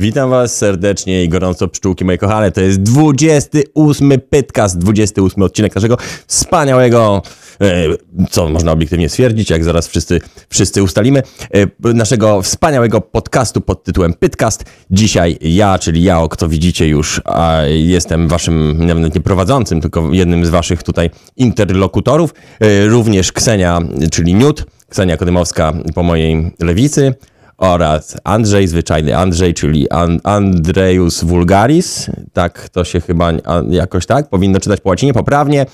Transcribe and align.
Witam 0.00 0.30
was 0.30 0.56
serdecznie 0.56 1.24
i 1.24 1.28
gorąco 1.28 1.68
pszczółki 1.68 2.04
moje 2.04 2.18
kochane. 2.18 2.52
To 2.52 2.60
jest 2.60 2.82
28 2.82 4.12
Pytcast, 4.30 4.78
28 4.78 5.42
odcinek 5.42 5.74
naszego 5.74 5.96
wspaniałego, 6.26 7.22
e, 7.60 7.66
co 8.30 8.48
można 8.48 8.72
obiektywnie 8.72 9.08
stwierdzić, 9.08 9.50
jak 9.50 9.64
zaraz 9.64 9.88
wszyscy, 9.88 10.20
wszyscy 10.48 10.82
ustalimy, 10.82 11.22
e, 11.84 11.92
naszego 11.94 12.42
wspaniałego 12.42 13.00
podcastu 13.00 13.60
pod 13.60 13.84
tytułem 13.84 14.14
Pytcast. 14.14 14.64
Dzisiaj 14.90 15.38
ja, 15.40 15.78
czyli 15.78 16.02
ja, 16.02 16.26
kto 16.30 16.48
widzicie 16.48 16.88
już, 16.88 17.20
jestem 17.66 18.28
waszym, 18.28 18.86
nawet 18.86 19.14
nie 19.14 19.20
prowadzącym, 19.20 19.80
tylko 19.80 20.12
jednym 20.12 20.46
z 20.46 20.50
waszych 20.50 20.82
tutaj 20.82 21.10
interlokutorów. 21.36 22.34
E, 22.60 22.86
Również 22.86 23.32
Ksenia, 23.32 23.80
czyli 24.10 24.34
Newt, 24.34 24.66
Ksenia 24.88 25.16
Kodymowska 25.16 25.72
po 25.94 26.02
mojej 26.02 26.50
lewicy 26.60 27.14
oraz 27.60 28.16
Andrzej, 28.24 28.68
zwyczajny 28.68 29.16
Andrzej, 29.16 29.54
czyli 29.54 29.90
An 29.90 30.20
Andrejus 30.24 31.24
Vulgaris, 31.24 32.10
tak 32.32 32.68
to 32.68 32.84
się 32.84 33.00
chyba 33.00 33.32
jakoś 33.70 34.06
tak 34.06 34.28
powinno 34.28 34.60
czytać 34.60 34.80
po 34.80 34.88
łacinie 34.88 35.12
poprawnie. 35.12 35.66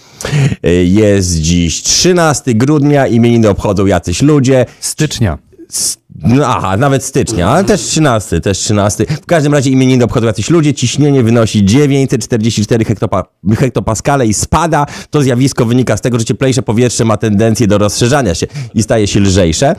Jest 0.84 1.40
dziś 1.40 1.82
13 1.82 2.54
grudnia, 2.54 3.06
imieniny 3.06 3.48
obchodzą 3.48 3.86
jacyś 3.86 4.22
ludzie. 4.22 4.66
Stycznia. 4.80 5.38
S- 5.70 5.98
No, 6.24 6.46
aha, 6.46 6.76
nawet 6.76 7.04
stycznia, 7.04 7.48
ale 7.48 7.64
też 7.64 7.80
13, 7.80 8.40
też 8.40 8.58
13. 8.58 9.06
W 9.22 9.26
każdym 9.26 9.54
razie 9.54 9.70
imieniny 9.70 10.04
obchodzą 10.04 10.26
jacyś 10.26 10.50
ludzie, 10.50 10.74
ciśnienie 10.74 11.22
wynosi 11.22 11.64
944 11.64 12.84
hektopa, 12.84 13.24
hektopaskale 13.58 14.26
i 14.26 14.34
spada. 14.34 14.86
To 15.10 15.22
zjawisko 15.22 15.64
wynika 15.64 15.96
z 15.96 16.00
tego, 16.00 16.18
że 16.18 16.24
cieplejsze 16.24 16.62
powietrze 16.62 17.04
ma 17.04 17.16
tendencję 17.16 17.66
do 17.66 17.78
rozszerzania 17.78 18.34
się 18.34 18.46
i 18.74 18.82
staje 18.82 19.06
się 19.06 19.20
lżejsze. 19.20 19.76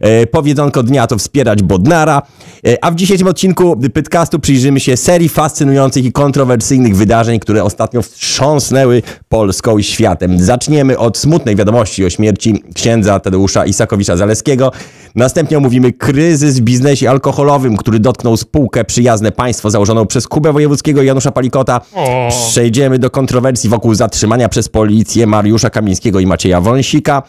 E, 0.00 0.26
powiedzonko 0.26 0.82
dnia 0.82 1.06
to 1.06 1.18
wspierać 1.18 1.62
Bodnara. 1.62 2.22
E, 2.66 2.84
a 2.84 2.90
w 2.90 2.94
dzisiejszym 2.94 3.26
odcinku 3.26 3.80
podcastu 3.94 4.38
przyjrzymy 4.38 4.80
się 4.80 4.96
serii 4.96 5.28
fascynujących 5.28 6.04
i 6.04 6.12
kontrowersyjnych 6.12 6.96
wydarzeń, 6.96 7.40
które 7.40 7.64
ostatnio 7.64 8.02
wstrząsnęły 8.02 9.02
Polską 9.28 9.78
i 9.78 9.82
światem. 9.82 10.38
Zaczniemy 10.38 10.98
od 10.98 11.18
smutnej 11.18 11.56
wiadomości 11.56 12.04
o 12.04 12.10
śmierci 12.10 12.62
księdza 12.74 13.20
Tadeusza 13.20 13.66
Isakowicza 13.66 14.16
Zaleskiego. 14.16 14.72
Następnie 15.14 15.58
omówimy 15.58 15.79
kryzys 15.98 16.58
w 16.58 16.62
biznesie 16.62 17.10
alkoholowym, 17.10 17.76
który 17.76 18.00
dotknął 18.00 18.36
spółkę 18.36 18.84
Przyjazne 18.84 19.32
Państwo 19.32 19.70
założoną 19.70 20.06
przez 20.06 20.28
Kubę 20.28 20.52
Wojewódzkiego 20.52 21.02
i 21.02 21.06
Janusza 21.06 21.32
Palikota. 21.32 21.80
Przejdziemy 22.28 22.98
do 22.98 23.10
kontrowersji 23.10 23.70
wokół 23.70 23.94
zatrzymania 23.94 24.48
przez 24.48 24.68
policję 24.68 25.26
Mariusza 25.26 25.70
Kamińskiego 25.70 26.20
i 26.20 26.26
Macieja 26.26 26.60
Wąsika. 26.60 27.22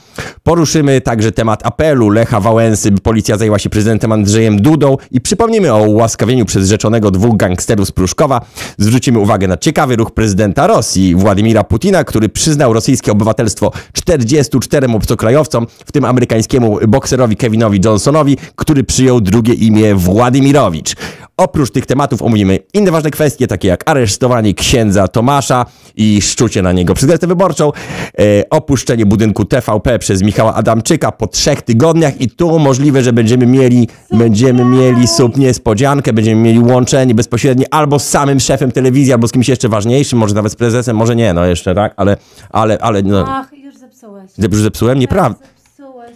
Poruszymy 0.44 1.02
także 1.02 1.32
temat 1.32 1.66
apelu 1.66 2.10
Lecha 2.10 2.40
Wałęsy, 2.40 2.92
by 2.92 3.02
policja 3.02 3.38
zajęła 3.38 3.60
się 3.60 3.70
prezydentem 3.70 4.12
Andrzejem 4.12 4.62
Dudą 4.62 4.98
i 5.12 5.22
przypomnimy 5.22 5.74
o 5.74 5.84
ułaskawieniu 5.84 6.46
przez 6.46 6.70
rzeczonego 6.70 7.12
dwóch 7.12 7.38
gangsterów 7.38 7.88
z 7.88 7.92
Pruszkowa. 7.92 8.42
Zwrócimy 8.78 9.20
uwagę 9.20 9.48
na 9.48 9.58
ciekawy 9.58 9.96
ruch 9.96 10.12
prezydenta 10.12 10.68
Rosji, 10.68 11.16
Władimira 11.16 11.64
Putina, 11.64 12.04
który 12.04 12.30
przyznał 12.30 12.74
rosyjskie 12.74 13.12
obywatelstwo 13.12 13.72
44 13.94 14.88
obcokrajowcom, 14.88 15.68
w 15.86 15.92
tym 15.92 16.06
amerykańskiemu 16.06 16.80
bokserowi 16.88 17.36
Kevinowi 17.36 17.80
Johnsonowi, 17.86 18.38
który 18.56 18.84
przyjął 18.84 19.22
drugie 19.22 19.54
imię 19.54 19.96
Władimirowicz. 19.96 20.96
Oprócz 21.38 21.72
tych 21.72 21.86
tematów 21.86 22.22
omówimy 22.22 22.60
inne 22.74 22.92
ważne 22.92 23.12
kwestie, 23.12 23.48
takie 23.48 23.68
jak 23.68 23.90
aresztowanie 23.90 24.54
księdza 24.54 25.08
Tomasza 25.08 25.66
i 25.96 26.22
szczucie 26.22 26.62
na 26.62 26.72
niego 26.72 26.94
przez 26.94 27.08
gazetę 27.08 27.28
wyborczą, 27.28 27.72
e, 28.20 28.50
opuszczenie 28.50 29.06
budynku 29.06 29.46
TVP 29.46 30.00
przez 30.00 30.24
Michała 30.24 30.54
Adamczyka 30.54 31.12
po 31.12 31.28
trzech 31.28 31.62
tygodniach 31.62 32.22
i 32.22 32.30
tu 32.30 32.60
możliwe, 32.60 33.04
że 33.04 33.14
będziemy 33.14 33.46
mieli, 33.46 33.88
będziemy 34.12 34.66
mieli 34.66 35.08
sub 35.08 35.38
niespodziankę, 35.38 36.14
będziemy 36.14 36.42
mieli 36.42 36.60
łączenie 36.60 37.16
bezpośrednie 37.16 37.74
albo 37.74 38.00
z 38.00 38.10
samym 38.10 38.40
szefem 38.40 38.72
telewizji, 38.72 39.14
albo 39.14 39.28
z 39.28 39.32
kimś 39.32 39.50
jeszcze 39.50 39.70
ważniejszym, 39.70 40.20
może 40.20 40.36
nawet 40.36 40.52
z 40.52 40.56
prezesem, 40.56 40.98
może 40.98 41.16
nie, 41.16 41.34
no 41.34 41.46
jeszcze 41.46 41.76
tak, 41.76 41.94
ale, 41.98 42.18
ale, 42.50 42.78
ale, 42.78 43.02
no, 43.02 43.26
Ach, 43.28 43.54
już 43.54 43.78
zepsułeś. 43.78 44.32
już 44.38 44.62
zepsułem? 44.62 45.00
Nieprawda. 45.00 45.61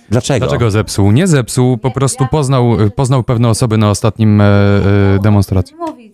Dlaczego? 0.10 0.40
Dlaczego 0.48 0.72
zepsuł? 0.72 1.12
Nie 1.12 1.28
zepsuł, 1.28 1.78
po 1.78 1.92
prostu 1.92 2.26
poznał, 2.32 2.78
poznał 2.96 3.24
pewne 3.24 3.50
osoby 3.50 3.78
na 3.78 3.90
ostatnim 3.90 4.42
e, 4.42 4.46
e, 4.46 5.20
demonstracji. 5.24 5.76
Mówić. 5.76 6.14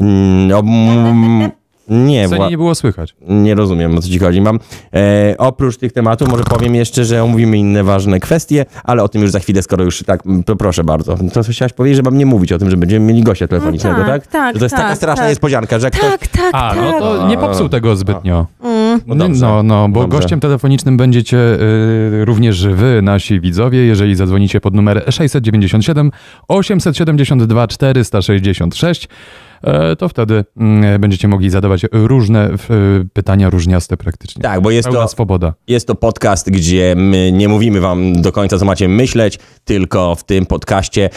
Mm, 0.00 0.48
No, 0.48 0.58
mm, 0.58 1.50
nie, 1.88 2.26
Scenie 2.28 2.42
wła- 2.42 2.50
nie 2.50 2.56
było 2.56 2.74
słychać. 2.74 3.14
Nie 3.28 3.54
rozumiem, 3.54 3.98
o 3.98 4.02
co 4.02 4.08
ci 4.08 4.18
chodzi. 4.18 4.40
Mam, 4.40 4.58
e, 4.94 5.34
oprócz 5.38 5.76
tych 5.76 5.92
tematów 5.92 6.28
może 6.28 6.44
powiem 6.44 6.74
jeszcze, 6.74 7.04
że 7.04 7.22
omówimy 7.24 7.58
inne 7.58 7.84
ważne 7.84 8.20
kwestie, 8.20 8.64
ale 8.84 9.02
o 9.02 9.08
tym 9.08 9.22
już 9.22 9.30
za 9.30 9.38
chwilę, 9.40 9.62
skoro 9.62 9.84
już 9.84 10.02
tak, 10.02 10.26
m, 10.26 10.42
to 10.44 10.56
proszę 10.56 10.84
bardzo. 10.84 11.16
To 11.34 11.44
co 11.44 11.52
chciałaś 11.52 11.72
powiedzieć, 11.72 11.96
że 11.96 12.02
mam 12.02 12.18
nie 12.18 12.26
mówić 12.26 12.52
o 12.52 12.58
tym, 12.58 12.70
że 12.70 12.76
będziemy 12.76 13.06
mieli 13.06 13.22
gościa 13.22 13.48
telefonicznego, 13.48 13.96
No 13.98 14.04
tak? 14.04 14.22
tak, 14.26 14.32
tak, 14.32 14.54
Że 14.54 14.58
to 14.58 14.64
jest 14.64 14.76
taka 14.76 14.88
tak, 14.88 14.96
straszna 14.96 15.22
tak. 15.22 15.30
niespodzianka, 15.30 15.78
że 15.78 15.90
ktoś... 15.90 16.10
Tak, 16.10 16.26
tak, 16.26 16.50
A, 16.52 16.74
no 16.74 16.90
tak. 16.92 17.00
to 17.00 17.28
nie 17.28 17.38
popsuł 17.38 17.68
tego 17.68 17.96
zbytnio. 17.96 18.46
No 19.06 19.14
dobrze. 19.14 19.46
No, 19.46 19.62
no, 19.62 19.88
bo 19.88 20.00
Dobrze. 20.00 20.18
gościem 20.18 20.40
telefonicznym 20.40 20.96
będziecie 20.96 21.38
y, 21.38 22.24
również 22.24 22.66
wy, 22.66 23.00
nasi 23.02 23.40
widzowie, 23.40 23.78
jeżeli 23.78 24.14
zadzwonicie 24.14 24.60
pod 24.60 24.74
numer 24.74 25.04
697 25.10 26.10
872 26.48 27.68
466, 27.68 29.08
e, 29.62 29.96
to 29.96 30.08
wtedy 30.08 30.44
mm, 30.56 31.00
będziecie 31.00 31.28
mogli 31.28 31.50
zadawać 31.50 31.86
różne 31.92 32.50
e, 32.50 32.56
pytania, 33.12 33.50
różniaste 33.50 33.96
praktycznie. 33.96 34.42
Tak, 34.42 34.60
bo 34.60 34.70
jest 34.70 34.88
Pełna 34.88 35.02
to, 35.02 35.08
swoboda. 35.08 35.54
jest 35.68 35.86
to 35.86 35.94
podcast, 35.94 36.50
gdzie 36.50 36.94
my 36.96 37.32
nie 37.32 37.48
mówimy 37.48 37.80
wam 37.80 38.22
do 38.22 38.32
końca, 38.32 38.58
co 38.58 38.64
macie 38.64 38.88
myśleć, 38.88 39.38
tylko 39.64 40.14
w 40.14 40.24
tym 40.24 40.46
podcaście 40.46 41.10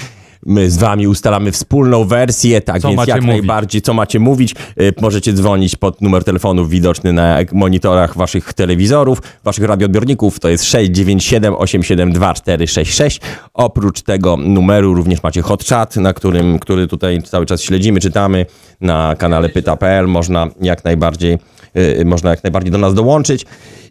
my 0.45 0.69
z 0.71 0.77
wami 0.77 1.07
ustalamy 1.07 1.51
wspólną 1.51 2.05
wersję, 2.05 2.61
tak 2.61 2.81
Co 2.81 2.87
więc 2.87 3.07
jak 3.07 3.21
mówić. 3.21 3.29
najbardziej, 3.29 3.81
co 3.81 3.93
macie 3.93 4.19
mówić. 4.19 4.55
Y, 4.81 4.93
Możecie 5.01 5.33
dzwonić 5.33 5.75
pod 5.75 6.01
numer 6.01 6.23
telefonu 6.23 6.65
widoczny 6.65 7.13
na 7.13 7.37
monitorach 7.51 8.17
waszych 8.17 8.53
telewizorów, 8.53 9.21
waszych 9.43 9.63
radioodbiorników, 9.63 10.39
to 10.39 10.49
jest 10.49 10.63
697 10.63 11.55
872 11.55 12.33
466. 12.33 13.21
Oprócz 13.53 14.01
tego 14.01 14.37
numeru 14.37 14.93
również 14.93 15.23
macie 15.23 15.41
hot 15.41 15.63
chat, 15.63 15.95
na 15.95 16.13
którym, 16.13 16.59
który 16.59 16.87
tutaj 16.87 17.21
cały 17.23 17.45
czas 17.45 17.61
śledzimy, 17.61 17.99
czytamy 17.99 18.45
na 18.81 19.15
kanale 19.15 19.49
pyta.pl. 19.49 20.07
Można 20.07 20.47
jak 20.61 20.83
najbardziej 20.83 21.37
y, 21.77 22.05
można 22.05 22.29
jak 22.29 22.43
najbardziej 22.43 22.71
do 22.71 22.77
nas 22.77 22.93
dołączyć. 22.93 23.45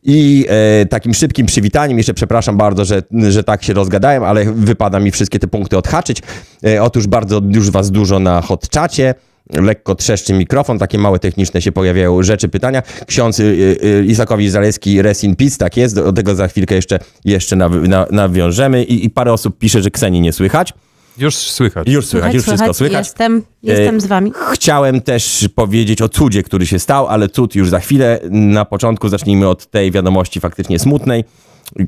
I 0.07 0.47
e, 0.49 0.87
takim 0.87 1.15
szybkim 1.15 1.47
przywitaniem, 1.47 1.99
jeszcze 1.99 2.15
przepraszam 2.15 2.57
bardzo, 2.57 2.85
że, 2.85 3.03
że 3.29 3.45
tak 3.45 3.65
się 3.65 3.73
rozgadałem, 3.73 4.25
ale 4.25 4.45
wypada 4.45 5.01
mi 5.01 5.11
wszystkie 5.11 5.39
te 5.39 5.47
punkty 5.47 5.79
odhaczyć. 5.79 6.23
E, 6.67 6.83
otóż 6.83 7.07
bardzo 7.07 7.41
już 7.49 7.71
was 7.71 7.91
dużo 7.91 8.19
na 8.19 8.41
hot 8.43 8.69
czacie. 8.69 9.15
Lekko 9.51 9.95
trzeszczy 9.95 10.33
mikrofon, 10.33 10.79
takie 10.79 10.99
małe 10.99 11.19
techniczne 11.19 11.63
się 11.63 11.73
pojawiają 11.73 12.23
rzeczy, 12.23 12.49
pytania. 12.49 12.83
Ksiądz 13.07 13.41
y, 13.41 13.43
y, 13.85 14.05
Isakowicz 14.07 14.51
Zaleski, 14.51 15.03
Rest 15.03 15.25
in 15.25 15.37
Peace, 15.37 15.57
tak 15.57 15.77
jest, 15.77 15.95
do, 15.95 16.05
do 16.05 16.13
tego 16.13 16.35
za 16.35 16.49
chwilkę 16.49 16.75
jeszcze, 16.75 16.99
jeszcze 17.25 17.57
naw, 17.57 17.73
na, 17.73 18.07
nawiążemy. 18.11 18.85
I, 18.85 19.05
I 19.05 19.11
parę 19.11 19.33
osób 19.33 19.59
pisze, 19.59 19.83
że 19.83 19.91
Ksenii 19.91 20.21
nie 20.21 20.33
słychać. 20.33 20.73
Już 21.19 21.37
słychać. 21.37 21.89
Już 21.89 22.07
słychać, 22.07 22.35
już 22.35 22.43
wszystko 22.43 22.75
słychać. 22.75 23.07
Jestem, 23.07 23.43
jestem 23.63 24.01
z 24.01 24.07
wami. 24.07 24.33
Chciałem 24.53 25.01
też 25.01 25.49
powiedzieć 25.55 26.03
o 26.03 26.09
cudzie, 26.09 26.43
który 26.43 26.67
się 26.67 26.79
stał, 26.79 27.07
ale 27.07 27.29
cud 27.29 27.55
już 27.55 27.71
za 27.71 27.81
chwilę. 27.81 28.21
Na 28.31 28.65
początku 28.65 29.09
zacznijmy 29.09 29.49
od 29.49 29.67
tej 29.67 29.91
wiadomości 29.91 30.41
faktycznie 30.41 30.79
smutnej. 30.79 31.25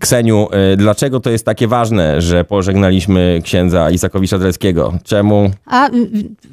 Kseniu, 0.00 0.48
y, 0.72 0.76
dlaczego 0.76 1.20
to 1.20 1.30
jest 1.30 1.44
takie 1.44 1.68
ważne, 1.68 2.20
że 2.20 2.44
pożegnaliśmy 2.44 3.40
księdza 3.44 3.90
Isakowicza 3.90 4.38
Dreskiego? 4.38 4.92
Czemu? 5.04 5.50
A 5.66 5.88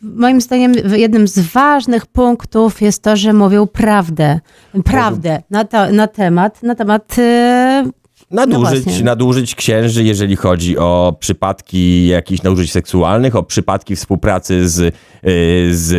moim 0.04 0.42
zdaniem 0.42 0.74
jednym 0.96 1.28
z 1.28 1.40
ważnych 1.40 2.06
punktów 2.06 2.82
jest 2.82 3.04
to, 3.04 3.16
że 3.16 3.34
mówią 3.34 3.68
prawdę. 3.68 4.40
Prawdę 4.86 5.42
na, 5.50 5.66
to, 5.66 5.92
na 5.92 6.08
temat, 6.08 6.64
na 6.64 6.76
temat 6.76 7.18
y, 7.18 8.03
Nadużyć, 8.34 8.84
właśnie. 8.84 9.04
nadużyć 9.04 9.56
księży, 9.56 10.04
jeżeli 10.04 10.36
chodzi 10.36 10.78
o 10.78 11.16
przypadki 11.20 12.08
jakichś 12.08 12.44
nadużyć 12.44 12.72
seksualnych, 12.72 13.36
o 13.36 13.44
przypadki 13.44 13.96
współpracy 13.96 14.70
z, 14.70 14.80
y, 14.80 14.92
z, 15.72 15.90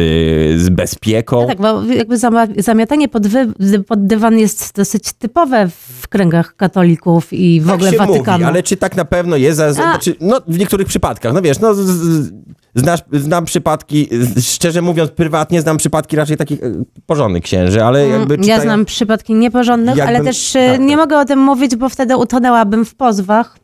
z 0.61 0.69
bezpieką. 0.69 1.41
No 1.41 1.47
tak, 1.47 1.59
bo 1.61 1.83
jakby 1.83 2.17
zamiatanie 2.59 3.09
pod, 3.09 3.27
wy, 3.27 3.47
pod 3.89 4.07
dywan 4.07 4.39
jest 4.39 4.77
dosyć 4.77 5.13
typowe 5.13 5.69
w 6.01 6.09
kręgach 6.09 6.57
katolików 6.57 7.33
i 7.33 7.61
w 7.61 7.67
tak 7.67 7.75
ogóle 7.75 7.91
się 7.91 7.97
Watykanu. 7.97 8.39
mówi, 8.39 8.45
ale 8.45 8.63
czy 8.63 8.77
tak 8.77 8.97
na 8.97 9.05
pewno 9.05 9.37
jest? 9.37 9.61
Znaczy, 9.71 10.15
no, 10.21 10.41
w 10.49 10.59
niektórych 10.59 10.87
przypadkach, 10.89 11.33
no 11.33 11.43
wiesz, 11.43 11.61
no, 11.61 11.75
z, 11.75 11.79
z, 11.79 12.33
znasz, 12.75 13.01
znam 13.13 13.45
przypadki, 13.45 14.09
szczerze 14.41 14.83
mówiąc, 14.83 15.11
prywatnie 15.11 15.61
znam 15.61 15.77
przypadki 15.77 16.17
raczej 16.17 16.37
takich 16.37 16.63
e, 16.63 16.73
porządnych 17.07 17.43
księży, 17.43 17.85
ale 17.85 18.09
jakby 18.09 18.39
Ja 18.45 18.61
znam 18.61 18.85
przypadki 18.85 19.35
nieporządnych, 19.35 20.01
ale 20.01 20.13
Jakbym- 20.13 20.27
też 20.27 20.57
e, 20.57 20.71
tak, 20.71 20.81
nie 20.81 20.89
tak. 20.89 20.97
mogę 20.97 21.19
o 21.19 21.25
tym 21.25 21.39
mówić, 21.39 21.77
bo 21.77 21.89
wtedy 21.89 22.17
utonęłabym 22.25 22.85
w 22.85 22.95
pozwach. 22.95 23.59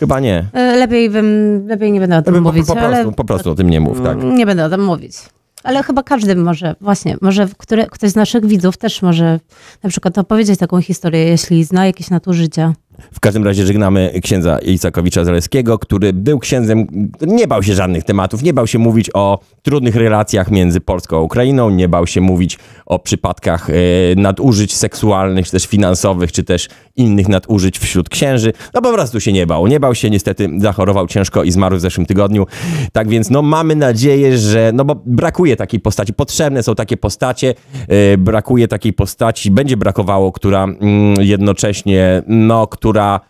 Chyba 0.00 0.20
nie. 0.20 0.44
E, 0.52 0.76
Lepiej, 0.76 1.10
bym, 1.10 1.66
lepiej 1.66 1.92
nie 1.92 2.00
będę 2.00 2.16
o 2.18 2.22
tym 2.22 2.34
Po, 2.34 2.40
mówić, 2.40 2.66
po, 2.66 2.74
po, 2.74 2.80
ale 2.80 2.96
prostu, 2.96 3.12
po 3.12 3.24
prostu 3.24 3.50
o 3.50 3.54
tym 3.54 3.70
nie 3.70 3.80
mów, 3.80 4.02
tak. 4.02 4.18
nie 4.22 4.46
będę 4.46 4.64
o 4.64 4.70
tym 4.70 4.84
mówić. 4.84 5.16
Ale 5.64 5.82
chyba 5.82 6.02
każdy 6.02 6.36
może, 6.36 6.74
właśnie, 6.80 7.16
może 7.20 7.48
który, 7.58 7.86
ktoś 7.86 8.10
z 8.10 8.16
naszych 8.16 8.46
widzów 8.46 8.76
też 8.76 9.02
może 9.02 9.40
na 9.82 9.90
przykład 9.90 10.18
opowiedzieć 10.18 10.58
taką 10.58 10.80
historię, 10.80 11.24
jeśli 11.24 11.64
zna 11.64 11.86
jakieś 11.86 12.10
nadużycia. 12.10 12.72
W 13.12 13.20
każdym 13.20 13.44
razie 13.44 13.66
żegnamy 13.66 14.20
księdza 14.22 14.58
Isakowicza 14.58 15.24
Zaleskiego, 15.24 15.78
który 15.78 16.12
był 16.12 16.38
księdzem, 16.38 16.86
nie 17.20 17.48
bał 17.48 17.62
się 17.62 17.74
żadnych 17.74 18.04
tematów, 18.04 18.42
nie 18.42 18.52
bał 18.52 18.66
się 18.66 18.78
mówić 18.78 19.10
o 19.14 19.38
trudnych 19.62 19.96
relacjach 19.96 20.50
między 20.50 20.80
Polską 20.80 21.16
a 21.16 21.20
Ukrainą, 21.20 21.70
nie 21.70 21.88
bał 21.88 22.06
się 22.06 22.20
mówić 22.20 22.58
o 22.86 22.98
przypadkach 22.98 23.70
e, 23.70 23.74
nadużyć 24.16 24.74
seksualnych, 24.74 25.46
czy 25.46 25.52
też 25.52 25.66
finansowych, 25.66 26.32
czy 26.32 26.44
też 26.44 26.68
innych 26.96 27.28
nadużyć 27.28 27.78
wśród 27.78 28.08
księży. 28.08 28.52
No 28.74 28.82
po 28.82 28.92
prostu 28.92 29.20
się 29.20 29.32
nie 29.32 29.46
bał. 29.46 29.66
Nie 29.66 29.80
bał 29.80 29.94
się, 29.94 30.10
niestety 30.10 30.48
zachorował 30.58 31.06
ciężko 31.06 31.44
i 31.44 31.50
zmarł 31.50 31.76
w 31.76 31.80
zeszłym 31.80 32.06
tygodniu. 32.06 32.46
Tak 32.92 33.08
więc 33.08 33.30
no 33.30 33.42
mamy 33.42 33.76
nadzieję, 33.76 34.38
że, 34.38 34.70
no 34.74 34.84
bo 34.84 35.02
brakuje 35.06 35.56
takiej 35.56 35.80
postaci, 35.80 36.12
potrzebne 36.12 36.62
są 36.62 36.74
takie 36.74 36.96
postacie, 36.96 37.54
e, 37.88 38.18
brakuje 38.18 38.68
takiej 38.68 38.92
postaci, 38.92 39.50
będzie 39.50 39.76
brakowało, 39.76 40.32
która 40.32 40.64
mm, 40.64 41.14
jednocześnie, 41.20 42.22
no, 42.26 42.66
która 42.84 43.20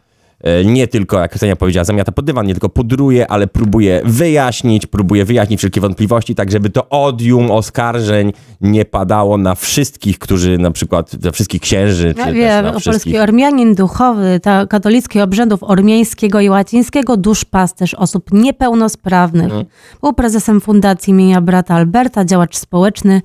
e, 0.41 0.65
nie 0.65 0.89
tylko, 0.89 1.19
jak 1.19 1.33
Ksenia 1.33 1.56
powiedziała, 1.56 1.85
zamiata 1.85 2.12
pod 2.12 2.25
dywan, 2.25 2.47
nie 2.47 2.55
tylko 2.55 2.69
pudruje, 2.69 3.31
ale 3.31 3.47
próbuje 3.47 4.03
wyjaśnić, 4.05 4.87
próbuje 4.87 5.25
wyjaśnić 5.25 5.61
wszelkie 5.61 5.81
wątpliwości, 5.81 6.35
tak 6.35 6.51
żeby 6.51 6.71
to 6.71 6.89
odium 6.89 7.51
oskarżeń 7.51 8.33
nie 8.61 8.85
padało 8.85 9.39
na 9.39 9.55
wszystkich, 9.55 10.19
którzy 10.19 10.59
na 10.59 10.71
przykład, 10.71 11.25
na 11.25 11.31
wszystkich 11.31 11.61
księży, 11.61 12.15
czy 12.15 12.21
Ja 12.21 12.33
wiem, 12.33 12.65
na 12.65 12.81
polski. 12.81 13.19
Ormianin 13.19 13.75
duchowy, 13.75 14.41
ta 14.43 14.67
katolicki 14.67 15.21
obrzędów 15.21 15.62
ormiańskiego 15.62 16.41
i 16.41 16.49
łacińskiego, 16.49 17.17
duszpasterz 17.17 17.95
osób 17.95 18.33
niepełnosprawnych. 18.33 19.45
Mhm. 19.45 19.65
Był 20.00 20.12
prezesem 20.12 20.61
Fundacji 20.61 21.11
imienia 21.11 21.41
brata 21.41 21.75
Alberta, 21.75 22.25
działacz 22.25 22.57
społeczny, 22.57 23.23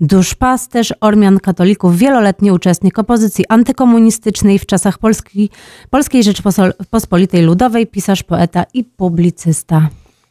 duszpasterz 0.00 0.94
Ormian 1.00 1.40
katolików, 1.40 1.98
wieloletni 1.98 2.50
uczestnik 2.50 2.98
opozycji 2.98 3.44
antykomunistycznej 3.48 4.58
w 4.58 4.66
czasach 4.66 4.98
Polski, 4.98 5.50
Polskiej 5.90 6.24
Rzeczypospolitej 6.24 7.42
Ludowej, 7.42 7.86
pisarz, 7.86 8.22
poeta 8.22 8.64
i 8.74 8.84
publicysta. 8.84 9.88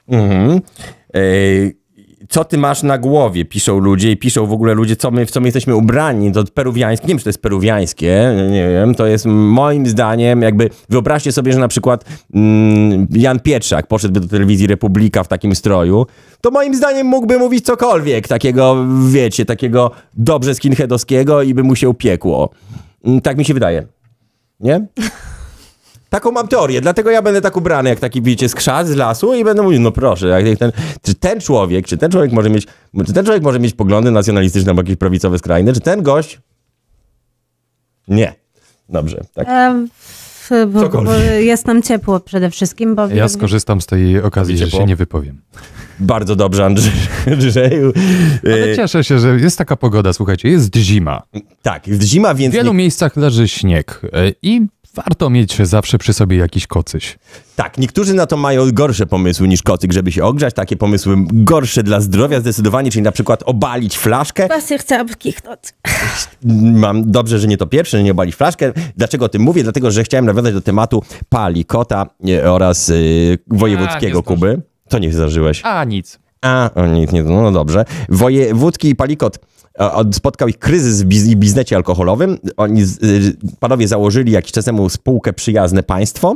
Mhm. 0.08 0.62
Ej, 1.14 1.78
co 2.30 2.46
ty 2.46 2.58
masz 2.58 2.84
na 2.84 2.98
głowie? 2.98 3.46
Piszą 3.46 3.80
ludzie 3.80 4.12
i 4.12 4.18
piszą 4.18 4.46
w 4.46 4.52
ogóle 4.52 4.74
ludzie, 4.74 4.96
co 4.96 5.12
my, 5.12 5.26
w 5.26 5.32
co 5.32 5.42
my 5.42 5.48
jesteśmy 5.48 5.76
ubrani. 5.76 6.32
To 6.32 6.44
peruwiańskie, 6.54 7.08
nie 7.08 7.10
wiem, 7.10 7.18
czy 7.18 7.24
to 7.24 7.30
jest 7.30 7.42
peruwiańskie, 7.42 8.34
nie 8.52 8.70
wiem, 8.70 8.96
to 8.96 9.06
jest 9.06 9.26
moim 9.26 9.88
zdaniem 9.88 10.42
jakby, 10.42 10.70
wyobraźcie 10.90 11.32
sobie, 11.32 11.54
że 11.54 11.60
na 11.60 11.68
przykład 11.68 12.06
mm, 12.34 13.08
Jan 13.12 13.40
Pietrzak 13.40 13.88
poszedłby 13.88 14.20
do 14.20 14.28
telewizji 14.28 14.68
Republika 14.68 15.24
w 15.24 15.28
takim 15.28 15.56
stroju, 15.56 16.06
to 16.42 16.52
moim 16.52 16.76
zdaniem 16.76 17.08
mógłby 17.08 17.40
mówić 17.40 17.66
cokolwiek 17.66 18.28
takiego, 18.28 18.86
wiecie, 19.10 19.46
takiego 19.46 19.92
dobrze 20.14 20.56
skinheadowskiego 20.56 21.42
i 21.42 21.54
by 21.54 21.64
mu 21.64 21.76
się 21.76 21.90
upiekło. 21.90 22.50
Mm, 23.06 23.22
Tak 23.22 23.38
mi 23.38 23.46
się 23.46 23.54
wydaje. 23.54 23.88
Nie? 24.60 24.86
Taką 26.10 26.32
mam 26.32 26.48
teorię, 26.48 26.82
dlatego 26.82 27.10
ja 27.12 27.22
będę 27.22 27.42
tak 27.42 27.58
ubrany, 27.58 27.90
jak 27.90 28.00
taki, 28.00 28.22
wiecie, 28.22 28.50
skrzat 28.50 28.88
z 28.88 28.96
lasu 28.96 29.34
i 29.34 29.44
będę 29.44 29.64
mówił, 29.64 29.80
no 29.82 29.92
proszę, 29.92 30.28
jak 30.28 30.60
ten, 30.60 30.72
czy 31.02 31.14
ten 31.16 31.42
człowiek, 31.42 31.88
czy 31.88 31.98
ten 31.98 32.12
człowiek 32.12 32.32
może 32.32 32.50
mieć, 32.50 32.68
czy 33.06 33.14
ten 33.14 33.26
człowiek 33.26 33.44
może 33.44 33.60
mieć 33.60 33.74
poglądy 33.74 34.12
nacjonalistyczne 34.12 34.70
albo 34.72 34.82
jakieś 34.82 34.96
prawicowe 34.96 35.40
skrajne, 35.40 35.74
czy 35.74 35.80
ten 35.80 36.04
gość? 36.04 36.40
Nie. 38.08 38.34
Dobrze, 38.90 39.22
tak. 39.34 39.48
W- 40.50 40.50
bo, 40.50 40.66
bo 40.68 40.82
Cokolwiek. 40.82 41.16
jest 41.40 41.68
nam 41.68 41.82
ciepło 41.82 42.20
przede 42.20 42.50
wszystkim, 42.50 42.96
bo 42.96 43.08
Ja 43.08 43.28
skorzystam 43.28 43.82
z 43.82 43.86
tej 43.86 44.22
okazji, 44.22 44.58
że 44.58 44.72
się 44.72 44.86
nie 44.86 44.96
wypowiem. 44.96 45.42
Bardzo 46.00 46.36
dobrze, 46.36 46.64
Andrzej- 46.66 47.32
Andrzeju. 47.34 47.94
Ale 48.46 48.56
E, 48.72 48.76
cieszę 48.76 49.04
się, 49.04 49.20
że 49.20 49.40
jest 49.40 49.58
taka 49.58 49.76
pogoda, 49.76 50.14
słuchajcie, 50.14 50.50
jest 50.50 50.76
zima. 50.76 51.24
tak, 51.62 51.88
jest 51.88 52.02
zima, 52.04 52.34
W 52.34 52.38
więc 52.38 52.56
wielu 52.56 52.72
nie, 52.72 52.78
miejscach 52.78 53.16
leży 53.16 53.48
śnieg 53.48 54.02
e, 54.14 54.32
i 54.42 54.62
warto 54.96 55.30
mieć 55.30 55.58
zawsze 55.64 55.98
przy 55.98 56.14
sobie 56.14 56.38
jakiś 56.38 56.68
kocyś. 56.68 57.18
tak, 57.56 57.78
niektórzy 57.78 58.14
na 58.14 58.26
to 58.26 58.38
mają 58.38 58.72
gorsze 58.72 59.06
pomysły 59.06 59.48
niż 59.48 59.64
kocyk, 59.64 59.94
żeby 59.94 60.12
się 60.12 60.24
ogrzać, 60.24 60.54
takie 60.54 60.78
pomysły 60.78 61.16
gorsze 61.34 61.84
dla 61.84 62.02
zdrowia 62.02 62.40
zdecydowanie, 62.40 62.92
czyli 62.92 63.04
na 63.04 63.12
przykład 63.12 63.44
obalić 63.46 63.98
flaszkę, 63.98 64.48
Właśnie 64.48 64.78
chciałam 64.78 65.08
kichnąć. 65.10 65.60
Mam 66.86 67.12
dobrze, 67.12 67.40
że 67.40 67.48
nie 67.48 67.58
to 67.58 67.68
pierwsze, 67.68 67.98
że 67.98 68.04
nie 68.04 68.12
obalić 68.12 68.36
flaszkę. 68.36 68.72
Dlaczego 68.98 69.26
o 69.26 69.30
tym 69.30 69.42
mówię? 69.42 69.64
Dlatego, 69.64 69.92
że 69.92 70.04
chciałem 70.04 70.26
nawiązać 70.26 70.54
do 70.54 70.62
tematu 70.62 71.04
Pali, 71.30 71.66
Kota 71.66 72.06
e, 72.28 72.52
oraz 72.52 72.90
y, 72.90 73.38
wojewódzkiego 73.48 74.20
zdążę. 74.20 74.36
Kuby. 74.36 74.62
To 74.90 75.00
nie 75.00 75.14
zdarzyłeś. 75.14 75.62
A, 75.64 75.84
nic. 75.84 76.20
A, 76.42 76.70
o, 76.76 76.88
nic 76.88 77.12
nie, 77.12 77.24
no 77.24 77.52
dobrze. 77.52 77.86
Wojewódzki 78.10 78.90
i 78.90 78.96
Palikot 78.96 79.40
spotkał 80.14 80.48
ich 80.48 80.60
kryzys 80.60 81.02
w 81.02 81.06
biz- 81.06 81.36
biznesie 81.36 81.76
alkoholowym. 81.76 82.38
Oni, 82.58 82.82
y, 82.82 82.86
panowie 83.60 83.88
założyli 83.88 84.32
jakiś 84.32 84.52
czas 84.52 84.66
temu 84.66 84.90
spółkę 84.90 85.34
Przyjazne 85.34 85.84
Państwo, 85.84 86.36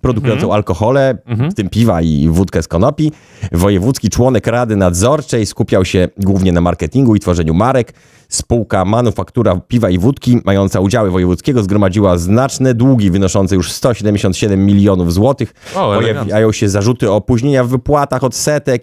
produkującą 0.00 0.52
alkohole, 0.54 1.18
w 1.50 1.54
tym 1.54 1.68
piwa 1.68 2.02
i 2.02 2.28
wódkę 2.28 2.62
z 2.62 2.68
konopi. 2.68 3.12
Wojewódzki 3.52 4.08
członek 4.10 4.46
Rady 4.46 4.76
Nadzorczej 4.76 5.46
skupiał 5.46 5.84
się 5.84 6.08
głównie 6.18 6.52
na 6.52 6.60
marketingu 6.60 7.14
i 7.16 7.20
tworzeniu 7.20 7.54
marek. 7.54 7.92
Spółka 8.30 8.84
Manufaktura 8.84 9.60
Piwa 9.68 9.90
i 9.90 9.98
Wódki, 9.98 10.40
mająca 10.44 10.80
udziały 10.80 11.10
wojewódzkiego, 11.10 11.62
zgromadziła 11.62 12.18
znaczne 12.18 12.74
długi 12.74 13.10
wynoszące 13.10 13.54
już 13.54 13.72
177 13.72 14.66
milionów 14.66 15.12
złotych. 15.12 15.54
O. 15.76 15.94
Pojawiają 15.94 16.52
się 16.52 16.68
zarzuty 16.68 17.10
o 17.10 17.16
opóźnienia 17.16 17.64
w 17.64 17.68
wypłatach, 17.68 18.24
odsetek, 18.24 18.82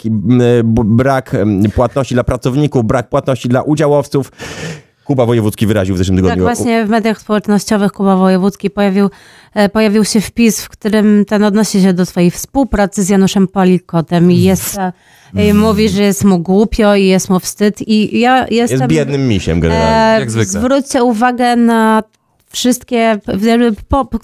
brak 0.85 1.35
płatności 1.75 2.13
dla 2.13 2.23
pracowników, 2.23 2.85
brak 2.85 3.09
płatności 3.09 3.49
dla 3.49 3.61
udziałowców. 3.61 4.31
Kuba 5.07 5.25
Wojewódzki 5.25 5.67
wyraził 5.67 5.95
w 5.95 5.97
zeszłym 5.97 6.17
Tak, 6.17 6.23
tygodniu. 6.25 6.43
właśnie 6.43 6.85
w 6.85 6.89
mediach 6.89 7.19
społecznościowych 7.21 7.91
Kuba 7.91 8.15
Wojewódzki 8.15 8.69
pojawił, 8.69 9.09
e, 9.53 9.69
pojawił 9.69 10.05
się 10.05 10.21
wpis, 10.21 10.61
w 10.61 10.69
którym 10.69 11.25
ten 11.25 11.43
odnosi 11.43 11.81
się 11.81 11.93
do 11.93 12.05
swojej 12.05 12.31
współpracy 12.31 13.03
z 13.03 13.09
Januszem 13.09 13.47
Palikotem 13.47 14.31
i 14.31 14.41
jest, 14.41 14.77
e, 14.77 14.93
i 15.49 15.53
mówi, 15.53 15.89
że 15.89 16.03
jest 16.03 16.23
mu 16.23 16.39
głupio 16.39 16.95
i 16.95 17.05
jest 17.05 17.29
mu 17.29 17.39
wstyd 17.39 17.81
i 17.87 18.19
ja 18.19 18.45
jestem... 18.51 18.79
Jest 18.79 18.91
biednym 18.91 19.27
misiem 19.27 19.59
generalnie. 19.59 20.17
E, 20.17 20.19
Jak 20.19 20.31
zwykle. 20.31 20.59
Zwróćcie 20.59 21.03
uwagę 21.03 21.55
na 21.55 22.03
wszystkie, 22.57 23.19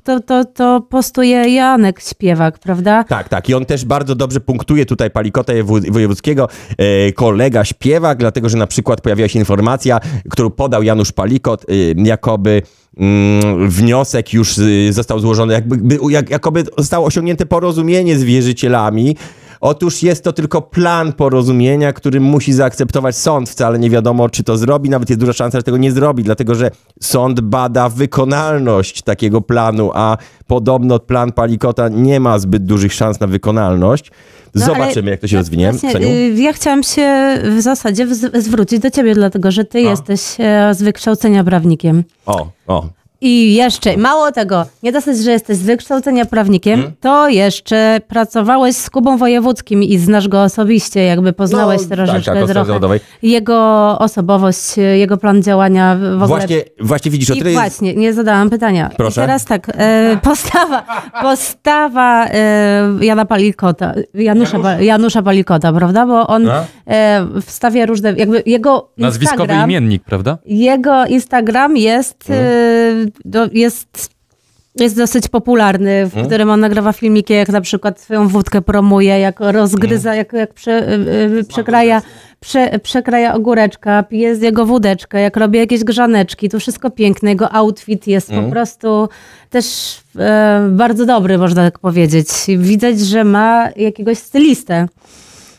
to, 0.03 0.19
to, 0.19 0.45
to 0.45 0.81
postuje 0.81 1.49
Janek 1.49 2.01
Śpiewak, 2.01 2.59
prawda? 2.59 3.03
Tak, 3.03 3.29
tak. 3.29 3.49
I 3.49 3.53
on 3.53 3.65
też 3.65 3.85
bardzo 3.85 4.15
dobrze 4.15 4.39
punktuje 4.39 4.85
tutaj 4.85 5.11
Palikota 5.11 5.53
Wojewódzkiego, 5.91 6.47
e, 6.77 7.11
kolega 7.11 7.65
śpiewak, 7.65 8.17
dlatego 8.17 8.49
że 8.49 8.57
na 8.57 8.67
przykład 8.67 9.01
pojawiła 9.01 9.27
się 9.27 9.39
informacja, 9.39 9.99
którą 10.29 10.49
podał 10.49 10.83
Janusz 10.83 11.11
Palikot, 11.11 11.65
e, 11.69 11.73
jakoby 12.03 12.61
mm, 12.97 13.69
wniosek 13.69 14.33
już 14.33 14.57
y, 14.57 14.93
został 14.93 15.19
złożony, 15.19 15.53
jakby, 15.53 15.77
by, 15.77 16.11
jak, 16.11 16.29
jakoby 16.29 16.63
zostało 16.77 17.05
osiągnięte 17.07 17.45
porozumienie 17.45 18.19
z 18.19 18.23
wierzycielami. 18.23 19.15
Otóż 19.65 20.03
jest 20.03 20.23
to 20.23 20.33
tylko 20.33 20.61
plan 20.61 21.13
porozumienia, 21.13 21.93
który 21.93 22.19
musi 22.19 22.53
zaakceptować 22.53 23.15
sąd. 23.15 23.49
Wcale 23.49 23.79
nie 23.79 23.89
wiadomo, 23.89 24.29
czy 24.29 24.43
to 24.43 24.57
zrobi, 24.57 24.89
nawet 24.89 25.09
jest 25.09 25.19
duża 25.19 25.33
szansa, 25.33 25.57
że 25.59 25.63
tego 25.63 25.77
nie 25.77 25.91
zrobi, 25.91 26.23
dlatego 26.23 26.55
że 26.55 26.71
sąd 27.01 27.41
bada 27.41 27.89
wykonalność 27.89 29.01
takiego 29.01 29.41
planu, 29.41 29.91
a 29.93 30.17
podobno 30.47 30.99
plan 30.99 31.31
Palikota 31.31 31.89
nie 31.89 32.19
ma 32.19 32.39
zbyt 32.39 32.65
dużych 32.65 32.93
szans 32.93 33.19
na 33.19 33.27
wykonalność. 33.27 34.11
No, 34.55 34.65
Zobaczymy, 34.65 35.11
jak 35.11 35.19
to 35.19 35.27
się 35.27 35.37
rozwinie. 35.37 35.71
właśnie, 35.71 36.07
y, 36.07 36.33
Ja 36.37 36.53
chciałam 36.53 36.83
się 36.83 37.37
w 37.57 37.61
zasadzie 37.61 38.07
zwrócić 38.33 38.79
do 38.79 38.91
ciebie, 38.91 39.15
dlatego 39.15 39.51
że 39.51 39.65
ty 39.65 39.83
No. 39.83 39.89
jesteś 39.89 40.21
e, 40.39 40.73
z 40.73 40.81
wykształcenia 40.83 41.43
prawnikiem. 41.43 42.03
O, 42.25 42.47
o. 42.67 42.85
I 43.25 43.53
jeszcze, 43.53 43.97
mało 43.97 44.31
tego, 44.31 44.65
nie 44.83 44.91
dosyć, 44.91 45.17
że 45.17 45.31
jesteś 45.31 45.57
z 45.57 45.63
wykształcenia 45.63 46.25
prawnikiem, 46.25 46.73
Mhm. 46.73 46.93
to 47.01 47.29
jeszcze 47.29 48.01
pracowałeś 48.07 48.75
z 48.75 48.89
Kubą 48.89 49.17
Wojewódzkim 49.17 49.83
i 49.83 49.97
znasz 49.97 50.27
go 50.27 50.43
osobiście, 50.43 51.03
jakby 51.03 51.33
poznałeś 51.33 51.81
No, 51.89 51.95
troszeczkę 51.95 52.31
tak, 52.31 52.39
tak, 52.43 52.49
trochę. 52.51 52.65
zawodowej. 52.67 52.99
Jego 53.21 53.55
osobowość, 53.99 54.77
jego 54.95 55.17
plan 55.17 55.43
działania 55.43 55.95
w 55.95 56.23
ogóle. 56.23 56.27
Właśnie, 56.27 56.57
właśnie 56.79 57.11
widzisz, 57.11 57.31
o 57.31 57.35
tyle 57.35 57.51
jest... 57.51 57.61
właśnie, 57.61 57.93
nie 57.95 58.13
zadałam 58.13 58.49
pytania. 58.49 58.89
Proszę. 58.97 59.21
I 59.21 59.23
teraz 59.25 59.45
tak, 59.45 59.67
e, 59.77 60.17
postawa, 60.29 60.83
postawa 61.21 62.25
e, 62.27 62.89
Jana 63.01 63.25
Palikota, 63.25 63.93
Janusza, 64.13 64.59
Pa- 64.59 64.81
Janusza 64.81 65.21
Palikota, 65.21 65.73
prawda? 65.73 66.05
Bo 66.05 66.27
on 66.27 66.43
No. 66.43 66.53
e, 66.87 67.25
wstawia 67.45 67.85
różne, 67.85 68.13
jakby 68.17 68.43
jego 68.45 68.89
Nazwiskowy 68.97 69.41
Instagram, 69.43 69.69
imiennik, 69.69 70.03
prawda? 70.03 70.37
jego 70.45 71.05
Instagram 71.05 71.77
jest, 71.77 72.29
Mhm. 72.29 73.12
Do, 73.25 73.47
jest 73.53 74.13
jest 74.79 74.97
dosyć 74.97 75.27
popularny, 75.27 76.01
w 76.05 76.09
Mhm. 76.13 76.25
którym 76.25 76.49
on 76.49 76.59
nagrywa 76.59 76.93
filmiki, 76.93 77.33
jak 77.33 77.49
na 77.49 77.61
przykład 77.61 77.99
swoją 77.99 78.27
wódkę 78.27 78.61
promuje, 78.61 79.19
jak 79.19 79.39
rozgryza, 79.39 80.09
Mhm. 80.09 80.17
jak, 80.17 80.33
jak 80.33 80.53
prze, 80.53 80.93
y, 80.93 81.39
y, 81.39 81.43
przekraja, 81.43 82.01
prze, 82.39 82.79
przekraja 82.79 83.33
ogóreczka, 83.35 84.03
pije 84.03 84.35
z 84.35 84.41
jego 84.41 84.65
wódeczkę, 84.65 85.21
jak 85.21 85.37
robi 85.37 85.59
jakieś 85.59 85.83
grzaneczki, 85.83 86.49
to 86.49 86.59
wszystko 86.59 86.89
piękne. 86.91 87.29
Jego 87.29 87.51
outfit 87.53 88.07
jest 88.07 88.29
Mhm. 88.29 88.45
po 88.47 88.51
prostu 88.51 89.09
też 89.49 89.97
e, 90.19 90.67
bardzo 90.71 91.05
dobry, 91.05 91.37
można 91.37 91.63
tak 91.63 91.79
powiedzieć. 91.79 92.27
Widać, 92.57 92.99
że 92.99 93.23
ma 93.23 93.69
jakiegoś 93.75 94.17
stylistę. 94.17 94.87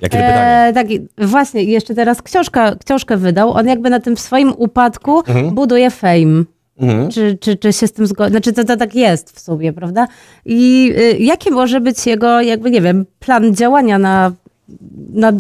Jakie 0.01 0.17
pytanie? 0.19 0.67
E, 0.69 0.73
tak, 0.75 0.87
właśnie, 1.19 1.63
jeszcze 1.65 1.95
teraz 1.95 2.23
książka, 2.23 2.77
książkę 2.87 3.17
wydał. 3.17 3.51
On 3.53 3.67
jakby 3.67 3.91
na 3.91 4.01
tym 4.01 4.17
swoim 4.17 4.53
upadku 4.57 5.19
Mhm. 5.19 5.51
buduje 5.55 5.91
fame. 5.91 6.45
Mhm. 6.79 7.11
Czy, 7.11 7.39
czy, 7.41 7.57
czy 7.57 7.73
się 7.73 7.87
z 7.87 7.93
tym 7.93 8.07
zgodzi? 8.07 8.31
Znaczy, 8.31 8.53
to, 8.53 8.65
to 8.65 8.77
tak 8.77 8.95
jest 8.95 9.31
w 9.37 9.41
sumie, 9.41 9.73
prawda? 9.73 10.09
I 10.45 10.93
y, 10.99 11.19
jaki 11.19 11.51
może 11.51 11.81
być 11.81 12.07
jego, 12.07 12.41
jakby, 12.41 12.71
nie 12.71 12.81
wiem, 12.81 13.07
plan 13.21 13.55
działania 13.55 13.99
na, 13.99 14.33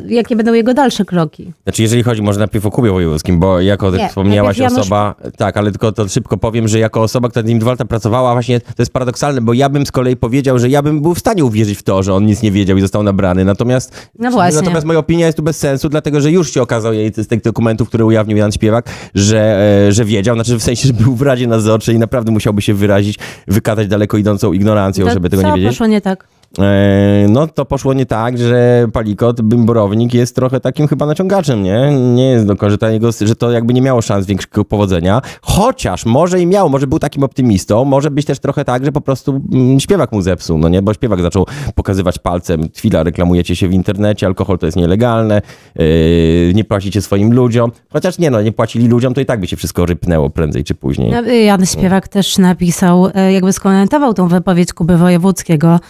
jakie 0.09 0.37
będą 0.37 0.52
jego 0.52 0.75
dalsze 0.75 1.04
kroki? 1.04 1.52
Znaczy, 1.64 1.83
jeżeli 1.83 2.02
chodzi 2.02 2.23
może 2.23 2.38
najpierw 2.38 2.66
o 2.66 2.71
Kubie 2.71 2.90
Wojewódzkim, 2.90 3.40
bo 3.40 3.61
jako 3.61 3.90
Nie, 3.90 4.09
wspomniałaś 4.09 4.59
Janusz- 4.59 4.78
osoba, 4.81 5.14
tak, 5.37 5.57
ale 5.57 5.71
tylko 5.71 5.93
to 5.93 6.09
szybko 6.09 6.37
powiem, 6.37 6.69
że 6.69 6.78
jako 6.78 7.02
osoba, 7.02 7.28
która 7.28 7.43
z 7.47 7.49
nim 7.49 7.59
dwa 7.59 7.71
lata 7.71 7.85
pracowała, 7.85 8.33
właśnie 8.33 8.61
to 8.61 8.66
jest 8.78 8.93
paradoksalne, 8.93 9.40
bo 9.40 9.52
ja 9.52 9.69
bym 9.69 9.87
z 9.87 9.93
kolei 9.93 10.16
powiedział, 10.16 10.59
że 10.59 10.69
ja 10.69 10.83
bym 10.83 11.02
był 11.02 11.14
w 11.14 11.19
stanie 11.19 11.45
uwierzyć 11.45 11.78
w 11.78 11.83
to, 11.83 12.02
że 12.02 12.14
on 12.14 12.26
nic 12.26 12.43
nie 12.43 12.50
wiedział 12.52 12.76
i 12.76 12.81
został 12.81 13.02
nabrany. 13.02 13.45
Natomiast, 13.45 14.11
No 14.19 14.31
właśnie. 14.31 14.61
natomiast 14.61 14.87
moja 14.87 14.99
opinia 14.99 15.26
jest 15.26 15.37
tu 15.37 15.43
bez 15.43 15.57
sensu, 15.59 15.88
dlatego 15.88 16.21
że 16.21 16.31
już 16.33 16.52
się 16.54 16.62
okazało 16.62 16.95
jej 16.95 17.12
z 17.16 17.28
tych 17.28 17.43
dokumentów, 17.43 17.88
które 17.88 18.04
ujawnił 18.04 18.37
Jan 18.37 18.52
Śpiewak, 18.52 18.90
że, 19.14 19.40
e, 19.88 19.93
że 19.93 20.04
wiedział, 20.04 20.35
znaczy 20.37 20.59
w 20.59 20.62
sensie, 20.62 20.87
że 20.88 20.93
był 20.95 21.14
w 21.16 21.23
Radzie 21.23 21.47
Nadzorczej 21.47 21.95
i 21.95 21.99
naprawdę 21.99 22.33
musiałby 22.33 22.62
się 22.62 22.75
wyrazić, 22.75 23.19
wykazać 23.49 23.88
daleko 23.88 24.16
idącą 24.16 24.52
ignorancją, 24.52 25.07
To 25.07 25.12
żeby 25.12 25.31
tego 25.31 25.43
nie 25.43 25.52
wiedzieć. 25.52 25.69
poszło 25.69 25.87
nie 25.87 26.00
tak? 26.00 26.26
E, 26.58 27.26
No 27.28 27.46
to 27.46 27.64
poszło 27.64 27.94
nie 27.94 28.06
tak, 28.06 28.38
że 28.38 28.87
Palikot, 28.92 29.42
Bymborownik 29.42 30.14
jest 30.14 30.34
trochę 30.34 30.61
takim 30.61 30.88
chyba 30.88 31.06
naciągaczem, 31.06 31.62
nie? 31.62 31.90
Nie 32.14 32.30
jest 32.30 32.46
do 32.46 32.76
ta 32.78 32.90
jego, 32.90 33.11
że 33.20 33.37
to 33.37 33.50
jakby 33.50 33.75
nie 33.75 33.82
miało 33.82 34.02
szans 34.02 34.26
większego 34.26 34.64
powodzenia. 34.64 35.23
Chociaż 35.42 36.06
może 36.06 36.40
i 36.40 36.46
miał, 36.46 36.70
może 36.70 36.87
był 36.87 36.99
takim 36.99 37.25
optymistą, 37.25 37.84
może 37.84 38.11
być 38.11 38.26
też 38.26 38.38
trochę 38.38 38.64
tak, 38.64 38.84
że 38.84 38.92
po 38.92 39.00
prostu 39.00 39.42
mm, 39.52 39.80
śpiewak 39.80 40.12
mu 40.12 40.23
zepsuł, 40.23 40.58
no 40.58 40.68
nie? 40.68 40.82
Bo 40.82 40.94
śpiewak 40.94 41.23
zaczął 41.23 41.46
pokazywać 41.75 42.18
palcem, 42.18 42.68
chwila, 42.76 43.02
reklamujecie 43.02 43.56
się 43.56 43.68
w 43.68 43.73
internecie, 43.73 44.26
alkohol 44.26 44.58
to 44.58 44.66
jest 44.66 44.76
nielegalne, 44.76 45.42
yy, 45.76 46.52
nie 46.54 46.64
płacicie 46.64 47.02
swoim 47.02 47.34
ludziom. 47.34 47.73
Chociaż 47.92 48.18
nie 48.18 48.30
no, 48.30 48.42
nie 48.42 48.52
płacili 48.52 48.88
ludziom, 48.88 49.14
to 49.14 49.20
i 49.20 49.26
tak 49.26 49.40
by 49.40 49.46
się 49.46 49.56
wszystko 49.56 49.87
rypnęło 49.87 50.30
prędzej 50.30 50.64
czy 50.64 50.75
później. 50.75 51.11
No, 51.11 51.23
Jan 51.32 51.66
Śpiewak 51.66 52.08
też 52.08 52.38
napisał, 52.38 53.08
e, 53.14 53.32
jakby 53.32 53.52
skomentował 53.52 54.14
tą 54.14 54.28
wypowiedź 54.28 54.73
Kuby 54.73 54.96
Wojewódzkiego. 54.96 55.80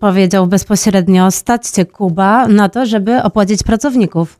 Powiedział 0.00 0.46
bezpośrednio, 0.46 1.30
staćcie 1.30 1.86
Kuba 1.86 2.48
na 2.48 2.68
to, 2.68 2.86
żeby 2.86 3.22
opłacić 3.22 3.62
pracowników. 3.62 4.38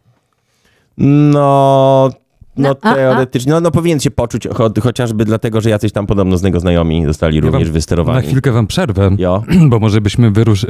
No, 0.99 2.11
no 2.61 2.69
No, 2.69 2.77
a- 2.83 2.91
a- 2.91 2.95
teoretycznie, 2.95 3.53
no, 3.53 3.61
no 3.61 3.71
powinien 3.71 4.01
się 4.01 4.11
poczuć 4.11 4.49
cho 4.55 4.71
chociażby 4.83 5.25
dlatego, 5.25 5.61
że 5.61 5.71
jacyś 5.71 5.93
tam 5.93 6.07
podobno 6.07 6.39
z 6.39 6.43
niego 6.43 6.61
znajomi 6.61 7.05
zostali 7.05 7.37
Ja 7.37 7.43
również 7.43 7.71
wysterowani. 7.71 8.17
Na 8.17 8.23
chwilkę 8.23 8.53
wam 8.53 8.67
przerwę, 8.67 9.11
Jo. 9.19 9.43
bo 9.71 9.79
może 9.79 10.01
byśmy 10.01 10.31
wyrusz, 10.31 10.65
y, 10.65 10.69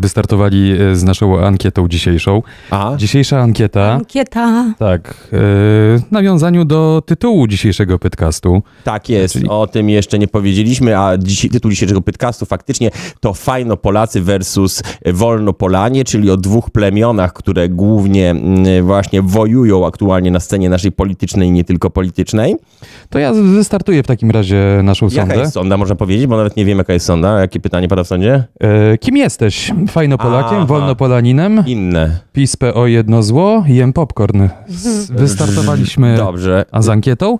wystartowali 0.00 0.72
y, 0.80 0.96
z 0.96 1.04
naszą 1.04 1.40
ankietą 1.40 1.88
dzisiejszą. 1.88 2.42
Aha. 2.70 2.94
Dzisiejsza 2.96 3.38
ankieta, 3.40 3.92
Ankieta. 3.92 4.74
tak, 4.78 5.08
y, 5.10 5.14
w 5.32 6.02
nawiązaniu 6.10 6.64
do 6.64 7.02
tytułu 7.06 7.46
dzisiejszego 7.46 7.98
podcastu. 7.98 8.62
Tak 8.84 9.08
jest, 9.08 9.34
Czyli- 9.34 9.48
o 9.48 9.66
tym 9.66 9.88
jeszcze 9.90 10.18
nie 10.18 10.28
powiedzieliśmy, 10.28 10.98
a 10.98 11.18
dziś, 11.18 11.48
tytuł 11.52 11.70
dzisiejszego 11.70 12.00
podcastu 12.00 12.46
faktycznie 12.46 12.90
to 13.20 13.34
Fajno 13.34 13.76
Polacy 13.76 14.20
versus 14.22 14.82
Wolno 15.06 15.52
Polanie, 15.52 16.04
czyli 16.04 16.30
o 16.30 16.36
dwóch 16.36 16.70
plemionach, 16.70 17.32
które 17.32 17.68
głównie 17.68 18.30
mm, 18.30 18.86
właśnie 18.86 19.22
wojują 19.22 19.86
aktualnie 19.86 20.30
na 20.30 20.40
scenie 20.40 20.70
naszej 20.70 20.92
politycznej 20.92 21.27
i 21.36 21.50
nie 21.50 21.64
tylko 21.64 21.90
politycznej. 21.90 22.56
To 23.10 23.18
ja 23.18 23.32
wystartuję 23.32 24.02
w 24.02 24.06
takim 24.06 24.30
razie 24.30 24.80
naszą 24.82 25.06
Jaka 25.06 25.20
sondę. 25.20 25.36
jest 25.40 25.52
sonda, 25.52 25.76
można 25.76 25.94
powiedzieć, 25.94 26.26
bo 26.26 26.36
nawet 26.36 26.56
nie 26.56 26.64
wiem 26.64 26.78
jaka 26.78 26.92
jest 26.92 27.06
sonda. 27.06 27.40
Jakie 27.40 27.60
pytanie 27.60 27.88
pada 27.88 28.04
w 28.04 28.06
sądzie? 28.06 28.44
E, 28.60 28.98
Kim 28.98 29.16
jesteś? 29.16 29.72
Fajno 29.88 30.18
Polakiem, 30.18 30.66
wolno 30.66 30.94
Polaninem, 30.96 31.64
Inne. 31.66 32.18
PiS 32.32 32.56
PO 32.56 32.86
jedno 32.86 33.22
zło, 33.22 33.64
jem 33.66 33.92
popcorn. 33.92 34.48
Wystartowaliśmy 35.10 36.16
Dobrze. 36.16 36.64
a 36.72 36.82
z 36.82 36.88
ankietą. 36.88 37.38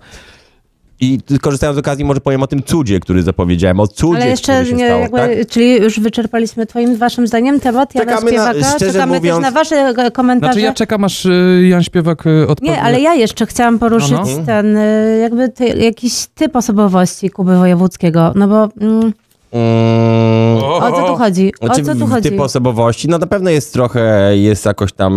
I 1.00 1.19
korzystając 1.43 1.76
z 1.76 1.78
okazji 1.78 2.05
może 2.05 2.21
powiem 2.21 2.43
o 2.43 2.47
tym 2.47 2.62
cudzie, 2.62 3.00
który 3.00 3.23
zapowiedziałem, 3.23 3.81
o 3.81 3.87
cudzie, 3.88 4.17
Ale 4.23 4.28
jeszcze, 4.31 4.52
który 4.55 4.67
się 4.71 4.76
nie, 4.76 4.87
stało, 4.87 5.00
jakby, 5.00 5.19
tak? 5.19 5.49
czyli 5.49 5.83
już 5.83 6.00
wyczerpaliśmy 6.00 6.67
twoim, 6.67 6.97
waszym 6.97 7.26
zdaniem 7.26 7.61
temat 7.61 7.95
Jana 7.95 8.07
Czekamy 8.12 8.33
na- 8.33 8.52
Śpiewaka. 8.52 8.76
szczerze 8.76 8.93
Czekamy 8.93 9.17
mówiąc- 9.17 9.37
też 9.37 9.43
na 9.43 9.50
wasze 9.50 9.76
e, 9.76 10.11
komentarze. 10.11 10.52
Znaczy 10.52 10.64
ja 10.67 10.75
czekam 10.75 11.05
aż 11.05 11.26
y, 11.26 11.67
Jan 11.69 11.83
Śpiewak 11.83 12.26
y, 12.26 12.47
odpowie. 12.49 12.71
Nie, 12.71 12.83
ale 12.83 13.00
ja 13.00 13.14
jeszcze 13.14 13.47
chciałam 13.47 13.78
poruszyć 13.78 14.11
No, 14.11 14.25
no. 14.38 14.47
ten, 14.47 14.78
jakby 15.23 15.49
ty, 15.49 15.67
jakiś 15.67 16.26
typ 16.35 16.57
osobowości 16.57 17.31
Kuby 17.31 17.57
Wojewódzkiego, 17.59 18.33
no 18.35 18.49
bo 18.49 18.69
mm, 18.81 19.12
Mm, 19.52 20.62
o 20.64 20.93
co 20.93 21.07
tu 21.07 21.17
chodzi? 21.17 21.52
O 21.61 21.67
Znaczy, 21.67 21.83
co 21.83 21.95
tu 21.95 22.07
chodzi? 22.07 22.31
typ 22.31 22.40
osobowości, 22.40 23.09
no 23.09 23.19
na 23.19 23.26
pewno 23.26 23.50
jest 23.50 23.73
trochę, 23.73 24.37
jest 24.38 24.67
jakoś 24.67 24.93
tam 24.93 25.12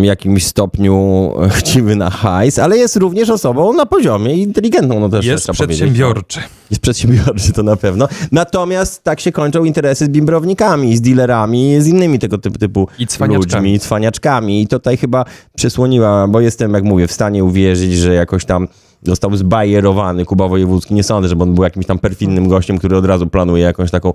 w 0.00 0.04
jakimś 0.04 0.46
stopniu 0.46 1.30
chciwy 1.58 1.96
na 1.96 2.10
hajs, 2.10 2.58
ale 2.58 2.76
jest 2.78 2.96
również 2.96 3.30
osobą 3.30 3.72
na 3.72 3.86
poziomie 3.86 4.34
inteligentną, 4.34 5.00
no 5.00 5.08
też 5.08 5.26
Jest 5.26 5.42
trzeba 5.44 5.56
powiedzieć. 5.56 5.76
przedsiębiorczy. 5.78 6.40
Jest 6.70 6.82
przedsiębiorczy, 6.82 7.52
to 7.52 7.62
na 7.62 7.76
pewno. 7.76 8.08
Natomiast 8.32 9.04
tak 9.04 9.20
się 9.20 9.32
kończą 9.32 9.64
interesy 9.64 10.04
z 10.04 10.08
bimbrownikami, 10.08 10.96
z 10.96 11.00
dealerami, 11.00 11.74
z 11.80 11.86
innymi 11.86 12.18
tego 12.18 12.38
typu, 12.38 12.58
typu 12.58 12.88
I 12.98 13.06
cwaniaczkami. 13.06 13.62
ludźmi, 13.64 13.74
i 13.74 13.80
cwaniaczkami. 13.80 14.62
I 14.62 14.66
tutaj 14.68 14.96
chyba 14.96 15.24
przysłoniła, 15.56 16.28
bo 16.28 16.40
jestem, 16.40 16.74
jak 16.74 16.84
mówię, 16.84 17.06
w 17.06 17.12
stanie 17.12 17.44
uwierzyć, 17.44 17.94
że 17.96 18.14
jakoś 18.14 18.44
tam 18.44 18.68
został 19.02 19.36
zbajerowany 19.36 20.24
Kuba 20.24 20.48
Wojewódzki. 20.48 20.94
Nie 20.94 21.02
sądzę, 21.02 21.28
żeby 21.28 21.42
on 21.42 21.54
był 21.54 21.64
jakimś 21.64 21.86
tam 21.86 21.98
perfidnym 21.98 22.48
gościem, 22.48 22.78
który 22.78 22.96
od 22.96 23.04
razu 23.06 23.26
planuje 23.26 23.62
jakąś 23.62 23.90
taką 23.90 24.12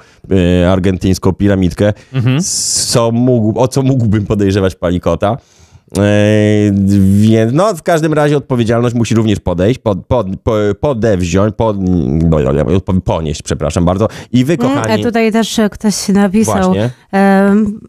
e, 0.62 0.72
argentyńską 0.72 1.34
piramidkę. 1.34 1.94
Co 2.84 3.12
mógł, 3.12 3.60
o 3.60 3.68
co 3.68 3.82
mógłbym 3.82 4.26
podejrzewać 4.26 4.76
Palikota. 4.76 5.38
E, 5.98 6.72
więc 7.12 7.54
no, 7.54 7.76
w 7.76 7.84
każdym 7.84 8.14
razie 8.14 8.38
odpowiedzialność 8.38 8.96
musi 8.96 9.16
również 9.16 9.40
podejść, 9.40 9.80
pod, 9.80 10.06
pod, 10.06 10.28
po, 10.44 10.54
podewziąć, 10.80 11.56
pod, 11.56 11.78
no, 12.30 12.38
ponieść, 13.06 13.42
przepraszam 13.42 13.86
bardzo. 13.86 14.08
I 14.32 14.46
wy, 14.46 14.54
Mm, 14.54 14.68
kochani, 14.76 15.02
a 15.02 15.06
tutaj 15.06 15.32
też 15.32 15.60
ktoś 15.72 16.08
napisał. 16.10 16.64
Właśnie. 16.64 16.90
em, 17.12 17.80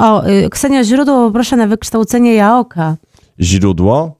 o, 0.00 0.28
y, 0.28 0.50
Ksenio 0.50 0.84
Źródło, 0.84 1.30
proszę 1.30 1.56
na 1.56 1.66
wykształcenie 1.66 2.34
Jaoka. 2.34 2.96
źródło, 3.40 4.19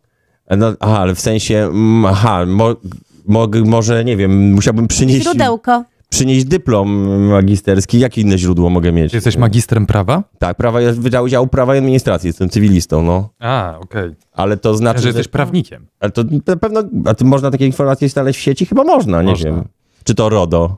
no, 0.56 0.72
aha, 0.80 0.98
ale 0.98 1.14
w 1.14 1.20
sensie, 1.20 1.56
mm, 1.58 2.04
aha, 2.06 2.46
mo, 2.46 2.76
mo, 3.26 3.48
może, 3.64 4.04
nie 4.04 4.16
wiem, 4.16 4.52
musiałbym 4.52 4.88
przynieść, 4.88 5.22
Źródełko. 5.22 5.84
przynieść 6.08 6.44
dyplom 6.44 6.88
magisterski. 7.28 7.98
Jakie 8.00 8.20
inne 8.20 8.38
źródło 8.38 8.70
mogę 8.70 8.92
mieć? 8.92 9.10
Czy 9.10 9.16
jesteś 9.16 9.36
magistrem 9.36 9.86
prawa? 9.86 10.22
Tak, 10.38 10.56
prawa, 10.56 10.80
ja 10.80 10.92
Wydział 10.92 11.28
Działu 11.28 11.46
Prawa 11.46 11.74
i 11.74 11.78
Administracji, 11.78 12.26
jestem 12.26 12.48
cywilistą, 12.48 13.02
no. 13.02 13.28
A, 13.38 13.74
okej. 13.80 14.10
Ale 14.32 14.56
to 14.56 14.74
znaczy, 14.74 15.00
Że 15.00 15.08
jesteś 15.08 15.28
prawnikiem. 15.28 15.86
Ale 16.00 16.10
to 16.10 16.22
na 16.46 16.56
pewno, 16.56 16.82
a 17.04 17.14
ty 17.14 17.24
można 17.24 17.50
takie 17.50 17.66
informacje 17.66 18.08
znaleźć 18.08 18.38
w 18.38 18.42
sieci? 18.42 18.66
Chyba 18.66 18.84
można, 18.84 19.22
nie 19.22 19.30
Można. 19.30 19.50
wiem. 19.50 19.64
Czy 20.04 20.14
to 20.14 20.28
RODO? 20.28 20.76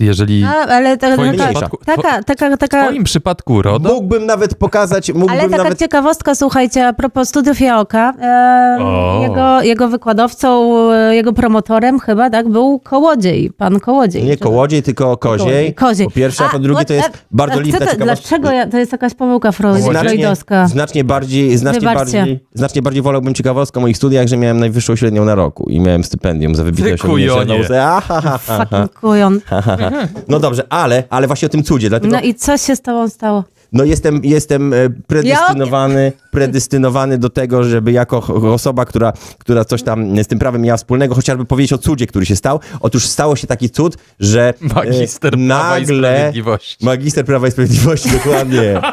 Jeżeli 0.00 0.44
A, 0.44 0.66
ale 0.66 0.96
to, 0.96 1.12
twoim 1.12 1.36
taka, 1.36 1.52
przypadku- 1.52 1.84
taka, 1.84 2.22
taka, 2.22 2.56
w 2.56 2.58
taka, 2.58 2.84
twoim 2.84 3.04
przypadku 3.04 3.62
RODO, 3.62 3.94
Mógłbym 3.94 4.26
nawet 4.26 4.54
pokazać, 4.54 5.12
mógłbym 5.12 5.30
ale 5.30 5.48
taka 5.48 5.62
nawet... 5.62 5.78
ciekawostka, 5.78 6.34
słuchajcie, 6.34 6.86
a 6.86 6.92
propos 6.92 7.28
studiów 7.28 7.60
Jaoka, 7.60 8.14
e, 8.20 9.22
jego, 9.22 9.62
jego 9.62 9.88
wykładowcą, 9.88 10.72
e, 10.92 11.14
jego 11.14 11.32
promotorem 11.32 12.00
chyba, 12.00 12.30
tak, 12.30 12.48
był 12.48 12.78
Kołodziej, 12.78 13.50
pan 13.50 13.80
Kołodziej. 13.80 14.24
Nie 14.24 14.36
kołodziej, 14.36 14.82
tylko 14.82 15.16
koziej. 15.16 15.74
Koziej. 15.74 16.06
Po 16.06 16.12
pierwsze, 16.12 16.44
a 16.44 16.48
po 16.48 16.58
drugie 16.58 16.84
to 16.84 16.94
jest 16.94 17.10
bardzo 17.30 17.58
a 17.58 17.60
liczna 17.60 17.78
co 17.78 17.84
to, 17.84 17.90
ciekawostka. 17.90 18.28
Dlaczego 18.28 18.50
ja, 18.50 18.66
to 18.66 18.78
jest 18.78 18.92
jakaś 18.92 19.14
pomyłka 19.14 19.52
freudowska? 19.52 20.68
znacznie 20.68 21.04
bardziej, 21.04 21.58
znacznie 21.58 21.80
Wybaczcie. 21.80 22.18
bardziej, 22.18 22.44
znacznie 22.54 22.82
bardziej 22.82 23.02
wolałbym 23.02 23.34
ciekawostkę 23.34 23.80
o 23.80 23.82
moich 23.82 23.96
studiach, 23.96 24.26
że 24.26 24.36
miałem 24.36 24.60
najwyższą 24.60 24.96
średnią 24.96 25.24
na 25.24 25.34
roku 25.34 25.70
i 25.70 25.80
miałem 25.80 26.04
stypendium 26.04 26.54
za 26.54 26.64
wybitne 26.64 26.94
osiągnięcia 26.94 27.34
w 27.34 29.00
kujonie. 29.00 29.42
Aha. 29.50 29.83
No 30.28 30.40
dobrze, 30.40 30.66
ale, 30.70 31.04
ale 31.10 31.26
właśnie 31.26 31.46
o 31.46 31.48
tym 31.48 31.62
cudzie, 31.62 31.88
dlatego 31.88 32.16
No 32.16 32.22
i 32.22 32.34
co 32.34 32.58
się 32.58 32.76
z 32.76 32.80
tobą 32.80 33.08
stało? 33.08 33.44
No 33.72 33.84
jestem, 33.84 34.20
jestem 34.24 34.72
e, 34.72 34.76
predestynowany, 35.06 36.12
predestynowany 36.34 37.18
do 37.18 37.30
tego, 37.30 37.64
żeby 37.64 37.92
jako 37.92 38.18
osoba, 38.54 38.84
która, 38.84 39.12
która 39.38 39.64
coś 39.64 39.82
tam 39.82 40.22
z 40.22 40.26
tym 40.26 40.38
prawem 40.38 40.62
miała 40.62 40.76
wspólnego, 40.76 41.14
chociażby 41.14 41.44
powiedzieć 41.44 41.72
o 41.72 41.78
cudzie, 41.78 42.06
który 42.06 42.26
się 42.26 42.36
stał. 42.36 42.60
Otóż 42.80 43.06
stało 43.06 43.36
się 43.36 43.46
taki 43.46 43.70
cud, 43.70 43.96
że 44.20 44.54
e, 44.62 44.74
Magister 44.74 45.32
Prawa 45.32 45.78
i 45.78 45.80
nagle... 45.80 46.14
Sprawiedliwości. 46.16 46.84
Magister 46.84 47.24
Prawa 47.24 47.48
i 47.48 47.50
Sprawiedliwości, 47.50 48.10
dokładnie. 48.10 48.80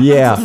Yeah. 0.00 0.40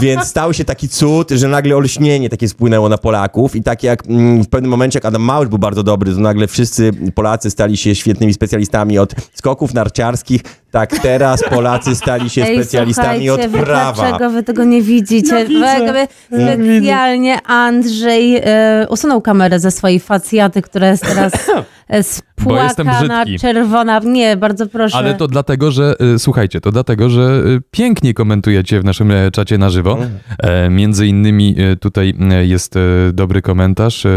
Więc 0.00 0.24
stał 0.24 0.54
się 0.54 0.64
taki 0.64 0.88
cud, 0.88 1.30
że 1.30 1.48
nagle 1.48 1.76
olśnienie 1.76 2.28
takie 2.30 2.48
spłynęło 2.48 2.88
na 2.88 2.98
Polaków 2.98 3.56
i 3.56 3.62
tak 3.62 3.82
jak 3.82 4.06
mm, 4.06 4.42
w 4.42 4.48
pewnym 4.48 4.70
momencie, 4.70 4.96
jak 4.96 5.04
Adam 5.04 5.22
Małysz 5.22 5.48
był 5.48 5.58
bardzo 5.58 5.82
dobry, 5.82 6.14
to 6.14 6.20
nagle 6.20 6.46
wszyscy 6.46 6.90
Polacy 7.14 7.50
stali 7.50 7.76
się 7.76 7.94
świetnymi 7.94 8.34
specjalistami 8.34 8.98
od 8.98 9.14
skoków 9.34 9.74
narciarskich, 9.74 10.40
tak 10.70 10.98
teraz 10.98 11.42
Polacy 11.50 11.96
stali 11.96 12.30
się 12.30 12.42
Ej, 12.42 12.56
specjalistami 12.56 13.30
od 13.30 13.40
prawa. 13.40 13.92
Dlaczego 13.92 14.30
wy 14.30 14.42
tego 14.42 14.64
nie 14.64 14.82
widzicie? 14.82 15.33
Widzę. 15.48 15.66
jakby 15.66 16.06
specjalnie 16.26 17.42
Andrzej 17.42 18.36
e, 18.36 18.86
usunął 18.90 19.20
kamerę 19.22 19.58
ze 19.60 19.70
swojej 19.70 20.00
facjaty, 20.00 20.62
która 20.62 20.88
jest 20.88 21.02
teraz 21.02 21.32
e, 21.88 22.02
spłakana, 22.02 23.24
brzydki. 23.24 23.38
czerwona. 23.38 23.98
Nie, 24.04 24.36
bardzo 24.36 24.66
proszę. 24.66 24.96
Ale 24.96 25.14
to 25.14 25.26
dlatego, 25.28 25.70
że 25.70 25.94
y, 26.14 26.18
słuchajcie, 26.18 26.60
to 26.60 26.72
dlatego, 26.72 27.10
że 27.10 27.42
y, 27.46 27.60
pięknie 27.70 28.14
komentujecie 28.14 28.80
w 28.80 28.84
naszym 28.84 29.10
e, 29.10 29.30
czacie 29.30 29.58
na 29.58 29.70
żywo. 29.70 29.98
E, 30.38 30.70
między 30.70 31.06
innymi 31.06 31.54
e, 31.58 31.76
tutaj 31.76 32.14
e, 32.30 32.46
jest 32.46 32.76
e, 32.76 32.80
dobry 33.12 33.42
komentarz. 33.42 34.06
E, 34.06 34.10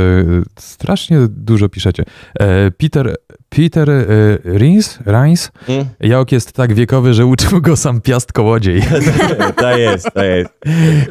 strasznie 0.59 1.17
dużo 1.29 1.69
piszecie. 1.69 2.03
E, 2.39 2.71
Peter 2.71 3.15
Peter 3.57 3.89
e, 3.89 4.05
Rins, 4.45 4.99
Reins. 5.05 5.51
Mm. 5.67 5.85
Jałk 5.99 6.31
jest 6.31 6.51
tak 6.51 6.73
wiekowy, 6.73 7.13
że 7.13 7.25
uczył 7.25 7.61
go 7.61 7.77
sam 7.77 8.01
piast 8.01 8.33
kołodziej. 8.33 8.81
To 9.55 9.77
jest, 9.77 10.07
to 10.13 10.23
jest. 10.23 10.49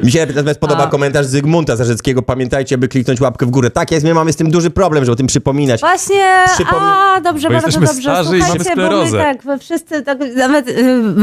Mi 0.03 0.11
się 0.11 0.25
natomiast 0.25 0.59
podoba 0.59 0.83
A. 0.83 0.87
komentarz 0.87 1.25
Zygmunta 1.25 1.75
Zarzeckiego. 1.75 2.21
Pamiętajcie, 2.21 2.77
by 2.77 2.87
kliknąć 2.87 3.21
łapkę 3.21 3.45
w 3.45 3.49
górę. 3.49 3.69
Tak 3.69 3.91
jest, 3.91 4.05
my 4.05 4.13
mamy 4.13 4.33
z 4.33 4.35
tym 4.35 4.51
duży 4.51 4.69
problem, 4.69 5.05
żeby 5.05 5.13
o 5.13 5.15
tym 5.15 5.27
przypominać. 5.27 5.79
Właśnie, 5.79 6.23
a 6.67 7.21
dobrze, 7.23 7.47
Bo 7.47 7.53
bardzo 7.53 7.67
jesteśmy 7.67 7.87
dobrze. 7.87 8.01
starzy 8.01 8.37
i 8.37 8.39
mamy 8.39 8.53
Słuchajcie, 8.53 8.81
bo 8.89 9.05
my 9.05 9.11
tak, 9.11 9.43
we 9.43 9.57
wszyscy, 9.57 10.01
tak, 10.01 10.17
nawet 10.35 10.69
y, 10.69 10.73
w, 10.73 11.15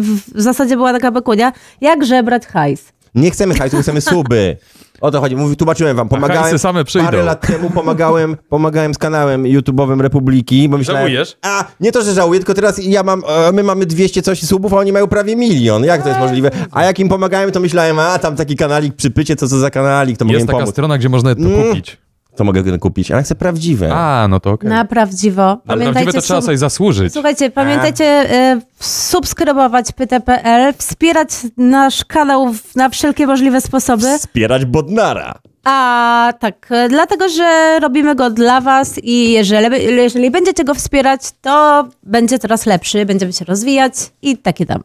w, 0.00 0.34
w 0.34 0.40
zasadzie 0.40 0.76
była 0.76 0.92
taka 0.92 1.10
bekunia, 1.10 1.52
jak 1.80 2.04
żebrać 2.04 2.46
hajs. 2.46 2.92
Nie 3.14 3.30
chcemy 3.30 3.54
hajsu, 3.54 3.82
chcemy 3.82 4.00
suby. 4.00 4.56
O 5.00 5.10
to 5.10 5.20
chodzi. 5.20 5.36
Mówi, 5.36 5.56
tłumaczyłem 5.56 5.96
wam, 5.96 6.08
pomagałem. 6.08 6.58
same 6.58 6.84
przyjdą. 6.84 7.06
Parę 7.06 7.22
lat 7.22 7.46
temu 7.46 7.70
pomagałem, 7.70 8.36
pomagałem 8.48 8.94
z 8.94 8.98
kanałem 8.98 9.42
YouTube'owym 9.42 10.00
Republiki, 10.00 10.68
bo 10.68 10.78
myślałem... 10.78 11.02
Żałujesz? 11.02 11.36
A, 11.42 11.64
nie 11.80 11.92
to, 11.92 12.02
że 12.02 12.12
żałuję, 12.14 12.40
tylko 12.40 12.54
teraz 12.54 12.78
ja 12.84 13.02
mam, 13.02 13.22
e, 13.28 13.52
my 13.52 13.62
mamy 13.62 13.86
200 13.86 14.22
coś 14.22 14.42
subów, 14.42 14.74
a 14.74 14.76
oni 14.76 14.92
mają 14.92 15.06
prawie 15.06 15.36
milion. 15.36 15.84
Jak 15.84 16.02
to 16.02 16.08
jest 16.08 16.20
możliwe? 16.20 16.50
A 16.72 16.84
jak 16.84 16.98
im 16.98 17.08
pomagałem, 17.08 17.52
to 17.52 17.60
myślałem, 17.60 17.98
a 17.98 18.18
tam 18.18 18.36
taki 18.36 18.56
kanalik 18.56 18.94
przypycie, 18.94 19.36
co 19.36 19.48
co 19.48 19.58
za 19.58 19.70
kanalik, 19.70 20.18
to 20.18 20.24
mogę 20.24 20.34
Jest 20.34 20.42
im 20.42 20.46
taka 20.46 20.58
pomóc. 20.58 20.70
strona, 20.74 20.98
gdzie 20.98 21.08
można 21.08 21.34
to 21.34 21.40
Mm. 21.40 21.62
kupić. 21.68 21.96
To 22.36 22.44
mogę 22.44 22.78
kupić, 22.78 23.10
ale 23.10 23.22
chcę 23.22 23.34
prawdziwe. 23.34 23.92
A, 23.94 24.28
no 24.28 24.40
to 24.40 24.50
okej. 24.50 24.70
Na 24.70 24.84
prawdziwo. 24.84 25.58
Ale 25.66 25.84
prawdziwe 25.84 26.12
to 26.12 26.20
trzeba 26.20 26.40
sobie 26.40 26.58
zasłużyć. 26.58 27.12
Słuchajcie, 27.12 27.50
pamiętajcie 27.50 28.34
y, 28.54 28.60
subskrybować 28.80 29.92
pyta.pl, 29.92 30.74
wspierać 30.78 31.28
nasz 31.56 32.04
kanał 32.04 32.54
na 32.76 32.88
wszelkie 32.88 33.26
możliwe 33.26 33.60
sposoby. 33.60 34.18
Wspierać 34.18 34.64
Bodnara. 34.64 35.34
A 35.64 36.32
tak, 36.40 36.66
e, 36.70 36.88
dlatego, 36.88 37.28
że 37.28 37.78
robimy 37.80 38.14
go 38.14 38.30
dla 38.30 38.60
was 38.60 39.00
i 39.02 39.32
jeżeli, 39.32 39.84
jeżeli 39.84 40.30
będziecie 40.30 40.64
go 40.64 40.74
wspierać, 40.74 41.20
to 41.42 41.88
będzie 42.02 42.38
coraz 42.38 42.66
lepszy, 42.66 43.06
będziemy 43.06 43.32
się 43.32 43.44
rozwijać 43.44 43.92
i 44.22 44.38
takie 44.38 44.66
tam. 44.66 44.82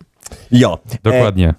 Jo. 0.52 0.78
Dokładnie. 1.04 1.54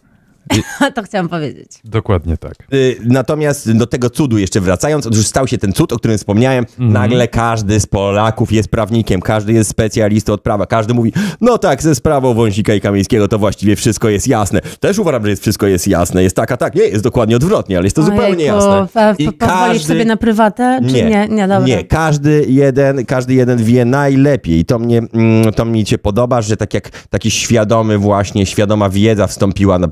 to 0.95 1.03
chciałam 1.03 1.29
powiedzieć. 1.29 1.67
Dokładnie 1.85 2.37
tak. 2.37 2.55
Y, 2.75 2.97
Natomiast 3.05 3.73
do 3.73 3.87
tego 3.87 4.11
cudu 4.11 4.39
jeszcze 4.39 4.61
wracając, 4.61 5.07
otóż 5.07 5.27
stał 5.27 5.49
się 5.49 5.59
ten 5.59 5.73
cud, 5.73 5.93
o 5.93 5.97
którym 5.97 6.19
wspomniałem. 6.19 6.65
Mhm. 6.71 6.93
Nagle 6.93 7.29
każdy 7.29 7.81
z 7.81 7.87
Polaków 7.87 8.53
jest 8.53 8.69
prawnikiem, 8.69 9.21
każdy 9.21 9.53
jest 9.53 9.71
specjalistą 9.71 10.33
od 10.33 10.41
prawa, 10.43 10.67
każdy 10.67 10.95
mówi, 10.95 11.13
no 11.41 11.59
tak, 11.59 11.83
ze 11.83 11.95
sprawą 11.95 12.35
Wąsika 12.35 12.75
i 12.75 12.81
Kamińskiego 12.81 13.29
to 13.29 13.39
właściwie 13.39 13.77
wszystko 13.77 14.09
jest 14.09 14.29
jasne. 14.29 14.61
Też 14.81 14.99
uważam, 14.99 15.23
że 15.25 15.31
jest 15.31 15.43
wszystko 15.43 15.67
jest 15.67 15.89
jasne. 15.89 16.23
Jest 16.23 16.37
tak, 16.37 16.53
a 16.53 16.57
tak. 16.57 16.75
Nie, 16.75 16.83
jest 16.83 17.05
dokładnie 17.05 17.37
odwrotnie, 17.37 17.77
ale 17.79 17.87
jest 17.87 17.97
to 17.97 18.03
zupełnie 18.03 18.53
Ojejku, 18.55 18.57
jasne. 18.95 19.03
a 19.03 19.15
po- 19.15 19.47
Pozwolisz 19.47 19.85
sobie 19.85 20.05
na 20.05 20.17
prywatę? 20.17 20.81
Czy 20.89 20.93
nie? 20.93 21.29
Nie, 21.31 21.49
dobra. 21.49 21.67
nie, 21.67 21.85
każdy 21.85 22.45
jeden, 22.49 23.07
każdy 23.07 23.35
jeden 23.35 23.65
wie 23.65 23.85
najlepiej. 23.85 24.65
To 24.65 24.79
mnie, 24.79 24.99
mm, 25.13 25.53
to 25.53 25.65
mi 25.65 25.87
się 25.87 25.99
podoba, 25.99 26.43
że 26.43 26.57
tak 26.57 26.75
jak 26.75 26.91
taki 27.09 27.31
świadomy 27.31 27.99
właśnie, 27.99 28.47
świadoma 28.47 28.89
wiedza 28.91 29.27
wstąpiła 29.27 29.79
na 29.79 29.89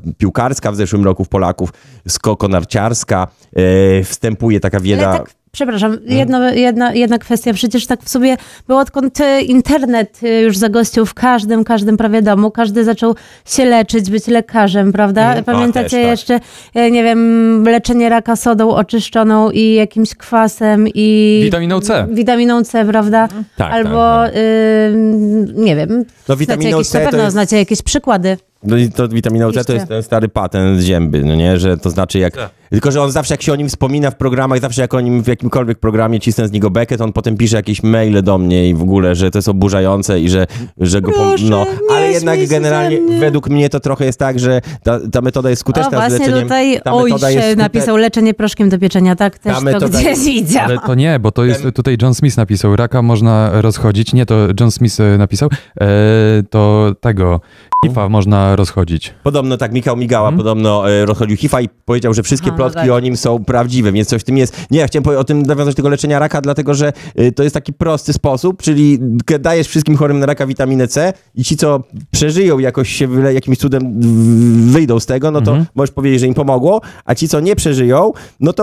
piłkarska 0.49 0.73
w 0.73 0.77
zeszłym 0.77 1.05
roku 1.05 1.25
w 1.25 1.29
Polaków, 1.29 1.71
skokonarciarska, 2.09 3.29
e, 3.57 4.05
wstępuje 4.05 4.61
taka 4.61 4.81
wiedza. 4.81 5.09
Ale 5.09 5.19
tak, 5.19 5.31
przepraszam, 5.53 5.99
jedno, 6.07 6.51
jedna, 6.51 6.95
jedna 6.95 7.19
kwestia. 7.19 7.53
Przecież 7.53 7.87
tak 7.87 8.03
w 8.03 8.09
sobie 8.09 8.37
było 8.67 8.81
odkąd 8.81 9.21
e, 9.21 9.41
internet 9.43 10.21
e, 10.23 10.43
już 10.43 10.57
zagościł 10.57 11.07
w 11.07 11.15
każdym, 11.15 11.65
każdym 11.65 11.97
prawie 11.97 12.23
domu, 12.23 12.51
każdy 12.51 12.85
zaczął 12.85 13.15
się 13.47 13.65
leczyć, 13.65 14.11
być 14.11 14.27
lekarzem, 14.27 14.93
prawda? 14.93 15.35
A, 15.39 15.43
Pamiętacie 15.43 15.83
też, 15.83 15.93
tak. 15.93 16.11
jeszcze, 16.11 16.41
e, 16.75 16.91
nie 16.91 17.03
wiem, 17.05 17.65
leczenie 17.65 18.09
raka 18.09 18.37
sodą 18.37 18.71
oczyszczoną 18.71 19.51
i 19.51 19.75
jakimś 19.75 20.15
kwasem 20.15 20.89
i... 20.95 21.41
Witaminą 21.45 21.81
C. 21.81 22.07
Witaminą 22.11 22.65
C, 22.65 22.85
prawda? 22.85 23.29
Tak, 23.57 23.73
Albo, 23.73 24.25
tak, 24.25 24.33
ym, 24.93 25.65
nie 25.65 25.77
wiem, 25.77 25.89
No, 25.89 26.05
znacie 26.37 26.39
witaminą 26.39 26.71
jakieś, 26.71 26.89
C 26.89 26.99
na 26.99 27.05
pewno 27.05 27.23
jest- 27.25 27.33
znacie 27.33 27.57
jakieś 27.57 27.83
przykłady. 27.83 28.37
No 28.63 28.77
i 28.77 28.91
to 28.91 29.09
witamina 29.09 29.53
C 29.53 29.65
to 29.65 29.73
jest 29.73 29.89
ten 29.89 30.03
stary 30.03 30.29
patent 30.29 30.81
z 30.81 30.85
zięby, 30.85 31.25
no 31.25 31.35
nie? 31.35 31.59
Że 31.59 31.77
to 31.77 31.91
znaczy 31.91 32.19
jak... 32.19 32.35
Tak. 32.37 32.51
Tylko, 32.71 32.91
że 32.91 33.03
on 33.03 33.13
zawsze 33.13 33.35
jak 33.35 33.43
się 33.43 33.53
o 33.53 33.57
nim 33.57 33.69
wspomina 33.69 34.11
w 34.11 34.17
programach, 34.17 34.61
zawsze 34.61 34.83
jak 34.83 34.95
o 34.95 35.01
nim 35.01 35.23
w 35.23 35.27
jakimkolwiek 35.27 35.79
programie 35.79 36.21
cisnę 36.21 36.49
z 36.49 36.53
niego 36.53 36.71
bekę, 36.71 36.97
to 36.97 37.05
on 37.05 37.13
potem 37.13 37.37
pisze 37.37 37.57
jakieś 37.57 37.83
maile 37.83 38.23
do 38.23 38.39
mnie 38.39 38.69
i 38.69 38.75
w 38.75 38.83
ogóle, 38.83 39.15
że 39.15 39.31
to 39.31 39.39
jest 39.39 39.49
oburzające 39.49 40.21
i 40.21 40.29
że, 40.29 40.47
że 40.79 41.01
go... 41.01 41.13
Proszę, 41.13 41.45
no, 41.51 41.67
ale 41.91 42.13
jednak 42.13 42.47
generalnie 42.47 43.01
mnie. 43.01 43.19
według 43.21 43.49
mnie 43.51 43.69
to 43.69 43.81
trochę 43.81 44.05
jest 44.05 44.19
tak, 44.19 44.39
że 44.39 44.61
ta, 44.83 45.01
ta 45.13 45.21
metoda 45.21 45.51
jest 45.51 45.63
O, 45.63 45.65
skuteczna 45.65 45.91
z 45.91 45.95
właśnie 45.95 46.19
leczeniem. 46.19 46.43
tutaj 46.43 46.81
ta 46.85 46.93
oj 46.93 47.05
metoda 47.11 47.31
jest 47.31 47.45
się 47.47 47.53
skute- 47.53 47.59
napisał 47.59 47.97
leczenie 47.97 48.35
proszkiem 48.35 48.69
do 48.69 48.79
pieczenia, 48.79 49.17
tak? 49.17 49.39
Też 49.39 49.57
to 49.57 49.61
metoda 49.63 49.89
gdzieś 49.89 50.05
jest- 50.05 50.25
widziałam. 50.25 50.71
Ale 50.71 50.79
to 50.87 50.95
nie, 50.95 51.19
bo 51.19 51.33
to 51.33 51.45
jest 51.45 51.65
tutaj 51.75 51.97
John 52.03 52.15
Smith 52.15 52.37
napisał. 52.37 52.77
Raka 52.77 53.03
można 53.03 53.51
rozchodzić. 53.63 54.13
Nie, 54.13 54.27
to 54.27 54.35
John 54.61 54.71
Smith 54.71 55.01
e, 55.01 55.19
napisał. 55.19 55.49
E, 55.81 55.87
to 56.51 56.93
tego. 57.01 57.41
IFA 57.87 58.09
można 58.09 58.48
rozchodzić. 58.57 59.15
Podobno 59.23 59.57
tak 59.57 59.73
Michał 59.73 59.97
Migała 59.97 60.29
Mhm. 60.29 60.37
podobno 60.39 60.91
e, 60.91 61.07
rozchodził 61.07 61.37
HIFA 61.37 61.61
i 61.61 61.69
powiedział, 61.85 62.15
że 62.15 62.23
wszystkie 62.23 62.49
Aha, 62.49 62.57
plotki 62.57 62.81
tak. 62.81 62.91
o 62.91 63.01
nim 63.01 63.17
są 63.17 63.45
prawdziwe, 63.45 63.93
więc 63.93 64.09
coś 64.09 64.21
w 64.21 64.25
tym 64.25 64.39
jest. 64.39 64.57
Nie, 64.71 64.79
ja 64.81 64.87
chciałem 64.87 65.19
o 65.19 65.25
tym 65.25 65.43
nawiązać 65.43 65.75
tego 65.75 65.89
leczenia 65.89 66.19
raka, 66.19 66.41
dlatego 66.41 66.75
że 66.75 66.93
e, 67.17 67.33
to 67.33 67.43
jest 67.43 67.55
taki 67.55 67.73
prosty 67.73 68.13
sposób, 68.13 68.63
czyli 68.63 68.99
dajesz 69.41 69.69
wszystkim 69.69 69.97
chorym 69.97 70.19
na 70.19 70.27
raka 70.27 70.47
witaminę 70.47 70.89
C 70.89 71.13
i 71.35 71.45
ci, 71.45 71.57
co 71.57 71.81
przeżyją 72.11 72.59
jakoś 72.59 72.89
się 72.93 73.07
wyle, 73.09 73.35
jakimś 73.35 73.59
cudem 73.59 73.95
wyjdą 74.73 75.01
z 75.01 75.07
tego, 75.07 75.31
no 75.31 75.41
to 75.41 75.51
Mhm. 75.51 75.67
możesz 75.75 75.91
powiedzieć, 75.95 76.21
że 76.21 76.27
im 76.27 76.35
pomogło, 76.35 76.81
a 77.05 77.15
ci, 77.15 77.29
co 77.29 77.41
nie 77.41 77.57
przeżyją, 77.57 78.13
no 78.41 78.53
to 78.53 78.63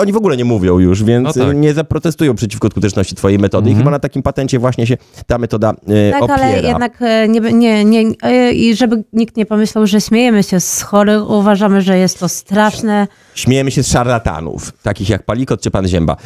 oni 0.00 0.12
w 0.12 0.16
ogóle 0.16 0.36
nie 0.36 0.44
mówią 0.44 0.78
już, 0.78 1.04
więc 1.04 1.24
No 1.36 1.44
tak. 1.44 1.52
e, 1.52 1.54
nie 1.54 1.74
zaprotestują 1.74 2.34
przeciwko 2.34 2.68
skuteczności 2.68 3.14
twojej 3.14 3.38
metody 3.38 3.68
i 3.68 3.72
Mhm. 3.72 3.84
chyba 3.84 3.90
na 3.90 3.98
takim 3.98 4.22
patencie 4.22 4.58
właśnie 4.58 4.86
się 4.86 4.96
ta 5.26 5.38
metoda 5.38 5.70
e, 5.88 6.10
Tak, 6.12 6.22
opiera. 6.22 6.42
ale 6.44 6.62
jednak 6.62 7.02
e, 7.02 7.28
nie, 7.28 7.40
nie, 7.40 7.84
nie, 7.84 8.04
e, 8.22 8.52
i 8.52 8.76
żeby 8.76 9.04
nikt 9.12 9.36
nie 9.36 9.46
pomyślał, 9.46 9.86
że 9.86 10.00
śmiejemy 10.00 10.42
się 10.42 10.60
z 10.60 10.82
chorych, 10.82 11.30
uważamy, 11.30 11.82
że 11.82 11.98
jest 11.98 12.18
to 12.18 12.28
straszne. 12.28 13.08
Śmiejemy 13.34 13.70
się 13.70 13.82
z 13.82 13.88
szarlatanów, 13.88 14.72
takich 14.82 15.08
jak 15.08 15.22
Palikot 15.22 15.60
czy 15.60 15.70
pan 15.70 15.88
Zięba. 15.88 16.16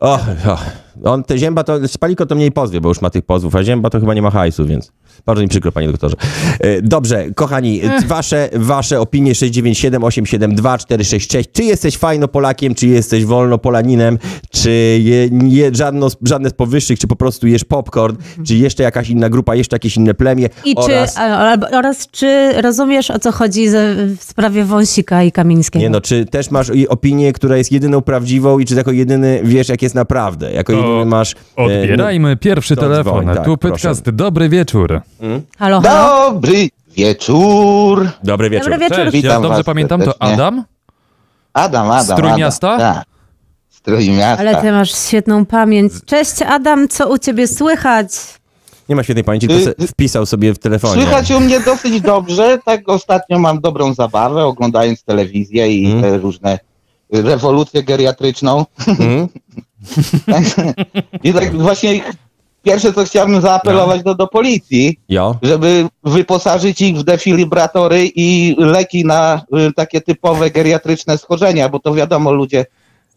O, 0.00 0.14
o. 0.46 0.58
On 1.04 1.24
te 1.24 1.38
Zięba 1.38 1.64
to, 1.64 1.78
Palikot 2.00 2.28
to 2.28 2.34
mniej 2.34 2.52
pozwie, 2.52 2.80
bo 2.80 2.88
już 2.88 3.00
ma 3.00 3.10
tych 3.10 3.24
pozwów, 3.24 3.56
a 3.56 3.64
Zięba 3.64 3.90
to 3.90 4.00
chyba 4.00 4.14
nie 4.14 4.22
ma 4.22 4.30
hajsu, 4.30 4.66
więc 4.66 4.92
bardzo 5.26 5.42
mi 5.42 5.48
przykro, 5.48 5.72
panie 5.72 5.88
doktorze. 5.88 6.16
E, 6.60 6.82
Dobrze, 6.82 7.26
kochani, 7.34 7.80
wasze, 8.06 8.48
wasze 8.52 9.00
opinie 9.00 9.34
697 9.34 10.04
872 10.04 10.78
466. 10.78 11.48
Czy 11.52 11.64
jesteś 11.64 11.96
fajno 11.96 12.28
Polakiem, 12.28 12.74
czy 12.74 12.86
jesteś 12.86 13.24
wolno 13.24 13.58
Polaninem, 13.58 14.18
czy 14.50 14.70
je, 15.02 15.28
nie, 15.30 15.74
żadno, 15.74 16.08
żadne 16.22 16.50
z 16.50 16.52
powyższych, 16.52 16.98
czy 16.98 17.06
po 17.06 17.16
prostu 17.16 17.46
jesz 17.46 17.64
popcorn, 17.64 18.16
czy 18.46 18.56
jeszcze 18.56 18.82
jakaś 18.82 19.08
inna 19.08 19.28
grupa, 19.28 19.54
jeszcze 19.54 19.74
jakieś 19.76 19.96
inne 19.96 20.14
plemię 20.14 20.48
I 20.64 20.74
oraz... 20.76 21.14
czy, 21.14 21.20
oraz 21.76 22.08
czy 22.10 22.52
rozumiesz, 22.62 23.10
o 23.10 23.18
co 23.18 23.32
chodzi 23.32 23.68
ze, 23.68 23.94
w 24.18 24.22
sprawie 24.22 24.64
Wąsika 24.64 25.22
i 25.22 25.32
Kamińskiego? 25.32 25.82
Nie 25.82 25.90
no, 25.90 26.00
czy 26.00 26.24
też 26.26 26.50
masz 26.50 26.72
opinię, 26.88 27.32
która 27.32 27.56
jest 27.56 27.72
jedyną 27.72 28.00
prawdziwą 28.00 28.58
i 28.58 28.64
czy 28.64 28.74
jako 28.74 28.92
jedyny 28.92 29.40
wiesz, 29.44 29.68
jak 29.68 29.82
jest 29.82 29.94
naprawdę? 29.94 30.52
Jako 30.52 30.72
jedyny 30.72 31.04
masz... 31.06 31.34
e, 31.58 31.62
Odbierajmy 31.62 32.36
pierwszy 32.36 32.76
to 32.76 32.82
telefon. 32.82 33.22
dzwoń, 33.22 33.36
tak, 33.36 33.44
tu 33.44 33.56
proszę. 33.56 33.72
podcast. 33.72 34.10
Dobry 34.10 34.48
wieczór. 34.48 35.01
Halo, 35.58 35.80
halo? 35.80 36.30
Dobry 36.32 36.68
wieczór. 36.96 38.08
Dobry 38.24 38.50
wieczór. 38.50 38.70
Dobry 38.70 38.78
wieczór. 38.88 38.96
Cześć, 38.96 39.14
ja 39.14 39.20
Witam 39.22 39.42
dobrze 39.42 39.56
was 39.56 39.66
pamiętam, 39.66 40.00
to 40.00 40.06
serdecznie. 40.06 40.34
Adam? 40.34 40.64
Adam, 41.52 41.90
Adam. 41.90 42.16
Z 42.16 42.20
Trójmiasta? 42.20 42.72
Adam. 42.74 42.94
Tak. 42.94 43.04
Z 43.68 43.80
Trójmiasta. 43.80 44.40
Ale 44.40 44.62
ty 44.62 44.72
masz 44.72 44.94
świetną 44.94 45.46
pamięć. 45.46 45.92
Cześć 46.06 46.42
Adam, 46.42 46.88
co 46.88 47.08
u 47.12 47.18
ciebie 47.18 47.48
słychać? 47.48 48.08
Nie 48.88 48.96
ma 48.96 49.02
świetnej 49.02 49.24
pamięci, 49.24 49.48
tylko 49.48 49.62
Y, 49.62 49.64
se 49.64 49.86
wpisał 49.86 50.26
sobie 50.26 50.54
w 50.54 50.58
telefonie. 50.58 51.02
Słychać 51.02 51.30
u 51.30 51.40
mnie 51.40 51.60
dosyć 51.60 52.00
dobrze. 52.00 52.58
Tak 52.64 52.88
ostatnio 52.88 53.38
mam 53.38 53.60
dobrą 53.60 53.94
zabawę, 53.94 54.44
oglądając 54.44 55.02
telewizję 55.04 55.72
i 55.72 55.86
Mm. 55.86 56.02
te 56.02 56.18
różne 56.18 56.58
rewolucję 57.12 57.82
geriatryczną. 57.82 58.64
Mhm. 58.88 59.28
I 61.24 61.32
tak 61.32 61.56
właśnie 61.58 62.00
pierwsze, 62.62 62.92
co 62.92 63.04
chciałbym 63.04 63.40
zaapelować 63.40 64.02
do, 64.02 64.14
do 64.14 64.26
policji, 64.26 64.98
Jo. 65.08 65.36
żeby 65.42 65.86
wyposażyć 66.04 66.80
ich 66.80 66.96
w 66.98 67.02
defilibratory 67.02 68.10
i 68.16 68.56
leki 68.58 69.04
na 69.04 69.42
y, 69.68 69.72
takie 69.72 70.00
typowe 70.00 70.50
geriatryczne 70.50 71.18
schorzenia, 71.18 71.68
bo 71.68 71.78
to 71.78 71.94
wiadomo, 71.94 72.32
ludzie 72.32 72.66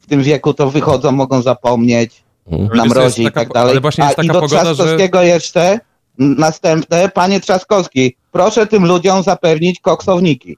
w 0.01 0.07
tym 0.07 0.23
wieku 0.23 0.53
to 0.53 0.69
wychodzą, 0.71 1.11
mogą 1.11 1.41
zapomnieć. 1.41 2.23
Mhm. 2.51 2.77
Na 2.77 2.85
mrozie 2.85 3.23
i 3.23 3.31
tak 3.31 3.49
dalej. 3.53 3.71
ale 3.71 3.81
właśnie 3.81 4.03
jest 4.03 4.19
A 4.19 4.23
i 4.23 4.27
taka 4.27 4.33
do 4.33 4.41
pogoda, 4.41 4.65
że- 4.65 4.73
Trzaskowskiego 4.75 5.21
jeszcze 5.21 5.79
n- 6.19 6.35
następne. 6.37 7.09
Panie 7.09 7.39
Trzaskowski, 7.39 8.15
proszę 8.31 8.67
tym 8.67 8.85
ludziom 8.85 9.23
zapewnić 9.23 9.79
koksowniki. 9.79 10.57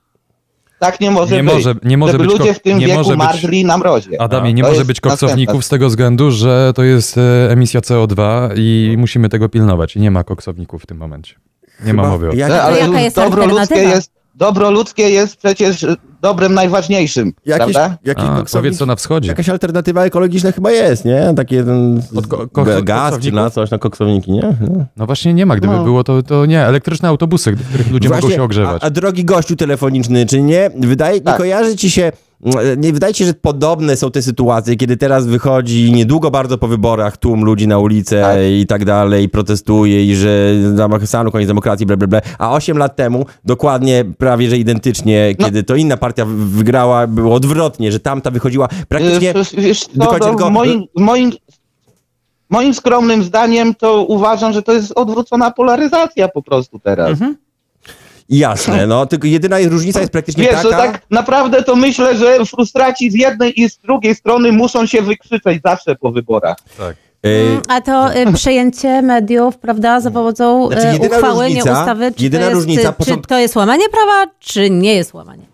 Tak 0.79 0.99
nie 0.99 1.11
może 1.11 1.35
Nie 1.35 1.43
być. 1.43 1.53
może- 1.53 1.75
nie 1.83 1.97
może 1.97 2.11
żeby 2.11 2.23
być 2.23 2.39
ludzie 2.39 2.53
w 2.53 2.59
tym 2.59 2.79
nie 2.79 2.85
wieku 2.87 2.97
może 2.99 3.09
być- 3.09 3.17
marzli 3.17 3.65
na 3.65 3.77
mrozie. 3.77 4.21
Adamie, 4.21 4.53
nie 4.53 4.63
To 4.63 4.69
może 4.69 4.85
być 4.85 5.01
koksowników 5.01 5.65
z 5.65 5.69
tego 5.69 5.87
względu, 5.87 6.31
że 6.31 6.71
to 6.75 6.83
jest 6.83 7.17
e, 7.17 7.51
emisja 7.51 7.79
CO2 7.81 8.49
i 8.55 8.95
musimy 8.97 9.29
tego 9.29 9.49
pilnować. 9.49 9.95
I 9.95 9.99
nie 9.99 10.11
ma 10.11 10.23
koksowników 10.23 10.83
w 10.83 10.85
tym 10.85 10.97
momencie. 10.97 11.35
Nie 11.85 11.93
ma 11.93 12.03
Chyba- 12.03 12.13
mowy 12.13 12.27
o 12.29 12.31
tym. 12.31 12.41
ale 12.43 12.79
jaka 12.79 13.01
jest 13.01 13.15
dobro 13.15 13.45
ludzkie 13.45 13.75
jest, 13.75 14.11
dobro 14.38 14.71
ludzkie 14.71 15.10
jest 15.10 15.36
przecież 15.36 15.86
dobrem 16.21 16.54
najważniejszym, 16.54 17.34
Jakieś, 17.45 17.73
prawda? 17.73 17.97
jakiś 18.06 18.23
A, 18.23 18.28
koksownik- 18.28 18.52
powiedz 18.52 18.78
co 18.78 18.86
na 18.86 18.95
wschodzie. 18.95 19.28
Jakaś 19.30 19.50
alternatywa 19.50 20.04
ekologiczna 20.06 20.52
chyba 20.52 20.71
jest, 20.71 21.06
nie? 21.06 21.34
Takie 21.36 21.63
ten 21.63 22.02
Od 22.15 22.28
ko- 22.28 22.47
ko- 22.47 22.63
ga- 22.63 22.84
gaz 22.84 23.19
czy 23.19 23.32
na 23.32 23.50
coś, 23.50 23.71
na 23.71 23.78
koksowniki, 23.78 24.32
nie? 24.32 24.41
nie. 24.62 24.86
No 24.97 25.06
właśnie 25.06 25.34
nie 25.34 25.45
ma, 25.45 25.56
gdyby 25.56 25.73
No. 25.73 25.84
było 25.84 26.04
to, 26.04 26.23
to 26.23 26.45
nie. 26.45 26.62
Elektryczne 26.62 27.10
autobusy, 27.10 27.52
w 27.56 27.67
których 27.69 27.91
ludzie 27.91 28.10
mogą 28.10 28.21
Właśnie, 28.21 28.36
się 28.38 28.43
ogrzewać. 28.43 28.84
A, 28.84 28.86
a 28.86 28.89
drogi 28.89 29.26
gościu 29.26 29.56
telefoniczny, 29.56 30.26
czy 30.26 30.41
nie? 30.41 30.71
Wydaje, 30.80 31.15
nie 31.15 31.21
Tak. 31.21 31.38
kojarzy 31.38 31.76
ci 31.76 31.91
się, 31.91 32.12
nie 32.77 32.93
wydaje 32.93 33.13
się, 33.13 33.25
że 33.25 33.33
podobne 33.33 33.95
są 33.97 34.12
te 34.12 34.21
sytuacje, 34.21 34.75
kiedy 34.75 34.97
teraz 34.97 35.25
wychodzi 35.27 35.91
niedługo 35.93 36.31
bardzo 36.31 36.57
po 36.57 36.67
wyborach 36.67 37.17
tłum 37.17 37.43
ludzi 37.45 37.67
na 37.67 37.79
ulicę 37.79 38.21
Tak. 38.21 38.38
i 38.51 38.65
tak 38.67 38.86
dalej, 38.86 39.23
i 39.25 39.29
protestuje 39.29 40.05
i 40.05 40.15
że 40.15 40.53
zamach 40.75 41.07
stanu, 41.07 41.31
koniec 41.31 41.47
demokracji, 41.47 41.86
bla, 41.86 41.97
bla, 41.97 42.07
bla. 42.07 42.21
A 42.39 42.51
8 42.53 42.77
lat 42.77 42.95
temu, 42.95 43.25
dokładnie 43.45 44.05
prawie, 44.17 44.49
że 44.49 44.57
identycznie, 44.57 45.36
No. 45.39 45.45
kiedy 45.45 45.63
to 45.63 45.75
inna 45.75 45.97
partia 45.97 46.25
wygrała, 46.27 47.07
było 47.07 47.36
odwrotnie, 47.36 47.91
że 47.91 47.99
tamta 47.99 48.31
wychodziła 48.31 48.67
praktycznie... 48.88 49.29
E, 49.29 49.43
Wiesz 49.57 49.79
co, 49.86 49.89
do 49.93 50.05
końca 50.05 50.25
no, 50.25 50.29
tylko- 50.31 50.49
w 50.49 50.51
moim, 50.53 50.83
w 50.97 51.01
moim, 51.01 51.31
moim 52.49 52.73
skromnym 52.73 53.23
zdaniem 53.23 53.75
to 53.75 54.03
uważam, 54.03 54.53
że 54.53 54.62
to 54.62 54.73
jest 54.73 54.91
odwrócona 54.95 55.51
polaryzacja 55.51 56.27
po 56.27 56.41
prostu 56.41 56.79
teraz. 56.79 57.10
Mhm. 57.10 57.36
Jasne, 58.29 58.87
no, 58.87 59.05
tylko 59.05 59.27
jedyna 59.27 59.57
różnica 59.59 59.99
jest 59.99 60.11
praktycznie 60.11 60.43
Wiesz, 60.43 60.53
taka... 60.55 60.69
że 60.69 60.75
tak 60.75 61.01
naprawdę 61.09 61.63
to 61.63 61.75
myślę, 61.75 62.17
że 62.17 62.45
frustraci 62.45 63.11
z 63.11 63.13
jednej 63.15 63.61
i 63.61 63.69
z 63.69 63.77
drugiej 63.77 64.15
strony 64.15 64.51
muszą 64.51 64.85
się 64.85 65.01
wykrzyczeć 65.01 65.61
zawsze 65.65 65.95
po 65.95 66.11
wyborach. 66.11 66.57
Tak. 66.77 66.95
y, 67.25 67.29
Mm, 67.29 67.61
A 67.67 67.81
to 67.81 68.15
y, 68.17 68.33
przejęcie 68.33 69.01
mediów, 69.01 69.57
prawda, 69.57 69.99
za 70.01 70.11
pomocą 70.11 70.67
Znaczy, 70.67 70.87
e, 70.87 70.93
jedyna 70.93 71.15
uchwały, 71.17 71.45
różnica- 71.45 71.65
nie 71.65 71.71
ustawy, 71.81 72.13
czy, 72.17 72.23
jedyna 72.23 72.43
to 72.43 72.49
jest, 72.49 72.61
różnica, 72.61 72.93
czy 73.05 73.17
to 73.27 73.37
jest 73.37 73.55
łamanie 73.55 73.89
prawa, 73.89 74.31
czy 74.39 74.69
nie 74.69 74.95
jest 74.95 75.13
łamanie? 75.13 75.45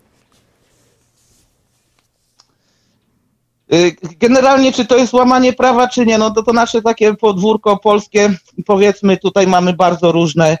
Y, 3.72 3.96
Generalnie, 4.20 4.72
czy 4.72 4.84
to 4.86 4.96
jest 4.96 5.12
łamanie 5.12 5.52
prawa, 5.52 5.88
czy 5.88 6.06
nie, 6.06 6.18
no 6.18 6.30
to 6.30 6.42
to 6.42 6.52
nasze 6.52 6.82
takie 6.82 7.14
podwórko 7.14 7.76
polskie, 7.76 8.30
powiedzmy, 8.66 9.16
tutaj 9.16 9.46
mamy 9.46 9.72
bardzo 9.72 10.12
różne 10.12 10.58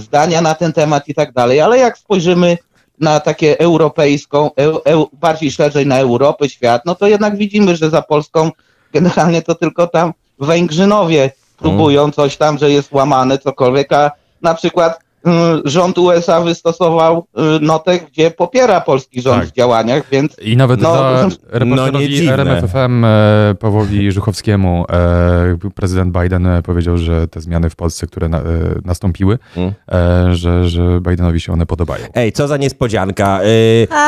zdania 0.00 0.40
na 0.40 0.54
ten 0.54 0.72
temat 0.72 1.08
i 1.08 1.14
tak 1.14 1.32
dalej, 1.32 1.60
ale 1.60 1.78
jak 1.78 1.98
spojrzymy 1.98 2.58
na 3.00 3.20
takie 3.20 3.58
europejską, 3.58 4.50
eu, 4.56 4.80
eu, 4.84 5.08
bardziej 5.12 5.50
szerzej 5.50 5.86
na 5.86 5.98
Europę, 5.98 6.48
świat, 6.48 6.82
no 6.86 6.94
to 6.94 7.06
jednak 7.06 7.36
widzimy, 7.36 7.76
że 7.76 7.90
za 7.90 8.02
Polską 8.02 8.50
generalnie 8.92 9.42
to 9.42 9.54
tylko 9.54 9.86
tam 9.86 10.12
Węgrzynowie 10.38 11.30
próbują 11.56 12.10
coś 12.12 12.36
tam, 12.36 12.58
że 12.58 12.70
jest 12.70 12.92
łamane, 12.92 13.38
cokolwiek, 13.38 13.92
a 13.92 14.10
na 14.42 14.54
przykład 14.54 14.98
y, 15.00 15.05
rząd 15.64 15.98
USA 15.98 16.40
wystosował 16.40 17.26
y, 17.38 17.60
notę, 17.60 17.98
gdzie 17.98 18.30
popiera 18.30 18.80
polski 18.80 19.22
rząd 19.22 19.40
Tak. 19.40 19.48
w 19.48 19.52
działaniach, 19.52 20.02
więc 20.12 20.38
I 20.38 20.56
nawet 20.56 20.80
No, 20.80 20.94
za 20.94 21.28
no 21.28 21.36
reporterowi 21.58 21.98
nie 21.98 22.08
dziwne. 22.16 22.32
RMFFM 22.32 23.04
e, 23.04 23.54
Pawłowi 23.60 24.12
Żuchowskiemu 24.12 24.84
e, 24.92 25.70
prezydent 25.74 26.18
Biden 26.18 26.46
e, 26.46 26.62
powiedział, 26.62 26.98
że 26.98 27.28
te 27.28 27.40
zmiany 27.40 27.70
w 27.70 27.76
Polsce, 27.76 28.06
które 28.06 28.28
na, 28.28 28.42
nastąpiły, 28.84 29.38
Mm. 29.56 29.72
e, 29.92 30.34
że, 30.34 30.68
że 30.68 31.00
Bidenowi 31.00 31.40
się 31.40 31.52
one 31.52 31.66
podobają. 31.66 32.04
Ej, 32.14 32.32
co 32.32 32.48
za 32.48 32.56
niespodzianka. 32.56 33.40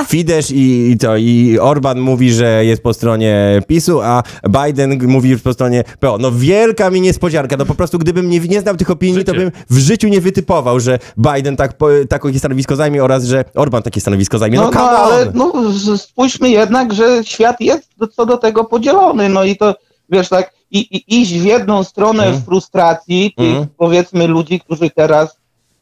Fidesz 0.06 0.50
i, 0.50 0.90
i 0.90 0.98
to, 0.98 1.16
i 1.16 1.58
Orban 1.60 2.00
mówi, 2.00 2.32
że 2.32 2.64
jest 2.64 2.82
po 2.82 2.94
stronie 2.94 3.62
PiSu, 3.66 4.00
a 4.02 4.22
Biden 4.48 5.06
mówi 5.08 5.38
po 5.38 5.52
stronie 5.52 5.84
PO. 6.00 6.18
No 6.20 6.32
wielka 6.32 6.90
mi 6.90 7.00
niespodzianka. 7.00 7.56
No 7.56 7.66
po 7.66 7.74
prostu 7.74 7.98
gdybym 7.98 8.30
nie, 8.30 8.40
nie 8.40 8.60
znał 8.60 8.76
tych 8.76 8.90
opinii, 8.90 9.24
to 9.24 9.32
Życie. 9.34 9.44
bym 9.50 9.52
w 9.70 9.78
życiu 9.78 10.08
nie 10.08 10.20
wytypował, 10.20 10.80
że 10.80 10.98
Biden 11.16 11.56
tak, 11.56 11.76
po, 11.78 11.88
takie 12.08 12.38
stanowisko 12.38 12.76
zajmie 12.76 13.04
oraz, 13.04 13.24
że 13.24 13.44
Orban 13.54 13.82
takie 13.82 14.00
stanowisko 14.00 14.38
zajmie. 14.38 14.56
No, 14.58 14.64
No, 14.64 14.70
no, 14.80 14.80
ale 14.88 15.32
no, 15.34 15.52
spójrzmy 15.96 16.50
jednak, 16.50 16.92
że 16.94 17.24
świat 17.24 17.60
jest 17.60 17.88
co 18.16 18.26
do 18.26 18.36
tego 18.36 18.64
podzielony. 18.64 19.28
No 19.28 19.44
i 19.44 19.56
to, 19.56 19.74
wiesz, 20.10 20.28
tak, 20.28 20.52
i, 20.70 20.78
i 20.78 21.22
iść 21.22 21.32
w 21.38 21.44
jedną 21.44 21.84
stronę 21.84 22.24
Mhm. 22.24 22.42
w 22.42 22.44
frustracji 22.44 23.34
tych, 23.36 23.48
Mhm. 23.48 23.66
powiedzmy, 23.76 24.26
ludzi, 24.26 24.60
którzy 24.60 24.90
teraz 24.90 25.36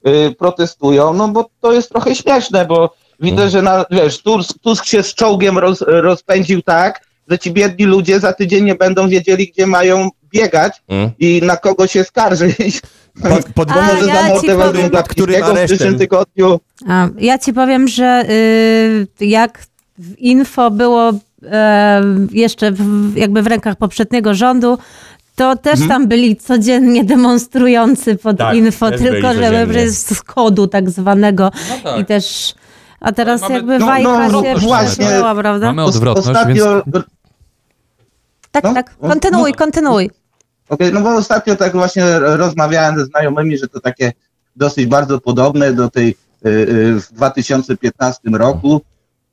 y, 0.08 0.34
protestują, 0.38 1.12
no 1.12 1.28
bo 1.28 1.50
to 1.60 1.72
jest 1.72 1.88
trochę 1.88 2.14
śmieszne, 2.14 2.66
bo 2.66 2.94
widzę, 3.20 3.42
Mhm. 3.42 3.50
że 3.50 3.62
na, 3.62 3.84
wiesz, 3.90 4.22
Tusk, 4.22 4.58
Tusk 4.62 4.84
się 4.84 5.02
z 5.02 5.14
czołgiem 5.14 5.58
roz, 5.58 5.84
rozpędził 5.86 6.62
tak, 6.62 7.00
że 7.30 7.38
ci 7.38 7.50
biedni 7.50 7.84
ludzie 7.84 8.20
za 8.20 8.32
tydzień 8.32 8.64
nie 8.64 8.74
będą 8.74 9.08
wiedzieli, 9.08 9.48
gdzie 9.52 9.66
mają 9.66 10.08
biegać 10.34 10.82
Mm. 10.88 11.10
i 11.18 11.40
na 11.44 11.56
kogo 11.56 11.86
się 11.86 12.04
skarżyć. 12.04 12.80
Pod, 13.22 13.52
pod, 13.54 13.70
A, 13.70 13.74
może 13.74 14.06
ja 14.06 14.14
za 14.14 14.22
ci 14.22 14.28
mordę 14.28 14.56
powiem- 14.56 14.72
wezmą 14.72 14.90
Pod 14.90 15.08
którym 15.08 15.36
Glapińskiego 15.36 15.62
w 15.62 15.66
przyszłym 15.66 15.98
tygodniu. 15.98 16.60
A, 16.88 17.08
ja 17.18 17.38
ci 17.38 17.52
powiem, 17.52 17.88
że 17.88 18.24
y, 18.30 19.06
jak 19.26 19.62
info 20.18 20.70
było 20.70 21.10
y, 21.10 21.16
jeszcze 22.32 22.72
w, 22.72 23.12
jakby 23.16 23.42
w 23.42 23.46
rękach 23.46 23.76
poprzedniego 23.76 24.34
rządu, 24.34 24.78
to 25.36 25.56
też 25.56 25.80
tam 25.88 26.08
byli 26.08 26.36
codziennie 26.36 27.04
demonstrujący 27.04 28.16
pod 28.16 28.38
Tak, 28.38 28.56
info, 28.56 28.90
tylko 28.90 29.34
że 29.34 29.90
z 29.90 30.22
kodu 30.22 30.66
tak 30.66 30.90
zwanego. 30.90 31.50
tak. 31.84 32.00
I 32.00 32.04
też, 32.04 32.54
a 33.00 33.12
teraz 33.12 33.40
Mamy- 33.40 33.54
jakby 33.54 33.78
no, 33.78 33.86
wajcha 33.86 34.28
no, 34.28 34.42
się 34.42 34.54
właśnie. 34.54 34.88
przesunęła, 35.04 35.34
prawda? 35.34 35.66
Mamy 35.66 35.84
odwrotność, 35.84 36.28
Ostatnio, 36.28 36.82
więc 36.86 37.04
Tak, 38.50 38.64
no, 38.64 38.74
tak, 38.74 38.94
no, 39.02 39.08
kontynuuj, 39.08 39.50
no. 39.50 39.56
kontynuuj. 39.56 40.10
Okej, 40.68 40.92
no 40.92 41.00
bo 41.00 41.14
ostatnio 41.14 41.56
tak 41.56 41.72
właśnie 41.72 42.18
rozmawiałem 42.18 42.98
ze 42.98 43.04
znajomymi, 43.04 43.58
że 43.58 43.68
to 43.68 43.80
takie 43.80 44.12
dosyć 44.56 44.86
bardzo 44.86 45.20
podobne 45.20 45.72
do 45.72 45.90
tej 45.90 46.08
y, 46.46 46.48
y, 46.48 47.00
w 47.00 47.12
2015 47.12 48.20
roku. 48.32 48.80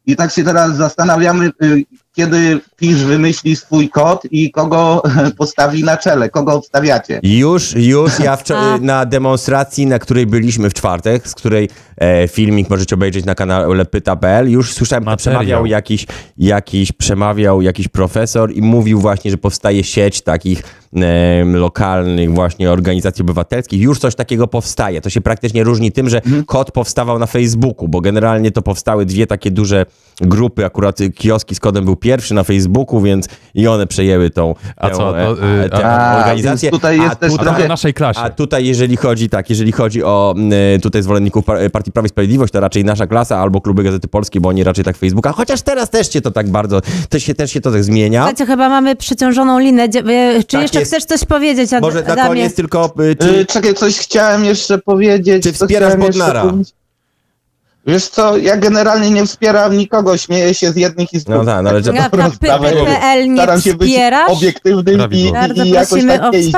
I 0.05 0.15
tak 0.15 0.31
się 0.31 0.43
teraz 0.43 0.75
zastanawiamy, 0.75 1.51
y, 1.63 1.83
kiedy 2.13 2.59
PiS 2.75 2.97
wymyśli 2.97 3.55
swój 3.55 3.89
kod 3.89 4.21
i 4.31 4.51
kogo 4.51 5.03
postawi 5.37 5.83
na 5.83 5.97
czele, 5.97 6.29
kogo 6.29 6.53
obstawiacie. 6.53 7.19
Już, 7.23 7.75
już 7.75 8.19
ja 8.19 8.37
na 8.81 9.05
demonstracji, 9.05 9.85
na 9.85 9.99
której 9.99 10.25
byliśmy 10.25 10.69
w 10.69 10.73
czwartek, 10.73 11.27
z 11.27 11.35
której 11.35 11.69
e, 11.97 12.27
filmik 12.27 12.69
możecie 12.69 12.95
obejrzeć 12.95 13.25
na 13.25 13.35
kanale 13.35 13.85
pyta.pl, 13.85 14.51
już 14.51 14.73
słyszałem, 14.73 15.03
Materiał. 15.03 15.17
przemawiał 15.17 15.65
jakiś, 15.65 16.05
jakiś, 16.37 16.91
przemawiał 16.91 17.61
jakiś 17.61 17.87
profesor 17.87 18.53
i 18.53 18.61
mówił 18.61 18.99
właśnie, 18.99 19.31
że 19.31 19.37
powstaje 19.37 19.83
sieć 19.83 20.21
takich 20.21 20.82
lokalnych 21.53 22.33
właśnie 22.33 22.71
organizacji 22.71 23.21
obywatelskich. 23.21 23.81
Już 23.81 23.99
coś 23.99 24.15
takiego 24.15 24.47
powstaje. 24.47 25.01
To 25.01 25.09
się 25.09 25.21
praktycznie 25.21 25.63
różni 25.63 25.91
tym, 25.91 26.09
że 26.09 26.21
kod 26.45 26.71
powstawał 26.71 27.19
na 27.19 27.25
Facebooku, 27.25 27.87
bo 27.87 28.01
generalnie 28.01 28.51
to 28.51 28.61
powstały 28.61 29.05
dwie 29.05 29.27
takie 29.27 29.51
duże 29.51 29.85
grupy, 30.21 30.65
akurat 30.65 30.99
kioski 31.15 31.55
z 31.55 31.59
kodem 31.59 31.85
był 31.85 31.95
pierwszy 31.95 32.33
na 32.33 32.43
Facebooku, 32.43 33.01
więc 33.01 33.27
i 33.55 33.67
one 33.67 33.87
przejęły 33.87 34.29
tą, 34.29 34.55
A 34.77 34.89
tę, 34.89 34.95
co, 34.95 34.99
to, 34.99 35.17
e, 35.19 35.65
y, 35.65 35.69
tę 35.69 35.85
a, 35.85 36.17
organizację. 36.19 36.71
tutaj 36.71 36.97
jest 36.97 37.11
a 37.11 37.15
też 37.15 37.31
tutaj, 37.31 37.45
trochę- 37.45 37.67
naszej 37.67 37.93
klasie. 37.93 38.19
a 38.19 38.29
tutaj, 38.29 38.65
jeżeli 38.65 38.97
chodzi, 38.97 39.29
tak, 39.29 39.49
jeżeli 39.49 39.71
chodzi 39.71 40.03
o 40.03 40.35
y, 40.75 40.79
tutaj 40.79 41.03
zwolenników 41.03 41.45
par- 41.45 41.71
Partii 41.71 41.91
Prawa 41.91 42.05
i 42.05 42.09
Sprawiedliwość, 42.09 42.53
to 42.53 42.59
raczej 42.59 42.85
nasza 42.85 43.07
klasa 43.07 43.37
albo 43.39 43.61
kluby 43.61 43.83
Gazety 43.83 44.07
Polskiej, 44.07 44.41
bo 44.41 44.49
oni 44.49 44.63
raczej 44.63 44.83
tak 44.85 44.97
Facebooka, 44.97 45.31
chociaż 45.31 45.61
teraz 45.61 45.89
też 45.89 46.11
się 46.13 46.21
to 46.21 46.31
tak 46.31 46.49
bardzo, 46.49 46.81
też 47.09 47.23
się, 47.23 47.33
też 47.35 47.51
się 47.51 47.61
to 47.61 47.71
tak 47.71 47.83
zmienia. 47.83 48.19
Słuchajcie, 48.21 48.45
chyba 48.45 48.69
mamy 48.69 48.95
przeciążoną 48.95 49.59
linę. 49.59 49.83
E, 49.83 49.89
Czy 49.89 50.43
Tak 50.47 50.61
jeszcze 50.61 50.82
jest. 50.83 50.91
chcesz 50.91 51.19
coś 51.19 51.25
powiedzieć, 51.25 51.73
Ad- 51.73 51.81
Może 51.81 52.01
na 52.03 52.07
Adamie? 52.13 52.27
koniec 52.29 52.55
tylko, 52.55 52.93
y, 52.99 53.03
Y, 53.03 53.15
czy, 53.15 53.45
czekaj, 53.45 53.73
coś 53.73 53.97
chciałem 53.97 54.45
jeszcze 54.45 54.77
powiedzieć. 54.77 55.43
Czy 55.43 55.53
wspierasz 55.53 55.95
Bodnara? 55.95 56.53
Wiesz 57.87 58.07
co, 58.07 58.37
ja 58.37 58.57
generalnie 58.57 59.09
nie 59.11 59.25
wspieram 59.25 59.77
nikogo, 59.77 60.17
śmieję 60.17 60.53
się 60.53 60.71
z 60.71 60.75
jednych 60.75 61.13
i 61.13 61.19
z 61.19 61.27
No 61.27 61.35
drugich. 61.35 61.53
tak, 61.53 61.63
no 61.63 61.69
ale 61.69 61.83
że- 61.83 61.93
Ja. 61.93 62.09
PPL 62.09 63.27
nie 63.29 63.35
Staram 63.37 63.61
się 63.61 63.73
być 63.73 63.89
wspierasz? 63.89 64.29
obiektywnym 64.31 65.11
i, 65.11 65.15
i, 65.15 65.21
i 65.67 65.69
jakoś 65.69 65.89
prosimy 65.89 66.17
tak 66.17 66.27
o 66.27 66.31
nie 66.31 66.39
iść. 66.39 66.53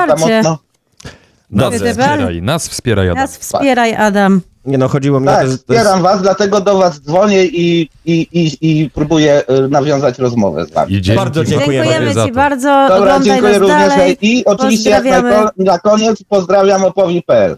Nas 1.50 1.74
wspieraj, 1.74 2.42
nas 2.42 2.68
wspieraj. 2.68 3.08
Adam. 3.10 3.16
Nas 3.16 3.38
wspieraj, 3.38 3.94
Adam. 3.94 4.40
Nie 4.66 4.78
no, 4.78 4.88
chodziło 4.88 5.20
mi 5.20 5.28
o 5.28 5.30
Tak, 5.30 5.44
to, 5.44 5.50
że 5.50 5.58
to 5.58 5.74
jest, 5.74 5.98
was, 6.00 6.22
dlatego 6.22 6.60
do 6.60 6.78
was 6.78 7.00
dzwonię 7.00 7.44
i, 7.44 7.88
i, 8.04 8.26
i, 8.32 8.56
i 8.60 8.90
próbuję 8.90 9.42
y, 9.64 9.68
nawiązać 9.68 10.18
rozmowę 10.18 10.66
z 10.66 10.70
wami. 10.72 10.92
Dzięki 11.02 11.16
Bardzo 11.18 11.44
dziękujemy 11.44 11.84
Dziękujemy 11.86 12.14
za 12.14 12.22
ci 12.24 12.28
to. 12.30 12.34
bardzo. 12.34 12.86
Dobra, 12.88 13.20
dziękuję 13.20 13.58
również 13.58 13.88
dalej. 13.88 14.18
i 14.22 14.44
oczywiście 14.44 14.90
jak 14.90 15.04
na, 15.04 15.50
na 15.56 15.78
koniec 15.78 16.22
pozdrawiam 16.28 16.84
opowi.pl. 16.84 17.56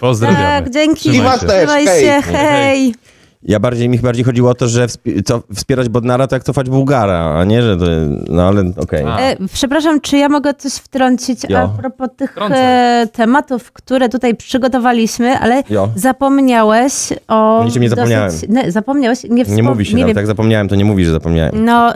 Pozdrawiamy. 0.00 0.42
Tak, 0.42 0.70
dzięki. 0.70 1.10
Trzymaj 1.10 1.18
I 1.18 1.22
was 1.22 1.40
się. 1.40 1.46
też. 1.46 1.64
Trzymaj 1.64 1.86
Hej. 1.86 2.04
się, 2.04 2.22
hej. 2.22 2.94
Ja 3.42 3.60
bardziej, 3.60 3.88
mi 3.88 3.98
bardziej 3.98 4.24
chodziło 4.24 4.50
o 4.50 4.54
to, 4.54 4.68
że 4.68 4.86
wspi- 4.86 5.22
co, 5.24 5.42
wspierać 5.54 5.88
Bodnara 5.88 6.26
to 6.26 6.36
jak 6.36 6.44
cofać 6.44 6.70
Bułgara, 6.70 7.34
a 7.40 7.44
nie, 7.44 7.62
że 7.62 7.76
to, 7.76 7.84
no 8.28 8.42
ale 8.48 8.72
okej. 8.76 9.04
A. 9.04 9.18
E, 9.18 9.36
przepraszam, 9.52 10.00
czy 10.00 10.16
ja 10.16 10.28
mogę 10.28 10.54
coś 10.54 10.72
wtrącić 10.72 11.40
Jo. 11.48 11.58
a 11.58 11.68
propos 11.80 12.08
tych 12.16 12.36
e, 12.50 13.06
tematów, 13.12 13.72
które 13.72 14.08
tutaj 14.08 14.34
przygotowaliśmy, 14.36 15.38
ale 15.38 15.62
Jo. 15.70 15.88
zapomniałeś 15.96 16.92
o... 17.28 17.58
O 17.58 17.64
niczym 17.64 17.82
nie 17.82 17.88
zapomniałem. 17.88 18.32
nie, 18.48 18.72
zapomniałeś? 18.72 19.24
Nie, 19.24 19.44
Nie 19.44 19.62
mówi 19.62 19.84
się, 19.84 19.94
nie 19.94 20.00
nawet 20.02 20.08
wiem. 20.16 20.16
jak 20.22 20.26
zapomniałem, 20.26 20.68
to 20.68 20.74
nie 20.76 20.84
mówi, 20.84 21.04
że 21.04 21.10
zapomniałem. 21.12 21.64
No, 21.64 21.92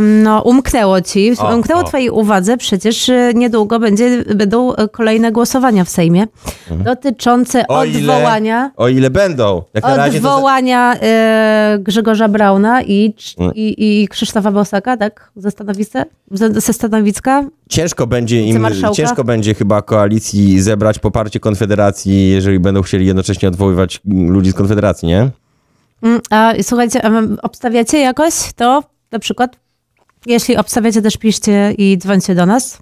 no, 0.00 0.42
umknęło 0.42 1.00
ci, 1.00 1.32
O, 1.38 1.54
umknęło 1.54 1.80
o. 1.80 1.84
twojej 1.84 2.10
uwadze, 2.10 2.56
przecież 2.56 3.08
e, 3.08 3.30
niedługo 3.34 3.78
będzie, 3.78 4.24
będą 4.34 4.72
kolejne 4.92 5.32
głosowania 5.32 5.84
w 5.84 5.88
Sejmie 5.88 6.26
dotyczące 6.70 7.66
O 7.68 7.84
ile- 7.84 8.12
odwołania, 8.12 8.70
O 8.76 8.88
ile 8.88 9.10
będą. 9.10 9.62
Jak 9.74 9.84
na 9.84 10.08
e, 11.02 11.78
Grzegorza 11.80 12.28
Brauna 12.28 12.82
i, 12.82 13.14
Mm. 13.38 13.52
i, 13.54 13.74
i 14.02 14.08
Krzysztofa 14.08 14.52
Bosaka, 14.52 14.96
tak? 14.96 15.30
Ze 15.36 15.50
stanowiska? 15.50 16.04
Ze, 16.30 16.60
ze 16.60 16.72
stanowiska? 16.72 17.44
Ciężko 17.68 18.06
będzie 18.06 18.42
im, 18.42 18.66
ciężko 18.94 19.24
będzie 19.24 19.54
chyba 19.54 19.82
koalicji 19.82 20.60
zebrać 20.60 20.98
poparcie 20.98 21.40
Konfederacji, 21.40 22.28
jeżeli 22.30 22.60
będą 22.60 22.82
chcieli 22.82 23.06
jednocześnie 23.06 23.48
odwoływać 23.48 24.00
ludzi 24.04 24.50
z 24.50 24.54
Konfederacji, 24.54 25.08
nie? 25.08 25.30
Mm, 26.02 26.20
A 26.30 26.52
słuchajcie, 26.62 27.06
a 27.06 27.10
obstawiacie 27.42 27.98
jakoś 27.98 28.34
to? 28.56 28.82
Na 29.12 29.18
przykład, 29.18 29.56
jeśli 30.26 30.56
obstawiacie, 30.56 31.02
też 31.02 31.16
piszcie 31.16 31.72
i 31.78 31.98
dzwońcie 31.98 32.34
do 32.34 32.46
nas. 32.46 32.78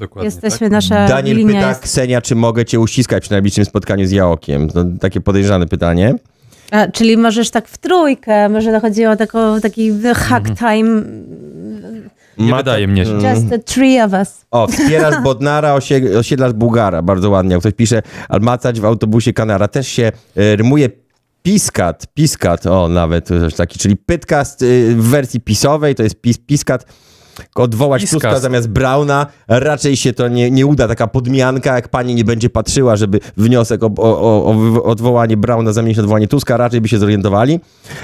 Dokładnie. 0.00 0.24
Jesteśmy, 0.26 0.70
nasza 0.70 1.08
Daniel 1.08 1.36
linia 1.36 1.54
pyta, 1.54 1.68
jest... 1.68 1.80
Ksenia, 1.82 2.20
czy 2.22 2.34
mogę 2.34 2.64
cię 2.64 2.80
uściskać 2.80 3.22
przy 3.22 3.32
najbliższym 3.32 3.64
spotkaniu 3.64 4.06
z 4.06 4.10
Jaokiem? 4.10 4.70
To 4.70 4.84
takie 5.00 5.20
podejrzane 5.20 5.66
pytanie. 5.66 6.14
A, 6.70 6.88
czyli 6.88 7.16
możesz 7.16 7.50
tak 7.50 7.68
w 7.68 7.78
trójkę, 7.78 8.48
może 8.48 8.72
to 8.72 8.80
chodziło 8.80 9.12
o 9.12 9.16
taką, 9.16 9.60
taki 9.60 9.90
hack 10.14 10.46
time, 10.58 11.02
Nie 12.38 12.50
Ma- 12.50 12.56
wydaje 12.56 12.88
mnie 12.88 13.04
się. 13.04 13.10
just 13.12 13.48
the 13.50 13.58
three 13.58 14.00
of 14.00 14.12
us. 14.12 14.46
O, 14.50 14.66
wspierasz 14.66 15.22
Bodnara, 15.22 15.74
osie- 15.76 16.16
osiedlasz 16.18 16.52
Bułgara. 16.52 17.02
Bardzo 17.02 17.30
ładnie. 17.30 17.58
Ktoś 17.58 17.72
pisze, 17.74 18.02
almacać 18.28 18.80
w 18.80 18.84
autobusie 18.84 19.32
Kanara. 19.32 19.68
Też 19.68 19.88
się 19.88 20.12
e, 20.36 20.56
rymuje 20.56 20.88
piskat, 21.42 22.06
piskat, 22.14 22.66
o 22.66 22.88
nawet 22.88 23.28
taki, 23.56 23.78
czyli 23.78 23.96
pytkast 23.96 24.62
y, 24.62 24.94
w 24.96 25.02
wersji 25.08 25.40
pisowej, 25.40 25.94
to 25.94 26.02
jest 26.02 26.20
pis, 26.20 26.38
piskat. 26.38 26.86
Odwołać. 27.54 28.10
Tuska 28.10 28.40
zamiast 28.40 28.68
Brauna, 28.68 29.26
raczej 29.48 29.96
się 29.96 30.12
to 30.12 30.28
nie, 30.28 30.50
nie 30.50 30.66
uda, 30.66 30.88
taka 30.88 31.06
podmianka, 31.06 31.74
jak 31.74 31.88
pani 31.88 32.14
nie 32.14 32.24
będzie 32.24 32.50
patrzyła, 32.50 32.96
żeby 32.96 33.20
wniosek 33.36 33.82
o, 33.82 33.86
o, 33.96 34.02
o, 34.02 34.54
o 34.76 34.82
odwołanie 34.84 35.36
Brauna 35.36 35.72
zamienić 35.72 35.96
na 35.96 36.02
odwołanie 36.02 36.28
Tuska, 36.28 36.56
raczej 36.56 36.80
by 36.80 36.88
się 36.88 36.98
zorientowali, 36.98 37.60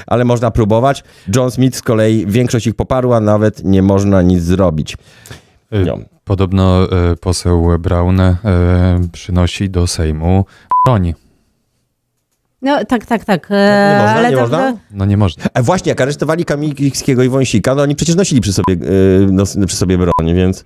ale 0.06 0.24
można 0.24 0.50
próbować. 0.50 1.04
John 1.36 1.50
Smith 1.50 1.76
z 1.76 1.82
kolei 1.82 2.26
większość 2.26 2.66
ich 2.66 2.74
poparła, 2.74 3.20
nawet 3.20 3.64
nie 3.64 3.82
można 3.82 4.22
nic 4.22 4.42
zrobić. 4.42 4.96
Y, 5.72 5.84
No. 5.86 5.98
Podobno 6.24 6.84
y, 7.12 7.16
poseł 7.16 7.78
Braun 7.78 8.20
y, 8.20 8.36
przynosi 9.12 9.70
do 9.70 9.86
Sejmu 9.86 10.44
broń. 10.84 11.14
No 12.62 12.84
tak, 12.84 13.06
tak, 13.06 13.24
tak. 13.24 13.50
Nie 13.50 13.56
E, 13.56 13.98
można, 14.02 14.14
ale 14.18 14.28
nie 14.30 14.34
to, 14.34 14.40
można? 14.40 14.72
No 14.90 15.04
nie 15.04 15.16
można. 15.16 15.44
A 15.54 15.62
właśnie, 15.62 15.90
jak 15.90 16.00
aresztowali 16.00 16.44
Kamińskiego 16.44 17.22
i 17.22 17.28
Wąsika, 17.28 17.74
no 17.74 17.82
oni 17.82 17.96
przecież 17.96 18.16
nosili 18.16 18.40
przy 18.40 18.52
sobie, 18.52 18.74
yy, 18.74 19.26
nos, 19.32 19.56
przy 19.66 19.76
sobie 19.76 19.98
broń, 19.98 20.34
więc... 20.34 20.64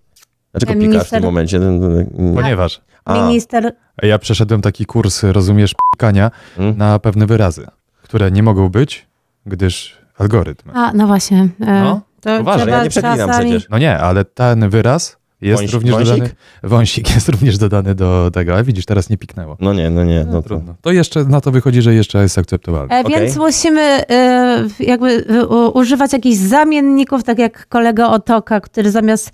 Dlaczego 0.52 0.72
E, 0.72 0.76
pikasz 0.76 0.86
w 0.88 0.92
minister- 0.92 1.10
tym 1.10 1.22
momencie? 1.22 1.58
No, 1.58 1.70
no, 1.72 1.88
no, 2.18 2.34
Ponieważ 2.42 2.80
A. 3.04 3.26
Minister 3.26 3.72
ja 4.02 4.18
przeszedłem 4.18 4.60
taki 4.62 4.86
kurs, 4.86 5.22
rozumiesz, 5.22 5.72
pikania 5.94 6.30
Mm. 6.58 6.76
na 6.76 6.98
pewne 6.98 7.26
wyrazy, 7.26 7.66
które 8.02 8.30
nie 8.30 8.42
mogą 8.42 8.68
być, 8.68 9.06
gdyż 9.46 9.98
algorytm. 10.18 10.70
A, 10.74 10.92
no 10.92 11.06
właśnie. 11.06 11.48
E, 11.60 11.82
No, 11.82 12.00
to 12.20 12.40
uważaj, 12.40 12.68
ja 12.68 12.84
nie 12.84 12.90
przeklinam 12.90 13.28
czasami- 13.28 13.50
przecież. 13.50 13.68
No 13.70 13.78
nie, 13.78 13.98
ale 13.98 14.24
ten 14.24 14.70
wyraz 14.70 15.16
jest 15.44 15.62
Wąsik- 15.62 15.72
również 15.74 15.94
wąsik? 15.94 16.10
dodany. 16.14 16.30
Wąsik 16.62 17.14
jest 17.14 17.28
również 17.28 17.58
dodany 17.58 17.94
do 17.94 18.30
tego, 18.32 18.56
a 18.56 18.62
widzisz, 18.62 18.84
teraz 18.86 19.10
nie 19.10 19.18
piknęło. 19.18 19.56
no 19.60 19.72
nie, 19.72 19.90
no 19.90 20.04
nie. 20.04 20.24
No, 20.24 20.32
No, 20.32 20.42
to... 20.42 20.48
trudno. 20.48 20.74
To 20.82 20.92
jeszcze 20.92 21.24
na 21.24 21.40
to 21.40 21.50
wychodzi, 21.50 21.82
że 21.82 21.94
jeszcze 21.94 22.22
jest 22.22 22.38
akceptowalne. 22.38 22.94
E. 22.94 23.04
Więc 23.04 23.36
musimy 23.36 23.80
e, 23.80 24.64
jakby 24.80 25.24
u- 25.48 25.78
używać 25.78 26.12
jakichś 26.12 26.36
zamienników, 26.36 27.24
tak 27.24 27.38
jak 27.38 27.66
kolega 27.68 28.06
Otoka, 28.08 28.60
który 28.60 28.90
zamiast 28.90 29.30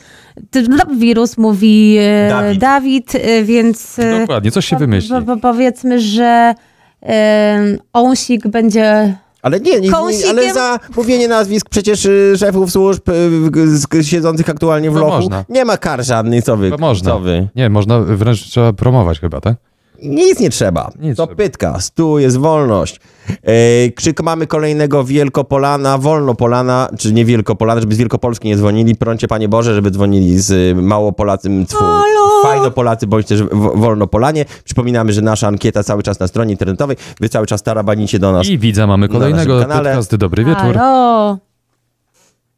ty- 0.51 0.63
no, 0.69 0.85
wirus 0.99 1.39
mówi 1.39 1.97
e, 2.01 2.29
Dawid. 2.31 2.61
Dawid, 2.61 3.15
e, 3.15 3.45
więc 3.45 3.97
Dokładnie, 4.21 4.51
coś 4.51 4.67
się 4.67 4.77
wymyśli. 4.77 5.11
po, 5.11 5.23
po, 5.23 5.37
powiedzmy, 5.37 6.01
że 6.01 6.55
e, 7.03 7.77
Ąsik 7.93 8.49
będzie... 8.49 9.17
Ale 9.43 9.61
nie, 9.61 9.81
nie, 9.81 9.89
nie, 9.89 10.29
ale 10.31 10.55
za 10.55 10.79
mówienie 10.97 11.29
nazwisk 11.29 11.69
przecież 11.71 12.05
y, 12.05 12.35
szefów 12.39 12.71
służb 12.73 13.09
y, 13.57 13.79
z- 13.79 14.07
siedzących 14.07 14.49
aktualnie 14.51 14.91
w 14.91 14.95
To 14.95 15.01
lochu 15.01 15.17
można. 15.17 15.45
nie 15.49 15.65
ma 15.65 15.77
kar 15.77 16.05
żadnych, 16.05 16.45
co 16.45 16.57
wy? 16.57 16.71
To 16.71 16.79
można. 16.79 17.11
Co 17.11 17.21
wy? 17.21 17.49
Nie, 17.57 17.71
można 17.71 18.01
wręcz 18.01 18.41
trzeba 18.45 18.73
promować 18.73 19.21
chyba, 19.21 19.41
tak? 19.41 19.57
Nic 20.03 20.41
nie 20.41 20.51
trzeba. 20.51 20.91
Nic 21.01 21.17
to 21.17 21.27
trzeba. 21.27 21.37
pytka, 21.37 21.79
tu 21.95 22.19
jest 22.19 22.37
wolność. 22.37 23.01
E, 23.43 23.91
krzyk 23.91 24.23
mamy 24.23 24.47
kolejnego 24.47 25.05
Wielkopolana, 25.05 25.99
Wolnopolana, 25.99 26.89
czy 26.99 27.13
nie 27.13 27.25
Wielkopolana, 27.25 27.81
żeby 27.81 27.95
z 27.95 27.99
Wielkopolski 27.99 28.49
nie 28.49 28.57
dzwonili. 28.57 28.97
Prącie 28.97 29.29
Panie 29.29 29.49
Boże, 29.49 29.75
żeby 29.75 29.91
dzwonili 29.91 30.39
z 30.41 30.51
y, 30.51 30.83
Małopolacym, 30.83 31.67
cfu, 31.67 31.79
Halo! 31.79 32.43
Fajnopolacy, 32.43 33.07
bądź 33.07 33.27
też 33.27 33.43
Wolnopolanie. 33.75 34.45
Przypominamy, 34.65 35.13
że 35.13 35.23
nasza 35.23 35.49
ankieta 35.49 35.83
cały 35.83 36.03
czas 36.03 36.21
na 36.21 36.27
stronie 36.27 36.51
internetowej. 36.53 36.97
Wy 37.21 37.29
cały 37.29 37.47
czas 37.47 37.63
tarabanicie 37.63 38.19
do 38.19 38.33
nas. 38.33 38.47
I 38.47 38.59
widza 38.59 38.87
mamy 38.87 39.09
na 39.09 39.13
kolejnego 39.13 39.55
naszym 39.55 39.69
kanale. 39.69 39.91
podcast. 39.91 40.17
Dobry 40.17 40.45
wieczór. 40.45 40.75
Halo! 40.75 41.39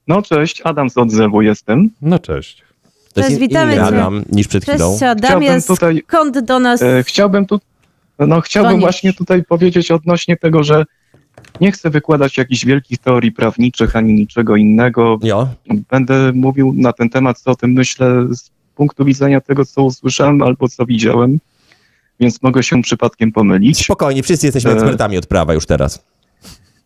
No 0.08 0.22
cześć, 0.22 0.60
Adam 0.64 0.90
z 0.90 0.98
odzewu 0.98 1.42
jestem. 1.42 1.90
No 2.02 2.18
cześć. 2.18 2.61
To 3.12 3.20
jest 3.20 3.30
Cześć, 3.30 3.42
in- 3.42 3.48
witamy 3.48 3.72
inny. 3.72 3.82
Adam 3.84 4.24
niż 4.32 4.48
przed 4.48 4.64
chwilą. 4.64 4.90
Cześć 4.92 5.02
Adam, 5.02 5.24
Chciałbym 5.28 5.42
jest 5.54 5.68
tutaj- 5.68 6.02
skąd 6.08 6.38
do 6.38 6.58
nas... 6.60 6.82
E, 6.82 7.02
chciałbym 7.06 7.46
tu, 7.46 7.60
no 8.18 8.40
chciałbym 8.40 8.80
właśnie 8.80 9.12
tutaj 9.12 9.44
powiedzieć 9.44 9.90
odnośnie 9.90 10.36
tego, 10.36 10.62
że 10.64 10.84
nie 11.60 11.72
chcę 11.72 11.90
wykładać 11.90 12.38
jakichś 12.38 12.64
wielkich 12.64 12.98
teorii 12.98 13.32
prawniczych 13.32 13.96
ani 13.96 14.14
niczego 14.14 14.56
innego. 14.56 15.18
Jo, 15.22 15.48
Będę 15.90 16.32
mówił 16.32 16.72
na 16.76 16.92
ten 16.92 17.10
temat, 17.10 17.38
co 17.40 17.50
o 17.50 17.54
tym 17.56 17.70
myślę 17.72 18.26
z 18.30 18.50
punktu 18.74 19.04
widzenia 19.04 19.40
tego, 19.40 19.64
co 19.64 19.82
usłyszałem 19.82 20.42
albo 20.42 20.68
co 20.68 20.86
widziałem, 20.86 21.38
więc 22.20 22.42
mogę 22.42 22.62
się 22.62 22.82
przypadkiem 22.82 23.32
pomylić. 23.32 23.84
spokojnie, 23.84 24.22
wszyscy 24.22 24.46
jesteśmy 24.46 24.70
E. 24.70 24.74
ekspertami 24.74 25.18
od 25.18 25.26
prawa 25.26 25.54
już 25.54 25.66
teraz. 25.66 26.04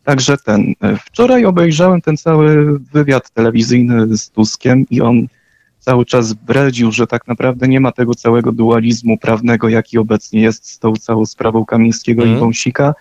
Także 0.03 0.37
ten. 0.37 0.73
e, 0.83 0.97
Wczoraj 1.05 1.45
obejrzałem 1.45 2.01
ten 2.01 2.17
cały 2.17 2.79
wywiad 2.79 3.29
telewizyjny 3.29 4.17
z 4.17 4.29
Tuskiem 4.29 4.85
i 4.89 5.01
on 5.01 5.27
cały 5.87 6.05
czas 6.05 6.33
bredził, 6.33 6.91
że 6.91 7.07
tak 7.07 7.27
naprawdę 7.27 7.67
nie 7.67 7.79
ma 7.79 7.91
tego 7.91 8.15
całego 8.15 8.51
dualizmu 8.51 9.17
prawnego, 9.17 9.69
jaki 9.69 9.97
obecnie 9.97 10.41
jest 10.41 10.69
z 10.69 10.79
tą 10.79 10.93
całą 10.95 11.25
sprawą 11.25 11.65
Kamińskiego 11.65 12.21
Mhm. 12.21 12.37
i 12.37 12.39
Wąsika. 12.41 12.93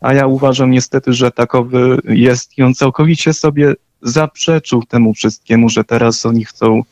A 0.00 0.14
ja 0.14 0.26
uważam 0.26 0.70
niestety, 0.70 1.12
że 1.12 1.30
takowy 1.30 1.98
jest 2.08 2.58
i 2.58 2.62
on 2.62 2.74
całkowicie 2.74 3.32
sobie 3.32 3.74
zaprzeczył 4.02 4.82
temu 4.82 5.14
wszystkiemu, 5.14 5.68
że 5.68 5.84
teraz 5.84 6.26
oni 6.26 6.44
chcą 6.44 6.82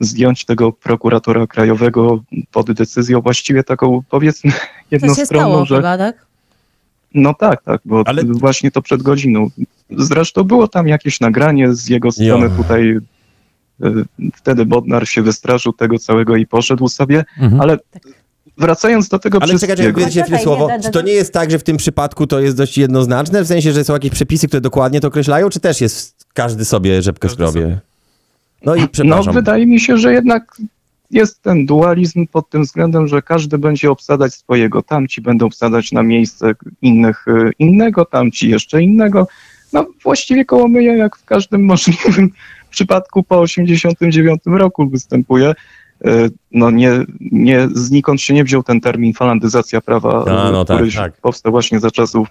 zdjąć 0.00 0.44
tego 0.44 0.72
prokuratora 0.72 1.46
krajowego 1.46 2.22
pod 2.52 2.72
decyzją 2.72 3.20
właściwie 3.20 3.64
taką 3.64 4.00
powiedzmy 4.10 4.52
jednostronną, 4.90 5.48
stało 5.50 5.64
że 5.66 5.76
chyba, 5.76 5.98
tak? 5.98 6.26
no 7.14 7.34
tak, 7.34 7.62
tak, 7.62 7.80
bo 7.84 8.02
Ale- 8.06 8.22
właśnie 8.24 8.70
to 8.70 8.82
przed 8.82 9.02
godziną. 9.02 9.50
Zresztą 9.90 10.44
było 10.44 10.68
tam 10.68 10.88
jakieś 10.88 11.20
nagranie 11.20 11.74
z 11.74 11.88
jego 11.88 12.12
strony 12.12 12.44
Jo. 12.46 12.62
tutaj. 12.62 12.98
Wtedy 14.34 14.66
Bodnar 14.66 15.08
się 15.08 15.22
wystraszył 15.22 15.72
tego 15.72 15.98
całego 15.98 16.36
i 16.36 16.46
poszedł 16.46 16.88
sobie, 16.88 17.24
Mhm. 17.38 17.60
ale 17.60 17.78
wracając 18.58 19.08
do 19.08 19.18
tego 19.18 19.38
Ale 19.42 19.58
czekaj, 19.58 19.76
czekaj, 19.76 20.10
chwilę 20.10 20.38
słowo. 20.38 20.68
Czy 20.82 20.90
to 20.90 21.02
nie 21.02 21.12
jest 21.12 21.32
tak, 21.32 21.50
że 21.50 21.58
w 21.58 21.62
tym 21.62 21.76
przypadku 21.76 22.26
to 22.26 22.40
jest 22.40 22.56
dość 22.56 22.78
jednoznaczne? 22.78 23.42
W 23.44 23.46
sensie, 23.46 23.72
że 23.72 23.84
są 23.84 23.92
jakieś 23.92 24.10
przepisy, 24.10 24.48
które 24.48 24.60
dokładnie 24.60 25.00
to 25.00 25.08
określają, 25.08 25.50
czy 25.50 25.60
też 25.60 25.80
jest 25.80 26.26
każdy 26.34 26.64
sobie 26.64 27.02
rzepkę 27.02 27.28
skrobie? 27.28 27.78
No 28.64 28.74
i 28.74 28.80
No 28.80 28.88
przepraszam. 28.92 29.34
wydaje 29.34 29.66
mi 29.66 29.80
się, 29.80 29.98
że 29.98 30.12
jednak 30.12 30.56
jest 31.10 31.42
ten 31.42 31.66
dualizm 31.66 32.26
pod 32.26 32.50
tym 32.50 32.62
względem, 32.62 33.08
że 33.08 33.22
każdy 33.22 33.58
będzie 33.58 33.90
obsadzać 33.90 34.34
swojego. 34.34 34.82
Tamci 34.82 35.20
będą 35.20 35.46
obsadzać 35.46 35.92
na 35.92 36.02
miejsce 36.02 36.52
innych 36.82 37.28
y, 37.28 37.50
innego, 37.58 38.04
tamci 38.04 38.50
jeszcze 38.50 38.82
innego. 38.82 39.28
No 39.72 39.86
właściwie 40.02 40.44
koło 40.44 40.68
myja, 40.68 40.96
jak 40.96 41.16
w 41.16 41.24
każdym 41.24 41.64
możliwym 41.64 42.30
przypadku 42.76 43.22
po 43.22 43.40
89 43.40 44.40
roku 44.46 44.88
występuje. 44.88 45.54
Y, 46.06 46.30
No 46.52 46.70
nie, 46.70 46.92
nie, 47.20 47.68
znikąd 47.74 48.20
się 48.20 48.34
nie 48.34 48.44
wziął 48.44 48.62
ten 48.62 48.80
termin 48.80 49.12
falandyzacja 49.12 49.80
prawa, 49.80 50.24
A, 50.24 50.50
no 50.52 50.62
y, 50.62 50.64
tak, 50.64 50.76
który 50.76 50.92
tak. 50.92 51.20
powstał 51.20 51.52
właśnie 51.52 51.80
za 51.80 51.90
czasów 51.90 52.28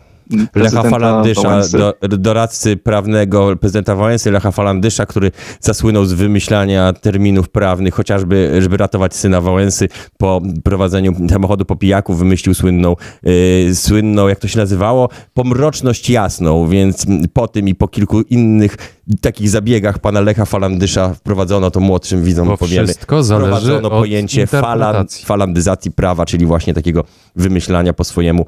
Lecha 0.55 0.83
Falandysza, 0.83 1.61
do, 1.71 1.93
doradcy 2.17 2.77
prawnego 2.77 3.55
prezydenta 3.57 3.95
Wałęsy, 3.95 4.31
Lecha 4.31 4.51
Falandysza, 4.51 5.05
który 5.05 5.31
zasłynął 5.59 6.05
z 6.05 6.13
wymyślania 6.13 6.93
terminów 6.93 7.49
prawnych, 7.49 7.93
chociażby, 7.93 8.61
żeby 8.61 8.77
ratować 8.77 9.15
syna 9.15 9.41
Wałęsy 9.41 9.89
po 10.17 10.41
prowadzeniu 10.63 11.13
samochodu 11.29 11.65
po 11.65 11.75
pijaku, 11.75 12.13
wymyślił 12.13 12.53
słynną, 12.53 12.95
yy, 13.23 13.75
słynną, 13.75 14.27
jak 14.27 14.39
to 14.39 14.47
się 14.47 14.57
nazywało, 14.57 15.09
pomroczność 15.33 16.09
jasną, 16.09 16.67
więc 16.67 17.05
po 17.33 17.47
tym 17.47 17.67
i 17.67 17.75
po 17.75 17.87
kilku 17.87 18.21
innych 18.21 18.77
takich 19.21 19.49
zabiegach 19.49 19.99
pana 19.99 20.21
Lecha 20.21 20.45
Falandysza 20.45 21.13
wprowadzono 21.13 21.71
to 21.71 21.79
młodszym 21.79 22.23
widzom 22.23 22.47
Bo 22.47 22.57
powiemy. 22.57 22.87
wszystko 22.87 23.23
zależy 23.23 23.51
Wprowadzono 23.51 23.87
od 23.91 23.93
pojęcie 23.93 24.47
falan, 24.47 25.05
falandyzacji 25.25 25.91
prawa, 25.91 26.25
czyli 26.25 26.45
właśnie 26.45 26.73
takiego 26.73 27.03
wymyślania 27.35 27.93
po 27.93 28.03
swojemu. 28.03 28.45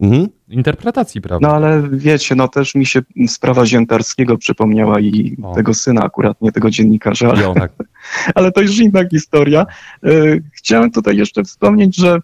Mhm. 0.00 0.28
Interpretacji, 0.48 1.20
prawda? 1.20 1.48
No 1.48 1.54
ale 1.54 1.82
wiecie, 1.92 2.34
no 2.34 2.48
też 2.48 2.74
mi 2.74 2.86
się 2.86 3.00
sprawa 3.28 3.66
Ziętarskiego 3.66 4.38
przypomniała 4.38 5.00
i 5.00 5.36
O. 5.42 5.54
tego 5.54 5.74
syna 5.74 6.02
akurat, 6.02 6.42
nie 6.42 6.52
tego 6.52 6.70
dziennikarza, 6.70 7.28
ale, 7.30 7.42
Jo. 7.42 7.54
Tak. 7.54 7.72
ale 8.34 8.52
to 8.52 8.60
już 8.60 8.78
inna 8.78 9.08
historia. 9.10 9.66
E, 10.04 10.08
Chciałem 10.52 10.90
tutaj 10.90 11.16
jeszcze 11.16 11.44
wspomnieć, 11.44 11.96
że 11.96 12.18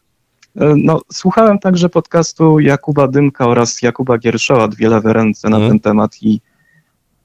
e, 0.57 0.75
no, 0.77 1.01
słuchałem 1.13 1.59
także 1.59 1.89
podcastu 1.89 2.61
Jakuba 2.61 3.09
Dymka 3.09 3.47
oraz 3.47 3.83
Jakuba 3.83 4.19
Gierszoła, 4.19 4.69
dwie 4.69 4.89
lewe 4.89 5.13
ręce 5.13 5.49
na 5.49 5.57
Mhm. 5.57 5.73
ten 5.73 5.81
temat 5.81 6.17
i 6.23 6.41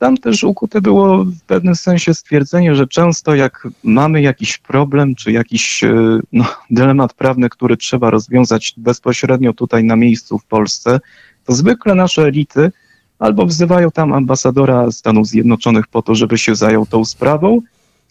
tam 0.04 0.18
też 0.18 0.44
ukute 0.44 0.82
było 0.82 1.24
w 1.24 1.42
pewnym 1.48 1.76
sensie 1.76 2.14
stwierdzenie, 2.14 2.76
że 2.76 2.88
często 2.88 3.36
jak 3.36 3.68
mamy 3.84 4.22
jakiś 4.22 4.58
problem, 4.58 5.16
czy 5.16 5.32
jakiś 5.32 5.84
e, 5.84 6.20
no, 6.34 6.46
dylemat 6.70 7.14
prawny, 7.14 7.50
który 7.50 7.78
trzeba 7.78 8.10
rozwiązać 8.10 8.74
bezpośrednio 8.78 9.54
tutaj 9.54 9.84
na 9.84 9.96
miejscu 9.96 10.40
w 10.40 10.46
Polsce, 10.46 11.00
to 11.46 11.54
zwykle 11.54 11.96
nasze 11.96 12.22
elity 12.22 12.72
albo 13.20 13.46
wzywają 13.46 13.92
tam 13.92 14.14
ambasadora 14.14 14.92
Stanów 14.92 15.28
Zjednoczonych 15.28 15.88
po 15.88 16.02
to, 16.02 16.16
żeby 16.16 16.38
się 16.38 16.56
zajął 16.56 16.86
tą 16.86 17.06
sprawą, 17.06 17.62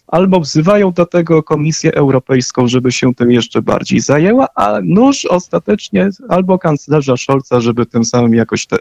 albo 0.07 0.39
wzywają 0.39 0.91
do 0.91 1.05
tego 1.05 1.43
Komisję 1.43 1.93
Europejską, 1.93 2.67
żeby 2.67 2.91
się 2.91 3.15
tym 3.15 3.31
jeszcze 3.31 3.61
bardziej 3.61 3.99
zajęła, 3.99 4.47
a 4.55 4.79
nóż 4.83 5.25
ostatecznie 5.25 6.09
albo 6.29 6.59
kanclerza 6.59 7.17
Scholza, 7.17 7.61
żeby 7.61 7.85
tym 7.85 8.05
samym 8.05 8.33
jakoś 8.33 8.65
tę 8.65 8.77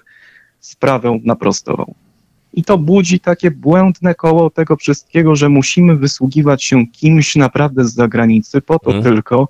sprawę 0.60 1.18
naprostował. 1.24 1.94
I 2.54 2.64
to 2.64 2.78
budzi 2.78 3.20
takie 3.20 3.50
błędne 3.50 4.14
koło 4.14 4.50
tego 4.50 4.76
wszystkiego, 4.76 5.36
że 5.36 5.48
musimy 5.48 5.96
wysługiwać 5.96 6.64
się 6.64 6.86
kimś 6.86 7.36
naprawdę 7.36 7.84
z 7.84 7.94
zagranicy 7.94 8.60
po 8.60 8.78
to 8.78 8.90
Mhm. 8.92 9.14
tylko, 9.14 9.48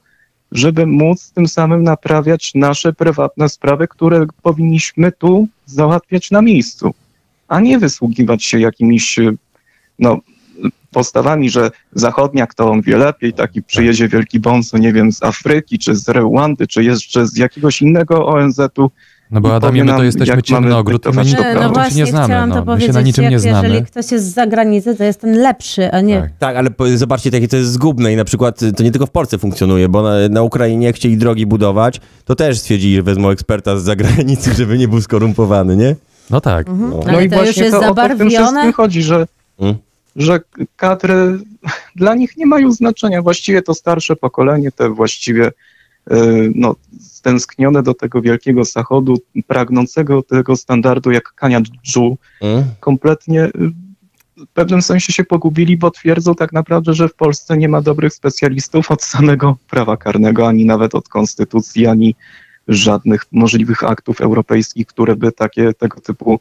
żeby 0.53 0.87
móc 0.87 1.33
tym 1.33 1.49
samym 1.49 1.83
naprawiać 1.83 2.55
nasze 2.55 2.93
prywatne 2.93 3.49
sprawy, 3.49 3.88
które 3.88 4.27
powinniśmy 4.43 5.12
tu 5.12 5.49
załatwiać 5.67 6.31
na 6.31 6.43
miejscu, 6.43 6.95
a 7.49 7.61
nie 7.61 7.79
wysługiwać 7.79 8.45
się 8.45 8.61
jakimiś 8.61 9.19
no, 9.99 10.21
postawami, 10.91 11.51
że 11.51 11.71
zachodniak 11.93 12.55
to 12.55 12.71
on 12.71 12.83
wie 12.83 12.97
lepiej, 12.97 13.33
taki 13.33 13.62
przyjedzie 13.62 14.09
wielki 14.09 14.41
bonzo, 14.41 14.79
nie 14.79 14.93
wiem, 14.93 15.12
z 15.12 15.23
Afryki, 15.23 15.79
czy 15.79 15.95
z 15.95 16.09
Rwandy, 16.09 16.67
czy 16.67 16.85
jeszcze 16.85 17.27
z 17.27 17.37
jakiegoś 17.37 17.83
innego 17.83 18.27
ONZ-u. 18.27 18.91
No 19.33 19.40
bo 19.40 19.49
i 19.49 19.53
Adamie, 19.53 19.85
my 19.85 19.92
to 19.92 20.03
jesteśmy 20.03 20.35
jak 20.37 20.45
ciemny 20.45 20.61
mamy 20.68 20.77
ogród, 20.77 21.05
my 21.14 21.25
nie, 21.25 21.37
no 21.61 21.71
właśnie, 21.71 22.03
nie 22.03 22.07
znamy. 22.07 22.25
chciałam 22.27 22.51
to 22.53 22.64
No. 22.64 22.75
My 22.75 22.81
się 22.81 22.92
na 22.92 23.01
niczym 23.01 23.29
nie 23.31 23.38
znamy. 23.38 23.68
jeżeli 23.68 23.87
ktoś 23.87 24.12
jest 24.12 24.25
z 24.31 24.35
zagranicy, 24.35 24.97
to 24.97 25.05
jest 25.05 25.21
ten 25.21 25.38
lepszy, 25.42 25.90
a 25.92 26.01
nie... 26.01 26.21
Tak. 26.21 26.31
Tak, 26.38 26.57
ale 26.57 26.71
po- 26.71 26.88
zobaczcie, 26.97 27.31
jakie 27.33 27.49
to 27.49 27.57
jest 27.57 27.73
zgubne 27.73 28.12
i 28.12 28.16
na 28.16 28.25
przykład 28.25 28.61
to 28.77 28.83
nie 28.83 28.90
tylko 28.92 29.07
w 29.07 29.11
Polsce 29.11 29.38
funkcjonuje, 29.38 29.88
bo 29.88 30.03
na, 30.03 30.29
na 30.31 30.42
Ukrainie 30.42 30.87
jak 30.87 30.97
chcieli 30.97 31.16
drogi 31.16 31.47
budować, 31.47 32.01
to 32.25 32.35
też 32.35 32.59
stwierdzili, 32.59 32.97
że 32.97 33.03
wezmą 33.03 33.31
eksperta 33.31 33.79
z 33.79 33.83
zagranicy, 33.83 34.55
żeby 34.59 34.79
nie 34.79 34.88
był 34.88 35.01
skorumpowany, 35.01 35.77
nie? 35.77 35.97
No 36.31 36.40
tak. 36.40 36.68
Mhm. 36.68 36.90
No. 36.90 37.01
Ale 37.09 37.29
to 37.29 37.45
już 37.47 37.57
jest 37.57 37.71
to 37.71 37.79
o 37.79 37.81
to 37.81 37.87
w 37.95 37.97
tym 37.97 38.05
zabarwione. 38.09 38.31
wszystkim 38.31 38.73
chodzi, 38.73 39.03
że, 39.03 39.27
Mm. 39.59 39.75
że 40.16 40.40
kadry 40.77 41.38
dla 41.97 42.14
nich 42.14 42.37
nie 42.37 42.47
mają 42.47 42.73
znaczenia. 42.73 43.23
Właściwie 43.23 43.62
to 43.62 43.75
starsze 43.75 44.16
pokolenie, 44.16 44.73
te 44.73 44.88
właściwie 44.88 45.51
no, 46.55 46.77
stęsknione 47.01 47.83
do 47.83 47.95
tego 47.95 48.23
wielkiego 48.23 48.65
zachodu, 48.65 49.19
pragnącego 49.47 50.23
tego 50.23 50.57
standardu 50.57 51.11
jak 51.11 51.35
Kania 51.35 51.61
Dżu, 51.61 52.19
Mm? 52.41 52.65
kompletnie 52.81 53.45
y, 53.45 53.51
w 54.37 54.47
pewnym 54.55 54.83
sensie 54.83 55.12
się 55.12 55.25
pogubili, 55.25 55.77
bo 55.77 55.91
twierdzą 55.91 56.35
tak 56.35 56.53
naprawdę, 56.53 56.95
że 56.95 57.09
w 57.09 57.15
Polsce 57.15 57.57
nie 57.57 57.69
ma 57.69 57.83
dobrych 57.83 58.15
specjalistów 58.15 58.91
od 58.91 59.03
samego 59.03 59.57
prawa 59.71 59.97
karnego, 59.97 60.49
ani 60.49 60.65
nawet 60.65 60.95
od 60.95 61.09
konstytucji, 61.09 61.87
ani 61.87 62.15
żadnych 62.69 63.27
możliwych 63.33 63.85
aktów 63.85 64.21
europejskich, 64.21 64.87
które 64.87 65.17
by 65.17 65.33
takie 65.33 65.73
tego 65.75 66.01
typu 66.01 66.41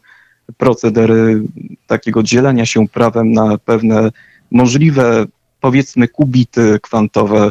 procedery 0.56 1.42
takiego 1.86 2.22
dzielenia 2.22 2.66
się 2.66 2.88
prawem 2.88 3.32
na 3.32 3.58
pewne 3.58 4.10
możliwe, 4.50 5.26
powiedzmy, 5.60 6.08
kubity 6.08 6.78
kwantowe, 6.82 7.50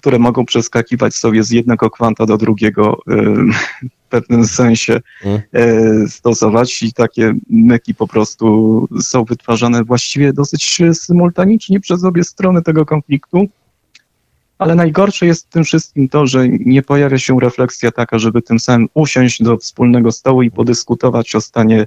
które 0.00 0.18
mogą 0.18 0.44
przeskakiwać 0.44 1.14
sobie 1.14 1.44
z 1.44 1.50
jednego 1.50 1.90
kwanta 1.90 2.26
do 2.26 2.36
drugiego 2.36 2.98
y, 3.08 3.14
w 3.82 4.08
pewnym 4.08 4.46
sensie 4.46 5.00
Mm. 5.24 5.40
e, 5.52 6.08
stosować 6.08 6.82
i 6.82 6.92
takie 6.92 7.34
myki 7.50 7.94
po 7.94 8.08
prostu 8.08 8.88
są 9.00 9.24
wytwarzane 9.24 9.84
właściwie 9.84 10.32
dosyć 10.32 10.78
symultanicznie 10.92 11.80
przez 11.80 12.04
obie 12.04 12.24
strony 12.24 12.62
tego 12.62 12.86
konfliktu. 12.86 13.48
Ale 14.58 14.74
najgorsze 14.74 15.26
jest 15.26 15.46
w 15.46 15.50
tym 15.50 15.64
wszystkim 15.64 16.08
to, 16.08 16.26
że 16.26 16.48
nie 16.48 16.82
pojawia 16.82 17.18
się 17.18 17.40
refleksja 17.40 17.90
taka, 17.90 18.18
żeby 18.18 18.42
tym 18.42 18.60
samym 18.60 18.88
usiąść 18.94 19.42
do 19.42 19.56
wspólnego 19.56 20.12
stołu 20.12 20.42
i 20.42 20.50
podyskutować 20.50 21.34
o 21.34 21.40
stanie 21.40 21.86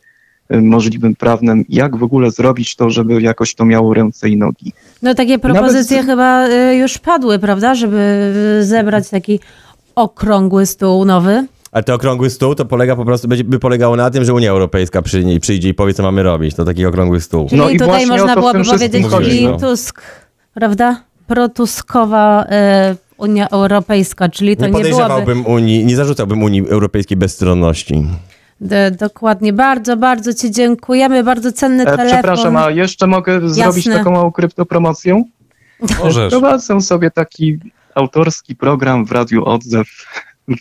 możliwym 0.49 1.15
prawnym, 1.15 1.65
jak 1.69 1.95
w 1.95 2.03
ogóle 2.03 2.31
zrobić 2.31 2.75
to, 2.75 2.89
żeby 2.89 3.21
jakoś 3.21 3.55
to 3.55 3.65
miało 3.65 3.93
ręce 3.93 4.29
i 4.29 4.37
nogi. 4.37 4.73
No 5.01 5.15
takie 5.15 5.39
propozycje 5.39 5.97
Nawet- 5.97 6.11
chyba 6.11 6.47
y, 6.47 6.75
już 6.75 6.97
padły, 6.97 7.39
prawda, 7.39 7.75
żeby 7.75 8.31
y, 8.61 8.65
zebrać 8.65 9.09
taki 9.09 9.39
okrągły 9.95 10.65
stół 10.65 11.05
nowy. 11.05 11.47
Ale 11.71 11.83
ten 11.83 11.95
okrągły 11.95 12.29
stół 12.29 12.55
to 12.55 12.65
polega 12.65 12.95
po 12.95 13.05
prostu, 13.05 13.27
by 13.45 13.59
polegało 13.59 13.95
na 13.95 14.09
tym, 14.09 14.25
że 14.25 14.33
Unia 14.33 14.51
Europejska 14.51 15.01
przy, 15.01 15.23
przyjdzie 15.41 15.69
i 15.69 15.73
powie, 15.73 15.93
co 15.93 16.03
mamy 16.03 16.23
robić. 16.23 16.55
To 16.55 16.65
taki 16.65 16.85
okrągły 16.85 17.21
stół. 17.21 17.49
Czyli 17.49 17.61
No 17.61 17.69
i 17.69 17.79
tutaj 17.79 18.07
można 18.07 18.35
byłoby 18.35 18.63
powiedzieć 18.63 19.05
i 19.31 19.45
no. 19.45 19.59
Tusk, 19.59 20.01
prawda? 20.53 21.03
Protuskowa 21.27 22.43
y, 22.43 22.47
Unia 23.17 23.49
Europejska, 23.49 24.29
czyli 24.29 24.57
to 24.57 24.61
Nie 24.61 24.67
nie, 24.67 24.71
byłoby... 24.71 24.89
podejrzewałbym 24.91 25.45
Unii, 25.45 25.85
nie 25.85 25.95
zarzucałbym 25.95 26.43
Unii 26.43 26.69
Europejskiej 26.69 27.17
bezstronności. 27.17 28.05
Dokładnie. 28.99 29.53
Bardzo, 29.53 29.97
bardzo 29.97 30.33
Ci 30.33 30.51
dziękujemy. 30.51 31.23
Bardzo 31.23 31.51
cenny 31.51 31.83
E, 31.83 31.85
telefon. 31.85 32.07
przepraszam, 32.07 32.57
a 32.57 32.71
jeszcze 32.71 33.07
mogę 33.07 33.49
zrobić 33.49 33.85
taką 33.85 34.11
małą 34.11 34.31
kryptopromocję? 34.31 35.23
Możesz. 36.03 36.31
Prowadzę 36.31 36.81
sobie 36.81 37.11
taki 37.11 37.59
autorski 37.95 38.55
program 38.55 39.05
w 39.05 39.11
Radiu 39.11 39.45
Odzew 39.45 39.87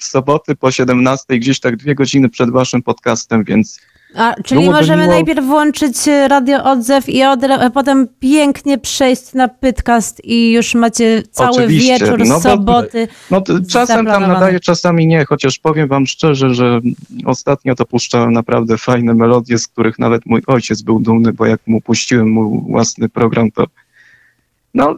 w 0.00 0.04
soboty 0.04 0.56
po 0.56 0.70
17, 0.70 1.38
gdzieś 1.38 1.60
tak 1.60 1.76
dwie 1.76 1.94
godziny 1.94 2.28
przed 2.28 2.50
waszym 2.50 2.82
podcastem, 2.82 3.44
więc 3.44 3.80
A, 4.16 4.34
czyli 4.44 4.70
możemy 4.70 5.02
miło- 5.02 5.12
najpierw 5.14 5.46
włączyć 5.46 6.08
e, 6.08 6.28
radio 6.28 6.64
odzew 6.64 7.08
i 7.08 7.24
od, 7.24 7.44
a 7.44 7.70
potem 7.70 8.08
pięknie 8.20 8.78
przejść 8.78 9.32
na 9.34 9.48
Pytcast 9.48 10.24
i 10.24 10.52
już 10.52 10.74
macie 10.74 11.22
cały 11.30 11.50
Oczywiście, 11.50 11.92
wieczór 11.98 12.18
no 12.26 12.34
bo- 12.34 12.40
soboty. 12.40 13.08
no 13.30 13.40
to 13.40 13.52
czasem 13.70 14.06
tam 14.06 14.22
nadaję, 14.22 14.60
czasami 14.60 15.06
nie, 15.06 15.24
chociaż 15.24 15.58
powiem 15.58 15.88
wam 15.88 16.06
szczerze, 16.06 16.54
że 16.54 16.80
ostatnio 17.24 17.74
to 17.74 17.86
puszczałem 17.86 18.32
naprawdę 18.32 18.78
fajne 18.78 19.14
melodie, 19.14 19.58
z 19.58 19.68
których 19.68 19.98
nawet 19.98 20.26
mój 20.26 20.42
ojciec 20.46 20.82
był 20.82 21.00
dumny, 21.00 21.32
bo 21.32 21.46
jak 21.46 21.60
mu 21.66 21.80
puściłem 21.80 22.30
mój 22.30 22.60
własny 22.68 23.08
program, 23.08 23.50
to 23.50 23.64
no, 24.74 24.96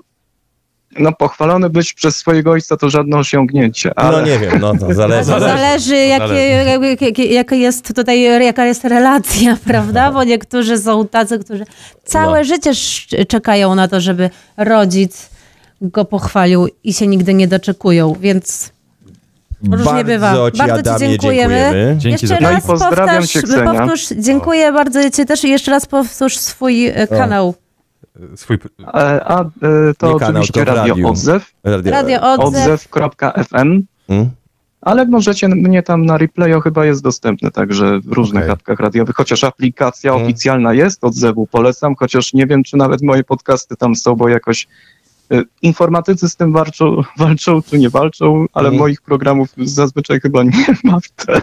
no 0.99 1.13
pochwalony 1.13 1.71
być 1.71 1.93
przez 1.93 2.17
swojego 2.17 2.51
ojca 2.51 2.77
to 2.77 2.91
żadne 2.91 3.17
osiągnięcie, 3.17 3.99
ale... 3.99 4.21
No 4.21 4.27
nie 4.27 4.39
wiem, 4.39 4.61
no 4.61 4.73
to 4.77 4.87
To 4.89 4.95
zależy. 4.95 5.31
zależy, 5.31 5.97
jakie, 5.97 7.27
jaka 7.35 7.57
jest 7.57 7.95
tutaj, 7.95 8.21
jaka 8.45 8.67
jest 8.67 8.85
relacja, 8.85 9.57
prawda? 9.67 10.13
Bo 10.13 10.25
niektórzy 10.25 10.79
są 10.79 11.09
tacy, 11.09 11.39
którzy 11.39 11.65
całe 12.05 12.39
No. 12.39 12.45
życie 12.45 12.71
czekają 13.29 13.75
na 13.75 13.89
to, 13.89 14.01
żeby 14.01 14.31
rodzic 14.57 15.31
go 15.81 16.05
pochwalił 16.05 16.69
i 16.85 16.93
się 16.93 17.07
nigdy 17.07 17.35
nie 17.35 17.49
doczekują, 17.49 18.17
więc 18.21 18.73
różnie 19.71 19.85
Bardzo 19.85 20.05
bywa. 20.05 20.51
ci, 20.51 20.59
bardzo 20.59 20.75
Adamie, 20.75 20.99
Ci 20.99 21.09
dziękujemy. 21.09 21.55
dziękujemy. 21.55 21.97
Dzięki 21.99 22.13
jeszcze 22.25 22.27
za 22.27 22.39
No 22.41 22.51
i 22.51 22.55
raz 22.55 22.67
pozdrawiam 22.67 23.27
cię, 23.27 23.43
powtórz, 23.65 24.09
dziękuję 24.19 24.73
bardzo 24.73 25.11
Ci 25.11 25.27
też 25.27 25.45
i 25.45 25.51
jeszcze 25.51 25.71
raz 25.71 25.87
powtórz 25.87 26.37
swój 26.37 26.87
e, 26.87 27.07
kanał. 27.07 27.55
Swój... 28.37 28.59
A, 28.87 29.01
a 29.03 29.41
e, 29.43 29.47
to 29.99 30.13
Nie 30.13 30.19
kanał, 30.19 30.31
oczywiście 30.43 30.65
to 30.65 30.73
w 30.73 30.77
Radio. 30.77 31.09
Odzew, 31.09 31.53
Radio, 31.65 31.93
Radio 31.93 32.21
Odzew. 32.23 32.47
odzew.fm, 32.47 33.83
Mm? 34.09 34.31
ale 34.81 35.07
możecie 35.07 35.49
mnie 35.49 35.83
tam 35.83 36.07
na 36.07 36.19
replayo 36.19 36.61
chyba 36.61 36.85
jest 36.87 37.03
dostępny 37.03 37.51
także 37.51 38.01
w 38.01 38.13
różnych 38.13 38.43
Okej. 38.43 38.53
apkach 38.53 38.81
radiowych, 38.81 39.17
chociaż 39.17 39.45
aplikacja 39.45 40.11
Mhm. 40.13 40.27
oficjalna 40.27 40.75
jest 40.75 41.05
odzewu, 41.05 41.47
polecam, 41.47 41.95
chociaż 41.97 42.35
nie 42.35 42.47
wiem, 42.47 42.63
czy 42.65 42.77
nawet 42.77 43.03
moje 43.03 43.25
podcasty 43.25 43.77
tam 43.77 43.97
są, 43.97 44.15
bo 44.17 44.29
jakoś 44.29 44.67
Informatycy 45.63 46.29
z 46.29 46.37
tym 46.37 46.53
walczą, 46.53 46.97
walczą 47.19 47.63
czy 47.63 47.79
nie 47.79 47.91
walczą, 47.91 48.47
ale 48.53 48.69
Mhm. 48.69 48.79
moich 48.81 49.03
programów 49.03 49.49
zazwyczaj 49.59 50.21
chyba 50.21 50.43
nie 50.43 50.51
ma 50.85 50.99
wtedy. 51.03 51.43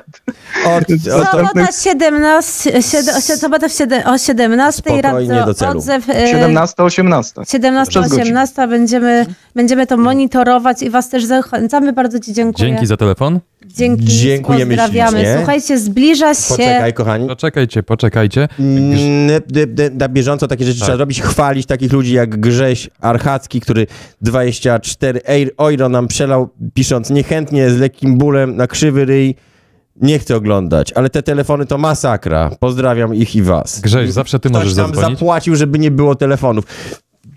Od, 0.65 0.84
od, 1.13 1.32
Sobota 1.32 1.71
17, 1.71 2.71
sied- 2.79 3.38
sobota 3.38 3.69
w 3.69 3.71
siedem, 3.71 4.01
o 4.07 4.17
17 4.17 4.79
Spokojnie 4.82 5.01
radzę 5.34 5.45
do 5.45 5.53
celu. 5.53 5.79
odzew. 5.79 6.09
e, 6.09 6.27
17, 6.27 6.84
18. 6.84 7.41
17, 7.47 7.89
Przez 7.89 8.03
godzinę. 8.11 8.23
18 8.23 8.67
będziemy, 8.67 9.25
będziemy 9.55 9.88
to 9.88 9.97
monitorować 9.97 10.82
i 10.82 10.89
was 10.89 11.09
też 11.09 11.25
zachęcamy. 11.25 11.93
Bardzo 11.93 12.19
ci 12.19 12.34
dziękuję. 12.34 12.69
Dzięki 12.69 12.86
za 12.88 12.97
telefon. 12.97 13.39
Dzięki. 13.76 14.05
Dziękujemy 14.05 14.76
Pozdrawiamy. 14.78 15.17
ślicznie. 15.17 15.36
Słuchajcie, 15.38 15.80
zbliża 15.80 16.34
się. 16.34 16.49
poczekaj, 16.49 16.93
kochani. 16.93 17.28
Poczekajcie, 17.28 17.84
poczekajcie. 17.84 18.47
Mm, 18.59 19.32
Na 19.99 20.09
bieżąco 20.09 20.47
takie 20.47 20.65
rzeczy 20.65 20.80
Tak. 20.80 20.86
trzeba 20.86 20.97
robić, 20.97 21.22
chwalić 21.22 21.65
takich 21.65 21.93
ludzi 21.93 22.13
jak 22.13 22.39
Grześ 22.39 22.89
Archacki, 23.01 23.61
który 23.61 23.88
24 24.22 25.19
ej- 25.26 25.49
euro 25.59 25.89
nam 25.89 26.07
przelał, 26.07 26.49
pisząc 26.74 27.09
niechętnie, 27.09 27.69
z 27.69 27.78
lekkim 27.78 28.17
bólem 28.17 28.55
na 28.55 28.67
krzywy 28.67 29.05
ryj. 29.05 29.36
Nie 30.01 30.19
chcę 30.19 30.36
oglądać, 30.36 30.93
ale 30.93 31.09
te 31.09 31.24
telefony 31.24 31.65
to 31.65 31.78
masakra. 31.78 32.51
Pozdrawiam 32.59 33.15
ich 33.15 33.36
i 33.36 33.41
was. 33.41 33.80
Grześ, 33.80 34.11
zawsze 34.11 34.39
ty 34.39 34.49
Ktoś 34.49 34.61
możesz 34.63 34.76
tam 34.76 34.88
zadzwonić. 34.88 35.19
zapłacił, 35.19 35.55
żeby 35.55 35.80
nie 35.80 35.91
było 35.91 36.15
telefonów. 36.15 36.65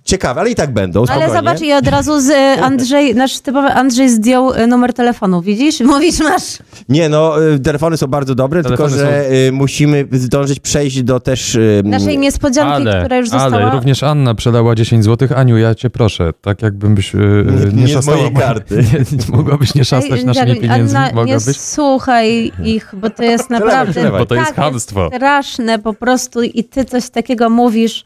Ciekawe, 0.05 0.41
ale 0.41 0.51
i 0.51 0.55
tak 0.55 0.73
będą, 0.73 1.07
spokojnie. 1.07 1.25
Ale 1.27 1.37
zobacz 1.37 1.61
i 1.61 1.73
od 1.73 1.89
razu 1.89 2.21
z 2.21 2.31
e, 2.31 2.57
Andrzej, 2.67 3.15
nasz 3.15 3.41
typowy 3.41 3.69
Andrzej 3.69 4.09
zdjął 4.09 4.53
e, 4.55 4.67
numer 4.67 4.93
telefonu, 4.93 5.43
widzisz? 5.43 5.81
Mówisz, 5.95 6.21
masz. 6.21 6.59
Nie, 6.89 7.09
no, 7.09 7.45
y, 7.53 7.59
telefony 7.59 7.97
są 7.97 8.07
bardzo 8.07 8.35
dobre, 8.35 8.63
Telefony 8.63 8.91
tylko 8.91 9.05
że 9.07 9.31
y, 9.49 9.53
musimy 9.53 10.07
zdążyć 10.13 10.61
przejść 10.61 11.03
do 11.03 11.21
też... 11.21 11.59
Naszej 11.85 12.19
niespodzianki, 12.19 12.73
Ale, 12.89 13.01
która 13.01 13.17
już 13.17 13.29
została. 13.31 13.57
ale 13.63 13.71
również 13.71 14.03
Anna 14.03 14.35
przelała 14.35 14.75
10 14.75 15.05
zł. 15.05 15.29
Aniu, 15.37 15.57
ja 15.59 15.75
cię 15.75 15.91
proszę, 15.91 16.33
tak 16.41 16.63
jakbyś 16.63 17.15
yy, 17.15 17.47
Nie- 17.75 17.83
nie 17.83 17.89
z 17.89 17.93
szastała 17.93 18.17
mojej 18.17 18.33
mo- 18.33 18.41
karty. 18.41 18.77
Nie, 18.93 18.99
nie, 18.99 19.37
mogłabyś 19.37 19.75
nie 19.75 19.85
szastać 19.85 20.19
Ej, 20.21 20.25
naszymi 20.25 20.57
pieniędzmi? 20.61 20.99
Anna, 20.99 21.09
nie 21.09 21.15
Mogłabyś? 21.15 21.57
słuchaj 21.57 22.53
ich, 22.65 22.95
bo 22.97 23.11
to 23.11 23.23
jest 23.23 23.51
naprawdę 23.51 23.93
przelewaj. 23.93 24.21
Bo 24.21 24.27
to 24.27 24.35
jest 24.35 24.47
tak 24.47 24.57
chamstwo. 24.57 25.11
straszne 25.17 25.79
po 25.79 25.95
prostu 25.95 26.43
i 26.43 26.65
ty 26.65 26.85
coś 26.85 27.11
takiego 27.11 27.51
mówisz. 27.51 28.05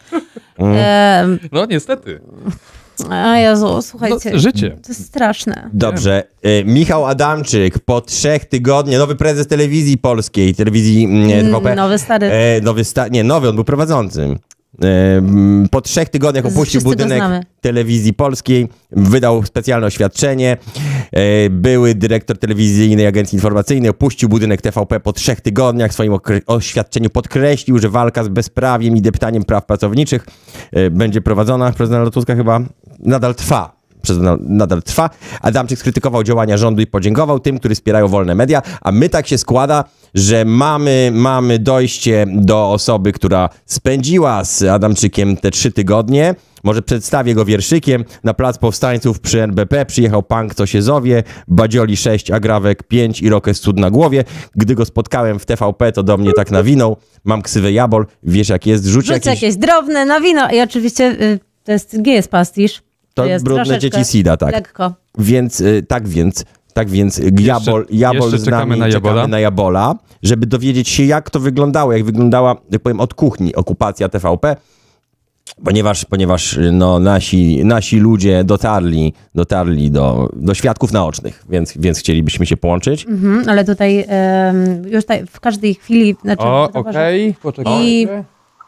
Mm. 0.58 0.74
Em, 0.76 1.38
No 1.52 1.66
niestety. 1.66 1.87
A 3.10 3.38
Jezu, 3.38 3.82
słuchajcie, 3.82 4.30
No, 4.32 4.38
życie. 4.38 4.70
to 4.70 4.88
jest 4.88 5.06
straszne. 5.06 5.70
Dobrze. 5.72 6.24
Y, 6.46 6.64
Michał 6.66 7.06
Adamczyk 7.06 7.78
po 7.78 8.00
trzech 8.00 8.44
tygodniach, 8.44 8.98
nowy 9.00 9.14
prezes 9.16 9.46
telewizji 9.46 9.98
polskiej, 9.98 10.54
telewizji 10.54 11.04
mm, 11.04 11.28
TVP. 11.46 11.74
Nowy 11.74 11.98
stary. 11.98 12.26
E, 12.26 12.60
nowy 12.60 12.84
sta- 12.84 13.08
nie, 13.08 13.24
nowy, 13.24 13.48
on 13.48 13.54
był 13.54 13.64
prowadzącym. 13.64 14.38
Po 15.70 15.80
trzech 15.80 16.08
tygodniach 16.08 16.46
opuścił 16.46 16.80
budynek 16.80 17.22
telewizji 17.60 18.14
polskiej, 18.14 18.68
wydał 18.90 19.42
specjalne 19.42 19.86
oświadczenie. 19.86 20.56
E, 21.12 21.50
były 21.50 21.94
dyrektor 21.94 22.38
telewizyjnej 22.38 23.06
agencji 23.06 23.36
informacyjnej, 23.36 23.90
opuścił 23.90 24.28
budynek 24.28 24.62
TVP 24.62 25.00
po 25.00 25.12
trzech 25.12 25.40
tygodniach. 25.40 25.90
W 25.90 25.94
swoim 25.94 26.16
oświadczeniu 26.46 27.10
podkreślił, 27.10 27.78
że 27.78 27.88
walka 27.88 28.24
z 28.24 28.28
bezprawiem 28.28 28.96
i 28.96 29.02
deptaniem 29.02 29.44
praw 29.44 29.66
pracowniczych 29.66 30.26
e, 30.72 30.90
będzie 30.90 31.20
prowadzona 31.20 31.72
przez 31.72 31.90
Donalda 31.90 32.10
Tuska 32.10 32.36
chyba 32.36 32.60
nadal 32.98 33.34
trwa 33.34 33.78
przez 34.02 34.18
nadal 34.40 34.82
trwa. 34.82 35.10
Adamczyk 35.40 35.78
skrytykował 35.78 36.24
działania 36.24 36.56
rządu 36.56 36.82
i 36.82 36.86
podziękował 36.86 37.40
tym, 37.40 37.58
którzy 37.58 37.74
wspierają 37.74 38.08
wolne 38.08 38.34
media, 38.34 38.62
a 38.80 38.92
my 38.92 39.08
tak 39.08 39.26
się 39.26 39.38
składa, 39.38 39.84
że 40.14 40.44
mamy, 40.44 41.10
mamy 41.14 41.58
dojście 41.58 42.26
do 42.28 42.70
osoby, 42.70 43.12
która 43.12 43.48
spędziła 43.66 44.44
z 44.44 44.62
Adamczykiem 44.62 45.36
te 45.36 45.50
trzy 45.50 45.72
tygodnie. 45.72 46.34
Może 46.64 46.82
przedstawię 46.82 47.34
go 47.34 47.44
wierszykiem. 47.44 48.04
Na 48.24 48.34
plac 48.34 48.58
powstańców 48.58 49.20
przy 49.20 49.42
NBP 49.42 49.86
przyjechał 49.86 50.22
punk 50.22 50.54
Tosiezowie, 50.54 51.22
Badzioli 51.48 51.96
6, 51.96 52.30
Agrawek 52.30 52.82
5 52.82 53.22
i 53.22 53.28
Rokes 53.28 53.60
Cud 53.60 53.78
na 53.78 53.90
głowie. 53.90 54.24
Gdy 54.54 54.74
go 54.74 54.84
spotkałem 54.84 55.38
w 55.38 55.46
TVP, 55.46 55.92
to 55.92 56.02
do 56.02 56.16
mnie 56.16 56.32
tak 56.32 56.50
nawinął. 56.50 56.96
Mam 57.24 57.42
ksywę 57.42 57.72
Jabol, 57.72 58.06
wiesz 58.22 58.48
jak 58.48 58.66
jest, 58.66 58.84
rzuć, 58.84 59.06
Rzuć 59.06 59.26
jakiś... 59.26 59.42
jakieś 59.42 59.56
drobne 59.56 60.04
na 60.04 60.20
wino. 60.20 60.50
I 60.50 60.60
oczywiście 60.60 61.04
y, 61.04 61.40
to 61.64 61.72
jest, 61.72 62.00
gdzie 62.00 62.12
jest 62.12 62.30
pastisz? 62.30 62.82
To 63.14 63.24
jest 63.24 63.44
brudne 63.44 63.78
dzieci 63.78 64.04
Sida, 64.04 64.36
tak. 64.36 64.52
Lekko. 64.52 64.94
Więc 65.18 65.60
y, 65.60 65.84
tak 65.88 66.08
więc, 66.08 66.44
tak 66.78 66.90
więc 66.90 67.18
y, 67.18 67.30
Jabol, 67.40 67.86
Jabol 67.90 68.20
jeszcze 68.20 68.38
z 68.38 68.44
czekamy 68.44 68.66
nami, 68.66 68.80
na 68.80 68.88
Jabola. 68.88 69.14
czekamy 69.14 69.28
na 69.28 69.40
Jabola, 69.40 69.94
żeby 70.22 70.46
dowiedzieć 70.46 70.88
się 70.88 71.04
jak 71.04 71.30
to 71.30 71.40
wyglądało, 71.40 71.92
jak 71.92 72.04
wyglądała, 72.04 72.56
jak 72.70 72.82
powiem, 72.82 73.00
od 73.00 73.14
kuchni 73.14 73.54
okupacja 73.54 74.08
TVP, 74.08 74.56
ponieważ, 75.64 76.04
ponieważ 76.04 76.56
y, 76.56 76.72
no, 76.72 76.98
nasi, 76.98 77.64
nasi 77.64 77.98
ludzie 78.00 78.44
dotarli, 78.44 79.12
dotarli 79.34 79.90
do, 79.90 80.28
do 80.36 80.54
świadków 80.54 80.92
naocznych, 80.92 81.44
więc, 81.48 81.72
więc 81.78 81.98
chcielibyśmy 81.98 82.46
się 82.46 82.56
połączyć. 82.56 83.06
Mhm, 83.06 83.48
ale 83.48 83.64
tutaj 83.64 84.04
em, 84.08 84.82
już 84.88 85.04
tutaj 85.04 85.26
w 85.26 85.40
każdej 85.40 85.74
chwili... 85.74 86.16
Znaczy, 86.22 86.42
O, 86.42 86.70
okej, 86.74 87.34
poczekajcie. 87.42 87.82
I 87.84 88.08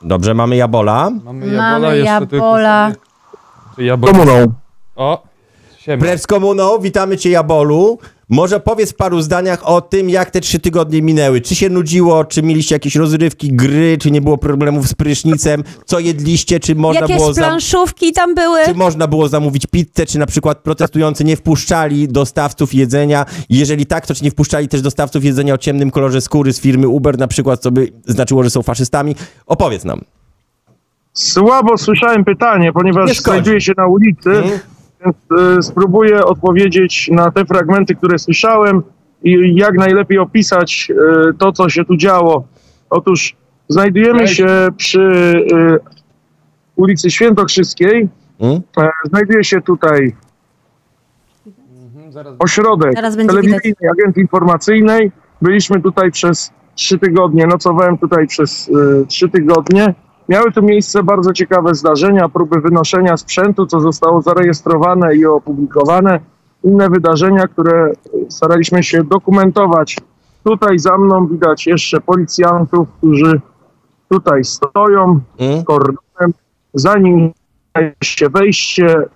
Dobrze, 0.03 0.35
mamy 0.35 0.57
Jabola. 0.57 1.11
Mamy 1.25 1.47
Mamy 1.47 1.57
Jabola, 1.57 1.95
jeszcze 1.95 2.27
tylko 2.27 2.37
Jabola. 2.47 2.89
sobie- 2.91 3.01
Czy 3.77 3.85
Jabol... 3.85 4.11
Komuną. 4.13 4.47
O, 4.97 5.23
siema. 5.81 6.01
Precz 6.01 6.21
z 6.21 6.27
komuną, 6.27 6.79
witamy 6.79 7.17
cię 7.17 7.31
Jabolu. 7.31 7.99
Może 8.29 8.61
powiedz 8.61 8.93
w 8.93 8.95
paru 8.95 9.21
zdaniach 9.21 9.69
o 9.69 9.81
tym, 9.81 10.11
jak 10.11 10.31
te 10.31 10.41
trzy 10.41 10.59
tygodnie 10.59 11.03
minęły. 11.03 11.41
Czy 11.41 11.55
się 11.55 11.69
nudziło, 11.69 12.25
czy 12.25 12.43
mieliście 12.43 12.75
jakieś 12.75 12.97
rozrywki, 12.97 13.53
gry, 13.53 13.99
czy 13.99 14.11
nie 14.11 14.21
było 14.21 14.39
problemów 14.39 14.89
z 14.89 14.95
prysznicem, 14.95 15.65
co 15.85 15.99
jedliście, 15.99 16.61
czy 16.61 16.75
można 16.75 17.01
jakieś 17.01 17.17
było... 17.17 17.35
planszówki 17.35 18.13
tam 18.13 18.35
były? 18.35 18.65
Czy 18.65 18.75
można 18.75 19.07
było 19.07 19.29
zamówić 19.29 19.67
pizzę, 19.67 20.07
czy 20.07 20.19
na 20.19 20.27
przykład 20.27 20.59
protestujący 20.59 21.25
nie 21.25 21.37
wpuszczali 21.37 22.09
dostawców 22.09 22.75
jedzenia? 22.75 23.27
Jeżeli 23.49 23.87
tak, 23.87 24.07
to 24.07 24.15
czy 24.15 24.25
nie 24.25 24.31
wpuszczali 24.31 24.69
też 24.69 24.83
dostawców 24.83 25.25
jedzenia 25.25 25.55
o 25.55 25.59
ciemnym 25.59 25.91
kolorze 25.91 26.21
skóry 26.21 26.53
z 26.53 26.61
firmy 26.61 26.89
Uber 26.89 27.19
na 27.19 27.27
przykład, 27.27 27.61
co 27.61 27.71
by 27.71 27.93
znaczyło, 28.07 28.45
że 28.45 28.51
są 28.51 28.63
faszystami? 28.63 29.17
Opowiedz 29.47 29.85
nam. 29.85 30.01
Słabo 31.13 31.79
słyszałem 31.79 32.25
pytanie, 32.25 32.65
Nie 32.65 32.73
ponieważ 32.73 33.19
znajduję 33.19 33.61
się 33.61 33.73
na 33.77 33.87
ulicy, 33.87 34.31
Mhm. 34.31 34.61
Więc 35.05 35.17
y, 35.59 35.63
spróbuję 35.63 36.25
odpowiedzieć 36.25 37.11
na 37.13 37.31
te 37.31 37.45
fragmenty, 37.45 37.95
które 37.95 38.19
słyszałem 38.19 38.83
i 39.23 39.55
jak 39.55 39.75
najlepiej 39.75 40.19
opisać 40.19 40.89
y, 40.91 41.35
to, 41.39 41.53
co 41.53 41.69
się 41.69 41.85
tu 41.85 41.97
działo. 41.97 42.45
Otóż 42.91 43.37
znajdujemy 43.69 44.29
się 44.29 44.69
przy 44.77 45.01
y, 45.01 45.79
ulicy 46.77 47.11
Świętokrzyskiej. 47.11 48.09
Mm? 48.41 48.61
E, 48.79 48.91
Znajduje 49.05 49.45
się 49.45 49.61
tutaj 49.61 50.17
ośrodek 52.39 52.93
Zaraz 52.95 53.17
będzie 53.17 53.31
telewizyjnej 53.31 53.91
agencji 53.91 54.23
informacyjnej. 54.23 55.13
Byliśmy 55.43 55.81
tutaj 55.81 56.11
przez 56.11 56.51
trzy 56.75 56.99
tygodnie, 56.99 57.47
nocowałem 57.47 57.99
tutaj 57.99 58.27
przez 58.27 58.71
trzy 59.09 59.29
tygodnie. 59.29 59.95
Miały 60.31 60.53
tu 60.53 60.63
miejsce 60.63 61.03
bardzo 61.03 61.33
ciekawe 61.33 61.75
zdarzenia, 61.75 62.29
próby 62.29 62.61
wynoszenia 62.61 63.17
sprzętu, 63.17 63.67
co 63.67 63.81
zostało 63.81 64.23
zarejestrowane 64.23 65.17
i 65.17 65.27
opublikowane. 65.27 66.21
Inne 66.65 66.91
wydarzenia, 66.91 67.49
które 67.49 67.93
staraliśmy 68.29 68.83
się 68.83 69.05
dokumentować. 69.05 69.97
Tutaj 70.45 70.79
za 70.79 70.99
mną 70.99 71.27
widać 71.27 71.67
jeszcze 71.67 72.01
policjantów, 72.01 72.89
którzy 72.99 73.41
tutaj 74.09 74.45
stoją 74.45 75.21
Mm? 75.39 75.65
kordonem. 75.65 76.33
Za 76.75 76.99
nim 76.99 77.33
się 78.05 78.29
wejście, 78.29 78.87
e, 78.87 79.07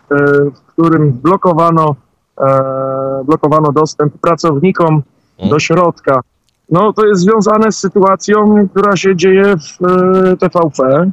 w 0.54 0.60
którym 0.66 1.12
blokowano, 1.12 1.96
e, 2.40 3.24
blokowano 3.24 3.72
dostęp 3.72 4.18
pracownikom 4.18 5.02
do 5.50 5.58
środka. 5.58 6.20
No 6.70 6.92
to 6.92 7.06
jest 7.06 7.20
związane 7.22 7.72
z 7.72 7.78
sytuacją, 7.78 8.68
która 8.68 8.96
się 8.96 9.16
dzieje 9.16 9.44
w 9.56 9.84
e, 9.84 10.36
TVP, 10.36 11.10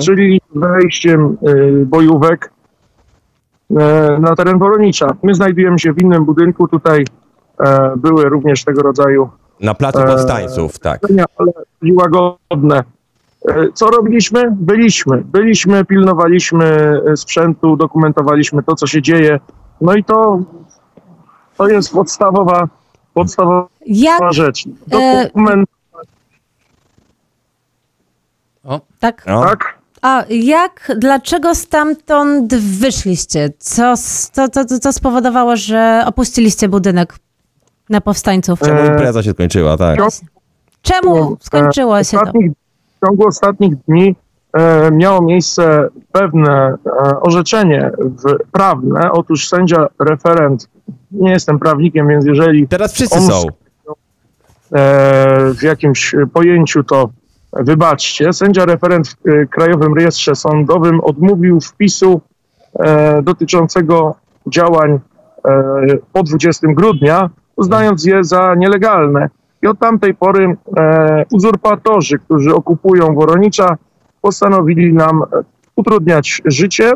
czyli 0.00 0.40
wejściem 0.54 1.36
e, 1.42 1.54
bojówek 1.84 2.52
e, 3.70 4.18
na 4.20 4.36
teren 4.36 4.58
Woronicza. 4.58 5.16
My 5.22 5.34
znajdujemy 5.34 5.78
się 5.78 5.92
w 5.92 6.02
innym 6.02 6.24
budynku, 6.24 6.68
tutaj 6.68 7.04
były 7.96 8.24
również 8.24 8.64
tego 8.64 8.82
rodzaju 8.82 9.30
Na 9.60 9.74
placu 9.74 10.02
powstańców, 10.06 10.78
tak. 10.78 11.00
ale 11.38 11.52
łagodne. 11.94 12.84
Co 13.74 13.86
robiliśmy? 13.86 14.48
Byliśmy. 14.50 15.22
Byliśmy, 15.24 15.84
pilnowaliśmy 15.84 17.00
sprzętu, 17.16 17.76
dokumentowaliśmy 17.76 18.62
to, 18.62 18.74
co 18.74 18.86
się 18.86 19.02
dzieje. 19.02 19.40
No 19.80 19.94
i 19.94 20.04
to, 20.04 20.40
to 21.56 21.68
jest 21.68 21.92
podstawowa, 21.92 22.68
podstawowa 23.14 23.68
Jak? 23.86 24.32
rzecz. 24.32 24.64
E, 24.92 25.24
Dokument, 25.24 25.68
Tak. 29.00 29.24
No. 29.26 29.44
tak? 29.44 29.78
A 30.02 30.24
jak, 30.30 30.92
dlaczego 30.98 31.54
stamtąd 31.54 32.54
wyszliście? 32.54 33.50
Co, 33.58 33.94
co, 34.32 34.48
co, 34.48 34.64
co, 34.64 34.78
co 34.78 34.92
spowodowało, 34.92 35.56
że 35.56 36.02
opuściliście 36.06 36.68
budynek 36.68 37.14
na 37.90 38.00
powstańców? 38.00 38.60
Czemu 38.60 38.80
Eee, 38.80 38.88
impreza 38.88 39.22
się 39.22 39.30
skończyła, 39.32 39.76
tak. 39.76 39.98
Czemu 40.82 41.36
skończyło 41.40 42.04
się 42.04 42.18
to? 42.18 42.32
W 43.00 43.06
ciągu 43.06 43.26
ostatnich 43.28 43.74
dni 43.88 44.08
e, 44.08 44.14
miało 44.92 45.22
miejsce 45.22 45.88
pewne 46.12 46.74
e, 46.86 47.20
orzeczenie 47.20 47.90
prawne. 48.52 49.12
Otóż 49.12 49.48
sędzia 49.48 49.86
referent, 50.00 50.68
nie 51.10 51.30
jestem 51.30 51.58
prawnikiem, 51.58 52.08
więc 52.08 52.26
jeżeli 52.26 52.68
Teraz 52.68 52.92
wszyscy 52.92 53.18
On- 53.18 53.22
są. 53.26 53.46
e, 54.72 55.54
w 55.54 55.62
jakimś 55.62 56.14
pojęciu, 56.32 56.84
to 56.84 57.10
wybaczcie. 57.52 58.32
Sędzia 58.32 58.64
referent 58.64 59.08
w 59.08 59.28
e, 59.28 59.46
Krajowym 59.46 59.94
Rejestrze 59.94 60.34
Sądowym 60.34 61.00
odmówił 61.00 61.60
wpisu 61.60 62.20
e, 62.78 63.22
dotyczącego 63.22 64.14
działań 64.46 64.98
e, 65.44 65.84
po 66.12 66.22
20 66.22 66.66
grudnia, 66.68 67.30
uznając 67.56 68.04
je 68.04 68.24
za 68.24 68.54
nielegalne. 68.54 69.28
I 69.62 69.66
od 69.66 69.78
tamtej 69.78 70.14
pory 70.14 70.56
e, 70.76 71.24
uzurpatorzy, 71.32 72.18
którzy 72.18 72.54
okupują 72.54 73.14
Woronicza, 73.14 73.76
postanowili 74.20 74.92
nam 74.94 75.22
e, 75.22 75.26
utrudniać 75.76 76.42
życie. 76.44 76.92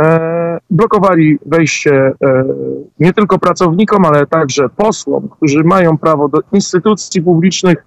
E, 0.00 0.58
blokowali 0.70 1.38
wejście 1.46 1.92
e, 1.94 2.44
nie 3.00 3.12
tylko 3.12 3.38
pracownikom, 3.38 4.04
ale 4.04 4.26
także 4.26 4.68
posłom, 4.68 5.28
którzy 5.28 5.64
mają 5.64 5.98
prawo 5.98 6.28
do 6.28 6.38
instytucji 6.52 7.22
publicznych 7.22 7.84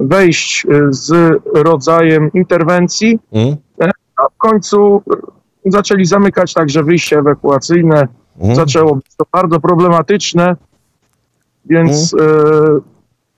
wejść 0.00 0.66
z 0.90 1.40
rodzajem 1.54 2.30
interwencji, 2.34 3.18
Mm? 3.32 3.56
a 4.16 4.22
w 4.28 4.36
końcu 4.38 5.02
zaczęli 5.66 6.04
zamykać 6.04 6.54
także 6.54 6.82
wyjście 6.82 7.18
ewakuacyjne. 7.18 8.08
Mm? 8.40 8.54
Zaczęło 8.56 8.94
być 8.94 9.06
to 9.16 9.24
bardzo 9.32 9.60
problematyczne, 9.60 10.56
więc 11.64 12.14
e, 12.14 12.18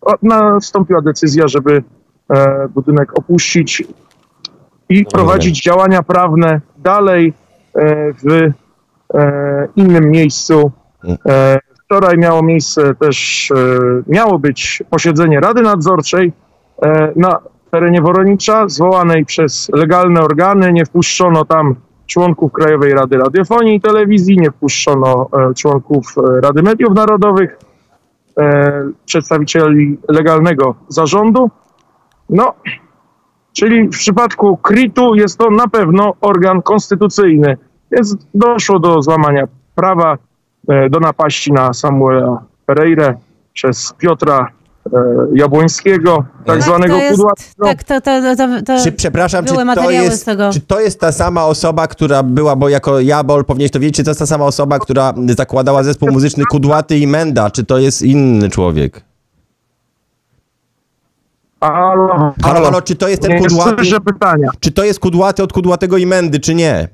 o- 0.01 0.14
nastąpiła 0.22 1.01
decyzja, 1.01 1.49
żeby 1.49 1.83
e, 2.31 2.68
budynek 2.68 3.18
opuścić 3.18 3.83
i 4.89 5.05
prowadzić 5.05 5.62
działania 5.62 6.03
prawne 6.03 6.61
dalej 6.76 7.32
e, 7.74 8.12
w 8.12 8.32
e, 9.14 9.68
innym 9.76 10.11
miejscu. 10.11 10.72
E, 11.26 11.59
wczoraj 11.85 12.18
miało 12.18 12.43
miejsce 12.43 12.95
też, 12.95 13.53
miało 14.07 14.39
być 14.39 14.82
posiedzenie 14.91 15.41
Rady 15.41 15.62
Nadzorczej 15.62 16.32
na 17.16 17.39
terenie 17.70 18.03
Woronicza, 18.03 18.68
zwołanej 18.68 19.24
przez 19.24 19.70
legalne 19.72 20.20
organy. 20.20 20.72
Nie 20.72 20.85
wpuszczono 20.85 21.45
tam 21.45 21.74
członków 22.07 22.53
Krajowej 22.53 22.95
Rady 22.95 23.16
Radiofonii 23.16 23.76
i 23.76 23.80
Telewizji, 23.80 24.39
nie 24.39 24.51
wpuszczono 24.51 25.30
członków 25.57 26.14
Rady 26.43 26.62
Mediów 26.62 26.95
Narodowych, 26.95 27.59
przedstawicieli 29.07 29.99
legalnego 30.09 30.74
zarządu. 30.89 31.51
No, 32.30 32.55
czyli 33.55 33.89
w 33.89 33.91
przypadku 33.91 34.57
KRIT-u 34.57 35.15
jest 35.15 35.39
to 35.39 35.51
na 35.51 35.69
pewno 35.69 36.15
organ 36.21 36.63
konstytucyjny, 36.63 37.57
więc 37.93 38.17
doszło 38.35 38.79
do 38.79 39.03
złamania 39.03 39.49
prawa, 39.75 40.19
e, 40.69 40.91
do 40.91 41.01
napaści 41.01 41.53
na 41.53 41.73
Samuela 41.73 42.43
Pereire 42.67 43.17
przez 43.53 43.95
Piotra 43.99 44.51
e, 44.87 44.91
Jabłońskiego, 45.35 46.25
tak 46.45 46.63
zwanego 46.63 46.95
to 46.95 47.01
jest, 47.01 47.17
kudłatego. 47.17 47.65
tak, 47.65 47.85
to, 47.85 48.01
to, 48.01 48.37
to, 48.37 48.63
to, 48.67 48.85
Czy, 48.85 48.93
przepraszam, 48.93 49.45
czy 49.45 49.53
były 49.53 49.63
to, 49.63 49.67
materiały 49.67 50.09
z 50.09 50.11
jest, 50.11 50.25
tego. 50.25 50.51
czy 50.53 50.61
to 50.61 50.81
jest 50.81 51.01
ta 51.01 51.13
sama 51.13 51.45
osoba, 51.45 51.87
która 51.87 52.23
była, 52.23 52.57
bo 52.57 52.69
jako 52.69 53.01
Jabol 53.01 53.45
powinieneś 53.45 53.71
to 53.71 53.81
wiedzieć, 53.81 53.97
czy 53.97 54.05
to 54.05 54.11
jest 54.11 54.21
ta 54.21 54.27
sama 54.27 54.45
osoba, 54.45 54.79
która 54.79 55.15
zakładała 55.37 55.83
zespół 55.83 56.13
muzyczny 56.13 56.45
Kudłaty 56.51 56.99
i 56.99 57.07
Menda, 57.07 57.51
czy 57.51 57.65
to 57.65 57.79
jest 57.79 58.03
inny 58.03 58.51
człowiek? 58.51 59.14
Halo, 61.73 62.35
Halo, 62.43 62.65
halo, 62.65 62.83
czy 62.83 62.97
to 62.97 63.09
jest 63.09 63.23
ten 63.23 63.39
kudłaty? 63.39 63.83
Czy 64.61 64.73
to 64.73 64.85
jest 64.85 65.01
Kudłaty 65.01 65.43
od 65.43 65.53
Kudłatego 65.53 65.97
i 65.97 66.07
Mendy, 66.07 66.41
czy 66.41 66.55
nie? 66.55 66.89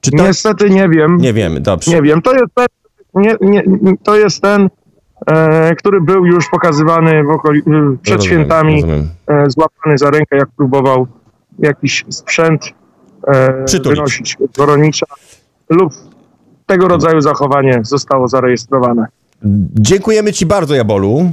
Czy 0.00 0.10
to... 0.10 0.22
Niestety 0.22 0.70
nie 0.70 0.88
wiem. 0.88 1.16
Nie 1.16 1.32
wiemy, 1.32 1.60
dobrze. 1.60 1.90
Nie 1.90 2.02
wiem, 2.02 2.22
to 2.22 2.32
jest 2.32 2.54
ten, 2.54 2.66
nie, 3.14 3.34
nie, 3.40 3.62
to 4.02 4.16
jest 4.16 4.42
ten 4.42 4.68
e, 5.26 5.74
który 5.74 6.00
był 6.00 6.26
już 6.26 6.50
pokazywany 6.50 7.22
okoli, 7.34 7.62
przed 8.02 8.16
Rozumiem, 8.16 8.20
świętami, 8.22 8.74
rozumiem. 8.74 9.08
e, 9.26 9.50
złapany 9.50 9.98
za 9.98 10.10
rękę, 10.10 10.36
jak 10.36 10.48
próbował 10.56 11.06
jakiś 11.58 12.04
sprzęt 12.08 12.64
e, 13.26 13.64
Przytulić. 13.64 13.96
wynosić 13.98 14.36
Woronicza 14.56 15.06
lub 15.70 15.92
tego 16.66 16.88
rodzaju 16.88 17.20
zachowanie 17.20 17.80
zostało 17.82 18.28
zarejestrowane. 18.28 19.06
Dziękujemy 19.74 20.32
ci 20.32 20.46
bardzo, 20.46 20.74
Jabolu. 20.74 21.30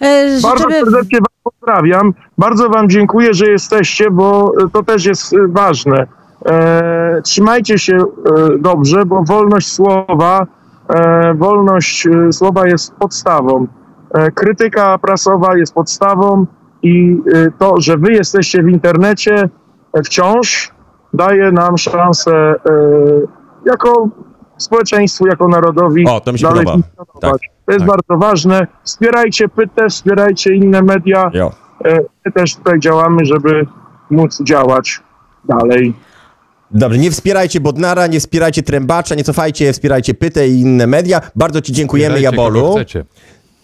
E, 0.00 0.40
Bardzo 0.42 0.62
Żeby... 0.62 0.74
serdecznie 0.74 1.18
Wam 1.18 1.52
pozdrawiam. 1.52 2.14
Bardzo 2.38 2.68
Wam 2.68 2.88
dziękuję, 2.88 3.34
że 3.34 3.46
jesteście, 3.46 4.10
bo 4.10 4.52
to 4.72 4.82
też 4.82 5.04
jest 5.06 5.32
e, 5.32 5.36
ważne. 5.48 6.06
E, 6.46 7.20
trzymajcie 7.22 7.78
się 7.78 7.96
e, 7.96 8.04
dobrze, 8.58 9.04
bo 9.06 9.22
wolność 9.22 9.72
słowa, 9.72 10.46
e, 10.88 11.34
wolność 11.34 12.06
e, 12.06 12.32
słowa 12.32 12.66
jest 12.66 12.94
podstawą. 12.94 13.66
E, 14.14 14.30
krytyka 14.30 14.98
prasowa 14.98 15.56
jest 15.56 15.74
podstawą 15.74 16.46
i 16.82 17.20
e, 17.34 17.50
to, 17.58 17.80
że 17.80 17.96
Wy 17.96 18.12
jesteście 18.12 18.62
w 18.62 18.68
internecie 18.68 19.48
e, 19.92 20.02
wciąż 20.02 20.72
daje 21.14 21.52
nam 21.52 21.78
szansę 21.78 22.32
e, 22.34 22.56
jako 23.64 24.08
społeczeństwu, 24.58 25.26
jako 25.26 25.48
narodowi 25.48 26.04
O, 26.08 26.20
to 26.20 26.32
mi 26.32 26.38
się 26.38 26.46
dalej 26.48 26.64
podoba. 26.64 26.82
funkcjonować. 26.96 27.40
Tak, 27.42 27.50
to 27.66 27.72
jest 27.72 27.86
tak. 27.86 27.88
bardzo 27.88 28.26
ważne. 28.26 28.66
Wspierajcie 28.84 29.48
Pytę, 29.48 29.88
wspierajcie 29.88 30.54
inne 30.54 30.82
media. 30.82 31.30
Jo. 31.34 31.50
E, 31.84 31.98
My 32.26 32.32
też 32.32 32.56
tutaj 32.56 32.80
działamy, 32.80 33.24
żeby 33.24 33.66
móc 34.10 34.42
działać 34.42 35.00
dalej. 35.44 35.94
Dobrze, 36.70 36.98
nie 36.98 37.10
wspierajcie 37.10 37.60
Bodnara, 37.60 38.06
nie 38.06 38.20
wspierajcie 38.20 38.62
Trębacza, 38.62 39.14
nie 39.14 39.24
cofajcie, 39.24 39.72
wspierajcie 39.72 40.14
Pytę 40.14 40.48
i 40.48 40.60
inne 40.60 40.86
media. 40.86 41.20
Bardzo 41.36 41.60
ci 41.60 41.72
dziękujemy, 41.72 42.20
Jabolu. 42.20 42.74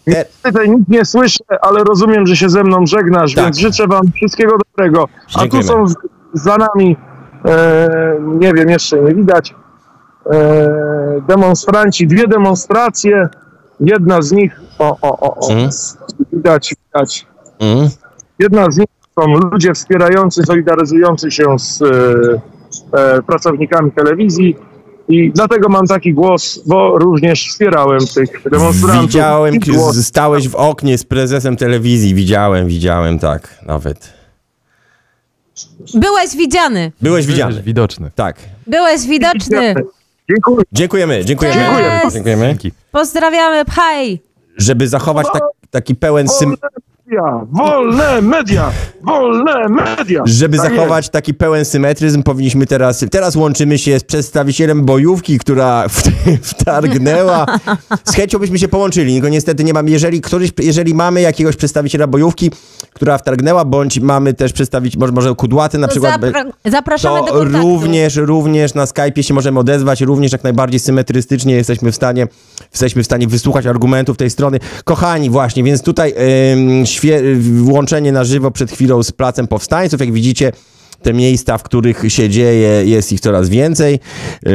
Te, 0.05 0.25
Tutaj 0.43 0.69
nic 0.69 0.87
nie 0.87 1.05
słyszę, 1.05 1.43
ale 1.61 1.83
rozumiem, 1.83 2.27
że 2.27 2.35
się 2.35 2.49
ze 2.49 2.63
mną 2.63 2.85
żegnasz, 2.85 3.33
Tak. 3.33 3.43
więc 3.45 3.57
życzę 3.57 3.87
wam 3.87 4.11
wszystkiego 4.11 4.57
dobrego. 4.57 5.07
A 5.35 5.47
tu 5.47 5.63
są 5.63 5.85
za 6.33 6.57
nami, 6.57 6.97
e, 7.45 8.17
nie 8.39 8.53
wiem, 8.53 8.69
jeszcze 8.69 9.01
nie 9.01 9.15
widać, 9.15 9.51
e, 9.51 9.55
demonstranci, 11.27 12.07
dwie 12.07 12.27
demonstracje. 12.27 13.29
Jedna 13.79 14.21
z 14.21 14.31
nich, 14.31 14.61
o, 14.79 14.97
o, 15.01 15.19
o, 15.19 15.35
o 15.47 15.51
Mhm. 15.51 15.69
widać, 16.33 16.73
widać. 16.93 17.25
mm, 17.59 17.89
Jedna 18.39 18.71
z 18.71 18.77
nich 18.77 18.87
są 19.19 19.27
ludzie 19.51 19.73
wspierający, 19.73 20.43
solidaryzujący 20.43 21.31
się 21.31 21.59
z 21.59 21.81
e, 21.81 21.85
e, 22.99 23.21
pracownikami 23.21 23.91
telewizji 23.91 24.55
i 25.07 25.31
dlatego 25.31 25.69
mam 25.69 25.87
taki 25.87 26.13
głos, 26.13 26.59
bo 26.67 26.97
również 26.99 27.47
wspierałem 27.49 27.99
tych 28.15 28.49
demonstrantów. 28.51 29.05
widziałem, 29.05 29.53
stałeś 30.01 30.49
w 30.49 30.55
oknie 30.55 30.97
z 30.97 31.03
prezesem 31.03 31.57
telewizji, 31.57 32.15
widziałem, 32.15 32.67
widziałem, 32.67 33.19
tak, 33.19 33.49
nawet. 33.65 34.13
Byłeś 35.93 36.35
widziany. 36.37 36.91
Byłeś 37.01 37.25
widziany. 37.25 37.51
Jesteś 37.51 37.65
widoczny. 37.65 38.11
Tak. 38.15 38.37
Byłeś 38.67 39.07
widoczny. 39.07 39.73
Dziękuję. 40.29 40.63
Dziękujemy, 40.71 41.25
dziękujemy. 41.25 42.01
Dziękujemy. 42.11 42.47
Dzięki. 42.47 42.71
Pozdrawiamy, 42.91 43.65
pchaj. 43.65 44.19
Żeby 44.57 44.87
zachować 44.87 45.27
tak, 45.33 45.41
taki 45.71 45.95
pełen 45.95 46.27
sym... 46.27 46.55
Media, 47.07 47.45
wolne 47.51 48.21
media, 48.21 48.71
wolne 49.03 49.67
media. 49.69 50.21
Żeby 50.25 50.57
Tak 50.57 50.69
zachować 50.71 51.09
taki 51.09 51.33
pełen 51.33 51.65
symetryzm, 51.65 52.23
powinniśmy 52.23 52.65
teraz. 52.65 53.05
Teraz 53.11 53.35
łączymy 53.35 53.77
się 53.77 53.99
z 53.99 54.03
przedstawicielem 54.03 54.85
bojówki, 54.85 55.39
która 55.39 55.87
w, 55.89 56.03
wtargnęła. 56.41 57.45
Z 58.03 58.13
chęcią 58.15 58.39
byśmy 58.39 58.59
się 58.59 58.67
połączyli, 58.67 59.13
tylko 59.13 59.29
niestety 59.29 59.63
nie 59.63 59.73
mam. 59.73 59.87
Jeżeli 59.89 60.21
któryś, 60.21 60.51
jeżeli 60.59 60.93
mamy 60.93 61.21
jakiegoś 61.21 61.55
przedstawiciela 61.55 62.07
bojówki, 62.07 62.51
która 62.93 63.17
wtargnęła, 63.17 63.65
bądź 63.65 63.99
mamy 63.99 64.33
też 64.33 64.53
przedstawić, 64.53 64.97
może, 64.97 65.13
może 65.13 65.35
kudłaty 65.35 65.77
na 65.77 65.87
przykład. 65.87 66.21
zapra- 66.21 66.51
zapraszamy 66.65 67.19
do 67.19 67.25
to 67.27 67.33
kontaktu. 67.33 67.61
również, 67.61 68.15
również 68.15 68.73
na 68.73 68.85
Skype'ie 68.85 69.23
się 69.23 69.33
możemy 69.33 69.59
odezwać, 69.59 70.01
również 70.01 70.31
jak 70.31 70.43
najbardziej 70.43 70.79
symetrystycznie 70.79 71.55
jesteśmy 71.55 71.91
w 71.91 71.95
stanie, 71.95 72.27
jesteśmy 72.71 73.03
w 73.03 73.05
stanie 73.05 73.27
wysłuchać 73.27 73.65
argumentów 73.65 74.17
tej 74.17 74.29
strony. 74.29 74.59
Kochani, 74.83 75.29
właśnie, 75.29 75.63
więc 75.63 75.81
tutaj 75.81 76.13
świe- 76.83 76.94
łączenie 77.69 78.11
na 78.11 78.23
żywo 78.23 78.51
przed 78.51 78.71
chwilą 78.71 79.03
z 79.03 79.11
Placem 79.11 79.47
Powstańców, 79.47 79.99
jak 79.99 80.11
widzicie, 80.11 80.51
te 81.01 81.13
miejsca, 81.13 81.57
w 81.57 81.63
których 81.63 82.03
się 82.07 82.29
dzieje, 82.29 82.85
jest 82.85 83.11
ich 83.13 83.19
coraz 83.19 83.49
więcej. 83.49 83.99
Yy, 84.45 84.51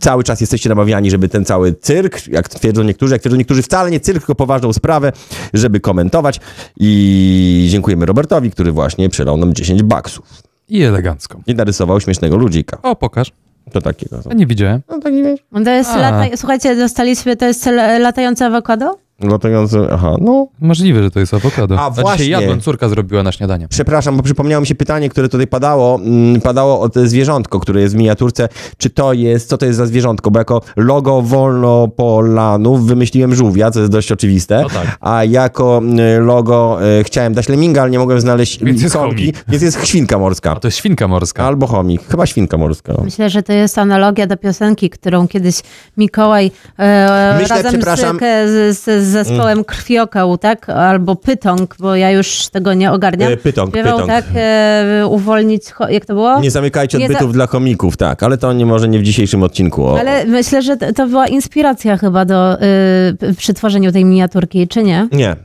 cały 0.00 0.24
czas 0.24 0.40
jesteście 0.40 0.68
namawiani, 0.68 1.10
żeby 1.10 1.28
ten 1.28 1.44
cały 1.44 1.72
cyrk, 1.74 2.28
jak 2.28 2.48
twierdzą 2.48 2.82
niektórzy, 2.82 3.14
jak 3.14 3.22
twierdzą 3.22 3.38
niektórzy, 3.38 3.62
wcale 3.62 3.90
nie 3.90 4.00
cyrk, 4.00 4.18
tylko 4.18 4.34
poważną 4.34 4.72
sprawę, 4.72 5.12
żeby 5.54 5.80
komentować. 5.80 6.40
I 6.80 7.66
dziękujemy 7.70 8.06
Robertowi, 8.06 8.50
który 8.50 8.72
właśnie 8.72 9.08
przelał 9.08 9.36
nam 9.36 9.54
10 9.54 9.82
baksów 9.82 10.26
I 10.68 10.82
elegancko. 10.82 11.40
i 11.46 11.54
narysował 11.54 12.00
śmiesznego 12.00 12.36
ludzika. 12.36 12.78
O, 12.82 12.96
pokaż. 12.96 13.32
To 13.72 13.80
takiego. 13.80 14.20
A 14.30 14.34
nie 14.34 14.46
widziałem. 14.46 14.80
No 14.88 14.98
taki 14.98 15.22
wiesz. 15.22 15.40
To 15.64 15.70
jest 15.70 15.96
lata... 15.96 16.36
Słuchajcie, 16.36 16.76
dostaliśmy, 16.76 17.36
to 17.36 17.46
jest 17.46 17.66
la- 17.66 17.98
latające 17.98 18.46
awokado? 18.46 18.98
Gotujący, 19.28 19.78
aha, 19.92 20.16
no. 20.20 20.46
Możliwe, 20.60 21.02
że 21.02 21.10
to 21.10 21.20
jest 21.20 21.34
awokado. 21.34 21.78
A, 21.78 21.86
A 21.86 21.90
właśnie. 21.90 22.12
dzisiaj 22.12 22.28
jadłem, 22.42 22.60
córka 22.60 22.88
zrobiła 22.88 23.22
na 23.22 23.32
śniadanie. 23.32 23.68
Przepraszam, 23.68 24.16
bo 24.16 24.22
przypomniało 24.22 24.60
mi 24.60 24.66
się 24.66 24.74
pytanie, 24.74 25.08
które 25.08 25.28
tutaj 25.28 25.46
padało. 25.46 25.94
Mm, 26.04 26.40
Padało 26.40 26.80
o 26.80 26.88
to 26.88 27.06
zwierzątko, 27.06 27.60
które 27.60 27.80
jest 27.80 27.94
w 27.94 27.98
miniaturce. 27.98 28.48
Czy 28.78 28.90
to 28.90 29.12
jest, 29.12 29.48
co 29.48 29.58
to 29.58 29.66
jest 29.66 29.78
za 29.78 29.86
zwierzątko? 29.86 30.30
Bo 30.30 30.38
jako 30.38 30.60
logo 30.76 31.22
Wolnopolanów 31.22 32.86
wymyśliłem 32.86 33.34
żółwia, 33.34 33.70
co 33.70 33.80
jest 33.80 33.92
dość 33.92 34.12
oczywiste. 34.12 34.60
No 34.62 34.68
tak. 34.68 34.96
A 35.00 35.24
jako 35.24 35.78
mm, 35.78 36.24
logo 36.26 36.78
e, 37.00 37.04
chciałem 37.04 37.34
dać 37.34 37.48
leminga, 37.48 37.82
ale 37.82 37.90
nie 37.90 37.98
mogłem 37.98 38.20
znaleźć 38.20 38.64
Więc 38.64 38.82
jest 38.82 38.94
chomik. 38.96 39.44
więc 39.48 39.62
jest 39.62 39.86
świnka 39.86 40.18
morska. 40.18 40.50
A 40.52 40.56
to 40.60 40.68
jest 40.68 40.78
świnka 40.78 41.08
morska. 41.08 41.44
Albo 41.44 41.66
chomik. 41.66 42.02
Chyba 42.08 42.26
świnka 42.26 42.56
morska. 42.58 42.92
Myślę, 43.04 43.30
że 43.30 43.42
to 43.42 43.52
jest 43.52 43.78
analogia 43.78 44.26
do 44.26 44.36
piosenki, 44.36 44.90
którą 44.90 45.28
kiedyś 45.28 45.60
Mikołaj 45.96 46.50
e, 46.78 47.36
Myślę, 47.40 47.56
razem 47.56 47.72
z, 47.72 47.74
przepraszam- 47.74 48.18
ke- 48.18 48.72
z, 48.72 48.84
z 49.04 49.13
zespołem 49.14 49.64
Krwiokał, 49.64 50.38
tak? 50.38 50.68
Albo 50.70 51.16
Pytąg, 51.16 51.76
bo 51.78 51.96
ja 51.96 52.10
już 52.10 52.48
tego 52.48 52.74
nie 52.74 52.92
ogarniam. 52.92 53.32
E, 53.32 53.36
Pytąg, 53.36 53.70
Śpiewał 53.70 53.92
pytąg. 53.92 54.10
tak, 54.10 54.24
e, 54.34 55.06
uwolnić, 55.08 55.62
jak 55.88 56.06
to 56.06 56.14
było? 56.14 56.40
Nie 56.40 56.50
zamykajcie 56.50 56.98
Nie 56.98 57.06
za- 57.08 57.12
odbytów 57.14 57.32
dla 57.32 57.46
komików, 57.46 57.96
tak, 57.96 58.22
ale 58.22 58.38
to 58.38 58.52
nie 58.52 58.66
może 58.66 58.88
nie 58.88 58.98
w 58.98 59.02
dzisiejszym 59.02 59.42
odcinku. 59.42 59.86
O, 59.86 59.98
Ale 60.00 60.24
myślę, 60.24 60.62
że 60.62 60.76
to, 60.76 60.92
to 60.92 61.06
była 61.06 61.26
inspiracja 61.26 61.96
chyba 61.96 62.24
do, 62.24 62.62
y, 62.62 63.34
przy 63.36 63.54
tworzeniu 63.54 63.92
tej 63.92 64.04
miniaturki, 64.04 64.68
czy 64.68 64.82
nie? 64.82 65.08
Nie, 65.12 65.36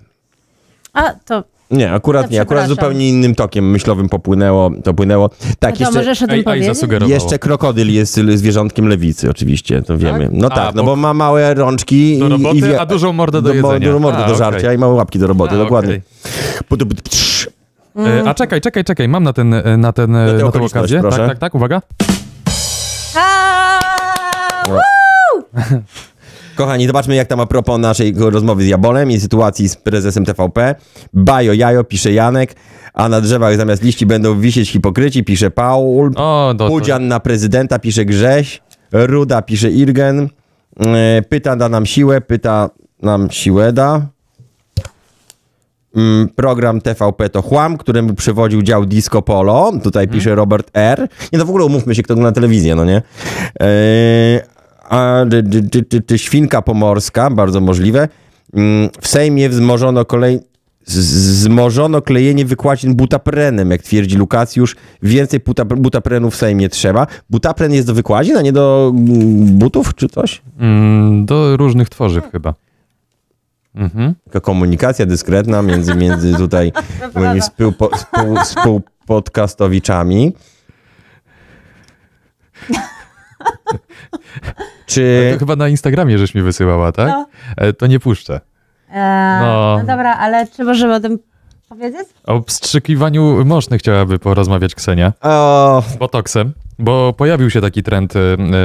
A, 0.93 1.13
to, 1.25 1.43
nie, 1.71 1.91
akurat 1.91 2.25
To 2.27 2.33
nie, 2.33 2.41
akurat 2.41 2.67
zupełnie 2.67 3.09
innym 3.09 3.35
tokiem 3.35 3.71
myślowym 3.71 4.09
popłynęło, 4.09 4.71
to 4.83 4.93
płynęło. 4.93 5.29
Tak, 5.59 5.77
to 5.77 5.83
jeszcze, 5.83 5.99
możesz 5.99 6.21
o 6.23 6.27
tym 6.27 6.43
jeszcze 7.07 7.39
krokodyl 7.39 7.93
jest 7.93 8.13
zwierzątkiem 8.35 8.87
lewicy, 8.87 9.29
oczywiście, 9.29 9.81
to 9.81 9.97
wiemy. 9.97 10.29
No 10.31 10.47
A, 10.51 10.55
tak, 10.55 10.75
no 10.75 10.83
bo- 10.83 10.95
ma 10.95 11.13
małe 11.13 11.53
rączki 11.53 12.19
Do 12.19 12.27
i, 12.27 12.29
roboty, 12.29 12.57
i 12.57 12.61
wie- 12.61 12.81
a 12.81 12.85
dużą 12.85 13.13
mordę 13.13 13.41
do 13.41 13.49
mo- 13.49 13.55
jedzenia. 13.55 13.79
Dużą 13.87 13.99
mordę 13.99 14.25
A, 14.25 14.27
do 14.27 14.35
żarcia 14.35 14.73
i 14.73 14.77
małe 14.77 14.93
łapki 14.93 15.19
do 15.19 15.27
roboty, 15.27 15.55
A, 15.55 15.57
dokładnie. 15.57 16.01
Mm. 17.95 18.27
E, 18.27 18.29
A 18.29 18.33
czekaj, 18.33 18.61
czekaj, 18.61 18.83
czekaj, 18.83 19.07
mam 19.07 19.23
na 19.23 19.33
ten, 19.33 19.53
e, 19.53 19.77
na 19.77 19.93
ten, 19.93 20.15
e, 20.15 20.33
na 20.33 20.39
tę 20.39 20.45
okoliczność, 20.45 20.73
okazję. 20.73 20.99
proszę. 21.01 21.17
Tak, 21.17 21.27
tak, 21.27 21.37
tak, 21.39 21.55
uwaga. 21.55 21.81
A, 23.15 23.79
Kochani, 26.59 26.87
zobaczmy 26.87 27.15
jak 27.15 27.27
tam 27.27 27.39
a 27.39 27.45
propos 27.45 27.79
naszej 27.79 28.13
rozmowy 28.17 28.63
z 28.63 28.67
Jabolem 28.67 29.11
i 29.11 29.19
sytuacji 29.19 29.69
z 29.69 29.75
prezesem 29.75 30.25
TVP. 30.25 30.75
Bajo, 31.13 31.53
jajo, 31.53 31.83
pisze 31.83 32.11
Janek, 32.11 32.55
a 32.93 33.09
na 33.09 33.21
drzewach 33.21 33.57
zamiast 33.57 33.83
liści 33.83 34.05
będą 34.05 34.39
wisieć 34.39 34.69
hipokryci, 34.69 35.23
pisze 35.23 35.51
Paul. 35.51 36.11
O, 36.15 36.53
do, 36.55 36.67
Pudzian 36.67 37.07
na 37.07 37.19
prezydenta, 37.19 37.79
pisze 37.79 38.05
Grześ. 38.05 38.61
Ruda, 38.91 39.41
pisze 39.41 39.71
Irgen. 39.71 40.29
E, 40.79 41.21
Pyta 41.29 41.55
da 41.55 41.69
nam 41.69 41.85
siłę, 41.85 42.21
pyta 42.21 42.69
nam 43.01 43.31
siłę 43.31 43.73
da. 43.73 44.01
Mm, 45.95 46.29
Program 46.29 46.81
TVP 46.81 47.29
to 47.29 47.41
chłam, 47.41 47.77
któremu 47.77 48.13
przewodził 48.13 48.61
dział 48.61 48.85
Disco 48.85 49.21
Polo. 49.21 49.71
Tutaj 49.83 50.07
pisze 50.07 50.35
Robert 50.35 50.69
R. 50.73 51.07
Nie, 51.33 51.39
to 51.39 51.45
w 51.45 51.49
ogóle 51.49 51.65
umówmy 51.65 51.95
się, 51.95 52.03
kto 52.03 52.13
ogląda 52.13 52.31
telewizję, 52.31 52.75
no 52.75 52.85
nie? 52.85 53.01
Eee, 53.59 54.58
a, 54.89 55.25
dy, 55.25 55.43
dy, 55.43 55.61
dy, 55.61 55.81
dy, 55.81 55.99
dy, 55.99 56.17
świnka 56.17 56.61
pomorska, 56.61 57.29
bardzo 57.29 57.61
możliwe. 57.61 58.07
Mm, 58.53 58.89
W 59.01 59.07
Sejmie 59.07 59.49
wzmożono 59.49 60.05
kolej... 60.05 60.39
Zmożono 60.85 62.01
klejenie 62.01 62.45
wykładzin 62.45 62.95
butaprenem, 62.95 63.71
jak 63.71 63.81
twierdzi 63.81 64.17
Lukacjusz. 64.17 64.75
Więcej 65.03 65.39
buta, 65.39 65.65
butaprenu 65.65 66.31
w 66.31 66.35
Sejmie 66.35 66.69
trzeba. 66.69 67.07
Butapren 67.29 67.73
jest 67.73 67.87
do 67.87 67.93
wykładzin, 67.93 68.37
a 68.37 68.41
nie 68.41 68.51
do 68.51 68.91
mm, 68.95 69.59
butów 69.59 69.95
czy 69.95 70.07
coś? 70.07 70.41
mm, 70.59 71.25
do 71.25 71.57
różnych 71.57 71.89
tworzyw 71.89 72.31
chyba. 72.31 72.53
Mhm. 73.75 74.15
Taka 74.25 74.39
komunikacja 74.39 75.05
dyskretna 75.05 75.61
między, 75.61 75.95
między 75.95 76.33
tutaj 76.43 76.71
moimi 77.15 77.41
współpo, 77.41 77.89
współ, 77.97 78.35
współpodcastowiczami. 78.43 80.33
Czy... 84.89 85.29
To 85.33 85.39
chyba 85.39 85.55
na 85.55 85.67
Instagramie 85.67 86.17
żeś 86.17 86.35
mi 86.35 86.41
wysyłała, 86.41 86.91
tak? 86.91 87.07
No. 87.07 87.27
E, 87.57 87.73
To 87.73 87.87
nie 87.87 87.99
puszczę. 87.99 88.41
e, 88.91 89.39
No. 89.41 89.75
no 89.77 89.85
dobra, 89.87 90.17
ale 90.17 90.47
czy 90.47 90.63
możemy 90.63 90.95
o 90.95 90.99
tym 90.99 91.19
powiedzieć? 91.69 92.07
O 92.27 92.41
wstrzykiwaniu 92.47 93.45
moszny 93.45 93.77
chciałaby 93.77 94.19
porozmawiać 94.19 94.75
Ksenia. 94.75 95.13
O, 95.21 95.83
Botoksem, 95.99 96.53
bo 96.79 97.13
pojawił 97.13 97.49
się 97.49 97.61
taki 97.61 97.83
trend 97.83 98.15
e, 98.15 98.19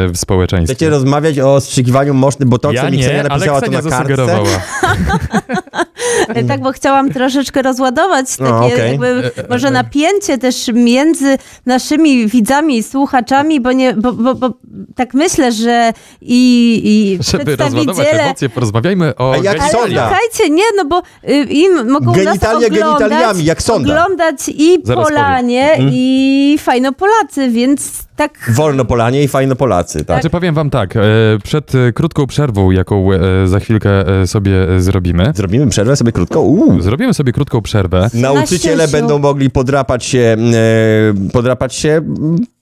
w 0.09 0.16
społeczeństwie. 0.16 0.75
chcecie 0.75 0.91
rozmawiać 0.91 1.39
o 1.39 1.61
strzykiwaniu 1.61 2.14
moszny 2.14 2.47
botoksem 2.47 2.85
ja 2.85 2.91
i 2.91 2.99
Ksenia 2.99 3.14
nie, 3.14 3.20
ale 3.20 3.29
napisała 3.29 3.61
to 3.61 3.66
Ksenia 3.66 3.83
na 3.83 3.91
kartce? 3.91 4.39
E, 6.29 6.45
Tak, 6.55 6.61
bo 6.61 6.72
chciałam 6.72 7.11
troszeczkę 7.11 7.62
rozładować 7.62 8.37
takie 8.37 8.51
No, 8.51 8.66
okej. 8.66 8.91
jakby 8.91 9.31
może 9.51 9.70
napięcie 9.70 10.39
też 10.39 10.70
między 10.75 11.39
naszymi 11.66 12.27
widzami 12.27 12.77
i 12.79 12.83
słuchaczami, 12.83 13.61
bo 13.61 13.72
nie, 13.72 13.93
bo, 13.95 14.12
bo, 14.12 14.35
bo 14.35 14.51
tak 14.97 15.14
myślę, 15.14 15.53
że 15.53 15.93
i, 16.22 16.81
i 16.85 17.18
Żeby 17.25 17.57
rozładować 17.57 17.85
przedstawiciele... 17.87 18.25
emocje, 18.25 18.49
porozmawiajmy 18.49 19.14
o 19.16 19.33
A 19.33 19.37
jak. 19.37 19.62
Sonda? 19.62 20.09
Słuchajcie, 20.09 20.55
nie, 20.55 20.64
no 20.77 20.85
bo 20.85 21.03
y, 21.29 21.35
im 21.45 21.91
mogą 21.91 22.12
Genitalia 22.12 22.35
nas 22.61 22.66
oglądać, 22.66 23.01
genitaliami, 23.01 23.45
jak 23.45 23.62
sonda. 23.62 23.93
oglądać 24.03 24.37
i 24.49 24.79
Zaraz 24.85 25.05
Polanie, 25.05 25.70
Mhm. 25.72 25.91
i 25.93 26.57
Fajnopolacy, 26.61 27.51
więc 27.51 28.05
tak... 28.16 28.51
Wolno 28.55 28.85
Polanie 28.85 29.22
i 29.22 29.29
fajno 29.29 29.57
Polacy, 29.57 29.99
tak. 30.05 30.16
Znaczy 30.16 30.31
powiem 30.31 30.55
wam 30.55 30.70
tak, 30.70 30.97
e, 30.97 31.01
przed 31.45 31.75
e, 31.75 31.93
krótką 31.93 32.27
przerwą, 32.27 32.70
jaką 32.70 33.12
e, 33.12 33.18
za 33.49 33.61
chwilkę 33.61 34.20
e, 34.22 34.27
sobie 34.27 34.68
e, 34.77 34.81
zrobimy, 34.81 35.33
Zrobimy 35.35 35.66
przerwę 35.70 35.97
sobie 35.97 36.12
krótko. 36.14 36.40
Uuu. 36.40 36.80
zrobimy 36.80 37.14
sobie 37.14 37.32
krótką 37.32 37.62
przerwę. 37.62 38.10
Nauczyciele 38.14 38.88
będą 38.88 39.18
mogli 39.18 39.50
podrapać 39.50 40.04
się, 40.04 40.36
e, 40.54 41.30
podrapać 41.32 41.74
się 41.74 42.02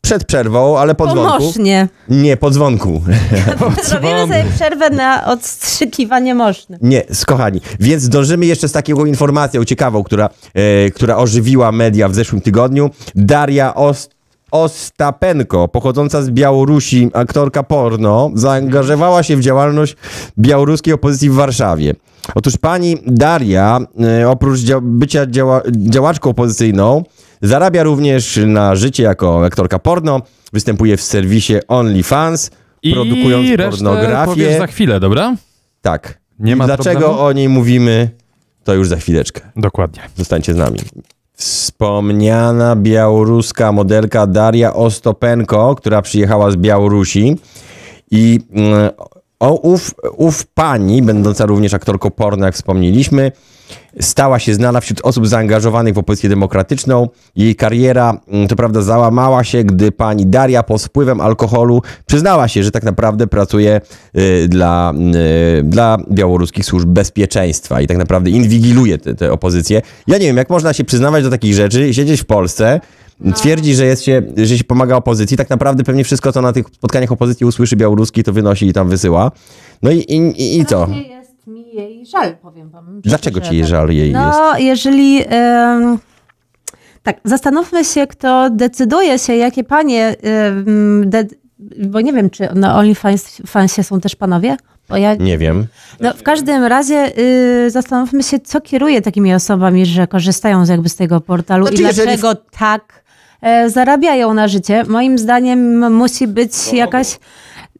przed 0.01 0.25
przerwą, 0.25 0.79
ale 0.79 0.95
po 0.95 1.07
dzwonku. 1.07 1.39
Pomożnie. 1.39 1.89
Nie, 2.09 2.37
po 2.37 2.51
dzwonku. 2.51 3.03
Zrobimy 3.89 4.21
sobie 4.21 4.45
przerwę 4.55 4.91
na 4.91 5.27
odstrzykiwanie 5.27 6.35
moszny. 6.35 6.79
Nie, 6.81 7.03
kochani. 7.27 7.61
Więc 7.81 8.03
zdążymy 8.03 8.47
jeszcze 8.47 8.69
z 8.69 8.73
taką 8.73 9.05
informacją 9.05 9.65
ciekawą, 9.65 10.03
która, 10.03 10.29
e, 10.55 10.91
która 10.91 11.17
ożywiła 11.17 11.73
media 11.73 12.09
w 12.09 12.15
zeszłym 12.15 12.41
tygodniu. 12.41 12.91
Daria 13.15 13.75
Ost 13.75 14.22
Ostapenko, 14.53 15.69
pochodząca 15.69 16.23
z 16.23 16.31
Białorusi, 16.31 17.11
aktorka 17.15 17.63
porno, 17.63 18.31
zaangażowała 18.35 19.23
się 19.23 19.37
w 19.37 19.41
działalność 19.41 19.97
białoruskiej 20.39 20.95
opozycji 20.95 21.31
w 21.31 21.35
Warszawie. 21.35 21.95
Otóż 22.35 22.57
pani 22.57 22.97
Daria, 23.07 23.81
e, 24.21 24.29
oprócz 24.29 24.59
dzia 24.61 24.81
bycia 24.83 25.27
działa 25.27 25.63
działaczką 25.69 26.31
opozycyjną, 26.31 27.05
zarabia 27.43 27.83
również 27.83 28.41
na 28.47 28.77
życie 28.77 29.03
jako 29.03 29.45
aktorka 29.45 29.79
porno, 29.79 30.21
występuje 30.53 30.97
w 30.97 31.03
serwisie 31.03 31.55
OnlyFans, 31.69 32.51
produkując 32.93 33.47
I 33.47 33.57
resztę 33.57 33.85
pornografię. 33.85 34.59
za 34.59 34.67
chwilę, 34.67 35.01
dobra? 35.01 35.37
Tak. 35.83 36.19
Nie 36.39 36.53
I 36.53 36.57
ma 36.57 36.67
Dlaczego 36.67 37.01
problemu? 37.01 37.21
o 37.25 37.33
niej 37.33 37.49
mówimy, 37.49 38.11
to 38.65 38.75
już 38.75 38.89
za 38.89 38.97
chwileczkę. 38.97 39.41
Dokładnie. 39.57 40.03
Zostańcie 40.17 40.55
z 40.55 40.57
nami. 40.57 40.79
Wspomniana 41.35 42.77
białoruska 42.77 43.73
modelka 43.73 44.27
Daria 44.27 44.75
Ostopenko, 44.75 45.75
która 45.75 46.03
przyjechała 46.03 46.51
z 46.51 46.57
Białorusi 46.57 47.37
i 48.11 48.41
mm, 48.53 48.91
o, 49.43 49.55
ów, 49.55 49.95
ów 50.17 50.47
pani, 50.47 51.03
będąca 51.03 51.47
również 51.47 51.75
aktorką 51.75 52.11
porno, 52.11 52.47
jak 52.47 52.55
wspomnieliśmy, 52.55 53.33
stała 54.01 54.39
się 54.39 54.55
znana 54.55 54.81
wśród 54.81 55.01
osób 55.03 55.27
zaangażowanych 55.29 55.95
w 55.95 55.99
opozycję 55.99 56.29
demokratyczną. 56.29 57.09
Jej 57.37 57.57
kariera, 57.57 58.21
mm, 58.29 58.49
to 58.49 58.57
prawda, 58.57 58.83
załamała 58.83 59.45
się, 59.45 59.65
gdy 59.65 59.93
pani 59.93 60.27
Daria 60.27 60.63
pod 60.63 60.83
wpływem 60.83 61.21
alkoholu 61.21 61.83
przyznała 62.07 62.49
się, 62.49 62.63
że 62.63 62.71
tak 62.71 62.83
naprawdę 62.83 63.27
pracuje 63.27 63.81
y, 64.19 64.49
dla, 64.49 64.93
y, 65.59 65.63
dla 65.63 65.99
białoruskich 66.11 66.65
służb 66.65 66.89
bezpieczeństwa 66.89 67.81
i 67.81 67.87
tak 67.87 67.97
naprawdę 67.97 68.31
inwigiluje 68.31 68.99
tę 68.99 69.33
opozycję. 69.33 69.83
Ja 70.07 70.19
nie 70.19 70.27
wiem, 70.27 70.37
jak 70.37 70.51
można 70.51 70.73
się 70.73 70.85
przyznawać 70.85 71.25
do 71.25 71.31
takich 71.31 71.55
rzeczy, 71.55 71.95
siedzieć 71.95 72.21
w 72.21 72.25
Polsce, 72.25 72.81
twierdzi, 73.35 73.75
że, 73.75 73.87
jest 73.87 74.05
się, 74.05 74.23
że 74.37 74.59
się 74.59 74.65
pomaga 74.65 74.97
opozycji, 74.97 75.37
tak 75.37 75.51
naprawdę 75.51 75.85
pewnie 75.85 76.05
wszystko, 76.05 76.33
co 76.33 76.43
na 76.43 76.53
tych 76.53 76.67
spotkaniach 76.67 77.13
opozycji 77.13 77.47
usłyszy 77.47 77.77
białoruski, 77.77 78.23
to 78.23 78.33
wynosi 78.33 78.67
i 78.67 78.73
tam 78.73 78.89
wysyła. 78.89 79.31
No 79.83 79.91
i, 79.91 79.99
i, 79.99 80.17
i, 80.17 80.61
i 80.61 80.67
co? 80.67 80.87
jest 81.11 81.47
mi 81.47 81.75
jej 81.75 82.07
żal, 82.07 82.37
powiem 82.37 82.71
wam. 82.71 83.01
Dlaczego 83.01 83.41
ci 83.41 83.53
jej 83.55 83.63
tak. 83.63 83.71
żal 83.71 83.91
jej 83.91 84.13
jest? 84.13 84.23
No, 84.23 84.59
jeżeli... 84.59 85.25
tak, 87.03 87.21
zastanówmy 87.25 87.85
się, 87.85 88.07
kto 88.07 88.51
decyduje 88.51 89.19
się, 89.19 89.37
jakie 89.37 89.65
panie... 89.65 90.17
de, 91.05 91.25
bo 91.87 92.01
nie 92.01 92.13
wiem, 92.13 92.31
czy 92.31 92.49
na 92.55 92.77
OnlyFansie 92.79 93.83
są 93.83 94.01
też 94.01 94.17
panowie? 94.17 94.57
Bo 94.89 94.97
ja, 94.97 95.15
Nie 95.15 95.39
wiem. 95.39 95.67
no, 96.01 96.15
w 96.15 96.23
każdym 96.23 96.65
razie 96.65 97.19
y, 97.19 97.71
zastanówmy 97.71 98.23
się, 98.23 98.41
co 98.41 98.61
kieruje 98.61 99.03
takimi 99.03 99.35
osobami, 99.35 99.87
że 99.87 100.07
korzystają 100.07 100.67
z, 100.67 100.69
jakby 100.69 100.89
z 100.89 100.97
tego 100.97 101.21
portalu 101.21 101.67
Znaczy, 101.67 101.83
i 101.83 101.85
jeżeli- 101.87 102.07
dlaczego 102.07 102.35
tak 102.59 102.83
e, 102.99 103.02
zarabiają 103.67 104.35
na 104.35 104.49
życie. 104.49 104.85
Moim 104.89 105.19
zdaniem 105.19 105.93
musi 105.95 106.27
być 106.27 106.73
jakaś 106.73 107.19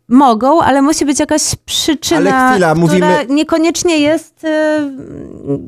Mogą, 0.09 0.61
ale 0.63 0.83
musi 0.83 1.05
być 1.05 1.21
jakaś 1.21 1.43
przyczyna, 1.65 2.37
Ale 2.37 2.53
chwila, 2.53 2.75
która 2.75 2.75
mówimy- 2.75 3.27
niekoniecznie 3.35 3.99
jest 3.99 4.45
e, 4.45 4.81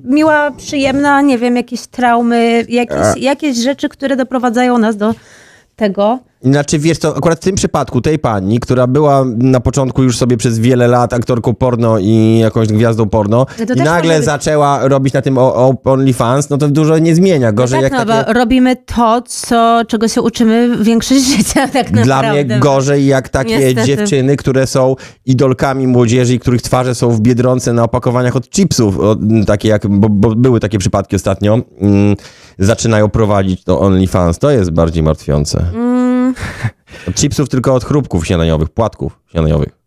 miła, 0.04 0.50
przyjemna, 0.50 1.20
nie 1.20 1.38
wiem, 1.38 1.56
jakieś 1.56 1.86
traumy, 1.86 2.64
jakieś, 2.68 2.96
jakieś 3.16 3.56
rzeczy, 3.56 3.88
które 3.88 4.16
doprowadzają 4.16 4.78
nas 4.78 4.96
do 4.96 5.14
tego. 5.76 6.18
Znaczy, 6.44 6.78
wiesz 6.78 6.98
co, 6.98 7.16
akurat 7.16 7.38
w 7.38 7.42
tym 7.42 7.54
przypadku 7.54 8.00
tej 8.00 8.18
pani, 8.18 8.60
która 8.60 8.86
była 8.86 9.24
na 9.38 9.60
początku 9.60 10.02
już 10.02 10.18
sobie 10.18 10.36
przez 10.36 10.58
wiele 10.58 10.88
lat 10.88 11.12
aktorką 11.12 11.54
porno 11.54 11.98
i 11.98 12.38
jakąś 12.38 12.68
gwiazdą 12.68 13.08
porno 13.08 13.46
No 13.58 13.66
to 13.66 13.74
i 13.74 13.76
nagle 13.76 14.16
być- 14.16 14.24
zaczęła 14.24 14.88
robić 14.88 15.14
na 15.14 15.22
tym 15.22 15.38
OnlyFans, 15.84 16.50
no 16.50 16.58
to 16.58 16.68
dużo 16.68 16.98
nie 16.98 17.14
zmienia. 17.14 17.52
Gorzej 17.52 17.82
tak, 17.82 17.92
jak 17.92 17.92
no, 17.92 18.14
takie... 18.14 18.26
bo 18.26 18.32
robimy 18.32 18.76
to, 18.76 19.22
co, 19.26 19.82
czego 19.88 20.08
się 20.08 20.22
uczymy 20.22 20.84
większość 20.84 21.20
życia 21.36 21.68
tak 21.68 21.90
naprawdę. 21.92 22.04
Dla 22.04 22.32
mnie 22.32 22.58
gorzej 22.58 23.06
jak 23.06 23.28
takie 23.28 23.58
Niestety. 23.58 23.86
dziewczyny, 23.86 24.36
które 24.36 24.66
są 24.66 24.96
idolkami 25.26 25.86
młodzieży 25.86 26.34
i 26.34 26.38
których 26.38 26.62
twarze 26.62 26.94
są 26.94 27.10
w 27.10 27.20
Biedronce 27.20 27.72
na 27.72 27.82
opakowaniach 27.82 28.36
od 28.36 28.50
chipsów, 28.50 28.98
o, 29.00 29.16
takie 29.46 29.68
jak, 29.68 29.86
bo, 29.88 30.08
bo 30.08 30.34
były 30.34 30.60
takie 30.60 30.78
przypadki 30.78 31.16
ostatnio, 31.16 31.58
mm, 31.80 32.16
zaczynają 32.58 33.08
prowadzić 33.08 33.64
to 33.64 33.80
OnlyFans. 33.80 34.38
To 34.38 34.50
jest 34.50 34.70
bardziej 34.70 35.02
martwiące. 35.02 35.64
Mm, 35.74 36.03
Od 37.08 37.14
chipsów 37.14 37.48
tylko 37.48 37.74
od 37.74 37.84
chrupków 37.84 38.26
śniadaniowych, 38.26 38.68
płatków 38.68 39.20
śniadaniowych. 39.30 39.78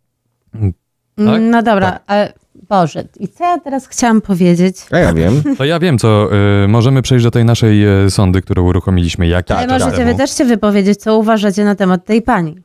Tak? 1.16 1.42
No 1.42 1.64
dobra, 1.64 2.00
ale 2.08 2.34
Boże, 2.70 3.04
i 3.20 3.28
co 3.28 3.44
ja 3.44 3.60
teraz 3.60 3.88
chciałam 3.88 4.22
powiedzieć? 4.22 4.78
A 4.92 4.98
ja 4.98 5.14
wiem. 5.14 5.44
To 5.58 5.66
ja 5.66 5.80
wiem, 5.80 5.98
co 5.98 6.30
y, 6.64 6.68
możemy 6.68 7.02
przejść 7.02 7.24
do 7.26 7.32
tej 7.32 7.46
naszej 7.46 8.06
y, 8.06 8.12
sondy, 8.12 8.42
którą 8.42 8.64
uruchomiliśmy 8.64 9.28
jakiś 9.28 9.48
Tak, 9.48 9.58
Ale 9.58 9.68
czas 9.68 9.80
możecie 9.82 9.98
temu. 9.98 10.12
wy 10.12 10.18
też 10.18 10.38
się 10.38 10.46
wypowiedzieć, 10.46 11.00
co 11.00 11.18
uważacie 11.18 11.66
na 11.66 11.76
temat 11.76 12.06
tej 12.06 12.22
pani. 12.22 12.56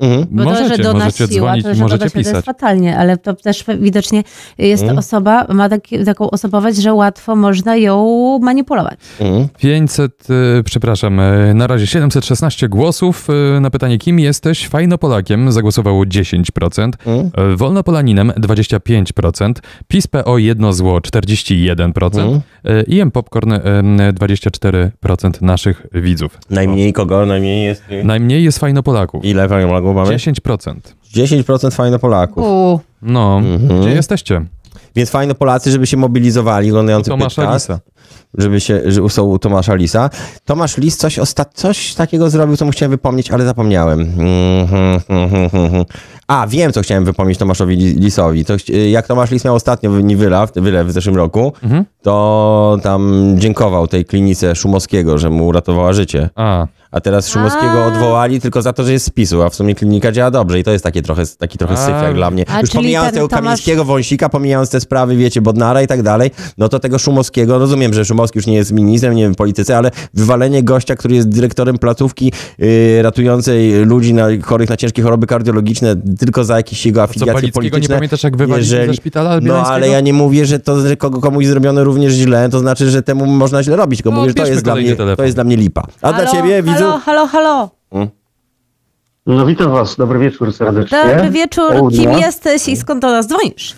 Mhm. 0.00 0.26
Bo 0.30 0.44
to, 0.44 0.54
że 0.54 0.62
Możecie, 0.62 0.82
donosiła, 0.82 1.04
możecie 1.04 1.28
dzwonić, 1.28 1.64
to, 1.64 1.74
że 1.74 1.82
możecie 1.82 1.98
donosiła, 1.98 2.12
to 2.12 2.18
jest 2.18 2.30
pisać. 2.30 2.44
fatalnie, 2.44 2.98
ale 2.98 3.16
to 3.16 3.34
też 3.34 3.64
widocznie 3.80 4.22
jest 4.58 4.82
Mhm. 4.82 4.98
osoba, 4.98 5.46
ma 5.48 5.68
taki, 5.68 6.04
taką 6.04 6.30
osobowość, 6.30 6.76
że 6.78 6.94
łatwo 6.94 7.36
można 7.36 7.76
ją 7.76 8.38
manipulować. 8.42 8.98
Mhm. 9.20 9.48
500, 9.58 10.26
y, 10.30 10.62
przepraszam, 10.64 11.20
y, 11.20 11.54
na 11.54 11.66
razie 11.66 11.86
716 11.86 12.68
głosów 12.68 13.28
y, 13.56 13.60
na 13.60 13.70
pytanie, 13.70 13.98
kim 13.98 14.18
jesteś? 14.20 14.68
Fajnopolakiem 14.68 15.52
zagłosowało 15.52 16.06
10%, 16.06 16.96
Mhm. 17.06 17.52
y, 17.52 17.56
Wolnopolaninem 17.56 18.32
25%, 18.36 19.62
PiS 19.88 20.06
PO 20.06 20.38
jedno 20.38 20.72
zło 20.72 21.00
41%, 21.00 22.42
Mhm. 22.64 22.78
y, 22.80 22.82
IM 22.88 23.10
Popcorn 23.10 23.52
y, 23.52 24.12
24% 24.12 25.42
naszych 25.42 25.86
widzów. 25.92 26.38
Najmniej 26.50 26.92
kogo? 26.92 27.26
Najmniej 27.26 27.64
jest... 27.64 27.82
Najmniej 28.04 28.44
jest 28.44 28.58
Fajnopolaków. 28.58 29.24
Ile 29.24 29.48
fajnopolaków 29.90 29.94
mamy? 29.94 30.16
10%. 30.16 30.74
10% 31.14 31.74
fajnopolaków. 31.74 32.44
U, 32.46 32.80
No, 33.02 33.38
Mhm. 33.38 33.80
gdzie 33.80 33.90
jesteście? 33.90 34.44
Więc 34.96 35.10
fajno 35.10 35.34
Polacy, 35.34 35.70
żeby 35.70 35.86
się 35.86 35.96
mobilizowali, 35.96 36.70
oglądający 36.70 37.10
podcast. 37.10 37.68
Żeby 38.38 38.60
się, 38.60 38.80
że 38.84 39.08
są 39.08 39.22
u 39.24 39.38
Tomasza 39.38 39.74
Lisa. 39.74 40.10
Tomasz 40.44 40.76
Lis 40.76 40.96
coś, 40.96 41.18
osta- 41.18 41.44
coś 41.54 41.94
takiego 41.94 42.30
zrobił, 42.30 42.56
co 42.56 42.64
mu 42.64 42.70
chciałem 42.70 42.90
wypomnieć, 42.90 43.30
ale 43.30 43.44
zapomniałem. 43.44 44.00
Mhm, 44.00 45.00
mhm, 45.08 45.44
mhm. 45.64 45.84
A, 46.26 46.46
wiem, 46.46 46.72
co 46.72 46.82
chciałem 46.82 47.04
wypomnieć 47.04 47.38
Tomaszowi 47.38 47.76
Li- 47.76 47.94
Lisowi. 48.00 48.44
To, 48.44 48.54
jak 48.90 49.06
Tomasz 49.06 49.30
Lis 49.30 49.44
miał 49.44 49.54
ostatnio 49.54 49.90
wy- 49.90 50.16
wylew, 50.16 50.50
wylew 50.56 50.86
w 50.86 50.92
zeszłym 50.92 51.16
roku, 51.16 51.52
Mhm. 51.62 51.84
to 52.02 52.78
tam 52.82 53.34
dziękował 53.38 53.86
tej 53.86 54.04
klinice 54.04 54.54
Szumowskiego, 54.56 55.18
że 55.18 55.30
mu 55.30 55.46
uratowała 55.46 55.92
życie. 55.92 56.30
A, 56.34 56.66
A 56.92 57.00
teraz 57.00 57.28
Szumowskiego 57.28 57.84
A. 57.84 57.86
odwołali 57.86 58.40
tylko 58.40 58.62
za 58.62 58.72
to, 58.72 58.84
że 58.84 58.92
jest 58.92 59.06
z 59.06 59.10
PiSu, 59.10 59.42
a 59.42 59.50
w 59.50 59.54
sumie 59.54 59.74
klinika 59.74 60.12
działa 60.12 60.30
dobrze 60.30 60.58
i 60.60 60.64
to 60.64 60.70
jest 60.70 60.84
takie 60.84 61.02
trochę, 61.02 61.22
taki 61.38 61.58
trochę 61.58 61.76
syf 61.76 61.94
jak 62.02 62.14
dla 62.14 62.30
mnie. 62.30 62.44
A 62.48 62.60
Już 62.60 62.70
pomijając 62.70 63.14
tego 63.14 63.26
Tomasz- 63.28 63.42
Kamińskiego, 63.42 63.84
Wąsika, 63.84 64.28
pomijając 64.28 64.70
te 64.70 64.80
sprawy, 64.80 65.16
wiecie, 65.16 65.40
Bodnara 65.40 65.82
i 65.82 65.86
tak 65.86 66.02
dalej, 66.02 66.30
no 66.58 66.68
to 66.68 66.78
tego 66.78 66.98
Szumowskiego, 66.98 67.58
rozumiem, 67.58 67.94
że 67.94 67.99
Szumowski 68.04 68.38
już 68.38 68.46
nie 68.46 68.54
jest 68.54 68.72
ministrem, 68.72 69.14
nie 69.14 69.22
wiem, 69.22 69.34
w 69.34 69.36
polityce, 69.36 69.76
ale 69.76 69.90
wywalenie 70.14 70.62
gościa, 70.62 70.96
który 70.96 71.14
jest 71.14 71.28
dyrektorem 71.28 71.78
placówki 71.78 72.32
yy, 72.58 73.02
ratującej 73.02 73.84
ludzi 73.84 74.14
na, 74.14 74.26
chorych 74.42 74.68
na 74.70 74.76
ciężkie 74.76 75.02
choroby 75.02 75.26
kardiologiczne 75.26 75.96
tylko 76.18 76.44
za 76.44 76.56
jakieś 76.56 76.86
jego 76.86 77.00
co 77.00 77.02
afiliacje 77.04 77.42
nie 77.46 77.52
polityczne. 77.52 77.94
pamiętasz, 77.94 78.22
jak 78.22 78.36
wywalili 78.36 78.68
jeżeli- 78.68 78.86
ze 78.86 78.94
szpitala 78.94 79.40
No 79.42 79.66
ale 79.66 79.88
ja 79.88 80.00
nie 80.00 80.12
mówię, 80.12 80.46
że 80.46 80.58
to, 80.58 80.88
że 80.88 80.96
komuś 80.96 81.46
zrobione 81.46 81.84
również 81.84 82.12
źle, 82.12 82.48
to 82.48 82.58
znaczy, 82.58 82.90
że 82.90 83.02
temu 83.02 83.26
można 83.26 83.62
źle 83.62 83.76
robić, 83.76 83.98
tylko 83.98 84.10
No, 84.10 84.16
mówię, 84.16 84.30
że 84.30 84.34
to 84.34 84.46
jest, 84.46 84.64
dla 84.64 84.74
mnie, 84.74 84.96
telefon. 84.96 85.16
to 85.16 85.24
jest 85.24 85.36
dla 85.36 85.44
mnie 85.44 85.56
lipa. 85.56 85.82
A 86.02 86.12
dla 86.12 86.26
halo, 86.26 86.30
ciebie, 86.32 86.62
widzu? 86.62 86.78
Halo, 86.84 86.98
halo, 86.98 87.26
halo. 87.26 87.70
No 89.26 89.46
witam 89.46 89.72
was, 89.72 89.96
dobry 89.96 90.18
wieczór 90.18 90.52
serdecznie. 90.52 90.98
Dobry 91.14 91.30
wieczór, 91.30 91.72
kim 91.90 92.12
jesteś 92.12 92.68
i 92.68 92.76
skąd 92.76 93.02
do 93.02 93.10
nas 93.10 93.26
dzwonisz? 93.26 93.76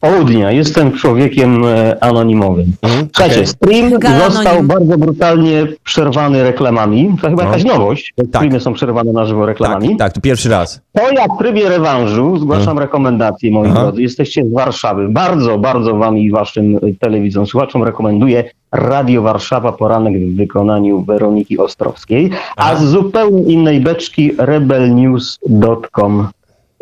Południa, 0.00 0.50
jestem 0.50 0.92
człowiekiem 0.92 1.64
e, 1.64 2.04
anonimowym. 2.04 2.72
Mhm, 2.82 3.08
Słuchajcie, 3.14 3.34
okej. 3.36 3.46
stream 3.46 3.98
Gala 3.98 4.30
został 4.30 4.52
anonim. 4.52 4.66
bardzo 4.66 4.98
brutalnie 4.98 5.66
przerwany 5.84 6.42
reklamami. 6.42 7.16
To 7.22 7.28
chyba 7.30 7.42
No. 7.42 7.48
jakaś 7.48 7.64
nowość, 7.64 8.12
Tak. 8.16 8.26
streamy 8.26 8.60
są 8.60 8.72
przerwane 8.72 9.12
na 9.12 9.26
żywo 9.26 9.46
reklamami. 9.46 9.88
Tak, 9.88 9.98
tak, 9.98 10.12
tu 10.12 10.20
pierwszy 10.20 10.48
raz. 10.48 10.80
To 10.92 11.10
ja 11.12 11.24
w 11.34 11.38
trybie 11.38 11.68
rewanżu 11.68 12.36
zgłaszam 12.38 12.78
rekomendacje, 12.78 13.50
moi 13.50 13.68
Aha. 13.70 13.80
drodzy. 13.82 14.02
Jesteście 14.02 14.44
z 14.44 14.52
Warszawy. 14.52 15.08
Bardzo, 15.08 15.58
bardzo 15.58 15.96
wam 15.96 16.18
i 16.18 16.30
waszym 16.30 16.76
y, 16.76 16.80
telewidzom, 17.00 17.46
słuchaczom 17.46 17.82
rekomenduję 17.84 18.44
Radio 18.72 19.22
Warszawa, 19.22 19.72
poranek 19.72 20.14
w 20.18 20.36
wykonaniu 20.36 21.02
Weroniki 21.02 21.58
Ostrowskiej, 21.58 22.30
a 22.56 22.62
Aha. 22.70 22.76
z 22.76 22.84
zupełnie 22.84 23.42
innej 23.52 23.80
beczki 23.80 24.32
rebelnews.com. 24.38 26.28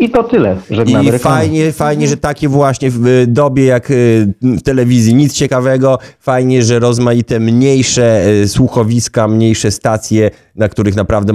I 0.02 0.10
to 0.10 0.22
tyle. 0.24 0.56
Żegnamy 0.70 1.04
I 1.04 1.10
reklamy. 1.10 1.36
fajnie, 1.36 1.72
fajnie, 1.72 2.08
że 2.08 2.16
takie 2.16 2.48
właśnie 2.48 2.90
w 2.90 3.24
dobie 3.28 3.64
jak 3.64 3.90
y, 3.90 4.34
w 4.42 4.62
telewizji 4.62 5.14
nic 5.14 5.32
ciekawego, 5.34 5.98
fajnie, 6.20 6.62
że 6.62 6.78
rozmaite 6.78 7.40
mniejsze 7.40 8.26
y, 8.28 8.48
słuchowiska, 8.48 9.28
mniejsze 9.28 9.70
stacje, 9.70 10.30
na 10.56 10.68
których 10.68 10.94
naprawdę, 10.96 11.32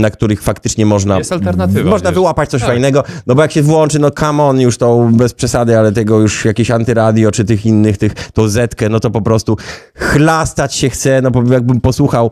na 0.00 0.10
których 0.10 0.42
faktycznie 0.42 0.86
można 0.86 1.18
Jest 1.18 1.32
alternatywa, 1.32 1.90
można 1.90 2.10
wiesz. 2.10 2.14
wyłapać 2.14 2.50
coś 2.50 2.60
Tak. 2.60 2.70
fajnego, 2.70 3.04
no 3.26 3.34
bo 3.34 3.42
jak 3.42 3.52
się 3.52 3.62
włączy, 3.62 3.98
no 3.98 4.10
come 4.10 4.42
on, 4.42 4.60
już 4.60 4.78
to 4.78 5.08
bez 5.12 5.34
przesady, 5.34 5.78
ale 5.78 5.92
tego 5.92 6.20
już 6.20 6.44
jakieś 6.44 6.70
antyradio, 6.70 7.30
czy 7.30 7.44
tych 7.44 7.66
innych, 7.66 7.98
tych, 7.98 8.14
tą 8.14 8.48
zetkę, 8.48 8.88
no 8.88 9.00
to 9.00 9.10
po 9.10 9.20
prostu 9.22 9.56
chlastać 9.94 10.74
się 10.74 10.90
chce, 10.90 11.22
no 11.22 11.30
bo 11.30 11.52
jakbym 11.52 11.80
posłuchał 11.80 12.30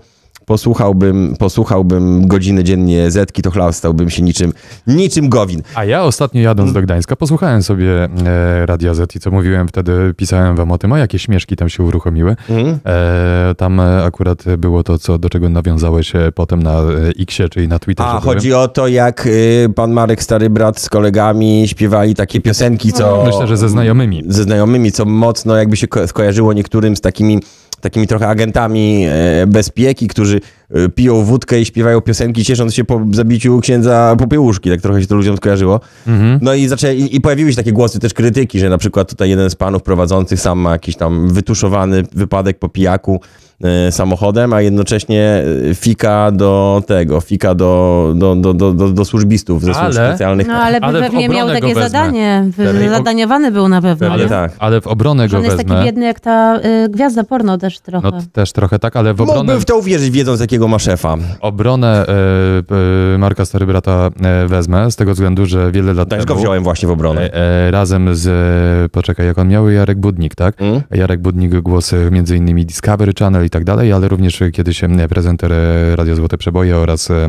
Posłuchałbym, 0.51 1.37
posłuchałbym 1.39 2.27
godziny 2.27 2.65
dziennie 2.65 3.11
Zetki, 3.11 3.43
to 3.43 3.51
chlastałbym 3.51 4.11
się 4.11 4.23
niczym, 4.23 4.53
niczym 4.87 5.29
Gowin. 5.29 5.63
A 5.75 5.85
ja 5.85 6.03
ostatnio 6.03 6.41
jadąc 6.43 6.73
do 6.73 6.83
Gdańska 6.83 7.17
posłuchałem 7.17 7.63
sobie 7.63 8.05
e, 8.27 8.67
Radia 8.67 8.95
Z 8.95 9.17
i 9.17 9.21
co 9.21 9.31
mówiłem 9.31 9.69
wtedy, 9.69 10.15
pisałem 10.17 10.57
wam 10.57 10.73
o 10.73 10.79
tym, 10.79 10.93
o 10.93 10.97
jakie 10.97 11.19
śmieszki 11.19 11.57
tam 11.57 11.69
się 11.69 11.83
uruchomiły. 11.83 12.37
Mhm. 12.49 12.79
E, 12.87 13.55
tam 13.55 13.81
akurat 13.81 14.45
było 14.59 14.83
to, 14.83 14.99
co, 14.99 15.19
do 15.19 15.31
czego 15.31 15.49
nawiązałeś 15.49 16.15
e, 16.15 16.33
potem 16.35 16.63
na 16.63 16.81
e, 16.81 16.85
Xie, 17.23 17.49
czyli 17.49 17.69
na 17.69 17.79
Twitterze. 17.79 18.11
A, 18.11 18.21
chodzi 18.21 18.55
o 18.55 18.69
to, 18.69 18.89
jak 18.89 19.27
y, 19.27 19.69
pan 19.75 19.93
Marek, 19.93 20.23
stary 20.23 20.51
brat 20.51 20.81
z 20.81 20.89
kolegami 20.89 21.69
śpiewali 21.69 22.15
takie 22.15 22.41
piosenki, 22.41 22.93
co... 22.93 23.25
Myślę, 23.27 23.47
że 23.47 23.57
ze 23.57 23.69
znajomymi. 23.69 24.25
Ze 24.29 24.43
znajomymi, 24.43 24.93
co 24.93 25.05
mocno 25.05 25.57
jakby 25.57 25.77
się 25.77 25.89
ko- 25.89 26.09
skojarzyło 26.09 26.53
niektórym 26.53 26.97
z 26.97 27.01
takimi, 27.01 27.41
takimi 27.81 28.07
trochę 28.07 28.29
agentami 28.29 29.05
e, 29.09 29.47
bezpieki, 29.47 30.09
którzy 30.09 30.41
e, 30.71 30.89
piją 30.89 31.25
wódkę 31.25 31.61
i 31.61 31.65
śpiewają 31.65 32.01
piosenki, 32.01 32.45
ciesząc 32.45 32.75
się 32.75 32.85
po 32.85 33.01
zabiciu 33.13 33.61
księdza 33.61 34.17
Popiełuszki. 34.19 34.71
Tak 34.71 34.81
trochę 34.81 35.01
się 35.01 35.07
to 35.07 35.15
ludziom 35.15 35.37
skojarzyło. 35.37 35.81
Mhm. 36.07 36.39
No 36.43 36.55
i, 36.55 36.69
zaczęli, 36.69 37.01
i- 37.01 37.17
i 37.17 37.21
pojawiły 37.21 37.51
się 37.51 37.57
takie 37.57 37.73
głosy 37.73 37.99
też 37.99 38.15
krytyki, 38.15 38.59
że 38.59 38.69
na 38.69 38.79
przykład 38.79 39.09
tutaj 39.11 39.31
jeden 39.31 39.51
z 39.51 39.55
panów 39.55 39.83
prowadzących 39.83 40.41
sam 40.41 40.59
ma 40.59 40.73
jakiś 40.73 40.97
tam 40.97 41.29
wytuszowany 41.29 42.03
wypadek 42.15 42.59
po 42.59 42.69
pijaku 42.69 43.21
samochodem, 43.91 44.53
a 44.53 44.61
jednocześnie 44.61 45.43
e, 45.71 45.75
fika 45.75 46.31
do 46.31 46.83
tego, 46.87 47.21
fika 47.21 47.55
do, 47.55 48.13
do, 48.17 48.37
do, 48.37 48.55
do, 48.55 48.73
do, 48.73 48.89
do 48.89 49.05
służbistów 49.05 49.63
ze 49.65 49.75
służb 49.75 49.85
Ale- 49.85 50.09
specjalnych. 50.09 50.47
No 50.47 50.55
ale, 50.55 50.79
Ale 50.81 51.01
pewnie 51.01 51.29
miał 51.29 51.49
takie 51.49 51.67
wezmę. 51.67 51.83
zadanie, 51.83 52.45
zadaniowany 52.91 53.51
był 53.53 53.69
na 53.69 53.83
pewno. 53.83 54.11
Ale 54.11 54.23
nie? 54.23 54.29
tak. 54.29 54.53
Ale 54.59 54.81
w 54.81 54.87
obronę 54.87 55.29
go 55.29 55.37
on 55.37 55.45
jest 55.45 55.57
taki 55.57 55.69
wezmę. 55.69 55.85
biedny 55.85 56.05
jak 56.07 56.21
ta 56.21 56.61
y, 56.85 56.89
gwiazda 56.89 57.25
porno 57.25 57.59
też 57.59 57.81
trochę. 57.81 58.11
No 58.13 58.19
też 58.33 58.53
trochę 58.53 58.79
tak, 58.79 58.97
ale 58.97 59.15
w 59.15 59.21
obronę, 59.21 59.39
Mógłbym 59.41 59.61
w 59.61 59.65
to 59.65 59.79
uwierzyć, 59.79 60.11
wiedząc 60.11 60.41
jakiego 60.41 60.69
ma 60.69 60.79
szefa. 60.79 61.17
obronę 61.41 62.07
e, 62.09 63.15
e, 63.15 63.19
Marka 63.19 63.45
Stary 63.45 63.67
Brata 63.67 64.11
e, 64.23 64.47
wezmę, 64.49 64.91
z 64.91 64.97
tego 64.97 65.13
względu, 65.13 65.47
że 65.47 65.73
wiele 65.73 65.95
lat 65.95 66.09
Też 66.09 66.25
go 66.25 66.35
wziąłem 66.35 66.63
właśnie 66.63 66.89
w 66.89 66.91
obronę. 66.93 67.21
e, 67.21 67.35
e, 67.67 67.71
razem 67.71 68.15
z, 68.15 68.27
e, 68.27 68.89
poczekaj, 68.89 69.27
jak 69.27 69.39
on 69.39 69.49
miał, 69.49 69.71
Jarek 69.71 69.99
Budnik, 69.99 70.35
tak? 70.35 70.63
Mm? 70.63 70.81
Jarek 70.91 71.21
Budnik 71.21 71.61
głosy 71.61 72.09
między 72.11 72.37
innymi 72.37 72.67
Discovery 72.67 73.13
Channel 73.19 73.50
i 73.51 73.53
tak 73.53 73.65
dalej, 73.65 73.93
ale 73.93 74.09
również 74.09 74.43
kiedyś 74.53 74.85
e, 74.85 74.89
prezenter 75.09 75.53
e, 75.53 75.97
Radia 75.97 76.15
Złote 76.15 76.39
Przeboje 76.39 76.77
oraz 76.77 77.11
e, 77.11 77.29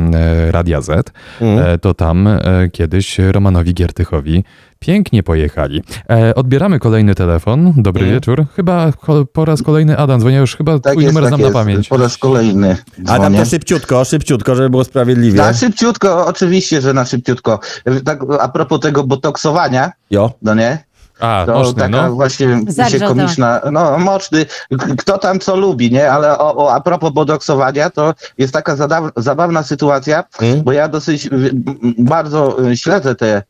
Radia 0.51 0.81
Z, 0.81 1.11
e, 1.41 1.77
to 1.77 1.93
tam 1.93 2.27
e, 2.27 2.39
kiedyś 2.71 3.19
Romanowi 3.19 3.73
Giertychowi 3.73 4.43
pięknie 4.79 5.23
pojechali. 5.23 5.81
E, 6.09 6.35
Odbieramy 6.35 6.79
kolejny 6.79 7.15
telefon. 7.15 7.73
Dobry 7.77 8.01
Mhm. 8.03 8.15
wieczór. 8.19 8.45
Chyba 8.55 8.91
po 9.33 9.45
raz 9.45 9.63
kolejny 9.63 9.97
Adam 9.97 10.19
dzwoni, 10.19 10.35
ja 10.35 10.41
już 10.41 10.55
chyba 10.55 10.79
Tak 10.79 10.93
twój 10.93 11.03
jest, 11.03 11.15
numer 11.15 11.29
tak 11.29 11.37
znam 11.37 11.39
jest. 11.41 11.53
na 11.53 11.59
pamięć. 11.59 11.87
Po 11.87 11.97
raz 11.97 12.17
kolejny 12.17 12.77
Adam, 13.07 13.35
to 13.35 13.45
szybciutko, 13.45 14.05
szybciutko, 14.05 14.55
żeby 14.55 14.69
było 14.69 14.83
sprawiedliwie. 14.83 15.37
Na 15.37 15.53
szybciutko, 15.53 16.25
oczywiście, 16.25 16.81
że 16.81 16.93
na 16.93 17.05
szybciutko. 17.05 17.59
Tak, 18.05 18.19
a 18.39 18.47
propos 18.49 18.79
tego 18.79 19.03
botoksowania, 19.03 19.91
Jo. 20.11 20.31
no 20.41 20.55
nie? 20.55 20.77
A, 21.21 21.43
To 21.45 21.53
moczny, 21.53 21.73
taka 21.75 21.89
no. 21.89 22.11
właśnie 22.11 22.47
się 22.89 22.99
komiczna, 22.99 23.61
no 23.71 23.99
moczny, 23.99 24.45
kto 24.97 25.17
tam 25.17 25.39
co 25.39 25.55
lubi, 25.55 25.91
nie? 25.91 26.11
Ale 26.11 26.37
o, 26.39 26.55
o, 26.55 26.73
a 26.73 26.81
propos 26.81 27.11
bodoksowania, 27.11 27.89
to 27.89 28.13
jest 28.37 28.53
taka 28.53 28.75
zadaw, 28.75 29.03
zabawna 29.17 29.63
sytuacja, 29.63 30.23
Mm. 30.41 30.63
bo 30.63 30.71
ja 30.71 30.87
dosyć 30.87 31.29
bardzo 31.97 32.65
y, 32.69 32.77
śledzę 32.77 33.15
te 33.15 33.43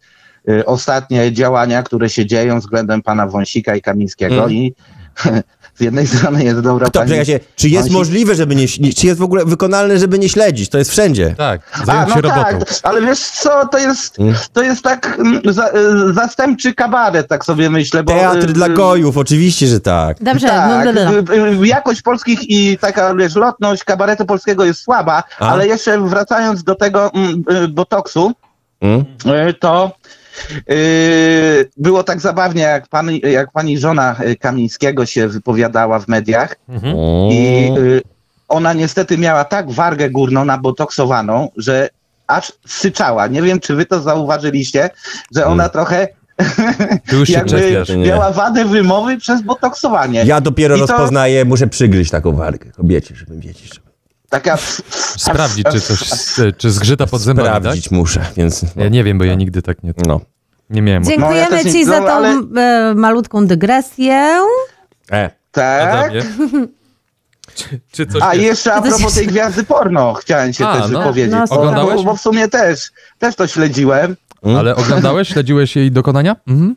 y, 0.50 0.66
ostatnie 0.66 1.32
działania, 1.34 1.84
które 1.84 2.10
się 2.10 2.26
dzieją 2.26 2.60
względem 2.60 3.02
pana 3.02 3.28
Wąsika 3.28 3.76
i 3.76 3.82
Kamińskiego 3.82 4.36
Mm. 4.36 4.52
i 4.52 4.74
z 5.82 5.84
jednej 5.84 6.08
strony 6.08 6.44
jest 6.44 6.60
dobra 6.60 6.88
Kto, 6.88 7.00
pani... 7.00 7.10
czekajcie, 7.12 7.40
czy 7.56 7.70
jest 7.70 7.88
Wąsik- 7.90 7.94
możliwe, 7.94 8.36
żeby 8.36 8.56
nie, 8.56 8.66
nie- 8.80 8.94
czy 8.94 9.08
jest 9.08 9.20
w 9.20 9.24
ogóle 9.24 9.46
wykonalne, 9.46 9.98
żeby 10.00 10.20
nie 10.20 10.30
śledzić? 10.30 10.70
To 10.70 10.78
jest 10.78 10.92
wszędzie. 10.92 11.36
Tak, 11.38 11.62
A, 11.88 12.06
no 12.06 12.14
się 12.16 12.22
robotą. 12.22 12.42
tak, 12.60 12.70
ale 12.84 13.02
wiesz 13.02 13.20
co, 13.20 13.68
to 13.68 13.78
jest, 13.78 14.20
Mm. 14.20 14.36
to 14.54 14.64
jest 14.64 14.82
tak 14.84 15.20
mm, 15.20 15.42
za, 15.46 15.68
y, 15.68 16.14
zastępczy 16.14 16.74
kabaret, 16.74 17.28
tak 17.28 17.46
sobie 17.46 17.70
myślę, 17.70 18.04
bo... 18.04 18.14
Teatr 18.14 18.50
y, 18.50 18.54
dla 18.54 18.68
y, 18.68 18.70
gojów, 18.74 19.18
oczywiście, 19.18 19.68
że 19.68 19.80
tak. 19.80 20.18
Dobrze, 20.24 20.48
Tak, 20.48 20.86
no, 20.86 20.92
no, 20.94 21.12
no. 21.28 21.34
y, 21.36 21.62
y, 21.64 21.68
jakość 21.68 22.02
polskich 22.02 22.50
i 22.50 22.78
taka 22.78 23.16
wiesz, 23.16 23.36
lotność 23.36 23.84
kabaretu 23.84 24.26
polskiego 24.26 24.66
jest 24.66 24.82
słaba, 24.84 25.24
A? 25.40 25.50
ale 25.50 25.68
jeszcze 25.68 26.02
wracając 26.02 26.64
do 26.64 26.76
tego 26.76 27.12
mm, 27.14 27.44
y, 27.64 27.68
botoksu, 27.68 28.32
Mm? 28.82 29.06
y, 29.50 29.54
to 29.54 29.92
y, 30.06 30.21
było 31.78 32.04
tak 32.04 32.20
zabawnie, 32.22 32.62
jak, 32.62 32.88
pan, 32.88 33.10
jak 33.12 33.52
pani 33.52 33.78
żona 33.78 34.16
y, 34.28 34.36
Kamińskiego 34.36 35.06
się 35.06 35.28
wypowiadała 35.28 36.00
w 36.00 36.08
mediach 36.08 36.56
Mhm. 36.70 36.96
i 37.32 37.72
y, 37.78 38.02
ona 38.50 38.74
niestety 38.74 39.18
miała 39.18 39.44
tak 39.46 39.72
wargę 39.72 40.10
górną 40.10 40.46
nabotoksowaną, 40.46 41.50
że 41.58 41.90
aż 42.28 42.54
syczała. 42.68 43.28
Nie 43.28 43.42
wiem, 43.42 43.60
czy 43.60 43.76
wy 43.76 43.86
to 43.86 44.02
zauważyliście, 44.02 44.90
że 45.36 45.46
ona 45.46 45.64
Mm. 45.64 45.72
trochę 45.74 46.08
Ty 47.08 47.16
już 47.16 47.30
jakby 47.40 47.50
czepiasz. 47.52 47.90
Nie. 47.90 47.96
miała 47.98 48.32
wadę 48.32 48.66
wymowy 48.66 49.18
przez 49.18 49.42
botoksowanie. 49.42 50.24
Ja 50.26 50.42
dopiero 50.42 50.76
I 50.76 50.80
to- 50.80 50.88
rozpoznaję, 50.88 51.46
muszę 51.46 51.68
przygryźć 51.68 52.12
taką 52.12 52.32
wargę 52.36 52.72
kobiecie, 52.72 53.16
żeby 53.16 53.36
wiedzieć. 53.40 53.81
Taka... 54.32 54.58
Sprawdzić, 55.18 55.66
czy 55.72 55.82
coś, 55.82 56.00
czy 56.58 56.72
zgrzyta 56.72 57.08
pod 57.08 57.22
zębami, 57.22 57.50
tak? 57.50 57.58
sprawdzić 57.62 57.92
muszę, 57.92 58.26
więc... 58.38 58.66
Ja 58.76 58.88
nie 58.90 59.04
wiem, 59.04 59.18
bo 59.18 59.24
ja 59.24 59.36
nigdy 59.36 59.62
tak 59.62 59.84
nie, 59.84 59.94
No. 60.08 60.22
nie 60.70 60.82
miałem. 60.82 61.04
Dziękujemy 61.04 61.48
No, 61.52 61.58
ja 61.58 61.64
Ci 61.64 61.86
za 61.86 62.00
no, 62.00 62.08
tą 62.08 62.14
ale- 62.14 62.30
e, 62.90 62.96
malutką 62.96 63.48
dygresję. 63.48 64.38
E, 65.12 65.30
Tak. 65.52 66.12
Czy, 67.56 67.80
czy 67.94 68.06
coś 68.06 68.22
A 68.22 68.36
jest? 68.36 68.46
jeszcze 68.46 68.74
a 68.74 68.82
propos 68.82 69.14
tej 69.14 69.28
gwiazdy 69.28 69.64
porno 69.64 70.14
chciałem 70.14 70.54
się 70.54 70.68
A, 70.68 70.82
też 70.82 70.92
no. 70.92 71.00
wypowiedzieć. 71.00 71.32
No, 71.32 71.46
bo, 71.50 71.56
Oglądałeś? 71.56 71.96
bo, 71.96 72.04
bo 72.04 72.16
w 72.16 72.22
sumie 72.22 72.48
też, 72.48 72.92
też 73.20 73.36
to 73.36 73.48
śledziłem. 73.48 74.16
Ale 74.58 74.76
oglądałeś, 74.76 75.28
śledziłeś 75.28 75.76
jej 75.76 75.92
dokonania? 75.92 76.36
Mhm. 76.48 76.76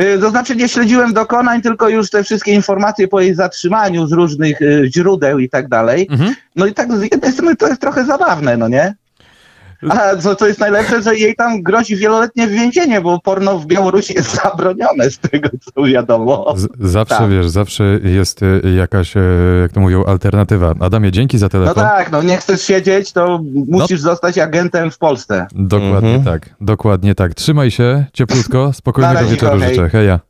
Y, 0.00 0.18
To 0.20 0.30
znaczy 0.30 0.56
nie 0.56 0.68
śledziłem 0.68 1.12
dokonań, 1.12 1.62
tylko 1.62 1.88
już 1.88 2.10
te 2.10 2.24
wszystkie 2.24 2.52
informacje 2.52 3.08
po 3.08 3.20
jej 3.20 3.34
zatrzymaniu 3.34 4.06
z 4.06 4.12
różnych 4.12 4.62
y, 4.62 4.90
źródeł 4.94 5.38
i 5.38 5.48
tak 5.48 5.68
dalej. 5.68 6.08
Mhm. 6.10 6.34
No 6.56 6.66
i 6.66 6.74
tak 6.74 6.92
z 6.92 7.02
jednej 7.02 7.32
strony 7.32 7.56
to 7.56 7.68
jest 7.68 7.80
trochę 7.80 8.04
zabawne, 8.04 8.56
no 8.56 8.68
nie? 8.68 8.94
A 9.90 10.16
co, 10.16 10.34
co 10.36 10.46
jest 10.46 10.60
najlepsze, 10.60 11.02
że 11.02 11.16
jej 11.16 11.34
tam 11.34 11.62
grozi 11.62 11.96
wieloletnie 11.96 12.46
więzienie, 12.48 13.00
bo 13.00 13.20
porno 13.20 13.58
w 13.58 13.66
Białorusi 13.66 14.14
jest 14.14 14.42
zabronione 14.44 15.10
z 15.10 15.18
tego, 15.18 15.48
co 15.74 15.82
wiadomo. 15.84 16.54
Z, 16.56 16.66
zawsze, 16.80 17.14
Tak. 17.18 17.30
wiesz, 17.30 17.48
zawsze 17.48 17.84
jest 18.04 18.42
y, 18.42 18.60
jakaś, 18.76 19.16
e, 19.16 19.20
jak 19.62 19.72
to 19.72 19.80
mówią, 19.80 20.04
alternatywa. 20.04 20.74
Adamie, 20.80 21.12
dzięki 21.12 21.38
za 21.38 21.46
No 21.46 21.50
telefon. 21.50 21.74
tak, 21.84 22.12
no 22.12 22.22
nie 22.22 22.36
chcesz 22.36 22.62
siedzieć, 22.62 23.12
to 23.12 23.40
musisz 23.68 24.00
zostać 24.00 24.38
agentem 24.38 24.90
w 24.90 24.98
Polsce. 24.98 25.46
Dokładnie 25.54 26.14
Mhm. 26.14 26.24
tak, 26.24 26.54
dokładnie 26.60 27.14
tak. 27.14 27.34
Trzymaj 27.34 27.70
się, 27.70 28.04
cieplutko, 28.12 28.72
spokojnego 28.72 29.14
razie, 29.20 29.30
wieczoru 29.30 29.60
hej. 29.60 29.68
życzę. 29.70 29.88
Heja. 29.88 30.20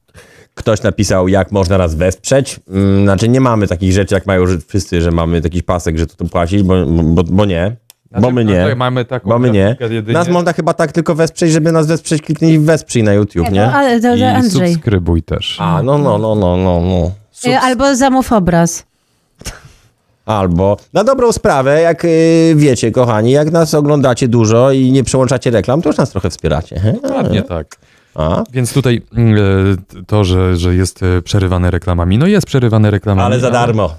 Ktoś 0.54 0.82
napisał, 0.82 1.28
jak 1.28 1.52
można 1.52 1.78
nas 1.78 1.94
wesprzeć. 1.94 2.60
Mm, 2.70 3.02
Znaczy, 3.04 3.28
nie 3.28 3.40
mamy 3.40 3.68
takich 3.68 3.92
rzeczy, 3.92 4.14
jak 4.14 4.26
mają 4.26 4.44
wszyscy, 4.68 5.02
że 5.02 5.10
mamy 5.10 5.40
taki 5.42 5.62
pasek, 5.62 5.98
że 5.98 6.06
to, 6.06 6.16
to 6.16 6.24
płacić, 6.24 6.62
bo, 6.62 6.74
bo, 6.86 7.22
bo 7.24 7.44
nie. 7.44 7.76
Bo 8.20 8.30
my 8.30 8.44
nie. 8.44 8.54
Znaczy, 8.60 8.76
Mamy 8.76 9.04
taką 9.04 9.28
Bo 9.30 9.38
my 9.38 9.50
nie. 9.50 9.76
jedynie. 9.80 10.12
Nas 10.12 10.28
można 10.28 10.52
chyba 10.52 10.74
tak 10.74 10.92
tylko 10.92 11.14
wesprzeć, 11.14 11.52
żeby 11.52 11.72
nas 11.72 11.86
wesprzeć, 11.86 12.22
kliknij 12.22 12.58
wesprzyj 12.58 13.02
na 13.02 13.12
YouTube, 13.12 13.44
No, 13.44 13.50
nie? 13.50 13.72
ale 13.72 14.00
to, 14.00 14.14
I 14.16 14.22
Andrzej. 14.22 14.72
subskrybuj 14.72 15.22
też. 15.22 15.56
A, 15.60 15.82
no, 15.82 15.98
no, 15.98 16.18
no, 16.18 16.34
no, 16.34 16.56
no, 16.56 16.80
no. 16.80 17.10
E, 17.52 17.60
Albo 17.60 17.96
zamów 17.96 18.32
obraz. 18.32 18.84
Albo 20.26 20.76
na 20.92 21.04
dobrą 21.04 21.32
sprawę, 21.32 21.80
jak 21.80 22.04
y, 22.04 22.52
wiecie, 22.56 22.90
kochani, 22.92 23.30
jak 23.30 23.50
nas 23.52 23.74
oglądacie 23.74 24.28
dużo 24.28 24.72
i 24.72 24.92
nie 24.92 25.04
przełączacie 25.04 25.50
reklam, 25.50 25.82
to 25.82 25.88
już 25.88 25.96
nas 25.96 26.10
trochę 26.10 26.30
wspieracie. 26.30 26.80
he? 26.80 26.92
Dokładnie 26.92 27.42
tak. 27.42 27.76
A? 28.14 28.42
Więc 28.52 28.72
tutaj 28.72 29.02
mm, 29.16 29.34
e, 29.98 30.02
to, 30.06 30.24
że, 30.24 30.56
że 30.56 30.74
jest 30.74 31.02
e, 31.02 31.22
przerywane 31.22 31.70
reklamami, 31.70 32.18
no 32.18 32.26
jest 32.26 32.46
przerywane 32.46 32.90
reklamami. 32.90 33.26
Ale 33.26 33.40
za 33.40 33.50
darmo. 33.50 33.94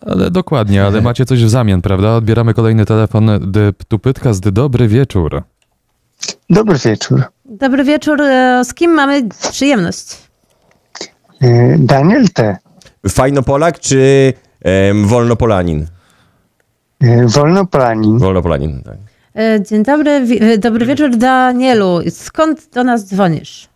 Ale 0.00 0.30
dokładnie, 0.30 0.84
ale 0.84 1.00
macie 1.00 1.24
coś 1.24 1.44
w 1.44 1.48
zamian, 1.48 1.82
prawda? 1.82 2.10
Odbieramy 2.16 2.54
kolejny 2.54 2.84
telefon. 2.86 3.30
Tu 3.88 3.98
Pytka 3.98 4.32
z 4.34 4.40
Dobry 4.40 4.88
wieczór. 4.88 5.42
Dobry 6.50 6.78
wieczór. 6.84 7.22
Dobry 7.44 7.84
wieczór. 7.84 8.20
e, 8.22 8.64
Z 8.64 8.74
kim 8.74 8.90
mamy 8.90 9.28
przyjemność? 9.50 10.16
E, 11.40 11.78
Daniel 11.78 12.28
T. 12.34 12.56
Fajnopolak 13.08 13.80
czy 13.80 14.32
em, 14.62 15.06
Wolnopolanin? 15.06 15.86
E, 17.00 17.26
Wolnopolanin. 17.26 18.18
Wolnopolanin, 18.18 18.82
tak. 18.82 18.96
Dzień 19.68 19.82
dobry. 19.82 20.26
Dobry 20.58 20.86
wieczór, 20.86 21.16
Danielu. 21.16 22.00
Skąd 22.10 22.70
do 22.74 22.84
nas 22.84 23.04
dzwonisz? 23.04 23.68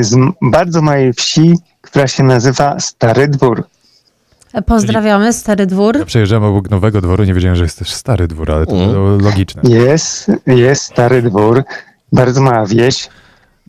Z 0.00 0.14
bardzo 0.42 0.82
małej 0.82 1.12
wsi, 1.12 1.54
która 1.80 2.06
się 2.06 2.22
nazywa 2.22 2.80
Stary 2.80 3.28
Dwór. 3.28 3.64
Pozdrawiamy, 4.66 5.32
Stary 5.32 5.66
Dwór. 5.66 5.98
Ja 5.98 6.04
przejeżdżałem 6.04 6.44
obok 6.44 6.70
Nowego 6.70 7.00
Dworu, 7.00 7.24
nie 7.24 7.34
wiedziałem, 7.34 7.56
że 7.56 7.62
jest 7.62 7.78
też 7.78 7.92
Stary 7.94 8.28
Dwór, 8.28 8.52
ale 8.52 8.66
to 8.66 8.72
było 8.74 9.08
logiczne. 9.08 9.62
Jest, 9.64 10.30
jest 10.46 10.82
Stary 10.82 11.22
Dwór, 11.22 11.62
bardzo 12.12 12.42
mała 12.42 12.66
wieś. 12.66 13.08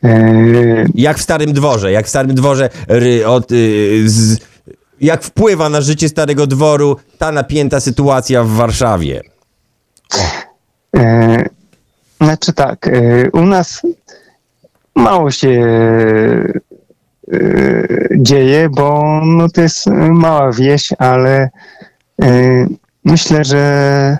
E, 0.03 0.85
Jak 0.95 1.17
w 1.17 1.21
Starym 1.21 1.53
Dworze, 1.53 1.91
jak 1.91 2.05
w 2.05 2.09
Starym 2.09 2.35
Dworze 2.35 2.69
ry, 2.87 3.27
od, 3.27 3.51
y, 3.51 4.09
z, 4.09 4.39
jak 5.01 5.23
wpływa 5.23 5.69
na 5.69 5.81
życie 5.81 6.09
Starego 6.09 6.47
Dworu 6.47 6.97
ta 7.17 7.31
napięta 7.31 7.79
sytuacja 7.79 8.43
w 8.43 8.49
Warszawie. 8.49 9.21
e, 10.95 11.45
Znaczy 12.21 12.53
tak, 12.53 12.87
e, 12.87 13.31
u 13.31 13.45
nas 13.45 13.81
mało 14.95 15.31
się 15.31 15.61
dzieje, 18.17 18.69
bo 18.69 19.21
no 19.25 19.49
to 19.49 19.61
jest 19.61 19.87
mała 20.11 20.51
wieś, 20.51 20.89
ale 20.97 21.49
e, 22.21 22.67
myślę, 23.05 23.45
że 23.45 24.17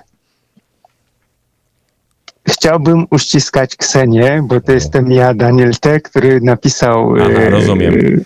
chciałbym 2.50 3.06
uściskać 3.12 3.76
Ksenię, 3.76 4.44
bo 4.48 4.62
to 4.62 4.72
jestem 4.72 5.12
ja, 5.12 5.34
Daniel 5.34 5.72
T., 5.82 6.00
który 6.00 6.42
napisał... 6.42 7.16
Aha, 7.22 7.50
rozumiem. 7.50 8.24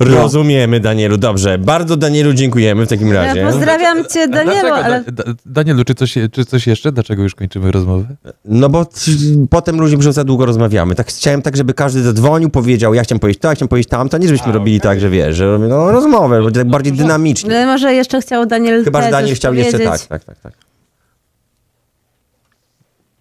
Rozumiemy, 0.00 0.80
Danielu. 0.80 1.16
Dobrze. 1.16 1.58
Bardzo 1.58 1.96
Danielu 1.96 2.32
dziękujemy 2.34 2.86
w 2.86 2.88
takim 2.88 3.12
razie. 3.12 3.46
Pozdrawiam 3.46 4.04
cię, 4.08 4.28
Danielu, 4.28 4.68
ale 4.74 5.04
Da- 5.04 5.24
Da- 5.24 5.32
Danielu, 5.46 5.84
czy 5.84 5.94
coś, 5.94 6.14
czy 6.32 6.44
coś 6.44 6.66
jeszcze? 6.66 6.92
Dlaczego 6.92 7.22
już 7.22 7.34
kończymy 7.34 7.72
rozmowę? 7.72 8.04
No 8.44 8.68
bo 8.68 8.84
c- 8.84 9.10
potem 9.50 9.80
ludzie 9.80 9.96
że 10.02 10.12
za 10.12 10.24
długo 10.24 10.46
rozmawiamy. 10.46 10.94
Tak 10.94 11.06
chciałem 11.06 11.42
tak, 11.42 11.56
żeby 11.56 11.74
każdy 11.74 12.02
zadzwonił, 12.02 12.50
powiedział, 12.50 12.94
ja 12.94 13.02
chciałem 13.02 13.20
powiedzieć 13.20 13.42
to, 13.42 13.48
ja 13.48 13.54
chciałem 13.54 13.68
powiedzieć 13.68 13.90
tamto, 13.90 14.18
nie 14.18 14.28
żebyśmy 14.28 14.52
robili 14.52 14.80
tak, 14.80 15.00
że 15.00 15.10
wiesz, 15.10 15.36
że 15.36 15.58
no 15.68 15.90
rozmowę, 15.92 16.42
będzie 16.44 16.60
tak 16.60 16.68
bardziej 16.70 16.92
dynamicznie. 16.92 17.50
ale 17.50 17.66
może 17.66 17.94
jeszcze 17.94 18.20
chciał 18.20 18.46
Daniel 18.46 18.84
Chyba, 18.84 19.02
że 19.02 19.10
Daniel 19.10 19.34
chciał 19.34 19.54
jeszcze 19.54 19.78
tak, 19.78 20.00
tak, 20.06 20.24
tak, 20.24 20.38
tak. 20.40 20.52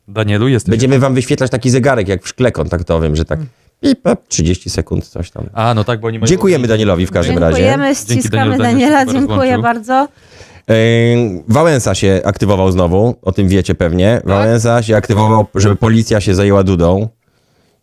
Danielu, 0.07 0.47
jesteś... 0.47 0.69
Będziemy 0.69 0.99
wam 0.99 1.13
wyświetlać 1.13 1.51
taki 1.51 1.69
zegarek 1.69 2.07
jak 2.07 2.23
w 2.23 2.27
szkle 2.27 2.51
kontaktowym, 2.51 3.15
że 3.15 3.25
tak 3.25 3.39
pip, 3.80 4.03
pip, 4.03 4.19
30 4.27 4.69
sekund, 4.69 5.07
coś 5.07 5.32
tam. 5.32 5.49
A, 5.53 5.73
no 5.73 5.84
tak, 5.84 5.99
bo 5.99 6.07
oni 6.07 6.19
mają... 6.19 6.27
Dziękujemy 6.27 6.67
Danielowi 6.67 7.05
w 7.05 7.11
każdym 7.11 7.38
razie. 7.38 7.57
Dziękujemy, 7.57 7.95
ściskamy 7.95 8.57
Daniel, 8.57 8.57
Daniel 8.57 8.91
Daniela, 8.91 9.13
dziękuję 9.13 9.57
bardzo. 9.57 10.07
Yy, 10.67 10.75
Wałęsa 11.47 11.95
się 11.95 12.21
aktywował 12.25 12.71
znowu, 12.71 13.15
o 13.21 13.32
tym 13.32 13.47
wiecie 13.47 13.75
pewnie. 13.75 14.21
Wałęsa 14.25 14.84
się 14.84 14.95
aktywował, 14.95 15.45
żeby 15.55 15.75
policja 15.75 16.21
się 16.21 16.36
zajęła 16.36 16.63
Dudą 16.63 17.07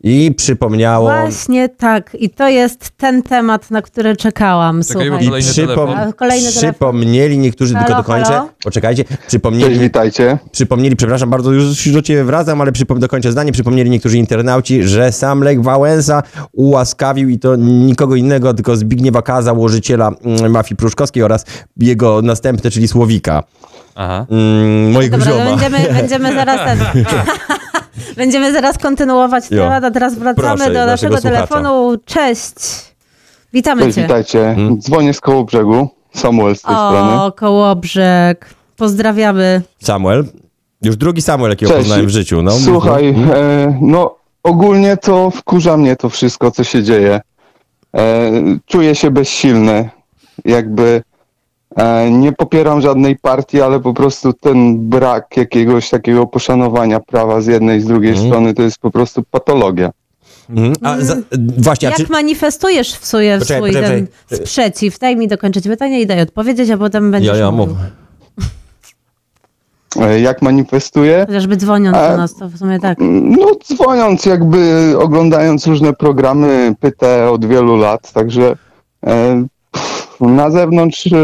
i 0.03 0.35
przypomniało... 0.37 1.11
Właśnie 1.21 1.69
tak. 1.69 2.17
I 2.21 2.31
to 2.31 2.49
jest 2.49 2.91
ten 2.97 3.23
temat, 3.23 3.71
na 3.71 3.83
który 3.83 4.17
czekałam. 4.17 4.83
Czekaj, 4.83 5.11
bo 5.11 5.17
Słuchaj. 5.19 5.25
I 5.27 5.29
Kolejny 5.29 5.51
przypom- 5.51 5.67
telefon. 5.67 5.91
A, 5.99 6.13
kolejny 6.13 6.49
telefon. 6.53 6.71
przypomnieli 6.73 7.39
niektórzy, 7.39 7.75
Halo, 7.75 7.87
tylko 7.87 8.03
dokończę, 8.03 8.33
halo? 8.33 8.49
poczekajcie, 8.65 9.05
Cześć, 9.05 9.21
przypomnieli, 9.27 9.79
witajcie. 9.79 10.39
przypomnieli, 10.53 10.97
przepraszam 10.97 11.31
bardzo, 11.31 11.53
już 11.53 11.89
do 11.93 12.03
ciebie 12.03 12.25
wracam, 12.25 12.61
ale 12.61 12.73
przypom- 12.73 12.99
dokończę 12.99 13.33
zdanie, 13.33 13.53
przypomnieli 13.53 13.91
niektórzy 13.91 14.19
internauci, 14.19 14.83
że 14.83 15.13
sam 15.13 15.41
Lech 15.41 15.63
Wałęsa 15.63 16.23
ułaskawił 16.53 17.29
i 17.29 17.39
to 17.39 17.57
nikogo 17.57 18.15
innego, 18.15 18.55
tylko 18.55 18.77
Zbigniewa 18.77 19.23
K., 19.23 19.43
założyciela 19.43 20.11
mm, 20.25 20.51
mafii 20.53 20.77
pruszkowskiej 20.77 21.23
oraz 21.23 21.45
jego 21.77 22.23
następcę, 22.23 22.71
czyli 22.71 22.89
Słowika, 22.89 23.43
Aha. 23.95 24.27
mm, 24.31 24.91
mojego 24.93 25.19
Dobra, 25.19 25.33
zioma. 25.33 25.45
będziemy, 25.51 25.79
będziemy 25.95 26.35
zaraz 26.35 26.61
ten... 26.65 27.05
będziemy 28.17 28.53
zaraz 28.53 28.79
kontynuować 28.79 29.45
Jo. 29.51 29.63
temat, 29.63 29.85
a 29.85 29.91
teraz 29.91 30.15
wracamy 30.15 30.57
Proszę, 30.57 30.73
do 30.73 30.87
naszego 30.87 31.17
słuchacza. 31.17 31.35
telefonu. 31.47 31.97
Cześć. 32.05 32.55
Witamy 33.53 33.83
Cześć, 33.83 33.95
cię. 33.95 34.03
witajcie. 34.03 34.49
Mm. 34.49 34.81
Dzwonię 34.81 35.15
z 35.15 35.21
koło 35.21 35.45
brzegu. 35.45 35.89
Samuel 36.15 36.57
z 36.57 36.63
tej 36.63 36.75
strony. 36.75 37.23
O, 37.23 37.33
Kołobrzeg. 37.33 38.55
Pozdrawiamy. 38.77 39.63
Samuel. 39.83 40.25
Już 40.83 40.97
drugi 40.97 41.23
Samuel, 41.23 41.51
jakiego 41.51 41.73
Cześć. 41.73 41.83
poznałem 41.85 42.07
w 42.07 42.11
życiu. 42.11 42.43
No, 42.43 42.51
Słuchaj, 42.51 43.09
e, 43.09 43.79
no 43.81 44.15
ogólnie 44.43 44.97
to 44.97 45.31
wkurza 45.31 45.77
mnie 45.77 45.97
to 45.97 46.09
wszystko, 46.09 46.51
co 46.51 46.65
się 46.65 46.83
dzieje. 46.83 47.21
E, 47.97 48.31
czuję 48.67 48.95
się 48.95 49.11
bezsilny. 49.11 49.91
Jakby 50.45 51.03
nie 52.11 52.33
popieram 52.33 52.81
żadnej 52.81 53.17
partii, 53.17 53.61
ale 53.63 53.81
po 53.81 53.95
prostu 53.95 54.33
ten 54.33 54.89
brak 54.89 55.37
jakiegoś 55.37 55.91
takiego 55.91 56.27
poszanowania 56.27 57.01
prawa 57.01 57.41
z 57.41 57.47
jednej 57.47 57.79
i 57.79 57.81
z 57.81 57.87
drugiej 57.87 58.11
Mhm. 58.11 58.29
strony 58.29 58.55
to 58.55 58.63
jest 58.63 58.79
po 58.79 58.91
prostu 58.91 59.23
patologia. 59.31 59.91
Mhm. 60.51 60.73
A 60.83 61.01
za, 61.01 61.17
właśnie, 61.59 61.89
a 61.89 61.91
Jak 61.91 61.99
czy, 62.07 62.13
manifestujesz 62.13 62.93
w 62.95 63.07
sobie 63.07 63.39
Poczekaj, 63.39 63.57
swój 63.59 63.71
poczekaj, 63.71 63.91
ten 63.97 64.07
poczekaj. 64.29 64.47
sprzeciw? 64.47 64.99
Daj 64.99 65.17
mi 65.17 65.29
dokończyć 65.29 65.69
pytanie 65.69 66.01
i 66.01 66.07
daj 66.07 66.21
odpowiedzieć, 66.23 66.71
a 66.71 66.77
potem 66.79 67.11
będziesz 67.11 67.33
ja, 67.33 67.45
ja 67.45 67.51
mówił. 67.51 67.75
mów. 67.75 67.83
E, 70.01 70.21
jak 70.21 70.43
manifestuję? 70.43 71.25
Chociażby 71.27 71.57
dzwoniąc 71.57 71.97
A- 71.97 72.11
do 72.11 72.17
nas, 72.17 72.35
to 72.35 72.49
w 72.49 72.59
sumie 72.59 72.81
tak. 72.81 72.99
No, 73.01 73.47
dzwoniąc, 73.65 74.27
jakby 74.27 74.95
oglądając 74.99 75.67
różne 75.67 75.93
programy 75.93 76.75
pytę 76.81 77.31
od 77.31 77.45
wielu 77.45 77.77
lat, 77.77 78.13
także 78.13 78.57
e, 79.07 79.45
pff, 79.73 80.06
na 80.21 80.51
zewnątrz 80.51 81.07
e, 81.07 81.19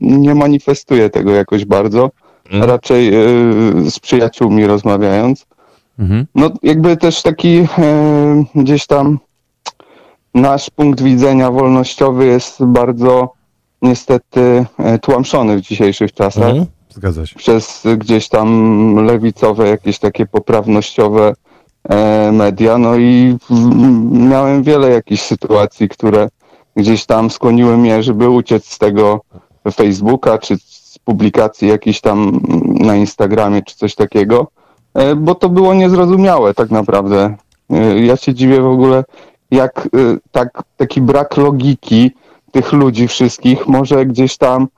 nie 0.00 0.34
manifestuję 0.34 1.10
tego 1.10 1.30
jakoś 1.30 1.64
bardzo. 1.64 2.10
Mm. 2.50 2.68
Raczej 2.68 3.14
e, 3.14 3.20
z 3.90 3.98
przyjaciółmi 3.98 4.66
rozmawiając. 4.66 5.46
Mhm. 5.98 6.26
No, 6.34 6.50
jakby 6.62 6.96
też 6.96 7.22
taki 7.22 7.66
e, 7.78 8.44
gdzieś 8.54 8.86
tam 8.86 9.18
nasz 10.34 10.70
punkt 10.70 11.02
widzenia 11.02 11.50
wolnościowy 11.50 12.26
jest 12.26 12.64
bardzo 12.64 13.32
niestety 13.82 14.66
tłamszony 15.02 15.56
w 15.56 15.60
dzisiejszych 15.60 16.12
czasach 16.12 16.48
Mhm. 16.48 16.66
Zgadza 16.90 17.26
się. 17.26 17.36
przez 17.36 17.84
gdzieś 17.98 18.28
tam 18.28 18.94
lewicowe, 19.06 19.68
jakieś 19.68 19.98
takie 19.98 20.26
poprawnościowe 20.26 21.34
media. 22.32 22.78
No 22.78 22.96
i 22.96 23.36
miałem 24.10 24.62
wiele 24.62 24.90
jakichś 24.90 25.22
sytuacji, 25.22 25.88
które 25.88 26.28
gdzieś 26.76 27.06
tam 27.06 27.30
skłoniły 27.30 27.76
mnie, 27.78 28.02
żeby 28.02 28.28
uciec 28.28 28.64
z 28.66 28.78
tego 28.78 29.20
Facebooka, 29.74 30.38
czy 30.38 30.56
z 30.58 30.98
publikacji 31.04 31.68
jakichś 31.68 32.00
tam 32.00 32.40
na 32.80 32.96
Instagramie, 32.96 33.62
czy 33.62 33.76
coś 33.76 33.94
takiego, 33.94 34.46
e, 34.94 35.16
bo 35.16 35.34
to 35.34 35.48
było 35.48 35.74
niezrozumiałe 35.74 36.54
tak 36.54 36.70
naprawdę. 36.70 37.36
E, 37.70 37.98
Ja 37.98 38.16
się 38.16 38.34
dziwię 38.34 38.60
w 38.60 38.66
ogóle, 38.66 39.04
jak 39.50 39.78
e, 39.86 39.88
tak, 40.32 40.62
taki 40.76 41.00
brak 41.00 41.36
logiki 41.36 42.10
tych 42.52 42.72
ludzi 42.72 43.08
wszystkich 43.08 43.66
może 43.68 44.06
gdzieś 44.06 44.36
tam 44.36 44.68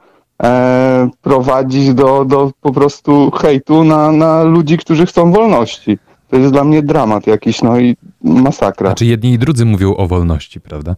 e, 0.43 1.09
prowadzić 1.23 1.95
do, 1.95 2.25
do 2.25 2.51
po 2.61 2.73
prostu 2.73 3.31
hejtu 3.31 3.85
na, 3.85 4.13
na 4.13 4.43
ludzi, 4.43 4.79
którzy 4.79 5.07
chcą 5.07 5.33
wolności. 5.33 5.99
To 6.31 6.37
jest 6.37 6.53
dla 6.53 6.65
mnie 6.65 6.83
dramat 6.83 7.27
jakiś, 7.27 7.63
no 7.63 7.79
i 7.81 7.97
masakra. 8.25 8.89
Znaczy 8.89 9.07
jedni 9.07 9.33
i 9.33 9.39
drudzy 9.39 9.65
mówią 9.65 9.97
o 9.97 10.07
wolności, 10.07 10.61
prawda? 10.61 10.97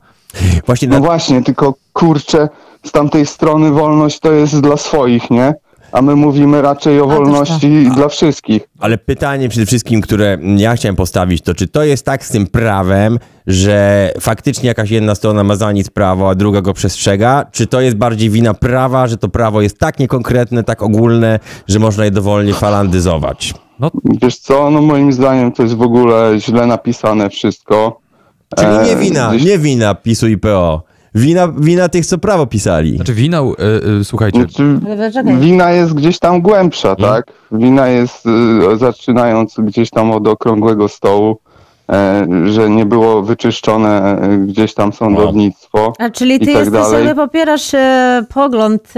Właśnie 0.66 0.89
No 0.89 0.95
na, 0.95 1.01
właśnie, 1.01 1.43
tylko 1.43 1.74
kurczę, 1.93 2.49
z 2.84 2.93
tamtej 2.93 3.26
strony 3.26 3.70
wolność 3.70 4.20
to 4.20 4.32
jest 4.32 4.61
dla 4.61 4.76
swoich, 4.76 5.30
nie? 5.30 5.55
A 5.93 6.03
my 6.03 6.16
mówimy 6.16 6.62
raczej 6.62 7.01
o 7.01 7.07
wolności 7.07 7.91
dla 7.95 8.09
wszystkich. 8.09 8.62
ale 8.80 8.99
pytanie 8.99 9.49
przede 9.49 9.66
wszystkim, 9.66 10.01
które 10.01 10.39
ja 10.57 10.76
chciałem 10.76 10.97
postawić, 10.97 11.43
to 11.43 11.55
czy 11.55 11.68
to 11.68 11.84
jest 11.84 12.05
tak 12.05 12.24
z 12.24 12.28
tym 12.28 12.47
prawem, 12.47 13.18
że 13.47 14.11
faktycznie 14.20 14.68
jakaś 14.68 14.91
jedna 14.91 15.14
strona 15.14 15.45
ma 15.45 15.57
za 15.57 15.72
nic 15.72 15.91
prawo, 15.91 16.30
a 16.30 16.34
druga 16.34 16.61
go 16.61 16.72
przestrzega? 16.74 17.47
Czy 17.53 17.66
to 17.66 17.80
jest 17.80 17.97
bardziej 17.97 18.30
wina 18.30 18.55
prawa, 18.55 19.07
że 19.07 19.16
to 19.16 19.28
prawo 19.28 19.61
jest 19.62 19.78
tak 19.78 19.99
niekonkretne, 19.99 20.64
tak 20.64 20.82
ogólne, 20.82 21.39
że 21.68 21.78
można 21.78 22.05
je 22.05 22.11
dowolnie 22.11 22.55
falandyzować? 22.55 23.55
Wiesz 24.22 24.39
co, 24.39 24.70
no 24.70 24.82
moim 24.82 25.12
zdaniem 25.12 25.53
to 25.53 25.62
jest 25.62 25.74
w 25.74 25.82
ogóle 25.82 26.32
źle 26.39 26.66
napisane 26.66 27.30
wszystko. 27.30 28.01
Czyli 28.59 28.70
nie 28.72 28.92
E, 28.92 28.96
wina, 28.96 29.30
gdzieś- 29.30 29.44
nie 29.44 29.59
wina 29.59 29.94
PiSu 29.94 30.28
i 30.28 30.38
PO. 30.38 30.82
Wina, 31.14 31.48
wina 31.59 31.88
tych, 31.88 32.07
co 32.07 32.18
prawo 32.18 32.46
pisali. 32.46 32.96
Znaczy 32.96 33.14
winał, 33.14 33.52
y, 33.52 34.00
y, 34.00 34.04
słuchajcie, 34.04 34.38
Znaczy? 34.40 34.78
Wina 35.40 35.70
jest 35.70 35.94
gdzieś 35.94 36.18
tam 36.18 36.40
głębsza, 36.42 36.90
Mhm. 36.90 37.09
tak? 37.14 37.26
Wina 37.52 37.88
jest 37.88 38.26
y, 38.72 38.76
zaczynając 38.78 39.54
gdzieś 39.59 39.90
tam 39.90 40.11
od 40.11 40.28
okrągłego 40.28 40.88
stołu, 40.88 41.38
że 42.46 42.70
nie 42.70 42.86
było 42.86 43.22
wyczyszczone 43.22 44.18
gdzieś 44.46 44.74
tam 44.74 44.92
sądownictwo. 44.92 45.92
A 45.98 46.11
czyli 46.11 46.38
ty 46.38 46.46
tak 46.46 46.54
jesteś, 46.54 46.72
dalej. 46.72 47.14
popierasz 47.14 47.70
pogląd 48.34 48.92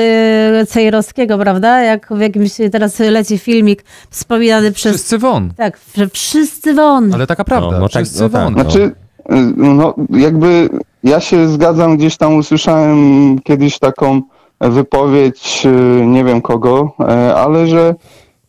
Cejrowskiego, 0.69 1.39
prawda? 1.39 1.83
Jak 1.83 2.09
w 2.11 2.21
jakimś 2.21 2.51
teraz 2.73 2.99
leci 2.99 3.39
filmik 3.39 3.85
wspominany 4.11 4.73
przez... 4.73 4.93
wszyscy 4.93 5.19
won. 5.19 5.53
Tak, 5.57 5.79
że 5.97 6.09
wszyscy 6.09 6.75
won. 6.75 7.15
Ale 7.15 7.27
taka 7.27 7.45
prawda, 7.45 7.71
No, 7.71 7.79
no 7.81 7.89
tak, 7.89 8.03
wszyscy 8.05 8.23
no 8.23 8.29
tak, 8.29 8.45
won. 8.45 8.55
no. 8.55 8.63
Znaczy, 8.63 8.83
y, 8.83 8.95
no 9.57 9.95
jakby 10.11 10.69
ja 11.05 11.21
się 11.21 11.49
zgadzam, 11.49 11.97
gdzieś 11.97 12.17
tam 12.17 12.37
usłyszałem 12.37 13.39
kiedyś 13.45 13.79
taką 13.79 14.23
wypowiedź, 14.61 15.67
y, 15.67 16.07
nie 16.07 16.25
wiem 16.25 16.41
kogo, 16.41 16.93
e, 17.01 17.35
ale 17.35 17.67
że 17.67 17.95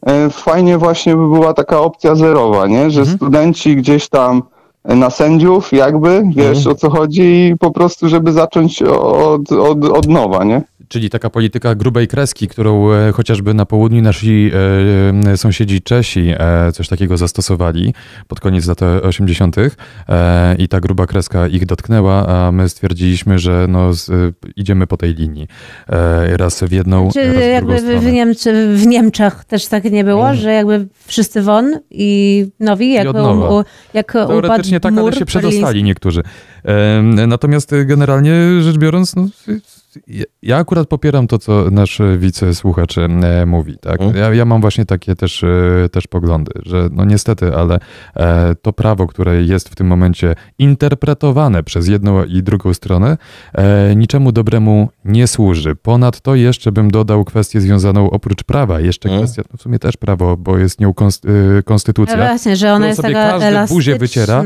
e, 0.06 0.30
fajnie 0.30 0.78
właśnie 0.78 1.16
by 1.16 1.28
była 1.28 1.54
taka 1.54 1.82
opcja 1.82 2.16
zerowa, 2.16 2.68
nie? 2.68 2.92
Że 2.92 3.06
studenci 3.06 3.76
gdzieś 3.76 4.10
tam 4.10 4.44
na 4.86 5.10
sędziów 5.10 5.74
jakby, 5.74 6.24
wiesz 6.36 6.68
o 6.68 6.76
co 6.76 6.90
chodzi 6.90 7.22
i 7.22 7.58
po 7.58 7.72
prostu, 7.72 8.10
żeby 8.10 8.32
zacząć 8.32 8.82
od, 8.82 9.52
od, 9.52 9.86
od 9.86 10.08
nowa, 10.08 10.44
nie? 10.44 10.62
Czyli 10.90 11.10
taka 11.10 11.30
polityka 11.30 11.76
grubej 11.76 12.08
kreski, 12.08 12.48
którą 12.48 12.92
e, 12.92 13.12
chociażby 13.12 13.54
na 13.54 13.66
południu 13.66 14.02
nasi 14.02 14.52
e, 15.26 15.38
sąsiedzi 15.38 15.82
Czesi 15.82 16.34
e, 16.38 16.72
coś 16.72 16.88
takiego 16.88 17.18
zastosowali 17.18 17.94
pod 18.28 18.40
koniec 18.40 18.68
lat 18.68 18.82
80. 18.82 19.56
E, 19.58 20.56
i 20.56 20.68
ta 20.68 20.80
gruba 20.80 21.08
kreska 21.08 21.48
ich 21.48 21.66
dotknęła, 21.66 22.28
a 22.28 22.52
my 22.52 22.70
stwierdziliśmy, 22.70 23.40
że 23.40 23.66
no, 23.70 23.94
z, 23.94 24.10
e, 24.10 24.14
idziemy 24.56 24.88
po 24.88 24.98
tej 24.98 25.14
linii. 25.14 25.48
E, 25.90 26.38
raz 26.38 26.64
w 26.64 26.72
jedną, 26.72 27.12
Czy 27.12 27.20
raz 27.20 27.30
w 27.30 27.34
drugą 27.34 27.48
jakby 27.48 27.76
w, 27.76 27.78
w, 27.78 27.82
stronę. 27.82 28.12
Niemczy, 28.12 28.76
w 28.76 28.88
Niemczech 28.88 29.46
też 29.46 29.68
tak 29.68 29.84
nie 29.84 30.04
było, 30.04 30.34
że 30.34 30.54
jakby 30.54 30.88
wszyscy 31.06 31.42
won 31.42 31.80
i 31.92 32.46
nowi, 32.60 32.94
jak, 32.94 33.08
od 33.08 33.16
u, 33.16 33.64
jak 33.94 34.12
Teoretycznie 34.12 34.80
tak, 34.80 34.98
ale 34.98 35.14
się 35.14 35.26
przedostali 35.26 35.84
niektórzy. 35.84 36.24
Natomiast 37.28 37.74
e, 37.74 37.86
generalnie 37.86 38.34
rzecz 38.62 38.78
biorąc, 38.78 39.16
no, 39.16 39.28
ja- 40.08 40.24
ja 40.42 40.58
akurat 40.58 40.88
popieram 40.88 41.28
to, 41.28 41.38
co 41.38 41.66
nasz 41.72 42.02
wicesłuchacz 42.18 42.98
e, 42.98 43.46
mówi. 43.46 43.78
Tak? 43.78 44.02
Mhm. 44.02 44.18
Ja, 44.24 44.34
ja 44.34 44.46
mam 44.46 44.62
właśnie 44.62 44.86
takie 44.86 45.16
też, 45.16 45.44
e, 45.44 45.90
też 45.92 46.08
poglądy, 46.08 46.52
że 46.66 46.90
no 46.92 47.06
niestety, 47.06 47.56
ale 47.56 47.80
e, 48.16 48.56
to 48.62 48.74
prawo, 48.74 49.08
które 49.08 49.44
jest 49.44 49.70
w 49.70 49.76
tym 49.76 49.88
momencie 49.88 50.36
interpretowane 50.60 51.64
przez 51.64 51.88
jedną 51.88 52.24
i 52.24 52.44
drugą 52.44 52.74
stronę, 52.74 53.18
niczemu 53.96 54.32
dobremu 54.32 54.90
nie 55.06 55.28
służy. 55.28 55.76
Ponadto 55.76 56.36
jeszcze 56.36 56.72
bym 56.72 56.92
dodał 56.92 57.26
kwestię 57.26 57.62
związaną 57.62 58.10
oprócz 58.12 58.44
prawa, 58.44 58.80
jeszcze 58.80 59.10
Mhm. 59.10 59.24
kwestia, 59.28 59.42
no 59.52 59.58
w 59.58 59.62
sumie 59.62 59.80
też 59.80 59.98
prawo, 59.98 60.38
bo 60.38 60.58
jest 60.58 60.80
nią 60.80 60.94
konst, 60.94 61.28
konstytucja. 61.66 62.18
No 62.18 62.24
właśnie, 62.26 62.56
że 62.56 62.74
ona 62.74 62.88
jest 62.88 63.02
sobie 63.02 63.14
taka 63.14 63.30
każdy 63.32 63.46
elastyczna. 63.48 63.76
buzię 63.76 63.96
wyciera. 63.98 64.44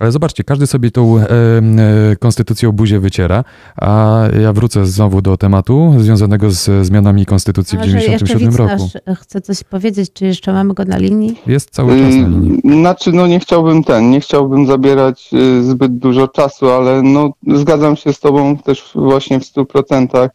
Ale 0.00 0.12
zobaczcie, 0.12 0.44
każdy 0.44 0.66
sobie 0.66 0.90
tą 0.90 1.18
e, 1.18 1.22
e, 1.22 2.16
konstytucją 2.16 2.72
buzię 2.72 3.00
wyciera, 3.00 3.44
a 3.76 4.22
ja 4.42 4.52
wrócę 4.52 4.86
znowu 4.86 5.22
do 5.22 5.36
tematu 5.36 5.94
związanego 5.98 6.50
z 6.50 6.86
zmianami 6.86 7.26
konstytucji 7.26 7.78
w 7.78 7.80
A, 7.80 7.84
że 7.84 7.96
jeszcze 7.96 8.26
97 8.26 8.50
widz 8.50 8.58
roku. 8.58 8.90
nasz 9.06 9.18
chce 9.18 9.40
coś 9.40 9.64
powiedzieć, 9.64 10.12
czy 10.12 10.26
jeszcze 10.26 10.52
mamy 10.52 10.74
go 10.74 10.84
na 10.84 10.98
linii? 10.98 11.40
Jest 11.46 11.70
cały 11.70 11.98
czas 11.98 12.14
na 12.14 12.28
linii. 12.28 12.60
Znaczy, 12.64 13.12
no 13.12 13.26
nie 13.26 13.40
chciałbym 13.40 13.84
ten, 13.84 14.10
nie 14.10 14.20
chciałbym 14.20 14.66
zabierać 14.66 15.30
y, 15.32 15.64
zbyt 15.64 15.98
dużo 15.98 16.28
czasu, 16.28 16.70
ale 16.70 17.02
no 17.02 17.32
zgadzam 17.54 17.96
się 17.96 18.12
z 18.12 18.20
tobą 18.20 18.56
też 18.56 18.90
właśnie 18.94 19.40
w 19.40 19.44
stu 19.44 19.64
procentach, 19.64 20.30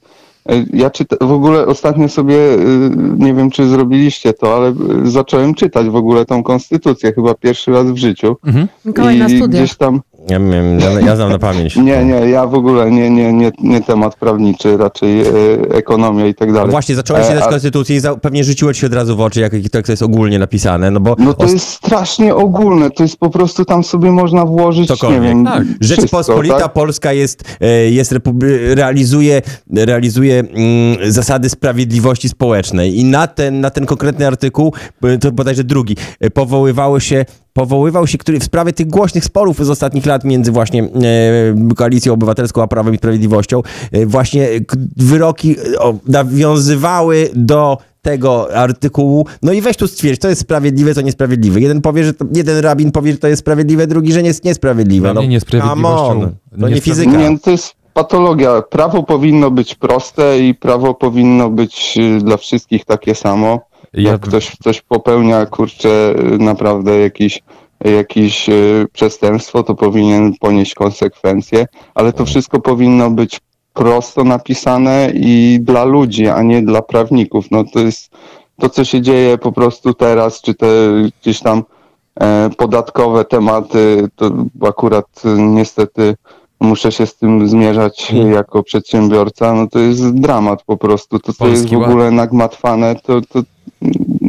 Ja 0.74 0.90
czyta, 0.90 1.16
w 1.22 1.32
ogóle 1.32 1.66
ostatnio 1.66 2.10
sobie, 2.10 2.36
y, 2.36 2.92
nie 3.18 3.34
wiem 3.34 3.52
czy 3.52 3.68
zrobiliście 3.68 4.34
to, 4.34 4.56
ale 4.56 4.70
y, 5.06 5.10
zacząłem 5.12 5.54
czytać 5.54 5.90
w 5.90 5.96
ogóle 5.96 6.26
tą 6.26 6.44
konstytucję, 6.44 7.14
chyba 7.14 7.34
pierwszy 7.34 7.72
raz 7.72 7.92
w 7.92 7.98
życiu. 7.98 8.36
Mhm. 8.46 8.68
Mikołaj 8.86 9.20
na 9.20 9.30
studiach. 9.30 9.50
gdzieś 9.50 9.76
tam, 9.76 10.02
Ja, 10.30 10.40
wiem, 10.40 10.80
ja, 10.80 11.00
ja 11.00 11.16
znam 11.16 11.30
na 11.32 11.40
pamięć. 11.40 11.76
nie, 11.76 12.06
nie, 12.06 12.30
ja 12.30 12.48
w 12.48 12.54
ogóle 12.54 12.92
nie, 12.92 13.10
nie, 13.10 13.34
nie, 13.34 13.52
nie 13.62 13.82
temat 13.82 14.16
prawniczy, 14.16 14.78
raczej 14.78 15.22
e, 15.22 15.32
ekonomia 15.72 16.28
i 16.28 16.34
tak 16.36 16.48
No 16.48 16.54
dalej. 16.54 16.72
właśnie, 16.72 16.96
zacząłeś 16.96 17.24
E, 17.26 17.28
czytać 17.28 17.44
a- 17.44 17.50
konstytucję 17.50 17.96
i 17.96 18.00
za, 18.00 18.16
pewnie 18.16 18.44
rzuciło 18.44 18.74
ci 18.74 18.80
się 18.82 18.88
od 18.88 18.94
razu 18.94 19.16
w 19.18 19.22
oczy, 19.22 19.40
jak 19.42 19.54
jak 19.74 19.86
to 19.86 19.92
jest 19.92 20.02
ogólnie 20.04 20.40
napisane, 20.40 20.92
no 20.92 21.00
bo 21.00 21.16
No 21.20 21.34
to 21.34 21.46
jest 21.46 21.68
strasznie 21.70 22.36
ogólne, 22.36 22.90
to 22.92 23.04
jest 23.04 23.18
po 23.18 23.30
prostu 23.30 23.66
tam 23.66 23.84
sobie 23.84 24.12
można 24.12 24.46
włożyć, 24.46 24.88
Cokolwiek. 24.88 25.22
nie 25.22 25.28
wiem, 25.28 25.46
Tak. 25.46 25.64
Rzeczpospolita 25.82 26.60
tak? 26.60 26.74
Polska 26.74 27.14
jest, 27.14 27.44
e, 27.62 27.68
jest 27.92 28.12
republi- 28.12 28.76
realizuje, 28.76 29.42
realizuje 29.76 30.40
mm, 30.40 31.12
zasady 31.12 31.50
sprawiedliwości 31.50 32.30
społecznej 32.30 33.00
i 33.00 33.04
na 33.06 33.28
ten, 33.28 33.62
na 33.62 33.70
ten 33.70 33.86
konkretny 33.86 34.28
artykuł, 34.28 34.74
e, 35.04 35.18
to 35.18 35.32
bodajże 35.32 35.64
drugi, 35.64 35.96
e, 36.20 36.30
powoływało 36.30 37.00
się 37.00 37.26
powoływał 37.60 38.08
się 38.08 38.18
który 38.18 38.40
w 38.40 38.44
sprawie 38.44 38.74
tych 38.74 38.88
głośnych 38.88 39.26
sporów 39.26 39.66
z 39.66 39.70
ostatnich 39.70 40.06
lat 40.06 40.24
między 40.24 40.52
właśnie 40.52 40.84
e, 40.84 40.88
Koalicją 41.76 42.14
Obywatelską 42.14 42.62
a 42.64 42.68
Prawem 42.68 42.94
i 42.94 42.98
Sprawiedliwością, 42.98 43.62
e, 43.92 44.06
właśnie 44.06 44.48
k- 44.68 44.78
wyroki 44.98 45.56
e, 45.76 45.80
o, 45.80 45.94
nawiązywały 46.08 47.30
do 47.36 47.78
tego 48.02 48.56
artykułu, 48.56 49.26
no 49.42 49.52
i 49.54 49.62
weź 49.62 49.78
tu 49.78 49.88
stwierdź, 49.88 50.20
to 50.20 50.30
jest 50.30 50.42
sprawiedliwe, 50.42 50.94
to 50.94 51.02
niesprawiedliwe. 51.02 51.60
Jeden 51.62 51.82
powie, 51.82 52.04
że 52.04 52.14
to, 52.14 52.26
jeden 52.34 52.60
rabin 52.60 52.92
powie, 52.92 53.12
że 53.12 53.18
to 53.18 53.28
jest 53.28 53.40
sprawiedliwe, 53.40 53.88
drugi, 53.88 54.14
że 54.14 54.22
nie 54.22 54.28
jest 54.28 54.44
niesprawiedliwe. 54.44 55.14
No, 55.14 55.22
niesprawiedliwością-. 55.28 56.20
To 56.62 56.70
nie 56.70 56.82
fizyka. 56.82 57.12
Nie, 57.30 57.40
to 57.40 57.52
jest 57.52 57.74
patologia. 57.94 58.62
Prawo 58.62 59.04
powinno 59.04 59.52
być 59.52 59.76
proste 59.76 60.40
i 60.40 60.56
prawo 60.56 60.94
powinno 60.94 61.50
być 61.50 61.98
y, 61.98 62.24
dla 62.24 62.38
wszystkich 62.38 62.86
takie 62.86 63.16
samo. 63.16 63.60
Ja, 63.96 64.12
Jak 64.12 64.22
ktoś, 64.22 64.52
ktoś 64.52 64.82
popełnia, 64.82 65.46
kurczę, 65.46 66.16
naprawdę 66.40 67.00
jakiś, 67.00 67.44
jakieś 67.86 68.50
y, 68.50 68.88
przestępstwo, 68.94 69.64
to 69.64 69.76
powinien 69.76 70.34
ponieść 70.40 70.74
konsekwencje, 70.74 71.66
ale 71.96 72.14
to 72.14 72.26
wszystko 72.26 72.60
powinno 72.60 73.10
być 73.10 73.40
prosto 73.74 74.24
napisane 74.24 75.12
i 75.14 75.60
dla 75.62 75.84
ludzi, 75.84 76.28
a 76.28 76.42
nie 76.42 76.62
dla 76.62 76.82
prawników. 76.82 77.52
No 77.52 77.64
to 77.64 77.80
jest 77.80 78.12
to, 78.60 78.70
co 78.70 78.86
się 78.86 79.02
dzieje 79.02 79.38
po 79.38 79.52
prostu 79.52 79.94
teraz, 79.94 80.42
czy 80.42 80.54
te 80.54 80.68
gdzieś 81.22 81.40
tam 81.40 81.64
e, 82.20 82.50
podatkowe 82.58 83.26
tematy, 83.26 84.08
to 84.16 84.32
akurat 84.68 85.22
e, 85.26 85.30
niestety 85.42 86.16
muszę 86.66 86.92
się 86.92 87.06
z 87.06 87.16
tym 87.16 87.48
zmierzać 87.48 88.12
Mm. 88.14 88.32
jako 88.32 88.64
przedsiębiorca, 88.64 89.54
no 89.54 89.68
to 89.68 89.80
jest 89.80 90.14
dramat 90.20 90.64
po 90.64 90.78
prostu. 90.78 91.20
To, 91.20 91.34
co 91.34 91.48
jest 91.48 91.70
w 91.70 91.78
Ład. 91.78 91.90
ogóle 91.90 92.12
nagmatwane, 92.12 92.96
to, 92.96 93.22
to 93.22 93.42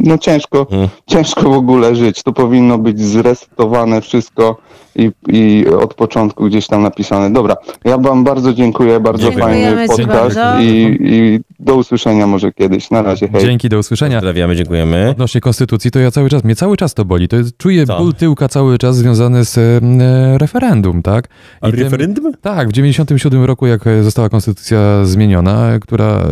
no 0.03 0.17
ciężko, 0.17 0.67
Mm. 0.71 0.87
ciężko 1.07 1.41
w 1.49 1.53
ogóle 1.57 1.95
żyć. 1.95 2.23
To 2.23 2.33
powinno 2.33 2.77
być 2.77 2.99
zresetowane 3.01 4.01
wszystko 4.01 4.57
i, 4.95 5.11
i 5.27 5.65
od 5.67 5.93
początku 5.93 6.45
gdzieś 6.45 6.67
tam 6.67 6.81
napisane. 6.83 7.33
Dobra, 7.33 7.55
ja 7.85 7.97
wam 7.97 8.23
bardzo 8.23 8.53
dziękuję, 8.53 8.99
bardzo 8.99 9.23
Dziękujemy 9.31 9.87
fajny 9.87 10.05
podcast 10.07 10.37
i, 10.61 10.97
i 11.01 11.39
do 11.59 11.75
usłyszenia 11.75 12.27
może 12.27 12.51
kiedyś. 12.51 12.91
Na 12.91 13.01
razie, 13.01 13.27
hej. 13.27 13.41
dzięki, 13.41 13.69
do 13.69 13.77
usłyszenia. 13.79 14.17
Pozdrawiamy, 14.17 14.55
dziękujemy. 14.55 15.09
Odnośnie 15.09 15.41
konstytucji, 15.41 15.91
to 15.91 15.99
ja 15.99 16.11
cały 16.11 16.29
czas, 16.29 16.43
mnie 16.43 16.55
cały 16.55 16.77
czas 16.77 16.93
to 16.93 17.05
boli. 17.05 17.27
To 17.27 17.35
jest, 17.35 17.57
czuję 17.57 17.85
Co? 17.85 17.97
ból 17.97 18.13
tyłka 18.13 18.47
cały 18.47 18.77
czas 18.77 18.97
związany 18.97 19.45
z 19.45 19.57
e, 19.57 20.37
referendum, 20.37 21.01
tak? 21.01 21.27
A 21.61 21.67
I 21.67 21.71
tym- 21.71 21.79
referendum? 21.79 22.33
Tak, 22.41 22.69
w 22.69 22.71
97 22.71 23.43
roku, 23.43 23.67
jak 23.67 23.87
e, 23.87 24.03
została 24.03 24.29
konstytucja 24.29 25.05
zmieniona, 25.05 25.71
e, 25.71 25.79
która, 25.79 26.05
e, 26.05 26.19
e, 26.19 26.23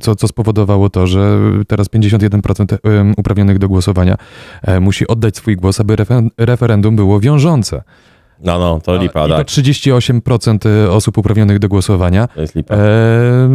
co, 0.00 0.16
co 0.16 0.28
spowodowało 0.28 0.90
to, 0.90 1.06
że 1.06 1.38
teraz 1.68 1.88
51% 1.88 2.72
em, 2.72 2.75
uprawnionych 3.16 3.58
do 3.58 3.68
głosowania 3.68 4.16
e, 4.62 4.80
musi 4.80 5.06
oddać 5.06 5.36
swój 5.36 5.56
głos, 5.56 5.80
aby 5.80 5.96
refer- 5.96 6.28
referendum 6.38 6.96
było 6.96 7.20
wiążące. 7.20 7.82
No, 8.44 8.58
no, 8.58 8.80
to 8.80 8.96
lipa, 8.96 9.26
I 9.26 9.30
to 9.30 9.36
tak. 9.36 9.46
38% 9.46 10.58
osób 10.90 11.18
uprawnionych 11.18 11.58
do 11.58 11.68
głosowania 11.68 12.28
To 12.28 12.40
jest 12.40 12.54
lipa. 12.54 12.74
e, 12.74 12.80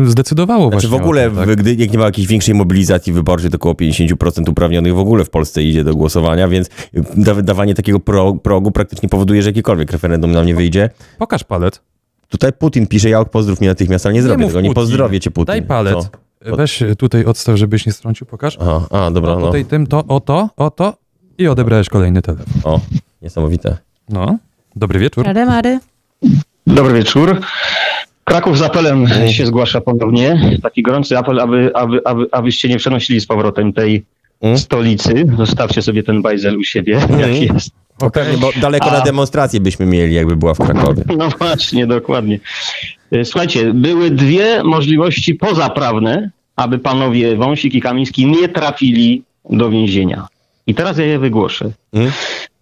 zdecydowało 0.06 0.70
Znaczy 0.70 0.88
w 0.88 0.90
właśnie 0.90 1.04
ogóle, 1.06 1.26
o 1.28 1.30
tym, 1.30 1.36
tak? 1.38 1.50
w- 1.50 1.56
gdy 1.56 1.74
jak 1.76 1.92
nie 1.92 1.98
ma 2.00 2.06
jakiejś 2.06 2.28
większej 2.28 2.56
mobilizacji 2.56 3.14
wyborczej, 3.14 3.50
to 3.50 3.56
około 3.56 3.74
50% 3.76 4.50
uprawnionych 4.50 4.96
w 4.96 5.00
ogóle 5.00 5.26
w 5.26 5.30
Polsce 5.30 5.64
idzie 5.64 5.84
do 5.84 5.96
głosowania, 5.96 6.48
więc 6.48 6.70
da- 7.18 7.42
dawanie 7.42 7.76
takiego 7.76 8.00
pro, 8.00 8.34
progu 8.34 8.72
praktycznie 8.72 9.10
powoduje, 9.10 9.42
że 9.42 9.50
jakiekolwiek 9.50 9.92
referendum 9.92 10.32
nam 10.32 10.46
nie 10.46 10.56
wyjdzie. 10.56 10.90
Pokaż 11.18 11.44
palec. 11.44 11.82
Tutaj 12.30 12.54
Putin 12.54 12.88
pisze, 12.88 13.10
ja 13.10 13.26
pozdrów 13.26 13.60
mnie 13.62 13.70
natychmiast, 13.70 14.06
ale 14.06 14.14
nie, 14.14 14.22
zrobię 14.22 14.44
mów 14.44 14.52
tego, 14.52 14.62
nie 14.62 14.70
Putin. 14.70 14.82
pozdrowię 14.84 15.20
cię 15.20 15.32
Putin. 15.32 15.46
Daj 15.48 15.62
palec. 15.62 15.94
Co? 15.94 16.10
Weź 16.46 16.84
tutaj 16.98 17.26
odstaw, 17.26 17.56
żebyś 17.58 17.86
nie 17.86 17.92
strącił, 17.92 18.28
pokaż. 18.28 18.58
Aha, 18.62 18.82
a, 18.92 19.12
dobra, 19.12 19.36
no. 19.36 19.46
tutaj 19.46 19.66
tym, 19.66 19.88
to, 19.88 20.04
o 20.08 20.20
to, 20.20 20.50
o 20.58 20.70
to 20.72 20.94
i 21.38 21.48
odebrałeś 21.48 21.90
kolejny 21.90 22.22
telefon. 22.22 22.46
O, 22.64 22.80
niesamowite. 23.22 23.78
No, 24.10 24.38
dobry 24.76 25.00
wieczór. 25.00 25.26
Czary 25.26 25.46
Mary. 25.46 25.80
Dobry 26.68 26.94
wieczór. 26.94 27.40
Kraków 28.24 28.58
z 28.58 28.62
apelem 28.62 29.08
się 29.32 29.46
zgłasza 29.46 29.82
ponownie. 29.82 30.60
Taki 30.64 30.82
gorący 30.82 31.18
apel, 31.18 31.40
aby, 31.40 31.72
aby, 31.76 32.00
aby, 32.06 32.26
abyście 32.32 32.70
nie 32.70 32.78
przenosili 32.78 33.22
z 33.22 33.26
powrotem 33.28 33.74
tej 33.74 34.06
Mm. 34.42 34.58
stolicy. 34.58 35.26
Zostawcie 35.38 35.82
sobie 35.82 36.04
ten 36.04 36.22
bajzel 36.22 36.58
u 36.58 36.64
siebie, 36.64 36.94
jak 37.22 37.36
jest. 37.54 37.70
No 38.02 38.10
pewnie, 38.10 38.38
bo 38.38 38.50
daleko 38.62 38.92
A- 38.92 38.94
na 38.94 39.02
demonstrację 39.02 39.60
byśmy 39.60 39.86
mieli, 39.86 40.16
jakby 40.16 40.36
była 40.36 40.54
w 40.54 40.58
Krakowie. 40.58 41.04
No 41.18 41.30
właśnie, 41.30 41.88
dokładnie. 41.88 42.40
E, 43.12 43.26
Słuchajcie, 43.26 43.74
były 43.74 44.12
dwie 44.12 44.64
możliwości 44.64 45.36
pozaprawne, 45.36 46.32
aby 46.56 46.80
panowie 46.80 47.36
Wąsik 47.36 47.74
i 47.74 47.82
Kamiński 47.82 48.26
nie 48.26 48.50
trafili 48.50 49.24
do 49.50 49.70
więzienia. 49.70 50.28
I 50.68 50.76
teraz 50.76 50.98
ja 50.98 51.06
je 51.06 51.20
wygłoszę. 51.20 51.72
Mm. 51.94 52.12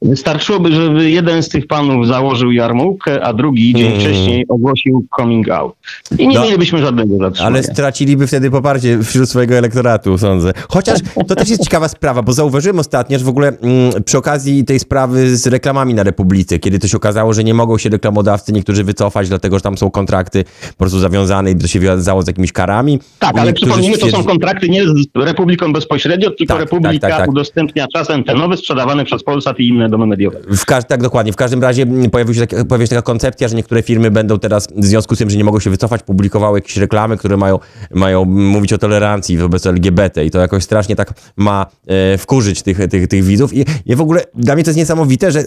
Wystarczyłoby, 0.02 0.72
żeby 0.72 1.10
jeden 1.10 1.44
z 1.44 1.50
tych 1.50 1.68
panów 1.68 2.08
założył 2.08 2.52
jarmułkę, 2.52 3.24
a 3.24 3.34
drugi 3.34 3.74
dzień 3.74 3.88
Mm. 3.88 4.00
wcześniej 4.00 4.46
ogłosił 4.50 5.06
coming 5.18 5.50
out. 5.50 5.76
I 6.18 6.28
nie 6.28 6.36
No, 6.36 6.44
mielibyśmy 6.46 6.80
żadnego 6.80 7.18
zatrzymania. 7.18 7.56
Ale 7.56 7.64
straciliby 7.64 8.28
wtedy 8.28 8.52
poparcie 8.52 9.04
wśród 9.04 9.30
swojego 9.30 9.56
elektoratu, 9.56 10.18
sądzę. 10.18 10.52
Chociaż 10.70 11.00
to 11.28 11.36
też 11.36 11.50
jest 11.50 11.64
ciekawa 11.64 11.88
sprawa, 11.88 12.22
bo 12.22 12.34
zauważyłem 12.34 12.80
ostatnio, 12.80 13.20
że 13.20 13.26
w 13.26 13.30
ogóle 13.30 13.48
mm, 13.48 14.04
przy 14.04 14.18
okazji 14.18 14.66
tej 14.66 14.80
sprawy 14.80 15.38
z 15.38 15.48
reklamami 15.48 15.94
na 15.94 16.04
Republice, 16.04 16.60
kiedy 16.60 16.80
to 16.80 16.88
się 16.88 16.98
okazało, 16.98 17.34
że 17.34 17.44
nie 17.44 17.54
mogą 17.54 17.78
się 17.78 17.90
reklamodawcy 17.90 18.54
niektórzy 18.54 18.84
wycofać, 18.84 19.30
dlatego 19.30 19.58
że 19.58 19.62
tam 19.62 19.78
są 19.78 19.92
kontrakty 19.92 20.44
po 20.70 20.78
prostu 20.78 21.00
zawiązane 21.00 21.52
i 21.52 21.56
to 21.56 21.68
się 21.68 21.80
wiązało 21.80 22.22
z 22.22 22.28
jakimiś 22.28 22.52
karami. 22.52 23.00
Tak, 23.20 23.38
ale 23.38 23.46
Niektórzy 23.46 23.66
przypomnijmy, 23.72 23.98
to 23.98 24.10
są 24.10 24.24
kontrakty 24.24 24.70
nie 24.70 24.86
z 24.88 24.92
Republiką 25.16 25.74
bezpośrednio, 25.74 26.32
tylko 26.32 26.54
Tak, 26.54 26.62
Republika 26.62 27.00
tak, 27.00 27.10
tak, 27.12 27.20
tak. 27.20 27.30
udostępnia 27.30 27.88
czas 27.94 28.10
antenowy 28.10 28.58
sprzedawany 28.58 29.06
przez 29.06 29.24
Polsat 29.24 29.60
i 29.60 29.68
inne 29.68 29.89
domy 29.90 30.06
mediowe. 30.06 30.40
W 30.58 30.66
każ- 30.66 30.84
tak, 30.88 31.02
dokładnie. 31.02 31.34
W 31.34 31.36
każdym 31.36 31.62
razie 31.62 31.84
mm, 31.84 32.10
pojawił 32.10 32.34
się 32.34 32.48
taka, 32.48 32.66
pojawiła 32.66 32.86
się 32.86 32.90
taka 32.90 33.02
koncepcja, 33.02 33.48
że 33.48 33.56
niektóre 33.56 33.84
firmy 33.84 34.12
będą 34.12 34.40
teraz, 34.40 34.68
w 34.76 34.86
związku 34.86 35.16
z 35.16 35.18
tym, 35.18 35.30
że 35.30 35.38
nie 35.38 35.44
mogą 35.44 35.60
się 35.60 35.70
wycofać, 35.70 36.04
publikowały 36.04 36.58
jakieś 36.58 36.78
reklamy, 36.78 37.18
które 37.18 37.38
mają, 37.38 37.60
mają 37.96 38.26
mówić 38.26 38.74
o 38.74 38.78
tolerancji 38.78 39.38
wobec 39.38 39.66
LGBT 39.66 40.26
i 40.26 40.32
to 40.32 40.40
jakoś 40.40 40.64
strasznie 40.64 40.96
tak 40.96 41.14
ma 41.38 41.66
e, 41.88 42.18
wkurzyć 42.18 42.62
tych, 42.64 42.88
tych, 42.88 43.08
tych 43.08 43.24
widzów. 43.24 43.54
I, 43.54 43.66
I 43.86 43.96
w 43.96 44.02
ogóle 44.02 44.22
dla 44.36 44.56
mnie 44.56 44.64
to 44.64 44.70
jest 44.70 44.78
niesamowite, 44.78 45.32
że 45.32 45.44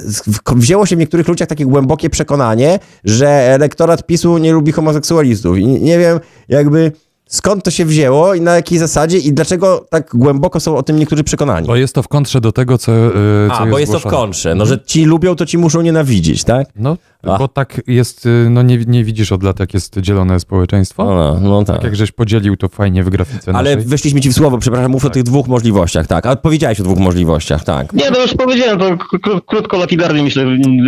wzięło 0.56 0.86
się 0.86 0.96
w 0.96 0.98
niektórych 0.98 1.28
ludziach 1.28 1.48
takie 1.48 1.64
głębokie 1.64 2.10
przekonanie, 2.10 2.78
że 3.04 3.28
elektorat 3.28 4.06
PiSu 4.06 4.38
nie 4.38 4.52
lubi 4.52 4.72
homoseksualistów. 4.72 5.58
I 5.58 5.66
nie 5.66 5.98
wiem, 5.98 6.20
jakby 6.48 6.92
skąd 7.32 7.64
to 7.64 7.70
się 7.70 7.84
wzięło 7.84 8.34
i 8.34 8.40
na 8.40 8.54
jakiej 8.54 8.78
zasadzie 8.78 9.18
i 9.18 9.32
dlaczego 9.32 9.86
tak 9.90 10.10
głęboko 10.14 10.60
są 10.60 10.76
o 10.76 10.82
tym 10.82 10.96
niektórzy 10.96 11.24
przekonani. 11.24 11.66
Bo 11.66 11.76
jest 11.76 11.94
to 11.94 12.02
w 12.02 12.08
kontrze 12.08 12.40
do 12.40 12.52
tego, 12.52 12.78
co, 12.78 12.92
yy, 12.92 13.10
co 13.48 13.58
A, 13.58 13.66
bo 13.66 13.78
jest 13.78 13.92
to 13.92 14.00
w 14.00 14.02
kontrze. 14.02 14.54
No, 14.54 14.66
że 14.66 14.80
ci 14.84 15.04
lubią, 15.04 15.36
to 15.36 15.46
ci 15.46 15.58
muszą 15.58 15.80
nienawidzić, 15.80 16.44
tak? 16.44 16.66
No, 16.76 16.96
A. 17.22 17.38
bo 17.38 17.48
tak 17.48 17.80
jest, 17.86 18.24
yy, 18.24 18.50
no 18.50 18.62
nie, 18.62 18.78
nie 18.86 19.04
widzisz 19.04 19.32
od 19.32 19.42
lat, 19.42 19.60
jak 19.60 19.74
jest 19.74 19.98
dzielone 20.00 20.40
społeczeństwo. 20.40 21.04
No, 21.04 21.40
no, 21.40 21.64
tak. 21.64 21.76
Tak 21.76 21.84
jak 21.84 21.96
żeś 21.96 22.12
podzielił 22.12 22.56
to 22.56 22.68
fajnie 22.68 23.02
w 23.04 23.10
grafice 23.10 23.52
Ale 23.54 23.74
naszej. 23.76 23.88
weszliśmy 23.90 24.20
ci 24.20 24.28
w 24.30 24.32
słowo, 24.32 24.58
przepraszam, 24.58 24.90
mów 24.90 25.04
o 25.04 25.10
tych 25.10 25.22
dwóch 25.22 25.48
możliwościach, 25.48 26.06
tak. 26.06 26.26
A 26.26 26.36
powiedziałeś 26.36 26.80
o 26.80 26.82
dwóch 26.82 26.98
możliwościach, 26.98 27.64
tak. 27.64 27.92
Nie, 27.92 28.10
no 28.10 28.20
już 28.22 28.34
powiedziałem, 28.34 28.78
to 28.78 28.96
kró- 29.18 29.40
krótko, 29.46 29.76
lapidarnie 29.78 30.22
myślę. 30.22 30.44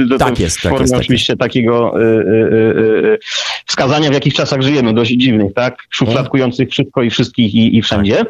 Do 0.09 0.19
Tak 0.19 0.41
jest, 0.41 0.59
w 0.59 0.63
tak 0.63 0.71
formie 0.71 0.83
jest, 0.83 0.93
tak 0.93 1.01
oczywiście 1.01 1.37
takiego 1.37 2.01
y, 2.01 2.03
y, 2.03 2.07
y, 2.07 3.07
y, 3.07 3.19
wskazania, 3.67 4.11
w 4.11 4.15
jakich 4.15 4.35
czasach 4.35 4.63
żyjemy, 4.63 4.95
dość 4.95 5.11
dziwnych, 5.17 5.55
tak? 5.55 5.79
Szufladkujących 5.91 6.71
wszystko 6.71 7.03
i 7.03 7.11
wszystkich 7.11 7.55
i, 7.55 7.77
i 7.77 7.83
wszędzie. 7.83 8.23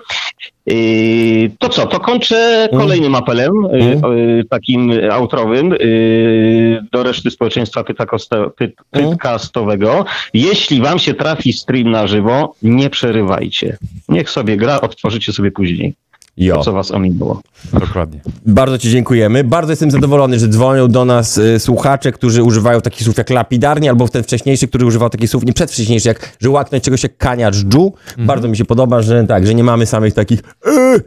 Y, 0.70 1.50
to 1.58 1.68
co, 1.68 1.86
to 1.86 2.00
kończę 2.00 2.68
kolejnym 2.72 3.14
apelem, 3.14 3.52
y, 3.64 3.68
Mm. 3.84 4.12
y, 4.18 4.44
takim 4.50 4.92
autorowym 5.12 5.72
y, 5.72 6.80
do 6.92 7.02
reszty 7.02 7.30
społeczeństwa 7.30 7.84
pytakosta- 7.94 8.50
py- 8.50 8.72
Mm. 8.92 9.10
pytkastowego. 9.10 10.04
Jeśli 10.34 10.80
wam 10.80 10.98
się 10.98 11.14
trafi 11.14 11.52
stream 11.52 11.90
na 11.90 12.06
żywo, 12.06 12.54
nie 12.62 12.90
przerywajcie. 12.90 13.76
Niech 14.08 14.30
sobie 14.30 14.56
gra, 14.56 14.80
odtworzycie 14.80 15.32
sobie 15.32 15.50
później. 15.50 15.94
Jo. 16.36 16.54
to, 16.56 16.64
co 16.64 16.72
was 16.72 16.90
ominęło. 16.90 17.42
Dokładnie. 17.72 18.20
Bardzo 18.46 18.78
Ci 18.78 18.90
dziękujemy. 18.90 19.44
Bardzo 19.44 19.72
jestem 19.72 19.90
zadowolony, 19.90 20.38
że 20.38 20.48
dzwonią 20.48 20.88
do 20.88 21.04
nas 21.04 21.38
y, 21.38 21.58
słuchacze, 21.58 22.12
którzy 22.12 22.42
używają 22.42 22.80
takich 22.80 23.02
słów 23.02 23.18
jak 23.18 23.30
lapidarnie, 23.30 23.90
albo 23.90 24.08
ten 24.08 24.22
wcześniejszy, 24.22 24.68
który 24.68 24.86
używał 24.86 25.10
takich 25.10 25.30
słów, 25.30 25.44
nie 25.44 25.52
przedwcześniejszy, 25.52 26.08
jak 26.08 26.36
że 26.40 26.50
łaknąć 26.50 26.84
czegoś 26.84 27.02
jak 27.02 27.16
kania 27.16 27.50
dżdżu. 27.50 27.92
Bardzo 28.18 28.48
mi 28.48 28.56
się 28.56 28.64
podoba, 28.64 29.02
że 29.02 29.24
tak, 29.24 29.46
że 29.46 29.54
nie 29.54 29.64
mamy 29.64 29.86
samych 29.86 30.14
takich 30.14 30.40
y, 30.66 31.04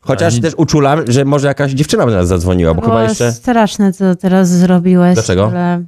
Chociaż 0.00 0.40
też 0.40 0.54
uczulam, 0.56 1.12
że 1.12 1.24
może 1.24 1.48
jakaś 1.48 1.72
dziewczyna 1.72 2.04
by 2.06 2.10
do 2.10 2.16
nas 2.16 2.28
zadzwoniła, 2.28 2.74
bo 2.74 2.80
chyba 2.80 2.94
Było 2.94 3.08
jeszcze... 3.08 3.32
straszne, 3.32 3.92
co 3.92 4.16
teraz 4.16 4.48
zrobiłeś. 4.48 5.14
Dlaczego? 5.14 5.46
Ale... 5.46 5.84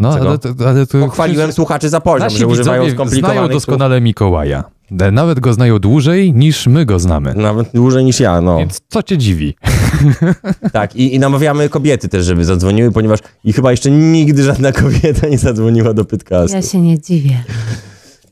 No, 0.00 0.14
Czego? 0.14 0.28
ale, 0.28 0.38
to- 0.38 0.68
ale 0.68 0.86
to... 0.86 0.98
Pochwaliłem 1.00 1.52
słuchaczy 1.52 1.88
za 1.88 2.00
poziom, 2.00 2.26
Nasi 2.26 2.38
że 2.38 2.46
używają 2.46 2.82
widzowie 2.82 2.90
znają 2.90 2.94
skomplikowanych 3.08 3.42
słów. 3.42 3.52
doskonale 3.52 4.00
Mikołaja. 4.00 4.64
Nawet 5.12 5.40
go 5.40 5.52
znają 5.52 5.78
dłużej 5.78 6.34
niż 6.34 6.66
my 6.66 6.86
go 6.86 6.98
znamy. 6.98 7.34
Nawet 7.34 7.68
dłużej 7.74 8.04
niż 8.04 8.20
ja, 8.20 8.40
no. 8.40 8.58
Więc 8.58 8.80
co 8.88 9.02
cię 9.02 9.18
dziwi? 9.18 9.54
Tak, 10.72 10.96
i, 10.96 11.14
i 11.14 11.18
namawiamy 11.18 11.68
kobiety 11.68 12.08
też, 12.08 12.24
żeby 12.24 12.44
zadzwoniły, 12.44 12.92
ponieważ 12.92 13.20
i 13.44 13.52
chyba 13.52 13.70
jeszcze 13.70 13.90
nigdy 13.90 14.42
żadna 14.42 14.72
kobieta 14.82 15.28
nie 15.28 15.38
zadzwoniła 15.38 15.94
do 15.94 16.04
podcastu. 16.04 16.56
Ja 16.56 16.62
się 16.62 16.80
nie 16.80 16.98
dziwię. 17.00 17.44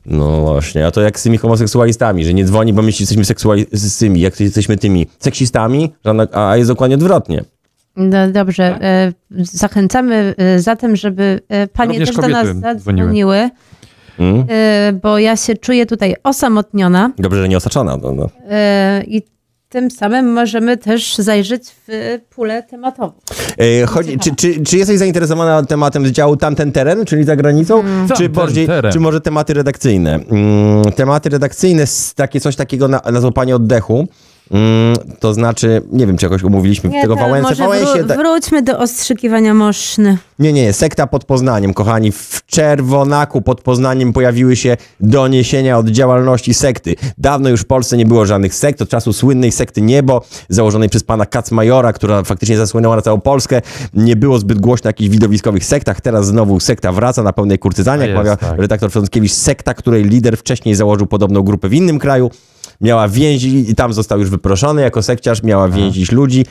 No 0.05 0.41
właśnie, 0.41 0.85
a 0.87 0.91
to 0.91 1.01
jak 1.01 1.19
z 1.19 1.23
tymi 1.23 1.37
homoseksualistami, 1.37 2.25
że 2.25 2.33
nie 2.33 2.45
dzwoni, 2.45 2.73
bo 2.73 2.81
myśli, 2.81 2.97
że 2.97 3.03
jesteśmy 3.03 3.25
seksualistami, 3.25 4.19
jak 4.21 4.39
jesteśmy 4.39 4.77
tymi 4.77 5.07
seksistami, 5.19 5.93
a 6.33 6.57
jest 6.57 6.69
dokładnie 6.69 6.95
odwrotnie. 6.95 7.43
No, 7.99 8.31
dobrze, 8.31 8.63
e, 8.81 9.13
zachęcamy 9.31 10.35
e, 10.37 10.59
zatem, 10.59 10.95
żeby 10.95 11.41
e, 11.49 11.67
panie 11.67 11.99
Również 11.99 12.15
też 12.15 12.25
do 12.25 12.27
nas 12.27 12.57
zadzwoniły, 12.57 13.49
Mm? 14.19 14.45
e, 14.49 14.93
bo 15.01 15.19
ja 15.19 15.35
się 15.37 15.55
czuję 15.57 15.85
tutaj 15.85 16.15
osamotniona 16.23 17.11
Dobrze, 17.17 17.41
że 17.41 17.49
nie 17.49 17.57
osaczona. 17.57 17.97
No, 17.97 18.11
no. 18.11 18.29
i 19.07 19.23
tym 19.69 19.91
samym 19.91 20.33
możemy 20.33 20.77
też 20.77 21.17
zajrzeć 21.17 21.63
w 21.87 22.19
pulę 22.29 22.63
tematową. 22.63 23.11
E, 23.57 23.85
chodzi, 23.85 24.19
czy, 24.19 24.35
czy, 24.35 24.63
czy 24.63 24.77
jesteś 24.77 24.97
zainteresowana 24.97 25.63
tematem 25.63 26.07
z 26.07 26.11
działu 26.11 26.37
Tamten 26.37 26.71
Teren, 26.71 27.05
czyli 27.05 27.23
za 27.23 27.35
granicą, 27.35 27.83
czy, 28.07 28.07
Tamten 28.07 28.31
bardziej, 28.31 28.67
czy 28.91 28.99
może 28.99 29.21
tematy 29.21 29.53
redakcyjne? 29.53 30.15
Mm, 30.15 30.83
tematy 30.95 31.29
redakcyjne, 31.29 31.83
takie 32.15 32.39
coś 32.39 32.55
takiego 32.55 32.87
na, 32.87 33.01
na 33.11 33.21
złapanie 33.21 33.55
oddechu, 33.55 34.07
mm, 34.51 34.95
to 35.19 35.33
znaczy, 35.33 35.81
nie 35.91 36.07
wiem, 36.07 36.17
czy 36.17 36.25
jakoś 36.25 36.43
umówiliśmy 36.43 36.89
Nie, 36.89 37.01
tego 37.01 37.15
to 37.15 37.21
Wałęsę. 37.21 37.49
może 37.49 37.63
Wałęsie 37.63 38.03
wró- 38.03 38.17
wróćmy 38.17 38.61
do 38.61 38.79
ostrzykiwania 38.79 39.53
moszny. 39.53 40.17
Nie, 40.39 40.53
nie, 40.53 40.73
sekta 40.73 41.07
pod 41.07 41.25
Poznaniem, 41.25 41.73
kochani. 41.73 42.11
W 42.11 42.41
Czerwonaku 42.45 43.41
pod 43.41 43.61
Poznaniem 43.61 44.13
pojawiły 44.13 44.55
się 44.55 44.77
doniesienia 44.99 45.77
od 45.77 45.89
działalności 45.89 46.53
sekty. 46.53 46.95
Dawno 47.17 47.49
już 47.49 47.61
w 47.61 47.65
Polsce 47.65 47.97
nie 47.97 48.05
było 48.05 48.25
żadnych 48.25 48.55
sekt, 48.55 48.81
od 48.81 48.89
czasu 48.89 49.13
słynnej 49.13 49.51
sekty 49.51 49.81
Niebo, 49.81 50.21
założonej 50.49 50.89
przez 50.89 51.03
pana 51.03 51.25
Kacmajora, 51.25 51.93
która 51.93 52.23
faktycznie 52.23 52.57
zasłynęła 52.57 52.95
na 52.95 53.01
całą 53.01 53.21
Polskę. 53.21 53.61
Nie 53.93 54.15
było 54.15 54.39
zbyt 54.39 54.59
głośno 54.59 54.87
o 54.87 54.89
jakichś 54.89 55.09
widowiskowych 55.09 55.65
sektach. 55.65 56.01
Teraz 56.01 56.25
znowu 56.25 56.59
sekta 56.59 56.91
wraca 56.91 57.23
na 57.23 57.33
pełnej 57.33 57.59
kurtyzanie, 57.59 58.07
jak 58.07 58.15
mawia 58.15 58.37
tak. 58.37 58.59
redaktor 58.59 58.91
Frąckiewicz. 58.91 59.31
Sekta, 59.31 59.73
której 59.73 60.03
lider 60.03 60.37
wcześniej 60.37 60.75
założył 60.75 61.07
podobną 61.07 61.41
grupę 61.41 61.69
w 61.69 61.73
innym 61.73 61.99
kraju. 61.99 62.31
Miała 62.81 63.07
więzi 63.07 63.71
i 63.71 63.75
tam 63.75 63.93
został 63.93 64.19
już 64.19 64.29
wyproszony 64.29 64.81
jako 64.81 65.03
sekciarz, 65.03 65.43
miała 65.43 65.69
więzić 65.69 66.11
ludzi. 66.11 66.45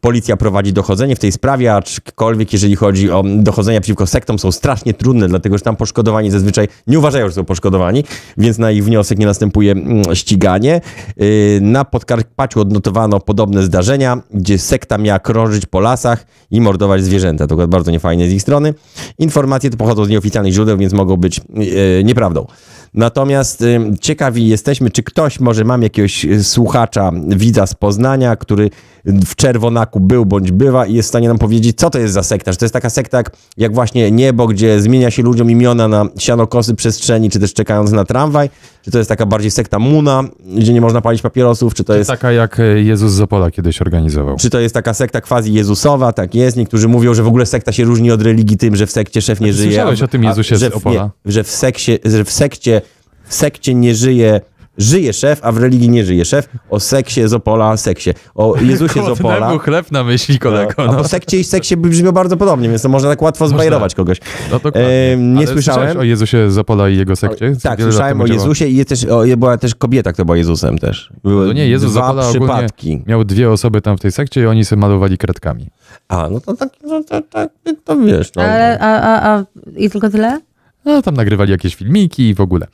Policja 0.00 0.36
prowadzi 0.36 0.72
dochodzenie 0.72 1.16
w 1.16 1.18
tej 1.18 1.32
sprawie, 1.32 1.74
aczkolwiek 1.74 2.52
jeżeli 2.52 2.76
chodzi 2.76 3.10
o 3.10 3.22
dochodzenia 3.36 3.80
przeciwko 3.80 4.06
sektom, 4.06 4.38
są 4.38 4.52
strasznie 4.52 4.94
trudne, 4.94 5.28
dlatego 5.28 5.58
że 5.58 5.64
tam 5.64 5.76
poszkodowani 5.76 6.30
zazwyczaj 6.30 6.68
nie 6.86 6.98
uważają, 6.98 7.28
że 7.28 7.34
są 7.34 7.44
poszkodowani, 7.44 8.04
więc 8.36 8.58
na 8.58 8.70
ich 8.70 8.84
wniosek 8.84 9.18
nie 9.18 9.26
następuje 9.26 9.72
mm, 9.72 10.14
ściganie. 10.14 10.80
Yy, 11.16 11.60
Na 11.60 11.84
Podkarpaciu 11.84 12.60
odnotowano 12.60 13.20
podobne 13.20 13.62
zdarzenia, 13.62 14.22
gdzie 14.34 14.58
sekta 14.58 14.98
miała 14.98 15.18
krążyć 15.18 15.66
po 15.66 15.80
lasach 15.80 16.26
i 16.50 16.60
mordować 16.60 17.04
zwierzęta. 17.04 17.46
To 17.46 17.68
bardzo 17.68 17.90
niefajne 17.90 18.28
z 18.28 18.32
ich 18.32 18.42
strony. 18.42 18.74
Informacje 19.18 19.70
te 19.70 19.76
pochodzą 19.76 20.04
z 20.04 20.08
nieoficjalnych 20.08 20.52
źródeł, 20.52 20.78
więc 20.78 20.92
mogą 20.92 21.16
być 21.16 21.40
yy, 21.54 22.04
nieprawdą. 22.04 22.46
Natomiast 22.94 23.62
y, 23.62 23.80
ciekawi 24.00 24.48
jesteśmy, 24.48 24.90
czy 24.90 25.02
ktoś, 25.02 25.40
może 25.40 25.64
mam 25.64 25.82
jakiegoś 25.82 26.24
y, 26.24 26.44
słuchacza, 26.44 27.10
widza 27.28 27.66
z 27.66 27.74
Poznania, 27.74 28.36
który 28.36 28.70
w 29.04 29.36
Czerwonaku 29.36 30.00
był 30.00 30.26
bądź 30.26 30.52
bywa 30.52 30.86
i 30.86 30.94
jest 30.94 31.06
w 31.06 31.08
stanie 31.08 31.28
nam 31.28 31.38
powiedzieć, 31.38 31.78
co 31.78 31.90
to 31.90 31.98
jest 31.98 32.14
za 32.14 32.22
sekta. 32.22 32.52
Czy 32.52 32.58
to 32.58 32.64
jest 32.64 32.72
taka 32.72 32.90
sekta 32.90 33.16
jak, 33.18 33.30
jak 33.56 33.74
właśnie 33.74 34.10
niebo, 34.10 34.46
gdzie 34.46 34.80
zmienia 34.80 35.10
się 35.10 35.22
ludziom 35.22 35.50
imiona 35.50 35.88
na 35.88 36.06
sianokosy 36.18 36.74
przestrzeni, 36.74 37.30
czy 37.30 37.40
też 37.40 37.54
czekając 37.54 37.92
na 37.92 38.04
tramwaj? 38.04 38.50
Czy 38.82 38.90
to 38.90 38.98
jest 38.98 39.08
taka 39.08 39.26
bardziej 39.26 39.50
sekta 39.50 39.78
Muna, 39.78 40.24
gdzie 40.56 40.72
nie 40.72 40.80
można 40.80 41.00
palić 41.00 41.22
papierosów? 41.22 41.74
Czy 41.74 41.84
to 41.84 41.94
jest... 41.94 42.10
Taka 42.10 42.32
jak 42.32 42.60
e, 42.60 42.62
Jezus 42.62 43.12
z 43.12 43.20
Opola 43.20 43.50
kiedyś 43.50 43.82
organizował. 43.82 44.36
Czy 44.36 44.50
to 44.50 44.60
jest 44.60 44.74
taka 44.74 44.94
sekta 44.94 45.20
quasi 45.20 45.52
Jezusowa? 45.52 46.12
Tak 46.12 46.34
jest. 46.34 46.56
Niektórzy 46.56 46.88
mówią, 46.88 47.14
że 47.14 47.22
w 47.22 47.26
ogóle 47.26 47.46
sekta 47.46 47.72
się 47.72 47.84
różni 47.84 48.10
od 48.10 48.22
religii 48.22 48.56
tym, 48.56 48.76
że 48.76 48.86
w 48.86 48.90
sekcie 48.90 49.22
szef 49.22 49.40
nie 49.40 49.52
żyje. 49.52 49.70
słyszałeś 49.70 50.02
o 50.02 50.08
tym 50.08 50.24
a- 50.26 50.28
Jezusie 50.28 50.56
z 50.56 50.60
że 50.60 50.70
w, 50.70 50.76
Opola? 50.76 51.10
Nie, 51.24 51.32
że 51.32 51.44
w 51.44 51.50
sekcie, 51.50 51.98
że 52.04 52.24
w 52.24 52.32
sekcie, 52.32 52.82
sekcie 53.28 53.74
nie 53.74 53.94
żyje 53.94 54.40
żyje 54.78 55.12
szef, 55.12 55.40
a 55.42 55.52
w 55.52 55.58
religii 55.58 55.88
nie 55.88 56.04
żyje 56.04 56.24
szef. 56.24 56.48
O 56.70 56.80
seksie 56.80 57.28
z 57.28 57.34
Opola, 57.34 57.76
seksie. 57.76 58.10
O 58.34 58.54
Jezusie 58.60 59.02
z 59.02 59.08
Opola. 59.08 59.58
Chleb 59.58 59.92
na 59.92 60.04
myśli, 60.04 60.38
kolego. 60.38 60.72
A 60.76 60.86
No, 60.86 60.94
po 60.94 61.08
sekcie 61.08 61.38
i 61.38 61.44
seksie 61.44 61.76
brzmią 61.76 62.12
bardzo 62.12 62.36
podobnie, 62.36 62.68
więc 62.68 62.82
to 62.82 62.88
można 62.88 63.08
tak 63.10 63.22
łatwo 63.22 63.48
zbajerować 63.48 63.94
kogoś. 63.94 64.18
no 64.50 64.58
dokładnie. 64.58 64.80
Em, 65.12 65.32
nie 65.32 65.38
Ale 65.38 65.46
słyszałem. 65.46 65.80
słyszałeś 65.80 65.96
o 65.96 66.02
Jezusie 66.02 66.50
z 66.50 66.58
Opola 66.58 66.88
i 66.88 66.96
jego 66.96 67.16
sekcie? 67.16 67.56
Tak, 67.62 67.78
Wiele 67.78 67.92
słyszałem 67.92 68.20
o. 68.20 68.26
Jezusie 68.26 68.66
i 68.66 68.76
jest 68.76 68.88
też, 68.88 69.04
o, 69.04 69.22
była 69.36 69.58
też 69.58 69.74
kobieta, 69.74 70.12
która 70.12 70.24
była 70.24 70.36
Jezusem 70.36 70.78
też. 70.78 71.10
Były 71.24 71.46
No 71.46 71.52
nie, 71.52 71.68
Jezus 71.68 71.90
z 71.90 71.94
dwa 71.94 72.06
Opola 72.08 72.30
przypadki. 72.30 73.02
miał 73.06 73.24
dwie 73.24 73.50
osoby 73.50 73.80
tam 73.80 73.98
w 73.98 74.00
tej 74.00 74.12
sekcie 74.12 74.42
i 74.42 74.46
oni 74.46 74.64
sobie 74.64 74.80
malowali 74.80 75.18
kredkami. 75.18 75.66
A, 76.08 76.28
no 76.30 76.40
to 76.40 76.54
tak, 76.56 76.68
no, 76.84 77.02
to, 77.02 77.22
tak, 77.22 77.50
to 77.84 77.96
wiesz. 77.96 78.30
No. 78.36 78.42
Ale, 78.42 78.78
a, 78.80 79.00
a, 79.00 79.30
a, 79.38 79.44
I 79.76 79.90
tylko 79.90 80.10
tyle? 80.10 80.40
No 80.84 81.02
tam 81.02 81.14
nagrywali 81.14 81.50
jakieś 81.50 81.74
filmiki 81.74 82.28
i 82.28 82.34
w 82.34 82.40
ogóle. 82.40 82.66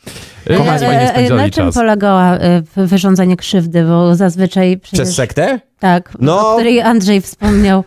E, 0.47 0.59
Bardzo 0.65 0.87
e, 0.87 0.89
fajnie 0.89 1.09
spędzali 1.09 1.43
Na 1.43 1.51
czym 1.51 1.65
czas. 1.67 1.75
polegała 1.75 2.37
e, 2.37 2.63
w- 2.63 2.89
wyrządzanie 2.89 3.37
krzywdy, 3.37 3.85
bo 3.85 4.17
zazwyczaj 4.17 4.79
przecież... 4.79 5.01
Przez 5.05 5.15
sektę? 5.17 5.61
Tak, 5.79 6.13
No. 6.21 6.51
o 6.51 6.55
której 6.55 6.81
Andrzej 6.81 7.21
wspomniał. 7.21 7.85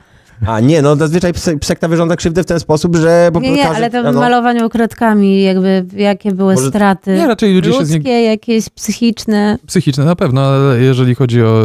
A 0.48 0.60
nie, 0.60 0.82
no 0.82 0.96
zazwyczaj 0.96 1.32
sekta 1.62 1.88
wyrządza 1.88 2.16
krzywdę 2.16 2.44
w 2.44 2.46
ten 2.46 2.60
sposób, 2.60 2.96
że... 2.96 3.30
Po 3.34 3.40
Nie, 3.40 3.52
nie, 3.52 3.64
każdy- 3.64 3.76
ale 3.78 3.90
to 3.90 4.04
no, 4.04 4.12
w 4.12 4.16
no. 4.16 4.20
malowaniu 4.22 4.70
kredkami, 4.70 5.44
jakby 5.44 5.86
jakie 5.96 6.32
były 6.32 6.54
Może- 6.56 6.70
straty. 6.70 7.16
Nie, 7.16 7.28
raczej 7.28 7.54
ludzie 7.54 7.74
się 7.74 7.86
z 7.86 7.92
Ludzkie, 7.92 8.10
nie... 8.10 8.24
jakieś 8.24 8.70
psychiczne. 8.70 9.58
Psychiczne 9.68 10.06
na 10.06 10.16
pewno, 10.16 10.42
ale 10.46 10.80
jeżeli 10.80 11.16
chodzi 11.16 11.42
o, 11.44 11.64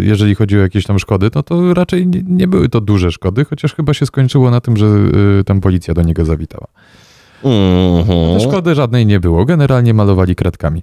jeżeli 0.00 0.34
chodzi 0.34 0.58
o 0.58 0.60
jakieś 0.60 0.84
tam 0.84 0.98
szkody, 0.98 1.30
no 1.34 1.42
to 1.42 1.74
raczej 1.74 2.06
nie, 2.06 2.22
nie 2.26 2.48
były 2.48 2.68
to 2.68 2.80
duże 2.80 3.12
szkody, 3.12 3.44
chociaż 3.44 3.74
chyba 3.74 3.94
się 3.94 4.06
skończyło 4.06 4.50
na 4.50 4.60
tym, 4.60 4.76
że 4.76 4.86
tam 5.46 5.60
policja 5.60 5.94
do 5.94 6.02
niego 6.02 6.24
zawitała. 6.24 6.66
Mhm. 7.44 8.40
Szkody 8.40 8.74
żadnej 8.74 9.06
nie 9.06 9.20
było, 9.20 9.44
generalnie 9.44 9.94
malowali 9.94 10.34
kredkami. 10.36 10.82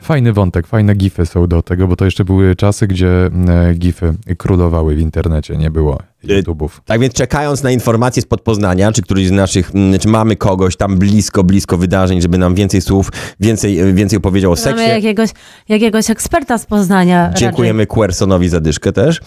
Fajny 0.00 0.32
wątek, 0.32 0.66
fajne 0.66 0.94
gify 0.94 1.26
są 1.26 1.46
do 1.46 1.62
tego, 1.62 1.88
bo 1.88 1.96
to 1.96 2.04
jeszcze 2.04 2.24
były 2.24 2.56
czasy, 2.56 2.86
gdzie 2.86 3.08
e, 3.48 3.74
gify 3.74 4.14
królowały 4.38 4.94
w 4.94 5.00
internecie, 5.00 5.56
nie 5.56 5.70
było 5.70 5.98
YouTube'ów. 6.24 6.68
Tak 6.84 7.00
więc 7.00 7.14
czekając 7.14 7.62
na 7.62 7.70
informacje 7.70 8.22
spod 8.22 8.40
Poznania, 8.40 8.92
czy 8.92 9.02
któryś 9.02 9.26
z 9.28 9.30
naszych, 9.30 9.72
czy 10.00 10.08
mamy 10.08 10.36
kogoś 10.36 10.76
tam 10.76 10.96
blisko, 10.98 11.44
blisko 11.44 11.76
wydarzeń, 11.76 12.20
żeby 12.20 12.38
nam 12.38 12.54
więcej 12.54 12.80
słów, 12.80 13.08
więcej, 13.40 13.94
więcej 13.94 14.16
opowiedział 14.16 14.52
o 14.52 14.54
Mamy 14.54 14.62
seksie. 14.62 14.88
jakiegoś, 14.88 15.30
jakiegoś 15.68 16.10
eksperta 16.10 16.58
z 16.58 16.66
Poznania. 16.66 17.30
Dziękujemy 17.36 17.86
Quersonowi 17.86 18.48
za 18.48 18.60
dyszkę 18.60 18.92
też. 18.92 19.20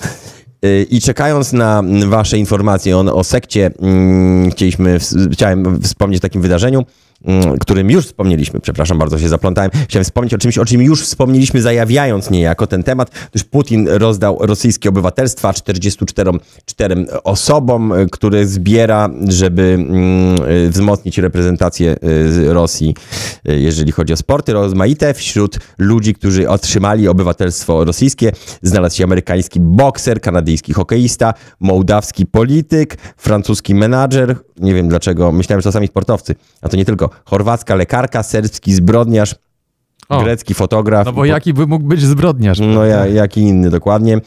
I 0.89 1.01
czekając 1.01 1.53
na 1.53 1.83
wasze 2.07 2.37
informacje 2.37 2.97
o, 2.97 2.99
o 2.99 3.23
sekcie, 3.23 3.71
mm, 3.81 4.51
chcieliśmy, 4.51 4.97
chciałem 5.31 5.81
wspomnieć 5.81 6.19
o 6.19 6.21
takim 6.21 6.41
wydarzeniu, 6.41 6.85
którym 7.59 7.91
już 7.91 8.05
wspomnieliśmy, 8.05 8.59
przepraszam 8.59 8.97
bardzo, 8.97 9.19
się 9.19 9.29
zaplątałem. 9.29 9.71
Chciałem 9.89 10.03
wspomnieć 10.03 10.33
o 10.33 10.37
czymś, 10.37 10.57
o 10.57 10.65
czym 10.65 10.81
już 10.81 11.03
wspomnieliśmy, 11.03 11.61
zajawiając 11.61 12.29
niejako 12.29 12.67
ten 12.67 12.83
temat, 12.83 13.11
gdyż 13.31 13.43
Putin 13.43 13.87
rozdał 13.87 14.37
rosyjskie 14.41 14.89
obywatelstwa 14.89 15.53
44 15.53 16.31
czterem 16.65 17.07
osobom, 17.23 17.91
y, 17.93 18.07
które 18.11 18.45
zbiera, 18.45 19.09
żeby 19.27 19.61
mm, 19.61 20.51
y, 20.65 20.69
wzmocnić 20.69 21.17
reprezentację 21.17 21.95
y, 22.03 22.53
Rosji, 22.53 22.95
jeżeli 23.45 23.91
chodzi 23.91 24.13
o 24.13 24.17
sporty 24.17 24.53
rozmaite. 24.53 25.13
Wśród 25.13 25.59
ludzi, 25.77 26.13
którzy 26.13 26.49
otrzymali 26.49 27.07
obywatelstwo 27.07 27.85
rosyjskie, 27.85 28.31
znalazł 28.61 28.97
się 28.97 29.03
amerykański 29.03 29.59
bokser, 29.59 30.21
kanadyjski 30.21 30.73
hokeista, 30.73 31.33
mołdawski 31.59 32.25
polityk, 32.25 32.97
francuski 33.17 33.75
menadżer, 33.75 34.35
nie 34.59 34.73
wiem 34.73 34.89
dlaczego, 34.89 35.31
myślałem, 35.31 35.61
że 35.61 35.63
to 35.63 35.71
sami 35.71 35.87
sportowcy, 35.87 36.35
a 36.61 36.69
to 36.69 36.77
nie 36.77 36.85
tylko, 36.85 37.08
chorwacka 37.25 37.75
lekarka, 37.75 38.23
serbski 38.23 38.73
zbrodniarz, 38.73 39.35
O. 40.09 40.23
grecki 40.23 40.53
fotograf. 40.53 41.05
No 41.05 41.13
bo 41.13 41.25
jaki 41.25 41.53
by 41.53 41.67
mógł 41.67 41.85
być 41.85 42.01
zbrodniarz? 42.01 42.59
No 42.59 42.85
ja, 42.85 43.07
jaki 43.07 43.41
inny, 43.41 43.69
dokładnie. 43.69 44.19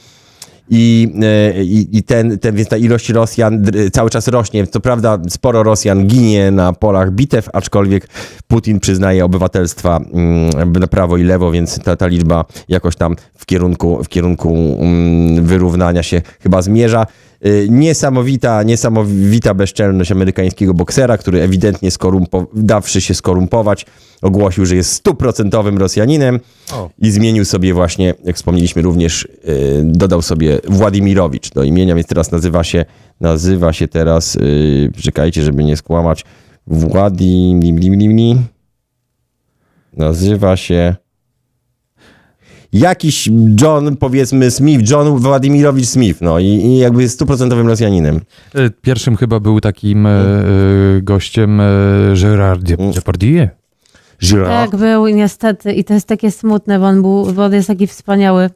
i, 0.71 1.09
e, 1.23 1.63
i, 1.65 1.99
i 1.99 2.03
ten, 2.03 2.39
ten, 2.39 2.57
więc 2.57 2.69
ta 2.69 2.77
ilość 2.77 3.09
Rosjan 3.09 3.65
cały 3.93 4.11
czas 4.11 4.29
rośnie. 4.29 4.67
Co 4.67 4.81
prawda 4.81 5.19
sporo 5.29 5.63
Rosjan 5.63 6.07
ginie 6.07 6.51
na 6.51 6.73
polach 6.73 7.11
bitew, 7.11 7.49
aczkolwiek 7.53 8.09
Putin 8.49 8.81
przyznaje 8.81 9.25
obywatelstwa 9.25 10.01
mm, 10.13 10.73
na 10.73 10.87
prawo 10.87 11.17
i 11.17 11.23
lewo, 11.23 11.51
więc 11.51 11.79
ta, 11.79 11.97
ta 11.97 12.07
liczba 12.07 12.45
jakoś 12.69 12.97
tam 12.97 13.17
w 13.39 13.47
kierunku, 13.47 14.05
w 14.05 14.09
kierunku 14.09 14.79
mm, 14.81 15.45
wyrównania 15.45 16.03
się 16.03 16.23
chyba 16.43 16.63
zmierza. 16.63 17.07
Y, 17.47 17.67
Niesamowita, 17.71 18.63
niesamowita 18.63 19.55
bezczelność 19.55 20.13
amerykańskiego 20.13 20.75
boksera, 20.75 21.19
który 21.19 21.41
ewidentnie 21.43 21.91
skorumpo- 21.91 22.47
dawszy 22.55 23.01
się 23.01 23.15
skorumpować, 23.15 23.87
ogłosił, 24.23 24.67
że 24.67 24.77
jest 24.77 24.93
stuprocentowym 24.93 25.79
Rosjaninem 25.79 26.41
O. 26.73 26.91
i 26.99 27.11
zmienił 27.11 27.45
sobie 27.45 27.75
właśnie, 27.75 28.15
jak 28.25 28.37
wspomnieliśmy 28.37 28.83
również, 28.83 29.25
y, 29.25 29.29
dodał 29.85 30.23
sobie 30.23 30.59
Władimirowicz 30.69 31.51
do 31.51 31.63
imienia, 31.63 31.95
więc 31.95 32.07
teraz 32.07 32.33
nazywa 32.33 32.65
się, 32.65 32.85
nazywa 33.21 33.73
się 33.73 33.89
teraz, 33.89 34.35
yy, 34.35 35.03
czekajcie, 35.03 35.43
żeby 35.43 35.65
nie 35.65 35.77
skłamać, 35.77 36.25
Władimir, 36.67 38.39
nazywa 39.97 40.57
się 40.57 40.97
jakiś 42.73 43.29
John, 43.63 43.97
powiedzmy 43.97 44.51
Smith, 44.51 44.91
John 44.91 45.19
Władimirowicz 45.19 45.87
Smith, 45.87 46.21
no 46.21 46.39
i, 46.39 46.45
i 46.47 46.79
jakby 46.79 47.03
jest 47.03 47.15
stuprocentowym 47.15 47.69
Rosjaninem. 47.69 48.21
E, 48.55 48.71
Pierwszym 48.71 49.17
chyba 49.17 49.41
był 49.41 49.61
takim 49.61 50.07
e, 50.07 50.11
e, 50.11 50.43
gościem 51.03 51.61
e, 51.61 51.65
Gérard 52.15 52.63
Dep- 52.63 52.95
Depardieu. 52.95 53.49
Girard. 54.23 54.71
Tak, 54.71 54.81
był 54.81 55.07
niestety. 55.09 55.73
I 55.73 55.85
to 55.85 55.95
jest 55.95 56.07
takie 56.07 56.31
smutne, 56.31 56.79
bo 56.79 56.87
on, 56.87 57.03
był, 57.03 57.33
bo 57.33 57.45
on 57.45 57.53
jest 57.53 57.69
taki 57.69 57.87
wspaniały. 57.87 58.51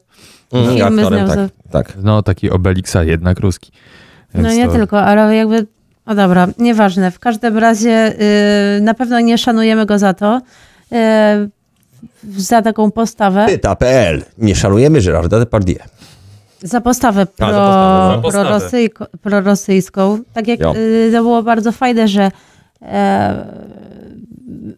Mm, 0.53 0.65
filmy 0.75 0.83
aktorem, 1.01 1.27
z 1.27 1.29
nią 1.29 1.35
tak, 1.35 1.49
tak. 1.71 1.97
No, 2.03 2.21
taki 2.23 2.49
Obelixa, 2.49 2.95
jednak 3.03 3.39
ruski. 3.39 3.71
No 4.33 4.43
Więc 4.43 4.55
nie 4.55 4.65
to- 4.67 4.73
tylko, 4.73 5.01
ale 5.01 5.35
jakby. 5.35 5.65
No 6.05 6.15
dobra, 6.15 6.47
nieważne. 6.57 7.11
W 7.11 7.19
każdym 7.19 7.57
razie 7.57 8.13
y, 8.77 8.81
na 8.81 8.93
pewno 8.93 9.19
nie 9.19 9.37
szanujemy 9.37 9.85
go 9.85 9.99
za 9.99 10.13
to. 10.13 10.41
y, 10.91 10.95
za 12.37 12.61
taką 12.61 12.91
postawę. 12.91 13.45
Pyta.pl. 13.49 14.23
Nie 14.37 14.55
szanujemy 14.55 15.01
Gerarda 15.01 15.39
Depardieu. 15.39 15.79
Za 16.63 16.81
postawę 16.81 17.25
pro, 17.25 17.47
postawę, 17.47 18.15
za 18.15 18.21
postawę. 18.21 18.45
prorosyjko, 18.45 19.05
prorosyjską. 19.21 20.19
Tak 20.33 20.47
jak 20.47 20.59
Jo. 20.59 20.73
y, 20.75 21.09
to 21.13 21.21
było 21.21 21.43
bardzo 21.43 21.71
fajne, 21.71 22.07
że 22.07 22.31
e, 22.81 23.45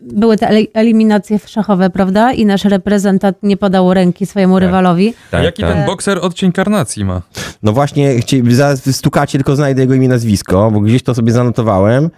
były 0.02 0.38
te 0.38 0.50
eliminacje 0.74 1.40
szachowe, 1.46 1.90
prawda? 1.90 2.32
I 2.34 2.46
nasz 2.46 2.66
reprezentant 2.66 3.38
nie 3.44 3.58
podał 3.58 3.94
ręki 3.94 4.26
swojemu 4.26 4.60
rywalowi. 4.60 5.14
Tak, 5.32 5.44
Jaki 5.44 5.62
tak. 5.62 5.74
ten 5.74 5.86
bokser 5.86 6.20
odcień 6.22 6.52
karnacji 6.52 7.06
ma? 7.06 7.22
No 7.64 7.72
właśnie, 7.74 8.16
stukacie, 8.92 9.38
tylko 9.38 9.56
znajdę 9.56 9.82
jego 9.82 9.94
imię 9.94 10.06
i 10.06 10.10
nazwisko, 10.10 10.72
bo 10.72 10.80
gdzieś 10.80 11.04
to 11.04 11.16
sobie 11.16 11.32
zanotowałem 11.32 12.10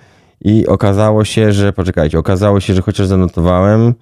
i 0.41 0.67
okazało 0.67 1.25
się, 1.25 1.51
że, 1.51 1.73
poczekajcie, 1.73 2.19
okazało 2.19 2.59
się, 2.59 2.73
że 2.73 2.81
chociaż 2.81 3.07
zanotowałem, 3.07 3.93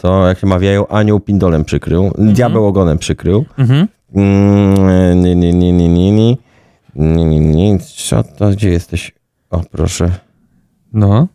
to 0.00 0.28
jak 0.28 0.38
się 0.38 0.46
mawiają, 0.46 0.86
anioł 0.86 1.20
pindolem 1.20 1.64
przykrył, 1.64 2.04
mhm. 2.04 2.32
diabeł 2.32 2.66
ogonem 2.66 2.98
przykrył. 2.98 3.44
Mhm. 3.58 3.88
Mm, 4.14 5.22
nie, 5.22 5.34
nie, 5.34 5.52
nie, 5.52 5.72
nie, 5.72 5.88
nie, 5.88 6.12
nie. 6.12 6.36
Nie, 6.94 7.40
nie. 7.40 7.78
Co 7.78 8.22
to, 8.22 8.50
gdzie 8.50 8.70
jesteś? 8.70 9.12
O, 9.50 9.60
proszę. 9.70 10.10
No. 10.92 11.28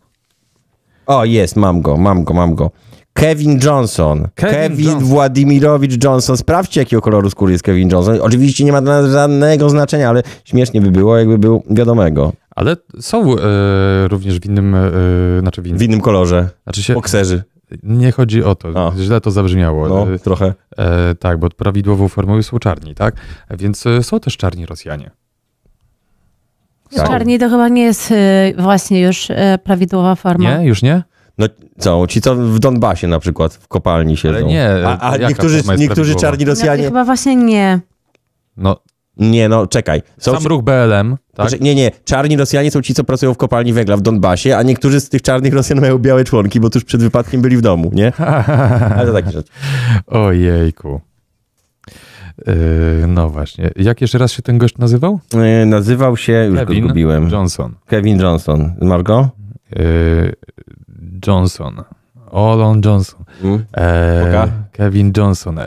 O, 1.06 1.24
jest, 1.24 1.56
mam 1.56 1.82
go, 1.82 1.96
mam 1.96 2.24
go, 2.24 2.34
mam 2.34 2.54
go. 2.54 2.70
Kevin 3.12 3.60
Johnson. 3.64 4.28
Kevin, 4.34 4.54
Kevin 4.54 4.86
Johnson. 4.86 5.04
Władimirowicz 5.04 6.04
Johnson. 6.04 6.36
Sprawdźcie, 6.36 6.80
jakiego 6.80 7.02
koloru 7.02 7.30
skóry 7.30 7.52
jest 7.52 7.64
Kevin 7.64 7.90
Johnson. 7.90 8.18
Oczywiście 8.20 8.64
nie 8.64 8.72
ma 8.72 8.80
dla 8.80 9.02
nas 9.02 9.12
żadnego 9.12 9.70
znaczenia, 9.70 10.08
ale 10.08 10.22
śmiesznie 10.44 10.80
by 10.80 10.90
było, 10.90 11.16
jakby 11.16 11.38
był 11.38 11.62
wiadomego. 11.70 12.32
Ale 12.50 12.76
są 13.00 13.36
e, 13.36 14.08
również 14.08 14.40
w 14.40 14.46
innym, 14.46 14.74
e, 14.74 14.90
znaczy 15.40 15.62
w 15.62 15.66
innym, 15.66 15.78
w 15.78 15.82
innym 15.82 16.00
kolorze. 16.00 16.48
Znaczy 16.64 16.82
się... 16.82 16.94
Bokserzy 16.94 17.42
nie 17.82 18.12
chodzi 18.12 18.44
o 18.44 18.54
to, 18.54 18.68
A. 18.88 18.92
źle 18.98 19.20
to 19.20 19.30
zabrzmiało. 19.30 19.88
No, 19.88 20.12
E, 20.14 20.18
trochę. 20.18 20.54
E, 20.78 21.14
tak, 21.14 21.38
bo 21.38 21.48
prawidłową 21.48 22.08
formą 22.08 22.42
są 22.42 22.58
czarni, 22.58 22.94
tak? 22.94 23.14
Więc 23.50 23.86
e, 23.86 24.02
są 24.02 24.20
też 24.20 24.36
czarni 24.36 24.66
Rosjanie. 24.66 25.10
Tak. 26.96 27.08
Czarni 27.08 27.38
to 27.38 27.48
chyba 27.48 27.68
nie 27.68 27.82
jest 27.82 28.10
y, 28.10 28.14
właśnie 28.58 29.00
już 29.00 29.28
prawidłowa 29.64 30.14
forma. 30.14 30.56
Nie? 30.58 30.66
Już 30.66 30.82
nie? 30.82 31.02
No 31.38 31.46
co, 31.78 32.06
ci 32.06 32.20
co 32.20 32.34
w 32.36 32.58
Donbasie 32.58 33.08
na 33.08 33.18
przykład 33.18 33.54
w 33.54 33.68
kopalni 33.68 34.16
siedzą. 34.16 34.34
Ale 34.34 34.44
nie, 34.44 34.70
A, 34.86 35.10
a 35.10 35.16
niektórzy, 35.16 35.62
niektórzy 35.78 36.14
czarni 36.14 36.44
Rosjanie... 36.44 36.84
chyba 36.84 37.04
właśnie 37.04 37.36
nie. 37.36 37.80
No, 38.56 38.76
Nie, 39.16 39.48
no 39.48 39.66
czekaj. 39.66 40.02
Są 40.18 40.34
sam 40.34 40.46
ruch 40.46 40.62
BLM, 40.62 41.16
tak? 41.34 41.48
Znaczy, 41.48 41.64
nie, 41.64 41.74
nie. 41.74 41.90
Czarni 42.04 42.36
Rosjanie 42.36 42.70
są 42.70 42.82
ci, 42.82 42.94
co 42.94 43.04
pracują 43.04 43.34
w 43.34 43.36
kopalni 43.36 43.72
węgla 43.72 43.96
w 43.96 44.00
Donbasie, 44.00 44.56
a 44.56 44.62
niektórzy 44.62 45.00
z 45.00 45.08
tych 45.08 45.22
czarnych 45.22 45.54
Rosjan 45.54 45.80
mają 45.80 45.98
białe 45.98 46.24
członki, 46.24 46.60
bo 46.60 46.70
tuż 46.70 46.84
przed 46.84 47.02
wypadkiem 47.02 47.42
byli 47.42 47.56
w 47.56 47.60
domu, 47.60 47.90
nie? 47.94 48.12
Ale 48.96 49.06
to 49.06 49.12
takie 49.12 49.30
rzeczy. 49.30 49.50
Ojejku. 50.06 51.00
E, 52.46 52.54
no 53.06 53.30
właśnie. 53.30 53.70
Jak 53.76 54.00
jeszcze 54.00 54.18
raz 54.18 54.32
się 54.32 54.42
ten 54.42 54.58
gość 54.58 54.78
nazywał? 54.78 55.20
E, 55.34 55.66
nazywał 55.66 56.16
się, 56.16 56.32
już 56.32 56.58
go 56.58 56.66
Kevin 56.66 56.84
zgubiłem. 56.84 57.28
Johnson. 57.28 57.74
Kevin 57.86 58.20
Johnson. 58.20 58.74
Margo? 58.80 59.28
E, 59.76 59.82
Johnson. 61.26 61.82
Olon 62.34 62.80
Johnson. 62.84 63.24
Mm. 63.42 63.64
E? 63.76 64.48
Kevin 64.72 65.12
Johnson. 65.16 65.58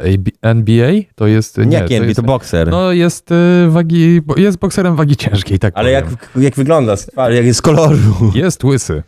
NBA 0.42 0.92
to 1.16 1.28
jest... 1.28 1.58
Nie, 1.58 1.66
Nie, 1.66 1.78
jak 1.78 1.88
to, 1.88 1.94
jest, 1.94 2.16
to 2.16 2.24
bokser. 2.24 2.68
No 2.70 2.92
jest 2.92 3.32
e, 3.32 3.70
wagi, 3.70 4.22
jest 4.38 4.58
bokserem 4.58 4.96
wagi 4.96 5.16
ciężkiej, 5.16 5.60
tak 5.60 5.74
ale 5.78 5.92
jak, 5.92 6.06
powiem. 6.06 6.44
jak 6.44 6.56
wygląda 6.56 6.96
jak 7.18 7.46
jest 7.46 7.60
z 7.60 7.62
koloru. 7.62 7.98
Jest 8.34 8.64
łysy. 8.64 9.04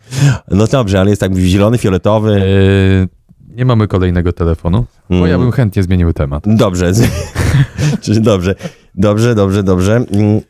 No 0.50 0.66
dobrze, 0.66 1.00
ale 1.00 1.10
jest 1.10 1.20
tak 1.20 1.36
zielony, 1.36 1.78
fioletowy. 1.78 2.32
E, 2.36 3.54
nie 3.56 3.64
mamy 3.64 3.88
kolejnego 3.88 4.32
telefonu, 4.32 4.84
bo 5.10 5.16
Mm. 5.16 5.30
ja 5.30 5.38
bym 5.38 5.52
chętnie 5.52 5.82
zmienił 5.82 6.12
temat. 6.12 6.44
Dobrze. 6.46 6.92
Dobrze. 8.20 8.54
Dobrze, 8.94 9.34
dobrze, 9.34 9.62
dobrze. 9.62 9.96
Mm. 9.96 10.40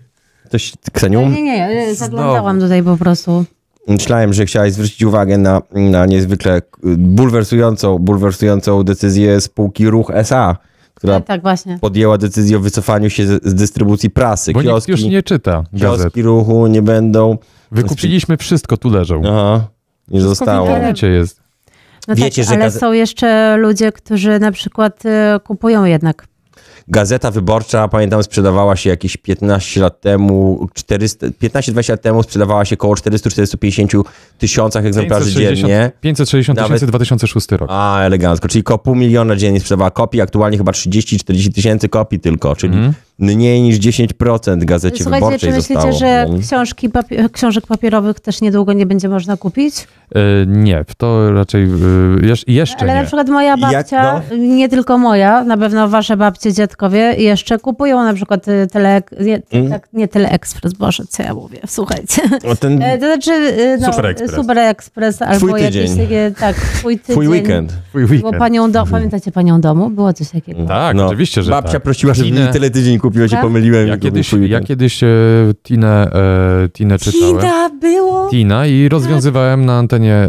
Ktoś, 0.44 0.72
Kseniu? 0.92 1.20
Nie, 1.28 1.42
nie, 1.42 1.68
nie. 1.68 1.94
Zaglądałam 1.94 2.60
tutaj 2.60 2.82
po 2.82 2.96
prostu. 2.96 3.44
Myślałem, 3.88 4.32
że 4.32 4.46
chciałeś 4.46 4.72
zwrócić 4.72 5.02
uwagę 5.02 5.38
na, 5.38 5.62
na 5.72 6.06
niezwykle 6.06 6.62
bulwersującą, 6.98 7.98
bulwersującą 7.98 8.82
decyzję 8.82 9.40
spółki 9.40 9.90
Ruch 9.90 10.10
SA, 10.14 10.56
która 10.94 11.14
Tak, 11.14 11.26
tak, 11.26 11.42
właśnie. 11.42 11.78
podjęła 11.80 12.18
decyzję 12.18 12.56
o 12.56 12.60
wycofaniu 12.60 13.10
się 13.10 13.26
z, 13.26 13.44
z 13.44 13.54
dystrybucji 13.54 14.10
prasy. 14.10 14.52
Bo 14.52 14.62
nikt 14.62 14.72
Kioski, 14.74 14.90
już 14.92 15.04
nie 15.04 15.22
czyta 15.22 15.64
gazet. 15.72 16.04
kioski 16.06 16.22
ruchu 16.22 16.66
nie 16.66 16.82
będą. 16.82 17.38
Wykupiliśmy 17.72 18.36
wszystko, 18.36 18.76
tu 18.76 18.90
leżą. 18.90 19.22
Aha, 19.26 19.68
nie 20.08 20.18
Wszystko 20.20 20.34
w 20.34 20.38
zostało. 20.38 20.66
internecie 20.66 21.06
jest. 21.06 21.40
No 22.08 22.14
Wiecie, 22.14 22.42
tak, 22.42 22.48
że 22.48 22.56
ale 22.56 22.64
gaze- 22.70 22.78
są 22.80 22.92
jeszcze 22.92 23.56
ludzie, 23.56 23.92
którzy 23.92 24.38
na 24.38 24.52
przykład 24.52 25.02
y, 25.06 25.08
kupują 25.44 25.84
jednak. 25.84 26.26
Gazeta 26.90 27.30
Wyborcza, 27.30 27.88
pamiętam, 27.88 28.22
sprzedawała 28.22 28.76
się 28.76 28.90
jakieś 28.90 29.16
15 29.16 29.80
lat 29.80 30.00
temu, 30.00 30.68
400 30.74 31.26
15-20 31.26 31.90
lat 31.90 32.02
temu 32.02 32.22
sprzedawała 32.22 32.64
się 32.64 32.74
około 32.76 32.94
400-450 32.94 34.02
tysiącach 34.38 34.84
egzemplarzy 34.86 35.32
dziennie. 35.32 35.90
560 36.00 36.56
Nawet- 36.56 36.68
tysięcy 36.68 36.86
2006 36.86 37.52
rok. 37.52 37.68
A, 37.72 38.00
elegancko. 38.02 38.48
Czyli 38.48 38.60
około 38.64 38.78
pół 38.78 38.94
miliona 38.94 39.36
dziennie 39.36 39.60
sprzedawała 39.60 39.90
kopii, 39.90 40.20
aktualnie 40.20 40.58
chyba 40.58 40.72
30-40 40.72 41.52
tysięcy 41.52 41.88
kopii 41.88 42.20
tylko, 42.20 42.56
czyli 42.56 42.74
Mhm. 42.74 42.92
Mniej 43.20 43.62
niż 43.62 43.78
10% 43.78 44.64
Gazecie 44.64 45.04
Słuchajcie, 45.04 45.26
Wyborczej 45.26 45.50
czy 45.50 45.56
myślicie, 45.56 45.74
zostało. 45.82 45.98
że 45.98 46.26
No. 46.30 46.38
książki 46.38 46.88
papi- 46.90 47.30
książek 47.32 47.66
papierowych 47.66 48.20
też 48.20 48.40
niedługo 48.40 48.72
nie 48.72 48.86
będzie 48.86 49.08
można 49.08 49.36
kupić? 49.36 49.74
E, 50.14 50.20
nie, 50.46 50.84
to 50.96 51.32
raczej 51.32 51.64
e, 51.64 52.26
jesz, 52.26 52.44
jeszcze 52.48 52.82
Ale 52.82 52.94
na 52.94 53.00
nie. 53.00 53.06
przykład 53.06 53.28
moja 53.28 53.48
Jak, 53.50 53.60
babcia, 53.60 54.22
nie 54.38 54.68
tylko 54.68 54.98
moja, 54.98 55.44
na 55.44 55.56
pewno 55.56 55.88
wasze 55.88 56.16
babcie, 56.16 56.52
dziadkowie 56.52 56.98
jeszcze 57.18 57.58
kupują 57.58 58.04
na 58.04 58.14
przykład 58.14 58.48
y, 58.48 58.66
tele, 58.72 59.02
nie, 59.20 59.42
Mm. 59.52 59.70
tak, 59.70 59.88
nie 59.92 60.08
Teleekspres, 60.08 60.72
Boże, 60.74 61.04
co 61.08 61.22
ja 61.22 61.34
mówię, 61.34 61.58
słuchajcie. 61.66 62.22
O, 62.52 62.56
ten 62.56 62.82
E, 62.82 62.98
To 62.98 63.06
znaczy 63.06 63.54
no, 63.80 63.92
Super 63.92 64.06
Express. 64.06 64.34
Super 64.34 64.58
Express 64.58 65.22
albo 65.22 65.36
Twój 65.46 65.62
jakieś 65.62 65.90
tydzień. 65.90 65.98
takie, 65.98 66.32
tak, 66.40 66.56
twój 66.56 66.98
tydzień. 66.98 67.14
twój 67.14 67.28
weekend. 67.28 67.72
Twój 67.88 68.06
Bo 68.06 68.12
weekend. 68.12 68.36
panią 68.38 68.70
do, 68.72 68.86
pamiętacie 68.86 69.32
panią 69.32 69.60
domu? 69.60 69.90
Było 69.90 70.12
coś 70.12 70.30
takiego. 70.30 70.64
Tak, 70.66 70.96
No. 70.96 71.06
oczywiście, 71.06 71.42
że 71.42 71.50
Babcia 71.50 71.72
tak. 71.72 71.82
prosiła, 71.82 72.14
żeby 72.14 72.30
mi 72.30 72.48
tyle 72.52 72.70
tydzień 72.70 72.98
kupiła, 72.98 73.09
się 73.14 73.28
Tak? 73.28 73.40
pomyliłem. 73.40 73.88
Ja 73.88 73.96
kiedyś, 73.98 74.32
ja 74.48 74.60
kiedyś 74.60 75.02
e, 75.02 75.06
Tinę, 75.62 76.12
e, 76.64 76.68
Tinę 76.68 76.98
czytałem. 76.98 77.36
Ida 77.38 77.68
było! 77.80 78.28
Tina 78.30 78.66
i 78.66 78.88
rozwiązywałem 78.88 79.66
na 79.66 79.72
antenie 79.78 80.14
e, 80.14 80.28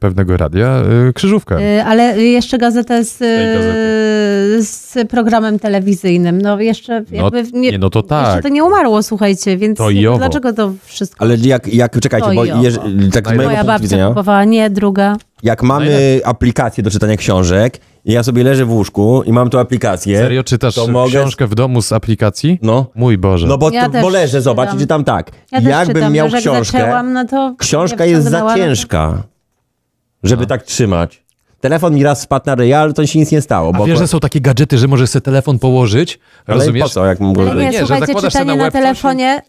pewnego 0.00 0.36
radia 0.36 0.82
e, 1.08 1.12
krzyżówkę. 1.12 1.76
Y, 1.78 1.84
Ale 1.84 2.22
jeszcze 2.22 2.58
gazetę 2.58 3.04
z, 3.04 3.20
y, 3.22 4.64
z 4.64 4.96
programem 5.08 5.58
telewizyjnym. 5.58 6.42
No 6.42 6.60
jeszcze 6.60 7.04
No, 7.12 7.22
jakby 7.32 7.58
nie, 7.58 7.78
no 7.78 7.90
to 7.90 7.98
Jeszcze 7.98 8.08
tak. 8.08 8.42
to 8.42 8.48
nie 8.48 8.64
umarło, 8.64 9.02
słuchajcie, 9.02 9.56
więc 9.56 9.78
To 9.78 9.90
i 9.90 10.06
owo. 10.06 10.18
dlaczego 10.18 10.52
to 10.52 10.72
wszystko? 10.84 11.22
Ale 11.24 11.36
jak, 11.36 11.74
jak 11.74 12.00
czekajcie, 12.00 12.28
To 12.28 12.34
bo 12.34 12.44
i 12.44 12.50
owo. 12.50 12.62
jeż, 12.62 12.74
tak 13.12 13.24
z 13.24 13.28
mojego 13.28 13.44
Moja 13.44 13.64
babcia 13.64 13.82
widzenia, 13.82 14.08
kupowała, 14.08 14.44
nie, 14.44 14.70
druga. 14.70 15.16
jak 15.42 15.62
mamy 15.62 16.20
aplikację 16.24 16.82
do 16.84 16.90
czytania 16.90 17.16
książek 17.16 17.78
i 18.04 18.12
ja 18.12 18.22
sobie 18.22 18.44
leżę 18.44 18.64
w 18.64 18.72
łóżku 18.72 19.22
i 19.26 19.32
mam 19.32 19.50
tu 19.50 19.58
aplikację. 19.58 20.18
Serio, 20.18 20.44
czytasz 20.44 20.74
to 20.74 20.86
mogę- 20.86 21.10
książkę 21.10 21.46
w 21.46 21.54
domu 21.54 21.82
z 21.82 21.92
aplikacji? 21.92 22.58
No. 22.62 22.86
Mój 22.94 23.18
Boże. 23.18 23.46
No 23.46 23.58
bo, 23.58 23.70
Ja 23.70 23.88
bo 23.88 24.08
leżę, 24.08 24.42
zobacz, 24.42 24.66
czytam. 24.68 24.78
i 24.78 24.82
czytam 24.82 25.04
tak. 25.04 25.30
Ja 25.52 25.60
Jakbym 25.60 25.94
czytam, 25.96 26.12
miał 26.12 26.28
jak 26.28 26.40
książkę, 26.40 26.78
zaczęłam, 26.78 27.12
no 27.12 27.24
to 27.24 27.54
książka 27.58 28.04
nie 28.04 28.10
jest 28.10 28.28
za 28.30 28.40
no 28.44 28.54
ciężka, 28.54 29.22
żeby 30.22 30.46
tak 30.46 30.62
trzymać. 30.62 31.22
Telefon 31.60 31.94
mi 31.94 32.02
raz 32.02 32.20
spadł 32.20 32.46
na 32.46 32.54
ryja, 32.54 32.80
ale 32.80 32.92
to 32.92 33.06
się 33.06 33.18
nic 33.18 33.32
nie 33.32 33.40
stało. 33.40 33.72
A 33.74 33.78
Bo 33.78 33.84
wiesz, 33.86 33.98
że 33.98 34.08
są 34.08 34.20
takie 34.20 34.40
gadżety, 34.40 34.78
że 34.78 34.88
możesz 34.88 35.10
sobie 35.10 35.20
telefon 35.22 35.58
położyć? 35.58 36.18
ale 36.46 36.58
Rozumiesz? 36.58 36.82
po 36.82 36.88
co, 36.88 37.06
jak 37.06 37.20
mam 37.20 37.32
go... 37.32 37.50
Ale 37.50 37.64
nie, 37.64 37.70
Nie, 37.70 37.86
że 37.86 38.00
czytanie 38.20 38.44
na 38.56 38.64
na, 38.64 38.70
telefonie, 38.70 39.42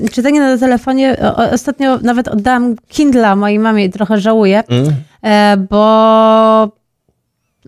yy, 0.00 0.08
czytanie 0.08 0.40
na 0.40 0.58
telefonie, 0.58 1.16
o, 1.36 1.50
ostatnio 1.50 1.98
nawet 1.98 2.28
oddałam 2.28 2.76
Kindla 2.88 3.36
mojej 3.36 3.58
mamie 3.58 3.84
i 3.84 3.90
trochę 3.90 4.20
żałuję, 4.20 4.62
Mm? 4.68 4.92
e, 5.24 5.56
bo, 5.70 6.68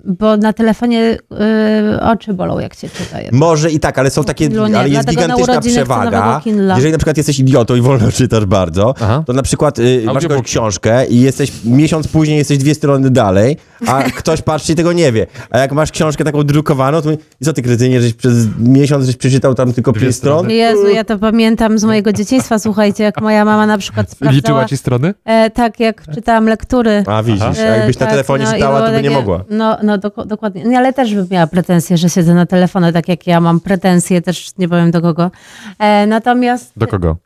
bo 0.05 0.37
na 0.37 0.53
telefonie 0.53 0.99
yy, 1.01 2.01
oczy 2.03 2.35
bolą, 2.35 2.59
jak 2.59 2.75
się 2.75 2.89
czyta. 2.89 3.19
Może 3.33 3.71
i 3.71 3.81
tak, 3.81 3.99
ale 3.99 4.11
są 4.11 4.25
takie, 4.25 4.45
Kindlu 4.45 4.66
nie, 4.66 4.79
ale 4.79 4.89
jest 4.89 5.09
gigantyczna 5.09 5.61
przewaga. 5.61 6.41
Jeżeli 6.77 6.93
na 6.93 6.99
przykład 6.99 7.16
jesteś 7.16 7.39
idiotą 7.39 7.75
i 7.75 7.81
wolno 7.81 8.12
czytasz 8.12 8.45
bardzo, 8.45 8.95
Aha. 9.01 9.23
to 9.27 9.33
na 9.33 9.43
przykład 9.43 9.79
y, 9.79 10.03
masz 10.05 10.23
jakąś 10.23 10.43
książkę 10.43 11.07
i 11.07 11.21
jesteś 11.21 11.53
miesiąc 11.65 12.09
później 12.09 12.39
jesteś 12.39 12.59
dwie 12.59 12.75
strony 12.75 13.11
dalej, 13.11 13.57
a 13.86 14.02
ktoś 14.02 14.43
patrzy 14.43 14.73
i 14.73 14.77
tego 14.77 14.93
nie 14.93 15.12
wie. 15.12 15.27
A 15.51 15.59
jak 15.59 15.73
masz 15.73 15.90
książkę 15.93 16.24
taką 16.24 16.43
drukowaną, 16.43 17.02
to 17.02 17.11
mówi, 17.11 17.23
i 17.40 17.44
co 17.44 17.52
ty 17.52 17.62
krytynie, 17.62 18.01
żeś 18.01 18.15
przez 18.15 18.47
miesiąc 18.59 19.05
żeś 19.06 19.16
przeczytał 19.16 19.55
tam 19.55 19.73
tylko 19.73 19.93
pięć 19.93 20.16
stron? 20.16 20.51
Jezu, 20.51 20.89
ja 20.89 21.05
to 21.05 21.19
pamiętam 21.19 21.78
z 21.78 21.85
mojego 21.85 22.12
dzieciństwa, 22.12 22.59
słuchajcie, 22.59 23.05
jak 23.05 23.20
moja 23.20 23.44
mama 23.44 23.66
na 23.66 23.78
przykład 23.78 24.11
sprawdzała, 24.11 24.36
Liczyła 24.36 24.65
ci 24.65 24.77
strony? 24.77 25.15
e, 25.24 25.51
tak 25.51 25.81
jak 25.81 26.02
czytałam 26.15 26.47
lektury. 26.47 27.05
A 27.06 27.23
widzisz, 27.23 27.59
E, 27.59 27.73
a 27.73 27.77
jakbyś 27.77 27.98
na 27.98 28.01
tak, 28.06 28.11
telefonie 28.11 28.44
no 28.44 28.52
czytała, 28.52 28.82
to 28.82 28.93
by 28.93 29.02
nie 29.02 29.11
mogła. 29.11 29.44
No, 29.51 29.77
no 29.82 29.98
dok- 29.98 30.27
dokładnie. 30.27 30.65
Nie, 30.65 30.78
ale 30.78 30.93
też 30.93 31.15
bym 31.15 31.27
miała 31.31 31.47
pretensje, 31.47 31.97
że 31.98 32.11
siedzę 32.11 32.35
na 32.35 32.47
telefonie, 32.47 32.93
tak 32.93 33.09
jak 33.09 33.27
ja 33.27 33.40
mam 33.40 33.61
pretensje, 33.61 34.23
też 34.23 34.51
nie 34.59 34.69
powiem 34.69 34.90
do 34.90 35.01
kogo. 35.01 35.31
E, 35.78 36.06
natomiast 36.06 36.73
Do 36.77 36.86
kogo? 36.86 37.16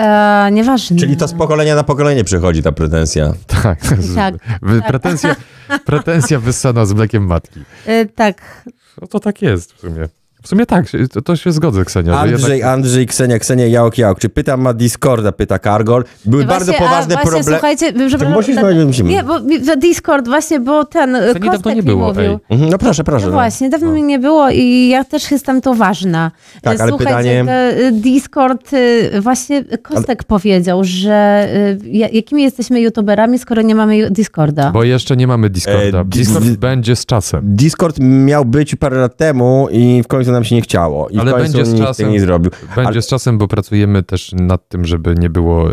E, 0.00 0.48
nieważne. 0.52 0.96
Czyli 0.96 1.16
to 1.16 1.28
z 1.28 1.32
pokolenia 1.34 1.74
na 1.74 1.82
pokolenie 1.84 2.24
przechodzi 2.24 2.62
ta 2.62 2.72
pretensja. 2.72 3.32
Tak. 3.46 3.78
Tak, 4.14 4.34
Wy- 4.62 4.82
Pretensja, 4.88 5.36
pretensja 5.84 6.40
wyssana 6.40 6.84
z 6.84 6.92
mlekiem 6.92 7.26
matki. 7.26 7.60
E, 7.86 8.06
tak. 8.06 8.64
No 9.00 9.06
to 9.08 9.20
tak 9.20 9.42
jest 9.42 9.72
w 9.72 9.80
sumie. 9.80 10.08
W 10.42 10.48
sumie 10.48 10.66
tak, 10.66 10.86
to, 11.12 11.22
to 11.22 11.36
się 11.36 11.52
zgodzę, 11.52 11.84
Ksenia. 11.84 12.18
Andrzej, 12.20 12.52
jednak... 12.58 12.72
Andrzej, 12.74 13.06
Ksenia, 13.06 13.38
Ksenia, 13.38 13.66
Jałk, 13.66 13.98
Jałk. 13.98 14.18
Czy 14.18 14.28
pytam 14.28 14.60
ma 14.60 14.74
Discorda, 14.74 15.32
pyta 15.32 15.58
Kargol. 15.58 16.04
Były 16.24 16.44
bardzo 16.44 16.64
Właśnie, 16.72 16.86
a 16.86 16.88
poważne 16.88 17.14
właśnie, 17.14 17.30
problemy. 17.30 17.44
Słuchajcie, 17.58 17.92
przepraszam, 17.92 18.32
musisz 18.32 18.56
na- 18.56 18.84
musimy. 18.86 19.10
Nie, 19.10 19.24
bo 19.24 19.40
Discord 19.76 20.28
właśnie, 20.28 20.60
bo 20.60 20.84
ten 20.84 21.16
e, 21.16 21.34
dawno 21.34 21.50
Kostek 21.50 21.66
nie 21.74 21.74
mi 21.74 21.82
było, 21.82 22.06
mówił. 22.08 22.22
ej. 22.30 22.38
Mhm, 22.50 22.70
No 22.70 22.78
proszę, 22.78 23.04
proszę. 23.04 23.24
No 23.26 23.30
no. 23.32 23.36
właśnie, 23.38 23.70
dawno 23.70 23.92
mi 23.92 24.02
nie 24.02 24.18
było 24.18 24.50
i 24.50 24.88
ja 24.88 25.04
też 25.04 25.30
jestem 25.30 25.60
to 25.60 25.74
ważna. 25.74 26.30
Tak, 26.62 26.80
ale 26.80 26.88
Słuchajcie, 26.90 27.10
pytanie- 27.10 27.44
to, 27.74 27.80
y, 27.86 27.92
Discord, 27.92 28.72
y, 28.72 29.20
właśnie 29.20 29.64
Kostek 29.82 30.24
powiedział, 30.24 30.84
że 30.84 31.48
y, 31.84 31.88
ja- 31.88 32.08
jakimi 32.08 32.42
jesteśmy 32.42 32.80
youtuberami, 32.80 33.38
skoro 33.38 33.62
nie 33.62 33.74
mamy 33.74 34.10
Discorda. 34.10 34.70
Bo 34.70 34.84
jeszcze 34.84 35.16
nie 35.16 35.26
mamy 35.26 35.50
Discorda. 35.50 36.00
E, 36.00 36.04
Discord 36.04 36.44
dis- 36.44 36.56
będzie 36.56 36.96
z 36.96 37.06
czasem. 37.06 37.40
Discord 37.44 37.96
miał 38.00 38.44
być 38.44 38.74
parę 38.76 38.96
lat 38.96 39.16
temu 39.16 39.68
i 39.72 40.02
w 40.04 40.06
końcu 40.06 40.29
nam 40.32 40.44
się 40.44 40.54
nie 40.54 40.62
chciało. 40.62 41.08
I 41.08 41.18
Ale 41.18 41.30
w 41.32 41.34
końcu 41.34 41.52
będzie 41.52 41.70
z 41.70 41.78
czasem. 41.78 42.10
nie 42.12 42.20
zrobił. 42.20 42.50
Będzie 42.76 42.88
Ale- 42.90 43.02
z 43.02 43.06
czasem, 43.06 43.38
bo 43.38 43.48
pracujemy 43.48 44.02
też 44.02 44.32
nad 44.32 44.68
tym, 44.68 44.84
żeby 44.84 45.14
nie 45.18 45.30
było, 45.30 45.72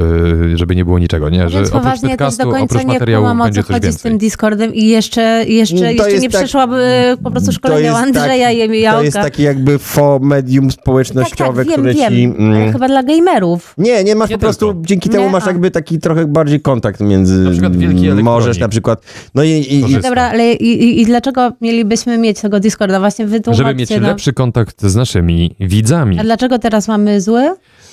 y, 0.54 0.58
żeby 0.58 0.76
nie 0.76 0.86
było 0.86 1.00
niczego, 1.00 1.30
nie? 1.30 1.50
Że 1.50 1.58
Więc 1.58 1.70
oprócz 1.70 1.84
poważnie 1.84 2.10
ja 2.10 2.18
też 2.18 2.26
podcastu, 2.28 2.44
do 2.46 2.52
końca 2.52 2.66
oprócz 2.76 2.88
nie 2.88 2.94
materiału 2.94 3.24
kumam, 3.26 3.42
o 3.42 3.44
będzie 3.44 3.64
co 3.64 3.68
coś 3.68 3.76
chodzi 3.76 3.94
z 3.94 4.02
tym 4.02 4.18
Discordem 4.18 4.74
i 4.76 4.88
jeszcze, 4.88 5.22
jeszcze, 5.48 5.76
To 5.78 5.86
jeszcze 5.92 6.12
jest 6.12 6.24
nie 6.24 6.30
tak- 6.30 6.42
przeszłaby 6.42 6.78
po 7.24 7.32
prostu 7.32 7.52
szkolenia 7.52 7.96
Andrzeja 7.98 8.48
tak- 8.48 8.56
i 8.76 8.82
Jałka. 8.82 8.98
To 9.00 9.04
jest 9.06 9.18
takie 9.18 9.44
jakby 9.44 9.78
fo 9.80 10.20
medium 10.22 10.72
społecznościowe, 10.72 11.66
tak, 11.66 11.66
tak, 11.66 11.74
które 11.74 11.94
wiem, 11.94 12.14
ci... 12.14 12.24
mm, 12.24 12.62
Ale 12.62 12.72
chyba 12.72 12.88
dla 12.88 13.04
gamerów. 13.04 13.74
Nie, 13.78 14.04
nie 14.04 14.16
masz 14.16 14.30
Nie 14.30 14.36
po 14.38 14.42
prostu, 14.42 14.68
tylko. 14.74 14.88
dzięki 14.88 15.10
temu 15.10 15.26
Nie, 15.26 15.32
masz 15.32 15.46
jakby 15.46 15.72
taki 15.72 16.00
trochę 16.00 16.26
bardziej 16.26 16.62
kontakt 16.62 17.00
między... 17.00 17.34
Na 17.36 17.52
przykład 17.52 17.76
wielki 17.78 18.08
mm, 18.08 18.24
Możesz 18.24 18.46
elektronik. 18.46 18.62
na 18.62 18.70
przykład... 18.70 19.02
No 19.36 19.44
i, 19.44 19.50
i, 19.50 19.78
i 19.78 19.82
Korzysta. 19.82 20.02
Dobra, 20.02 20.24
ale 20.30 20.54
i, 20.54 21.02
i, 21.02 21.06
dlaczego 21.06 21.52
mielibyśmy 21.62 22.18
mieć 22.18 22.42
tego 22.42 22.60
Discorda? 22.60 23.00
Właśnie 23.00 23.26
wytłumaczcie 23.28 23.64
Żeby 23.68 23.80
mieć 23.80 23.90
nam. 23.90 24.02
lepszy 24.02 24.34
kontakt 24.34 24.47
z 24.78 24.96
naszymi 24.96 25.56
widzami. 25.60 26.20
A 26.20 26.24
dlaczego 26.24 26.60
teraz 26.60 26.88
mamy 26.88 27.22
zły? 27.22 27.42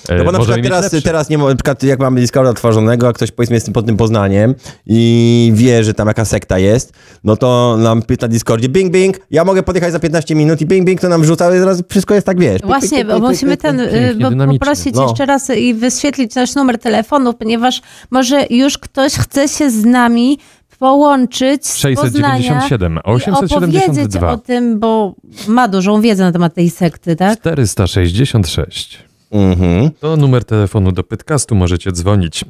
E, 0.09 0.17
No 0.17 0.23
bo 0.23 0.31
na 0.31 0.37
możemy 0.37 0.61
przykład 0.61 0.89
teraz, 0.91 1.03
teraz 1.03 1.29
nie 1.29 1.37
ma, 1.37 1.49
na 1.49 1.55
przykład 1.55 1.83
jak 1.83 1.99
mamy 1.99 2.21
Discorda 2.21 2.53
tworzonego, 2.53 3.07
a 3.07 3.13
ktoś 3.13 3.31
powiedzmy 3.31 3.53
jest 3.55 3.71
pod 3.71 3.85
tym 3.85 3.97
Poznaniem 3.97 4.55
i 4.85 5.51
wie, 5.55 5.83
że 5.83 5.93
tam 5.93 6.07
jaka 6.07 6.25
sekta 6.25 6.59
jest, 6.59 6.93
no 7.23 7.37
to 7.37 7.77
nam 7.79 8.01
pyta 8.01 8.27
na 8.27 8.31
Discordzie 8.33 8.69
bing 8.69 8.91
bing, 8.91 9.17
ja 9.31 9.43
mogę 9.45 9.63
podjechać 9.63 9.91
za 9.91 9.99
15 9.99 10.35
minut 10.35 10.61
i 10.61 10.65
bing 10.65 10.85
bing 10.87 11.01
to 11.01 11.09
nam 11.09 11.25
rzuca 11.25 11.55
i 11.55 11.59
zaraz 11.59 11.83
wszystko 11.89 12.13
jest 12.13 12.25
tak, 12.27 12.39
wiesz. 12.39 12.61
Właśnie, 12.61 13.05
bo 13.05 13.19
musimy 13.19 13.57
ten, 13.57 13.79
y, 13.79 14.15
bo 14.21 14.47
poprosić 14.47 14.95
No. 14.95 15.07
jeszcze 15.07 15.25
raz 15.25 15.49
i 15.49 15.73
wyświetlić 15.73 16.35
nasz 16.35 16.55
numer 16.55 16.79
telefonu, 16.79 17.33
ponieważ 17.33 17.81
może 18.11 18.45
już 18.49 18.77
ktoś 18.77 19.13
chce 19.13 19.47
się 19.47 19.71
z 19.71 19.85
nami 19.85 20.39
połączyć 20.85 21.67
z 21.67 21.77
697, 21.77 22.99
Poznania 23.03 23.19
i 23.19 23.45
opowiedzieć 23.45 23.83
872, 23.87 24.31
o 24.31 24.37
tym, 24.37 24.79
bo 24.79 25.15
ma 25.47 25.67
dużą 25.67 26.01
wiedzę 26.01 26.23
na 26.23 26.31
temat 26.31 26.53
tej 26.53 26.69
sekty, 26.69 27.15
tak? 27.15 27.39
466. 27.39 29.03
Mhm. 29.35 29.91
To 29.99 30.17
numer 30.17 30.43
telefonu 30.45 30.91
do 30.91 31.03
podcastu, 31.03 31.55
możecie 31.55 31.91
dzwonić. 31.91 32.43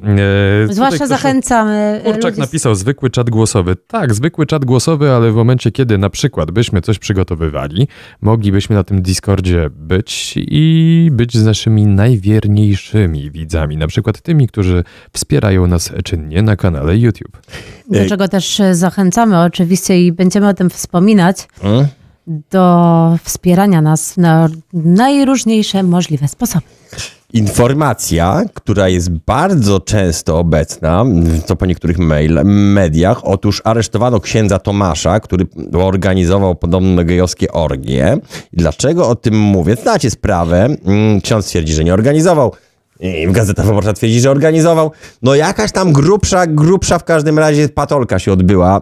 E, 0.68 0.74
Zwłaszcza 0.74 0.96
ktoś- 0.96 1.08
zachęcamy. 1.08 2.00
y, 2.00 2.04
Kurczak 2.04 2.24
ludzi 2.30 2.40
napisał 2.40 2.74
zwykły 2.74 3.10
czat 3.10 3.30
głosowy. 3.30 3.76
Tak, 3.86 4.14
zwykły 4.14 4.46
czat 4.46 4.64
głosowy, 4.64 5.10
ale 5.10 5.32
w 5.32 5.34
momencie, 5.34 5.70
kiedy 5.72 5.98
na 5.98 6.10
przykład 6.10 6.50
byśmy 6.50 6.80
coś 6.80 6.98
przygotowywali, 6.98 7.88
moglibyśmy 8.20 8.76
na 8.76 8.84
tym 8.84 9.02
Discordzie 9.02 9.70
być 9.70 10.34
i 10.36 11.08
być 11.12 11.36
z 11.36 11.44
naszymi 11.44 11.86
najwierniejszymi 11.86 13.30
widzami, 13.30 13.76
na 13.76 13.86
przykład 13.86 14.20
tymi, 14.20 14.48
którzy 14.48 14.84
wspierają 15.12 15.66
nas 15.66 15.92
czynnie 16.04 16.42
na 16.42 16.56
kanale 16.56 16.96
YouTube. 16.96 17.36
do 17.90 18.08
czego 18.08 18.28
też 18.28 18.60
y, 18.60 18.74
zachęcamy 18.74 19.40
oczywiście 19.42 20.06
i 20.06 20.12
będziemy 20.12 20.48
o 20.48 20.54
tym 20.54 20.70
wspominać, 20.70 21.48
Mm. 21.62 21.86
Do 22.26 23.18
wspierania 23.22 23.80
nas 23.80 24.16
na 24.16 24.48
najróżniejsze 24.72 25.82
możliwe 25.82 26.28
sposoby. 26.28 26.66
Informacja, 27.32 28.42
która 28.54 28.88
jest 28.88 29.10
bardzo 29.10 29.80
często 29.80 30.38
obecna, 30.38 31.04
to 31.46 31.56
po 31.56 31.66
niektórych 31.66 31.98
mail, 31.98 32.40
mediach, 32.44 33.20
otóż 33.24 33.62
aresztowano 33.64 34.20
księdza 34.20 34.58
Tomasza, 34.58 35.20
który 35.20 35.46
organizował 35.72 36.54
podobne 36.54 37.04
gejowskie 37.04 37.52
orgie. 37.52 38.18
Dlaczego 38.52 39.08
o 39.08 39.14
tym 39.14 39.40
mówię? 39.40 39.76
Znacie 39.76 40.10
sprawę. 40.10 40.64
Mm, 40.84 41.20
Ksiądz 41.20 41.46
twierdzi, 41.46 41.72
że 41.72 41.84
nie 41.84 41.94
organizował. 41.94 42.52
I 43.00 43.26
Gazeta 43.32 43.62
Wyborcza 43.62 43.92
twierdzi, 43.92 44.20
że 44.20 44.30
organizował. 44.30 44.90
No 45.22 45.34
jakaś 45.34 45.72
tam 45.72 45.92
grubsza, 45.92 46.46
grubsza 46.46 46.98
w 46.98 47.04
każdym 47.04 47.38
razie 47.38 47.68
patolka 47.68 48.18
się 48.18 48.32
odbyła 48.32 48.80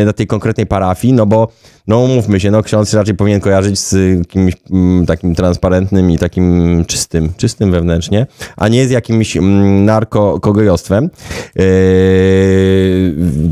e, 0.00 0.04
na 0.04 0.12
tej 0.12 0.26
konkretnej 0.26 0.66
parafii, 0.66 1.12
no 1.12 1.26
bo 1.26 1.48
no 1.86 1.98
umówmy 1.98 2.40
się, 2.40 2.50
no 2.50 2.62
ksiądz 2.62 2.94
raczej 2.94 3.14
powinien 3.14 3.40
kojarzyć 3.40 3.78
z 3.78 3.92
y, 3.92 4.22
kimś 4.28 4.54
mm, 4.70 5.06
takim 5.06 5.34
transparentnym 5.34 6.10
i 6.10 6.18
takim 6.18 6.84
czystym, 6.86 7.32
czystym 7.36 7.72
wewnętrznie, 7.72 8.26
a 8.56 8.68
nie 8.68 8.88
z 8.88 8.90
jakimś 8.90 9.36
mm, 9.36 9.84
narkokogojostwem. 9.84 11.10
Yy, 11.56 11.64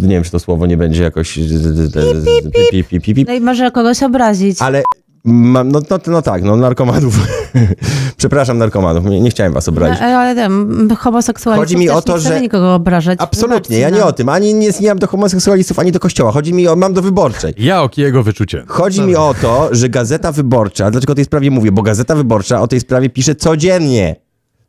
nie 0.02 0.08
wiem, 0.08 0.22
czy 0.22 0.30
to 0.30 0.38
słowo 0.38 0.66
nie 0.66 0.76
będzie 0.76 1.02
jakoś... 1.02 1.38
Pip, 2.70 2.88
pip, 2.88 3.02
pip. 3.04 3.28
No 3.28 3.34
i 3.34 3.40
może 3.40 3.70
kogoś 3.70 4.02
obrazić. 4.02 4.56
Ale 4.62 4.82
mam, 5.24 5.72
no, 5.72 5.80
no, 5.90 5.98
no 6.06 6.22
tak, 6.22 6.42
no 6.42 6.56
narkomanów. 6.56 7.14
Przepraszam 8.16 8.58
narkomanów, 8.58 9.04
nie, 9.04 9.20
nie 9.20 9.30
chciałem 9.30 9.52
was 9.52 9.68
obrazić. 9.68 10.00
No, 10.00 10.06
ale 10.06 10.34
tam, 10.34 10.88
homoseksualistów 10.98 11.62
Chodzi 11.62 11.76
mi 11.76 11.86
też 11.86 11.96
o 11.96 12.02
to, 12.02 12.18
że- 12.18 12.40
nikogo 12.40 12.74
obrażać. 12.74 13.18
Absolutnie, 13.22 13.78
ja 13.78 13.86
Wybaczcie 13.86 13.94
nie 13.94 14.00
nam. 14.00 14.08
o 14.08 14.12
tym. 14.12 14.28
Ani 14.28 14.54
nie, 14.54 14.70
nie 14.80 14.88
mam 14.88 14.98
do 14.98 15.06
homoseksualistów, 15.06 15.78
ani 15.78 15.92
do 15.92 16.00
kościoła. 16.00 16.32
Chodzi 16.32 16.54
mi 16.54 16.68
o, 16.68 16.76
mam 16.76 16.92
do 16.92 17.02
wyborczej. 17.02 17.54
Ja 17.58 17.82
o 17.82 17.90
jego 17.96 18.22
wyczucie. 18.22 18.64
Chodzi 18.66 19.02
mi 19.02 19.16
o 19.16 19.34
to, 19.42 19.68
że 19.72 19.88
Gazeta 19.88 20.32
Wyborcza, 20.32 20.90
dlaczego 20.90 21.12
o 21.12 21.16
tej 21.16 21.24
sprawie 21.24 21.50
mówię? 21.50 21.72
Bo 21.72 21.82
Gazeta 21.82 22.14
Wyborcza 22.14 22.60
o 22.60 22.66
tej 22.68 22.80
sprawie 22.80 23.10
pisze 23.10 23.34
codziennie. 23.34 24.16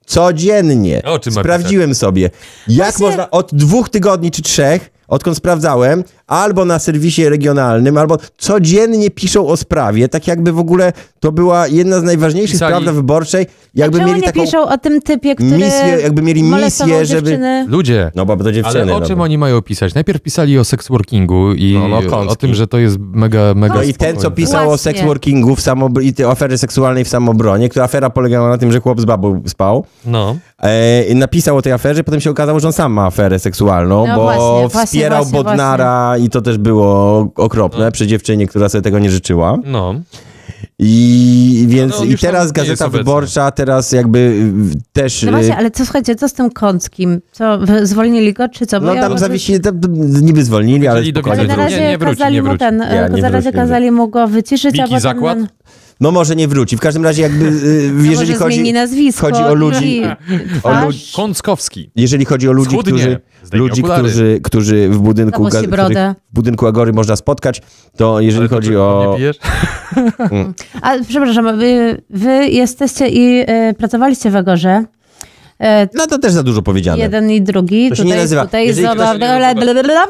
Codziennie. 0.05 1.01
O 1.05 1.19
Sprawdziłem 1.31 1.95
sobie. 1.95 2.29
Jak 2.67 2.87
Właśnie- 2.87 3.05
można 3.07 3.31
od 3.31 3.53
dwóch 3.53 3.89
tygodni 3.89 4.31
czy 4.31 4.41
trzech, 4.41 4.89
odkąd 5.07 5.37
sprawdzałem, 5.37 6.03
albo 6.27 6.65
na 6.65 6.79
serwisie 6.79 7.29
regionalnym, 7.29 7.97
albo 7.97 8.17
codziennie 8.37 9.09
piszą 9.09 9.47
o 9.47 9.57
sprawie, 9.57 10.09
tak 10.09 10.27
jakby 10.27 10.51
w 10.51 10.59
ogóle 10.59 10.93
to 11.19 11.31
była 11.31 11.67
jedna 11.67 11.99
z 11.99 12.03
najważniejszych 12.03 12.55
Pisali- 12.59 12.81
spraw 12.81 12.95
wyborczej. 12.95 13.45
Jakby 13.75 13.97
Czemu 13.97 14.07
mieli 14.09 14.21
nie 14.21 14.27
taką 14.27 14.41
piszą 14.45 14.67
o 14.69 14.77
tym 14.77 15.01
typie, 15.01 15.35
który 15.35 15.51
misję, 15.51 15.97
jakby 16.03 16.21
mieli 16.21 16.43
misję, 16.43 17.05
żeby... 17.05 17.21
dziewczyny? 17.21 17.65
Ludzie, 17.69 18.11
No 18.15 18.25
bo 18.25 18.37
to 18.37 18.51
dziewczyny. 18.51 18.81
ale 18.83 18.93
o 18.95 18.99
no 18.99 19.05
czym 19.05 19.17
bo- 19.17 19.23
oni 19.23 19.37
mają 19.37 19.61
pisać? 19.61 19.93
Najpierw 19.93 20.21
pisali 20.21 20.59
o 20.59 20.63
sexworkingu 20.65 21.53
i 21.53 21.73
No, 21.73 21.87
no, 21.87 22.01
kąski. 22.09 22.31
o 22.33 22.35
tym, 22.35 22.53
że 22.53 22.67
to 22.67 22.77
jest 22.77 22.97
mega, 22.99 23.53
mega 23.55 23.73
No 23.75 23.83
i 23.83 23.93
ten, 23.93 24.15
co 24.15 24.21
spokojne. 24.21 24.35
pisał 24.35 24.61
o 24.61 24.65
Właśnie. 24.65 24.91
seksworkingu 24.91 25.55
w 25.55 25.59
samobr- 25.61 26.03
i 26.03 26.13
tej 26.13 26.25
afery 26.25 26.57
seksualnej 26.57 27.05
w 27.05 27.07
samobronie, 27.09 27.69
która 27.69 27.85
afera 27.85 28.09
polegała 28.09 28.49
na 28.49 28.57
tym, 28.57 28.71
że 28.71 28.79
chłop 28.79 29.01
z 29.01 29.05
babą 29.05 29.41
spał, 29.47 29.85
No. 30.05 30.35
e, 30.63 31.15
napisał 31.15 31.57
o 31.57 31.61
tej 31.61 31.73
aferze, 31.73 32.03
potem 32.03 32.21
się 32.21 32.29
okazało, 32.31 32.59
że 32.59 32.67
on 32.67 32.73
sam 32.73 32.93
ma 32.93 33.05
aferę 33.05 33.39
seksualną, 33.39 34.07
No 34.07 34.15
bo 34.15 34.21
właśnie, 34.23 34.41
właśnie, 34.69 34.85
wspierał 34.85 35.23
właśnie, 35.23 35.43
Bodnara 35.43 36.14
i 36.17 36.29
to 36.29 36.41
też 36.41 36.57
było 36.57 37.19
okropne 37.35 37.91
przy 37.91 38.07
dziewczynie, 38.07 38.47
która 38.47 38.69
sobie 38.69 38.81
tego 38.81 38.99
nie 38.99 39.09
życzyła. 39.11 39.57
No. 39.65 39.95
I 40.79 41.65
więc 41.69 41.99
No, 41.99 42.05
i 42.05 42.09
już 42.09 42.21
tam 42.21 42.31
teraz 42.31 42.51
Gazeta. 42.51 42.89
Wyborcza 42.89 43.51
teraz 43.51 43.91
jakby 43.91 44.19
y, 44.19 44.79
też... 44.93 45.23
No 45.23 45.29
y, 45.29 45.31
właśnie, 45.31 45.57
ale 45.57 45.71
co 45.71 45.85
słuchajcie, 45.85 46.15
co 46.15 46.29
z 46.29 46.33
tym 46.33 46.49
Kąckim? 46.51 47.21
Co, 47.31 47.59
zwolnili 47.83 48.33
go, 48.33 48.49
czy 48.49 48.65
co? 48.65 48.79
Bo 48.79 48.85
No 48.85 48.93
ja 48.93 49.01
tam 49.01 49.11
może- 49.11 49.19
zawiesili, 49.25 49.59
tam, 49.59 49.81
niby 50.21 50.43
zwolnili, 50.43 50.87
ale 50.87 50.95
Powiedzieli 50.95 51.13
do 51.13 51.19
spokojnie. 51.19 51.43
Ale 51.43 51.57
na 51.57 51.63
razie 51.63 51.79
Nie, 51.81 51.89
nie 51.89 51.97
wróci, 51.97 52.17
kazali 52.17 52.35
nie 52.35 52.41
mu 52.41 52.47
wróci. 52.47 52.59
ten, 52.59 52.77
Nie, 52.77 52.85
e, 52.89 53.09
nie 53.09 53.29
wróci, 53.29 53.51
kazali 53.51 53.91
mu 53.91 54.07
go 54.07 54.27
wyciszyć, 54.27 54.79
a 54.79 54.83
Wiki 54.83 54.95
potem... 54.95 54.99
zakład? 55.01 55.37
No 56.01 56.11
może 56.11 56.35
nie 56.35 56.47
wróci. 56.47 56.77
W 56.77 56.79
każdym 56.79 57.03
razie 57.03 57.21
jakby, 57.21 57.45
y, 57.45 57.91
No 57.93 58.03
jeżeli 58.03 58.29
może 58.31 58.33
chodzi... 58.33 58.55
zmieni 58.55 58.73
nazwisko 58.73 59.21
chodzi 59.27 59.41
o 59.41 59.53
ludzi- 59.53 60.03
o 60.63 60.73
ludzi- 60.85 61.15
Kąckowski. 61.15 61.91
Jeżeli 61.95 62.25
chodzi 62.25 62.49
o 62.49 62.51
ludzi, 62.51 62.71
Schudnie. 62.71 62.93
którzy, 62.93 63.19
ludzi 63.53 63.81
okulary. 63.81 64.03
którzy, 64.03 64.39
którzy 64.43 64.89
w 64.89 64.97
budynku, 64.99 65.47
brodę. 65.69 66.15
w 66.31 66.35
budynku 66.35 66.67
Agory 66.67 66.93
można 66.93 67.15
spotkać, 67.15 67.61
to 67.97 68.19
jeżeli 68.19 68.39
Ale 68.41 68.49
chodzi 68.49 68.75
o... 68.77 69.07
Nie 69.11 69.17
pijesz? 69.17 69.37
A 70.81 70.93
przepraszam, 71.09 71.59
wy, 71.59 72.01
wy 72.09 72.47
jesteście 72.47 73.07
i 73.07 73.43
e, 73.47 73.73
pracowaliście 73.73 74.31
w 74.31 74.35
Agorze. 74.35 74.83
E, 75.59 75.87
No 75.93 76.07
to 76.07 76.19
też 76.19 76.31
za 76.33 76.43
dużo 76.43 76.61
powiedziane. 76.61 76.97
jeden 77.03 77.31
i 77.31 77.41
drugi. 77.41 77.89
To 77.89 77.95
się 77.95 78.03
tutaj, 78.03 78.17
nie 78.17 78.21
nazywa. 78.23 78.45
Tutaj 78.45 78.67
Jeżeli 78.67 78.87
ktoś 78.87 78.97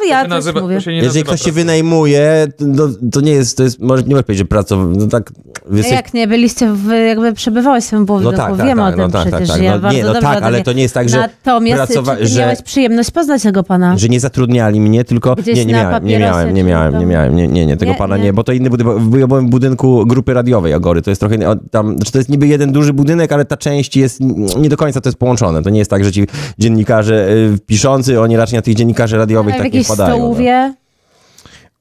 ja 0.10 0.24
To 0.24 0.30
nazywa- 0.30 0.62
mówię. 0.62 0.82
to 0.82 0.92
Jeżeli 0.92 1.24
ktoś 1.26 1.42
się 1.42 1.52
wynajmuje, 1.52 2.48
to, 2.78 2.90
to 3.12 3.22
nie 3.22 3.32
jest, 3.32 3.58
to 3.58 3.64
jest, 3.64 3.80
może 3.80 4.04
nie 4.04 4.10
możesz 4.10 4.26
powiedzieć, 4.26 4.40
że 4.40 4.46
pracownik, 4.46 5.00
no 5.00 5.08
tak, 5.08 5.32
jesteś, 5.72 5.92
jak 5.94 6.14
nie, 6.14 6.28
byliście, 6.28 6.74
w, 6.74 6.90
jakby 7.08 7.34
przebywałeś 7.34 7.86
w 7.86 7.90
tym 7.90 8.00
no 8.00 8.06
budynku, 8.06 8.38
tak, 8.38 8.58
tak, 8.58 8.68
wiem 8.68 8.78
tak, 8.78 8.88
o 8.88 8.92
tym 8.92 9.00
no 9.00 9.10
tak, 9.10 9.28
przecież, 9.28 9.48
tak, 9.48 9.58
tak, 9.58 9.66
ja 9.66 9.72
no, 9.76 9.80
bardzo 9.80 9.98
nie, 9.98 10.04
no 10.04 10.22
tak, 10.22 10.44
ale 10.44 10.62
to 10.64 10.74
nie 10.74 10.82
jest 10.82 10.94
tak, 10.94 11.10
że 11.10 11.18
Natomiast 11.18 11.78
pracowa- 11.84 12.14
czy 12.16 12.22
ty 12.22 12.28
że- 12.28 12.40
miałeś 12.42 12.62
przyjemność 12.62 13.12
poznać 13.12 13.44
tego 13.44 13.64
pana? 13.64 13.98
że 13.98 14.10
nie 14.10 14.20
zatrudniali 14.20 14.80
mnie, 14.82 15.04
tylko 15.04 15.36
Gdzieś 15.36 15.56
nie, 15.58 15.66
nie 15.66 15.74
miałem, 15.74 16.06
nie 16.06 16.20
miałem, 16.20 16.54
nie 16.54 16.64
miałem, 16.64 17.00
nie 17.00 17.06
miałem, 17.06 17.36
nie, 17.36 17.48
nie, 17.48 17.66
nie, 17.66 17.78
tego 17.78 17.94
pana 17.94 18.18
nie. 18.18 18.34
bo 18.34 18.44
to 18.44 18.52
inny 18.52 18.70
budynek, 18.70 18.94
ja 19.20 19.28
byłem 19.28 19.48
w 19.48 19.50
budynku 19.50 20.06
grupy 20.06 20.34
radiowej 20.34 20.74
Agory, 20.74 21.02
to 21.02 21.10
jest 21.12 21.20
trochę, 21.20 21.38
tam, 21.72 22.00
to 22.12 22.18
jest 22.18 22.30
niby 22.30 22.48
jeden 22.48 22.72
duży 22.72 22.94
budynek, 22.94 23.32
ale 23.32 23.46
ta 23.46 23.58
część 23.58 23.98
jest, 23.98 24.20
nie 24.58 24.70
do 24.70 24.78
końca 24.78 25.02
to 25.02 25.10
jest 25.10 25.18
połączone, 25.18 25.35
to 25.64 25.70
nie 25.70 25.80
jest 25.80 25.92
tak, 25.92 26.04
że 26.04 26.12
ci 26.12 26.28
dziennikarze 26.60 27.30
y, 27.30 27.58
piszący, 27.66 28.22
oni 28.22 28.38
raczej 28.38 28.58
na 28.58 28.62
tych 28.62 28.76
dziennikarzy 28.76 29.18
radiowych 29.18 29.54
Ale 29.54 29.64
tak 29.64 29.74
nie 29.74 29.84
wpadają. 29.84 30.10
No. 30.10 30.16
stołówie? 30.16 30.74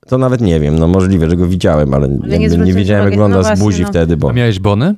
To 0.09 0.19
nawet 0.19 0.41
nie 0.41 0.61
wiem, 0.61 0.79
no 0.79 0.89
możliwe, 0.89 1.31
że 1.31 1.37
go 1.37 1.47
widziałem, 1.47 1.95
ale, 1.95 2.09
nie 2.09 2.15
jakby 2.15 2.39
nie, 2.39 2.51
zwróciłeś 2.51 2.75
wiedziałem 2.75 3.05
jak 3.05 3.15
uwagi, 3.15 3.33
no 3.33 3.39
wygląda 3.39 3.57
z 3.57 3.61
buzi 3.61 3.83
no. 3.83 3.89
wtedy, 3.89 4.17
bo 4.17 4.31
A 4.31 4.33
miałeś 4.33 4.59
bony? 4.59 4.95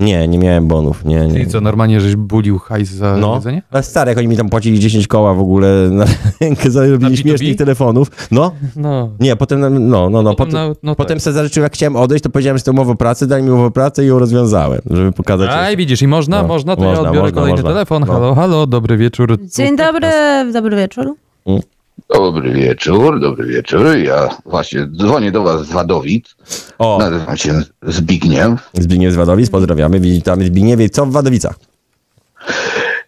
Nie, 0.00 0.28
nie 0.28 0.38
miałem 0.38 0.68
bonów, 0.68 1.04
nie, 1.04 1.26
nie. 1.26 1.32
Czyli 1.32 1.46
co, 1.46 1.60
normalnie 1.60 2.00
żeś 2.00 2.16
bulił 2.16 2.58
hajs 2.58 2.90
za 2.90 3.16
No, 3.16 3.34
jedzenie? 3.34 3.62
ale 3.70 3.82
stary, 3.82 4.08
jak 4.08 4.18
oni 4.18 4.28
mi 4.28 4.36
tam 4.36 4.48
płacili 4.48 4.80
10 4.80 5.06
koła 5.06 5.34
w 5.34 5.40
ogóle 5.40 5.88
na 5.90 6.04
rękę 6.40 6.70
za 6.70 6.86
robienie 6.86 7.14
B2B? 7.16 7.20
śmiesznych 7.20 7.56
telefonów. 7.56 8.10
No, 8.30 8.52
No. 8.76 9.10
nie, 9.20 9.36
potem, 9.36 9.60
no, 9.60 9.70
no, 9.70 10.10
no, 10.10 10.22
Potem 10.34 10.36
potem, 10.46 10.68
na- 10.68 10.74
no 10.82 10.94
potem 10.94 11.16
tak. 11.16 11.22
sobie 11.22 11.34
zażyczyłem, 11.34 11.64
jak 11.64 11.72
chciałem 11.72 11.96
odejść, 11.96 12.24
to 12.24 12.30
powiedziałem, 12.30 12.58
że 12.58 12.64
to 12.64 12.70
umowa 12.70 12.92
o 12.92 12.96
pracy, 12.96 13.26
dali 13.26 13.42
mi 13.42 13.50
umowę 13.50 13.66
o 13.66 13.70
pracę 13.70 14.04
i 14.04 14.06
ją 14.06 14.18
rozwiązałem, 14.18 14.80
żeby 14.90 15.12
pokazać. 15.12 15.50
Aj, 15.52 15.76
widzisz, 15.76 16.02
i 16.02 16.06
można, 16.08 16.42
No, 16.42 16.48
można, 16.48 16.76
to 16.76 16.82
można, 16.82 17.02
ja 17.02 17.08
odbiorę 17.08 17.22
można, 17.22 17.34
kolejny 17.40 17.62
można. 17.62 17.70
telefon. 17.70 18.04
No. 18.06 18.12
Halo, 18.12 18.34
halo, 18.34 18.66
dobry 18.66 18.96
wieczór. 18.96 19.38
Dzień 19.56 19.76
dobry, 19.76 20.08
dobry 20.52 20.76
wieczór. 20.76 21.14
Dobry 22.14 22.52
wieczór, 22.52 23.20
dobry 23.20 23.46
wieczór. 23.46 23.96
Ja 23.98 24.28
właśnie 24.46 24.86
dzwonię 24.86 25.32
do 25.32 25.42
was 25.42 25.66
z 25.66 25.72
Wadowic. 25.72 26.36
O, 26.78 26.98
Nazywam 27.00 27.36
się 27.36 27.62
Zbigniew. 27.82 28.70
Zbigniew 28.74 29.12
z 29.12 29.16
Wadowic, 29.16 29.50
pozdrawiamy, 29.50 30.00
witamy 30.00 30.46
Zbigniewie. 30.46 30.90
Co 30.90 31.06
w 31.06 31.12
Wadowicach? 31.12 31.54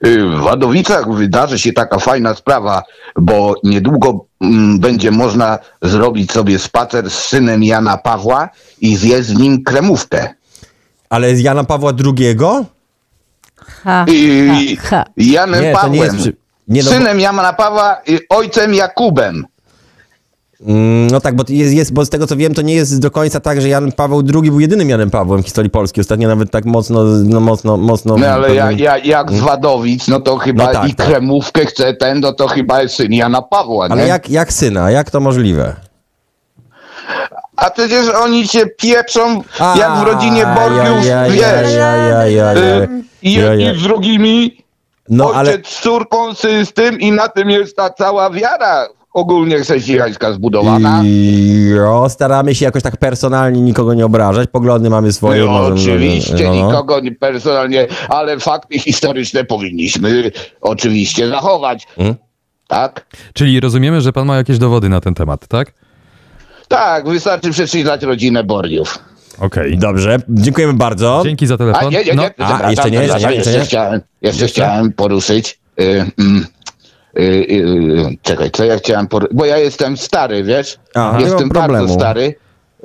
Y, 0.07 0.27
W 0.27 0.41
Wadowicach 0.41 1.15
wydarzy 1.15 1.59
się 1.59 1.73
taka 1.73 1.99
fajna 1.99 2.35
sprawa, 2.35 2.83
bo 3.17 3.55
niedługo 3.65 4.25
mm, 4.41 4.79
będzie 4.81 5.11
można 5.11 5.59
zrobić 5.83 6.33
sobie 6.33 6.59
spacer 6.59 7.11
z 7.11 7.15
synem 7.15 7.65
Jana 7.65 7.97
Pawła 7.99 8.49
i 8.81 8.97
zjeść 8.97 9.29
z 9.29 9.39
nim 9.39 9.63
kremówkę. 9.65 10.29
Ale 11.11 11.37
z 11.37 11.41
Jana 11.41 11.65
Pawła 11.65 11.93
II? 12.05 12.37
Ha, 13.85 14.05
I 14.09 14.77
ha, 14.77 14.87
ha. 14.91 15.05
Janem 15.17 15.63
Nie, 15.63 15.73
to 15.73 15.79
Pawłem. 15.79 15.93
nie 15.95 16.01
jest... 16.05 16.17
Przy... 16.17 16.37
Nie, 16.71 16.83
no, 16.83 16.91
bo- 16.91 16.97
Synem 16.97 17.21
Jana 17.21 17.53
Pawła 17.53 17.97
i 18.07 18.19
ojcem 18.29 18.75
Jakubem. 18.75 19.45
Mm, 20.67 21.07
No 21.07 21.21
tak, 21.21 21.37
bo 21.37 21.45
jest, 21.49 21.75
jest, 21.75 21.93
bo 21.93 22.05
z 22.05 22.11
tego 22.11 22.27
co 22.27 22.37
wiem, 22.37 22.55
to 22.55 22.63
nie 22.63 22.75
jest 22.75 23.01
do 23.01 23.11
końca 23.11 23.41
tak, 23.41 23.61
że 23.61 23.69
Jan 23.69 23.93
Paweł 23.93 24.23
II 24.35 24.51
był 24.51 24.61
jedynym 24.61 24.89
Janem 24.89 25.11
Pawłem 25.11 25.43
w 25.43 25.45
historii 25.45 25.71
Polski. 25.71 26.01
Ostatnio 26.01 26.29
nawet 26.29 26.51
tak 26.51 26.65
mocno, 26.65 27.05
no 27.05 27.41
mocno, 27.41 27.77
mocno... 27.77 28.17
No 28.17 28.27
ale 28.27 28.55
ja, 28.55 28.71
ja, 28.71 28.99
jak 28.99 29.33
z 29.33 29.41
Wadowic, 29.41 30.09
no 30.09 30.21
to 30.21 30.37
chyba 30.39 30.67
No 30.67 30.73
tak, 30.73 30.89
i 30.91 30.95
tak. 30.95 31.07
kremówkę 31.07 31.67
chce 31.67 31.95
ten, 31.95 32.21
no 32.21 32.33
to 32.33 32.49
chyba 32.49 32.83
jest 32.83 32.95
syn 32.95 33.13
Jana 33.13 33.43
Pawła, 33.43 33.87
nie? 33.89 33.93
Ale 33.93 34.07
jak, 34.07 34.31
jak 34.31 34.53
syna? 34.53 34.91
Jak 34.91 35.11
to 35.11 35.21
możliwe? 35.21 35.77
A 37.57 37.71
przecież 37.71 38.09
oni 38.09 38.49
się 38.49 38.67
pieprzą 38.67 39.43
A, 39.59 39.75
jak 39.79 39.99
w 39.99 40.03
rodzinie 40.03 40.47
Borgiów, 40.57 41.05
wiesz, 41.31 41.75
y, 42.57 42.89
i 43.23 43.41
z 43.79 43.83
drugimi, 43.83 44.65
No 45.11 45.25
ojciec 45.27 45.39
ale... 45.39 45.59
z 45.65 45.81
córką, 45.81 46.35
syn 46.35 46.67
z 46.67 46.73
tym 46.73 47.01
i 47.01 47.13
na 47.13 47.29
tym 47.29 47.51
jest 47.51 47.77
ta 47.77 47.91
cała 47.91 48.31
wiara 48.31 48.89
ogólnie 49.13 49.59
chrześcijańska 49.59 50.33
zbudowana. 50.33 51.03
I, 51.05 51.73
o, 51.89 52.09
staramy 52.09 52.55
się 52.55 52.65
jakoś 52.65 52.83
tak 52.83 52.97
personalnie 52.97 53.61
nikogo 53.61 53.95
nie 53.95 54.07
obrażać. 54.07 54.49
Poglądy 54.53 54.91
mamy 54.91 55.13
swoje. 55.13 55.45
No, 55.45 55.51
możemy- 55.51 55.81
oczywiście, 55.81 56.45
no, 56.45 56.55
no. 56.55 56.67
nikogo 56.67 57.01
nie 57.01 57.13
personalnie, 57.13 57.87
ale 58.09 58.39
fakty 58.39 58.79
historyczne 58.79 59.45
powinniśmy 59.45 60.31
oczywiście 60.61 61.29
zachować. 61.29 61.87
Mm. 61.99 62.15
Tak? 62.69 63.07
Czyli 63.35 63.61
rozumiemy, 63.61 64.01
że 64.01 64.13
pan 64.13 64.27
ma 64.27 64.37
jakieś 64.37 64.59
dowody 64.59 64.89
na 64.89 65.01
ten 65.01 65.15
temat, 65.15 65.47
tak? 65.47 65.73
Tak, 66.69 67.09
wystarczy 67.09 67.51
przeczytać 67.51 68.03
rodzinę 68.03 68.45
Borgiów. 68.45 68.99
Okej. 69.41 69.79
Dobrze, 69.79 70.19
dziękujemy 70.29 70.73
bardzo. 70.75 71.21
Dzięki 71.25 71.47
za 71.47 71.55
A 71.55 71.59
telefon. 71.59 71.91
nie, 71.93 72.05
nie, 72.05 72.15
No, 72.15 72.23
nie, 72.23 72.29
A, 72.29 72.31
przepraszam, 72.31 72.71
jeszcze 72.71 72.91
nie, 72.91 72.99
jeszcze 73.03 73.29
nie, 73.31 73.35
jeszcze 73.37 73.53
nie? 73.53 73.61
chciałem, 73.61 74.01
jeszcze 74.23 74.47
chciałem 74.47 74.93
poruszyć. 74.93 75.59
Y, 75.81 76.05
mm, 76.19 76.47
y, 77.19 77.23
y, 77.23 78.17
czekaj, 78.23 78.51
co 78.51 78.65
ja 78.65 78.77
chciałem 78.79 79.07
poruszyć? 79.09 79.37
Bo 79.37 79.45
ja 79.45 79.59
jestem 79.59 79.97
stary, 79.97 80.43
wiesz? 80.45 80.79
Aha, 80.95 81.19
jestem 81.21 81.49
bardzo 81.49 81.59
problemu. 81.75 81.95
stary. 81.95 82.35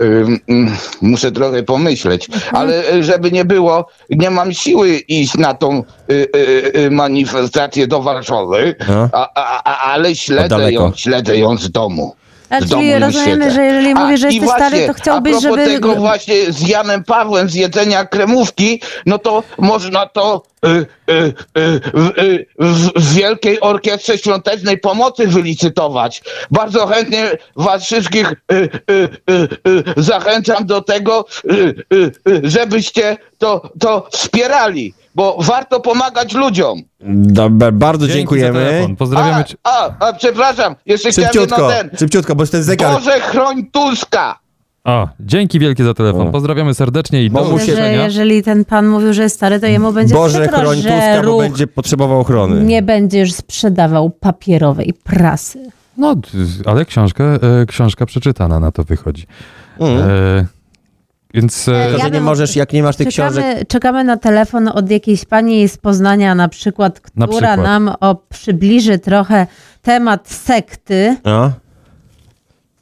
Y, 0.01 0.25
mm, 0.47 0.75
muszę 1.01 1.31
trochę 1.31 1.63
pomyśleć, 1.63 2.27
ale 2.51 2.93
y, 2.93 3.03
żeby 3.03 3.31
nie 3.31 3.45
było, 3.45 3.87
nie 4.09 4.29
mam 4.29 4.53
siły 4.53 4.89
iść 4.97 5.35
na 5.37 5.53
tą 5.53 5.83
manifestację 6.91 7.87
do 7.87 8.01
Warszawy, 8.01 8.75
No. 8.87 9.09
a, 9.13 9.29
a, 9.35 9.61
a, 9.63 9.91
ale 9.91 10.15
śledzę 10.15 10.71
ją, 10.71 10.91
śledzę 10.95 11.37
ją 11.37 11.57
z 11.57 11.71
domu. 11.71 12.15
A 12.49 12.61
domu 12.61 12.69
czyli 12.69 12.99
rozumiemy, 12.99 13.43
siedzę. 13.43 13.55
że 13.55 13.65
jeżeli 13.65 13.95
mówisz, 13.95 14.19
że 14.19 14.27
jesteś 14.27 14.43
właśnie, 14.43 14.67
stary, 14.67 14.87
to 14.87 14.93
chciałbyś, 14.93 15.35
a 15.35 15.39
żeby... 15.39 15.65
tego 15.65 15.95
właśnie 15.95 16.51
z 16.51 16.67
Janem 16.67 17.03
Pawłem 17.03 17.49
z 17.49 17.53
jedzenia 17.53 18.05
kremówki, 18.05 18.81
no 19.05 19.17
to 19.17 19.43
można 19.57 20.05
to 20.05 20.43
y, 20.65 20.67
y, 20.69 21.13
y, 21.13 21.81
w, 21.93 22.19
y, 22.19 22.45
w, 22.59 22.89
w 22.95 23.13
Wielkiej 23.13 23.59
Orkiestrze 23.61 24.17
Świątecznej 24.17 24.77
Pomocy 24.77 25.27
wylicytować. 25.27 26.21
Bardzo 26.51 26.87
chętnie 26.87 27.31
was 27.55 27.83
wszystkich 27.83 28.33
y, 28.51 28.69
y, 28.91 29.93
zachęcam 29.97 30.65
do 30.65 30.81
tego, 30.81 31.25
żebyście 32.43 33.17
to, 33.37 33.69
to 33.79 34.07
wspierali, 34.11 34.93
bo 35.15 35.37
warto 35.41 35.79
pomagać 35.79 36.33
ludziom. 36.33 36.79
Dobra, 37.09 37.71
bardzo 37.71 38.05
Dzięki 38.07 38.17
dziękujemy. 38.17 38.59
telefon. 38.59 38.95
Pozdrawiamy 38.95 39.35
A, 39.35 39.43
cię. 39.43 39.55
a, 39.63 39.89
a 40.07 40.13
przepraszam, 40.13 40.75
jeszcze 40.85 41.09
chciałem 41.11 41.31
Szybciutko, 41.33 41.71
jedno 41.71 41.89
ten. 41.89 41.97
szybciutko, 41.99 42.35
bo 42.35 42.43
już 42.43 42.49
ten 42.49 42.63
zegar... 42.63 42.93
Boże 42.93 43.19
chroń 43.19 43.65
Tuska! 43.71 44.39
O, 44.83 45.07
dzięki 45.19 45.59
wielkie 45.59 45.83
za 45.83 45.93
telefon. 45.93 46.31
Pozdrawiamy 46.31 46.73
serdecznie 46.73 47.23
i 47.23 47.31
do 47.31 47.39
Bo 47.39 47.45
mu 47.45 47.59
się- 47.59 47.65
że 47.65 47.71
usłyszenia. 47.71 48.03
jeżeli 48.05 48.43
ten 48.43 48.65
pan 48.65 48.87
mówił, 48.87 49.13
że 49.13 49.23
jest 49.23 49.35
stary, 49.35 49.59
to 49.59 49.65
jemu 49.67 49.91
będzie 49.93 50.15
Boże, 50.15 50.39
przykro, 50.39 50.59
chroń 50.59 50.77
że 50.77 50.89
Tuska, 50.89 51.15
bo 51.15 51.21
ruch 51.21 51.41
będzie 51.41 51.67
potrzebował 51.67 52.19
ochrony. 52.19 52.63
nie 52.63 52.81
będzie 52.81 53.19
już 53.19 53.33
sprzedawał 53.33 54.09
papierowej 54.09 54.93
prasy. 55.03 55.69
No, 55.97 56.15
d- 56.15 56.27
ale 56.65 56.85
książka, 56.85 57.23
e, 57.23 57.65
książka 57.67 58.05
przeczytana 58.05 58.59
na 58.59 58.71
to 58.71 58.83
wychodzi. 58.83 59.25
Mm. 59.79 59.97
E, 60.09 60.45
więc... 61.35 61.67
E, 61.67 61.71
To, 61.71 61.97
Ja 61.97 62.03
że 62.03 62.11
nie 62.11 62.21
możesz, 62.21 62.55
jak 62.55 62.73
nie 62.73 62.83
masz 62.83 62.95
tych 62.95 63.07
książek... 63.07 63.43
Czekamy, 63.45 63.65
czekamy 63.65 64.03
na 64.03 64.17
telefon 64.17 64.67
od 64.67 64.91
jakiejś 64.91 65.25
pani 65.25 65.69
z 65.69 65.77
Poznania 65.77 66.35
na 66.35 66.49
przykład, 66.49 66.99
która 66.99 67.25
Na 67.25 67.27
przykład. 67.27 67.59
nam 67.59 67.91
o, 67.99 68.15
przybliży 68.15 68.99
trochę 68.99 69.47
temat 69.81 70.29
sekty. 70.29 71.17
No. 71.25 71.51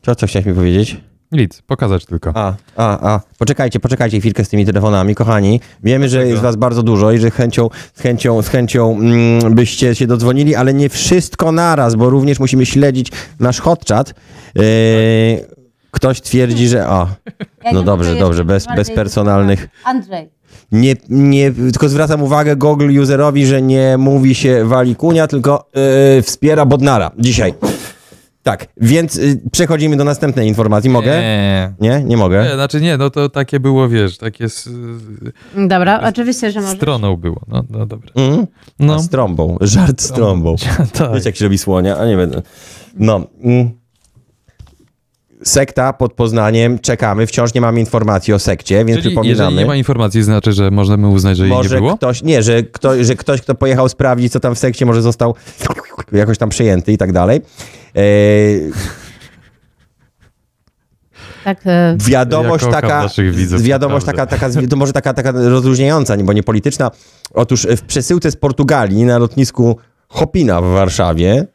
Co, 0.01 0.15
co 0.15 0.27
chciałeś 0.27 0.45
mi 0.45 0.53
powiedzieć? 0.53 0.97
Nic, 1.31 1.61
pokazać 1.61 2.05
tylko. 2.05 2.31
A, 2.35 2.53
a, 2.77 3.13
a. 3.13 3.19
Poczekajcie, 3.37 3.79
poczekajcie 3.79 4.19
chwilkę 4.19 4.45
z 4.45 4.49
tymi 4.49 4.65
telefonami, 4.65 5.15
kochani. 5.15 5.59
Wiemy, 5.83 6.09
że 6.09 6.27
jest 6.27 6.41
was 6.41 6.55
bardzo 6.55 6.83
dużo 6.83 7.11
i 7.11 7.17
że 7.19 7.31
chęcią, 7.31 7.69
z 7.93 8.01
chęcią, 8.01 8.41
z 8.41 8.47
chęcią 8.47 8.91
mm, 8.99 9.55
byście 9.55 9.95
się 9.95 10.07
dodzwonili, 10.07 10.55
ale 10.55 10.73
nie 10.73 10.89
wszystko 10.89 11.51
naraz, 11.51 11.95
bo 11.95 12.09
również 12.09 12.39
musimy 12.39 12.65
śledzić 12.65 13.11
nasz 13.39 13.59
hotchat. 13.61 14.13
Yy, 14.55 14.63
ktoś 15.93 16.21
twierdzi, 16.21 16.67
że... 16.67 16.89
O, 16.89 17.07
no 17.73 17.83
dobrze, 17.83 18.15
dobrze, 18.15 18.45
bez, 18.45 18.67
bez 18.75 18.91
personalnych... 18.91 19.67
Andrzej. 19.83 20.29
Nie, 20.71 20.95
nie, 21.09 21.51
tylko 21.51 21.89
zwracam 21.89 22.21
uwagę 22.21 22.55
Google 22.55 22.99
userowi, 23.01 23.45
że 23.45 23.61
nie 23.61 23.97
mówi 23.97 24.35
się 24.35 24.65
wali 24.65 24.95
kunia, 24.95 25.27
tylko 25.27 25.69
yy, 26.15 26.21
wspiera 26.21 26.65
Bodnara 26.65 27.11
dzisiaj. 27.17 27.53
Tak, 28.43 28.67
więc 28.77 29.15
y, 29.15 29.41
przechodzimy 29.51 29.97
do 29.97 30.03
następnej 30.03 30.47
informacji. 30.47 30.89
Mogę? 30.89 31.11
Nie. 31.21 31.73
Nie, 31.79 32.03
nie 32.03 32.17
mogę. 32.17 32.43
Nie, 32.43 32.53
znaczy 32.53 32.81
nie, 32.81 32.97
no 32.97 33.09
to 33.09 33.29
takie 33.29 33.59
było, 33.59 33.89
wiesz, 33.89 34.17
takie 34.17 34.49
z, 34.49 34.69
Dobra, 35.55 36.01
oczywiście, 36.09 36.51
że 36.51 36.61
może. 36.61 36.75
stroną 36.75 37.17
było. 37.17 37.41
No, 37.47 37.63
no 37.69 37.85
dobra. 37.85 38.09
Mhm. 38.15 38.47
No. 38.79 38.99
Z 38.99 39.09
trąbą. 39.09 39.57
Żart 39.61 40.01
z 40.01 40.11
trąbą. 40.11 40.55
tak. 40.97 41.13
Wiecie, 41.13 41.29
jak 41.29 41.35
się 41.35 41.45
robi 41.45 41.57
słonia? 41.57 41.97
A 41.97 42.05
nie 42.05 42.17
będę. 42.17 42.41
No. 42.95 43.21
Mm. 43.43 43.82
Sekta 45.43 45.93
pod 45.93 46.13
Poznaniem, 46.13 46.79
czekamy. 46.79 47.27
Wciąż 47.27 47.53
nie 47.53 47.61
mamy 47.61 47.79
informacji 47.79 48.33
o 48.33 48.39
sekcie, 48.39 48.75
więc 48.75 48.87
Czyli 48.87 48.95
jeżeli 48.97 49.15
przypominamy. 49.15 49.57
nie 49.61 49.65
ma 49.65 49.75
informacji, 49.75 50.23
znaczy, 50.23 50.53
że 50.53 50.71
możemy 50.71 51.07
uznać, 51.07 51.37
że 51.37 51.43
jej 51.43 51.51
nie 51.51 51.57
może 51.57 51.77
było? 51.77 51.97
ktoś, 51.97 52.23
nie, 52.23 52.43
że, 52.43 52.63
kto, 52.63 53.03
że 53.03 53.15
ktoś, 53.15 53.41
kto 53.41 53.55
pojechał 53.55 53.89
sprawdzić, 53.89 54.33
co 54.33 54.39
tam 54.39 54.55
w 54.55 54.59
sekcie, 54.59 54.85
może 54.85 55.01
został 55.01 55.35
jakoś 56.11 56.37
tam 56.37 56.49
przejęty 56.49 56.91
i 56.93 56.97
tak 56.97 57.11
dalej. 57.11 57.41
E, 57.95 58.01
Tak, 61.43 61.57
e, 61.65 61.97
wiadomość 61.99 62.65
taka, 62.71 63.07
widzów, 63.17 63.61
wiadomość 63.61 64.05
taka, 64.05 64.25
taka, 64.25 64.49
to 64.69 64.75
może 64.75 64.93
taka, 64.93 65.13
taka 65.13 65.31
rozluźniająca, 65.31 66.15
nie- 66.15 66.23
bo 66.23 66.33
nie 66.33 66.43
polityczna. 66.43 66.91
Otóż 67.33 67.67
w 67.77 67.81
przesyłce 67.81 68.31
z 68.31 68.35
Portugalii 68.35 69.03
na 69.03 69.17
lotnisku 69.17 69.77
Chopina 70.07 70.61
w 70.61 70.65
Warszawie 70.65 71.45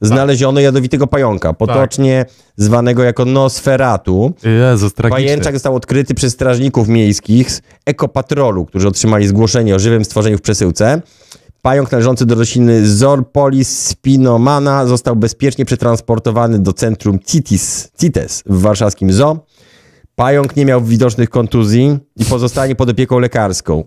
znaleziono 0.00 0.60
jadowitego 0.60 1.06
pająka, 1.06 1.52
potocznie 1.52 2.24
zwanego 2.56 3.02
jako 3.02 3.24
Nosferatu. 3.24 4.32
Jezus. 4.70 4.92
Pajęczak 5.10 5.54
został 5.54 5.74
odkryty 5.74 6.14
przez 6.14 6.32
strażników 6.32 6.88
miejskich 6.88 7.50
z 7.50 7.62
Ekopatrolu, 7.86 8.66
którzy 8.66 8.88
otrzymali 8.88 9.28
zgłoszenie 9.28 9.74
o 9.74 9.78
żywym 9.78 10.04
stworzeniu 10.04 10.38
w 10.38 10.42
przesyłce. 10.42 11.02
Pająk 11.62 11.92
należący 11.92 12.26
do 12.26 12.34
rośliny 12.34 12.88
Zorpolis 12.88 13.86
spinomana 13.86 14.86
został 14.86 15.16
bezpiecznie 15.16 15.64
przetransportowany 15.64 16.58
do 16.58 16.72
centrum 16.72 17.18
CITIS, 17.18 17.88
CITES 18.00 18.42
w 18.46 18.60
warszawskim 18.60 19.12
zoo. 19.12 19.46
Pająk 20.14 20.56
nie 20.56 20.64
miał 20.64 20.84
widocznych 20.84 21.30
kontuzji 21.30 21.98
i 22.16 22.24
pozostanie 22.24 22.74
pod 22.74 22.90
opieką 22.90 23.18
lekarską. 23.18 23.84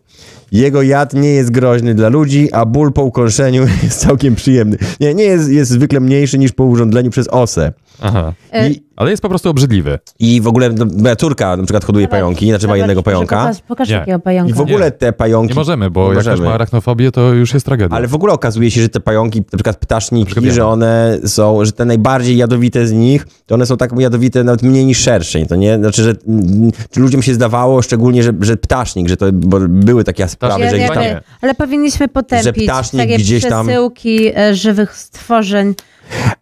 Jego 0.51 0.81
jad 0.81 1.13
nie 1.13 1.29
jest 1.29 1.51
groźny 1.51 1.95
dla 1.95 2.09
ludzi, 2.09 2.51
a 2.51 2.65
ból 2.65 2.93
po 2.93 3.03
ukąszeniu 3.03 3.67
jest 3.83 3.99
całkiem 3.99 4.35
przyjemny. 4.35 4.77
Nie, 4.99 5.13
nie 5.13 5.23
jest, 5.23 5.49
jest 5.49 5.71
zwykle 5.71 5.99
mniejszy 5.99 6.37
niż 6.37 6.51
po 6.51 6.63
urządzeniu 6.63 7.09
przez 7.09 7.27
osę. 7.27 7.73
Aha. 8.01 8.33
e, 8.51 8.69
I, 8.69 8.83
Ale 8.99 9.11
jest 9.11 9.21
po 9.21 9.29
prostu 9.29 9.49
obrzydliwy. 9.49 9.99
I 10.19 10.41
w 10.41 10.47
ogóle 10.47 10.69
no, 10.69 10.85
moja 10.97 11.15
córka 11.15 11.57
na 11.57 11.63
przykład 11.63 11.85
hoduje 11.85 12.07
pająki, 12.07 12.49
znaczy 12.49 12.67
ma 12.67 12.77
jednego 12.77 13.03
pająka. 13.03 13.41
Pokaż, 13.41 13.61
pokaż 13.67 13.89
Nie. 13.89 13.99
takiego 13.99 14.19
pająka. 14.19 14.51
I 14.51 14.53
w 14.53 14.61
ogóle 14.61 14.91
te 14.91 15.13
pająki... 15.13 15.49
Nie 15.49 15.55
możemy, 15.55 15.89
bo 15.89 16.01
Nie 16.01 16.09
jak 16.09 16.19
ktoś 16.19 16.25
możemy. 16.31 16.49
ma 16.49 16.55
arachnofobię, 16.55 17.11
to 17.11 17.33
już 17.33 17.53
jest 17.53 17.65
tragedia. 17.65 17.97
Ale 17.97 18.07
w 18.07 18.15
ogóle 18.15 18.33
okazuje 18.33 18.71
się, 18.71 18.81
że 18.81 18.89
te 18.89 18.99
pająki, 18.99 19.39
na 19.39 19.57
przykład 19.57 19.77
ptaszniki, 19.77 20.31
przykład 20.31 20.53
że 20.53 20.65
one 20.65 21.19
są, 21.25 21.65
że 21.65 21.71
te 21.71 21.85
najbardziej 21.85 22.37
jadowite 22.37 22.87
z 22.87 22.91
nich, 22.91 23.27
to 23.45 23.55
one 23.55 23.65
są 23.65 23.77
tak 23.77 23.99
jadowite 23.99 24.43
nawet 24.43 24.63
mniej 24.63 24.85
niż 24.85 24.97
szerszeń, 24.97 25.45
to 25.45 25.55
nie? 25.55 25.77
Znaczy, 25.77 26.03
że 26.03 26.13
mm, 26.27 26.71
czy 26.91 26.99
ludziom 26.99 27.21
się 27.21 27.33
zdawało, 27.33 27.81
szczególnie, 27.81 28.23
że, 28.23 28.33
że 28.41 28.57
ptasznik, 28.57 29.09
że 29.09 29.17
to, 29.17 29.25
bo 29.31 29.59
były 29.59 30.03
takie 30.03 30.27
sprawy, 30.27 30.63
Ja 30.63 30.69
że 30.69 30.77
nie 30.77 30.85
gdzieś 30.85 30.95
tam... 30.95 31.03
ale 31.41 31.55
powinniśmy 31.55 32.07
potępić 32.07 32.63
ptasznik 32.63 33.01
takie 33.03 33.17
gdzieś 33.17 33.45
tam- 33.45 33.65
przesyłki 33.65 34.31
e, 34.37 34.55
żywych 34.55 34.95
stworzeń. 34.95 35.73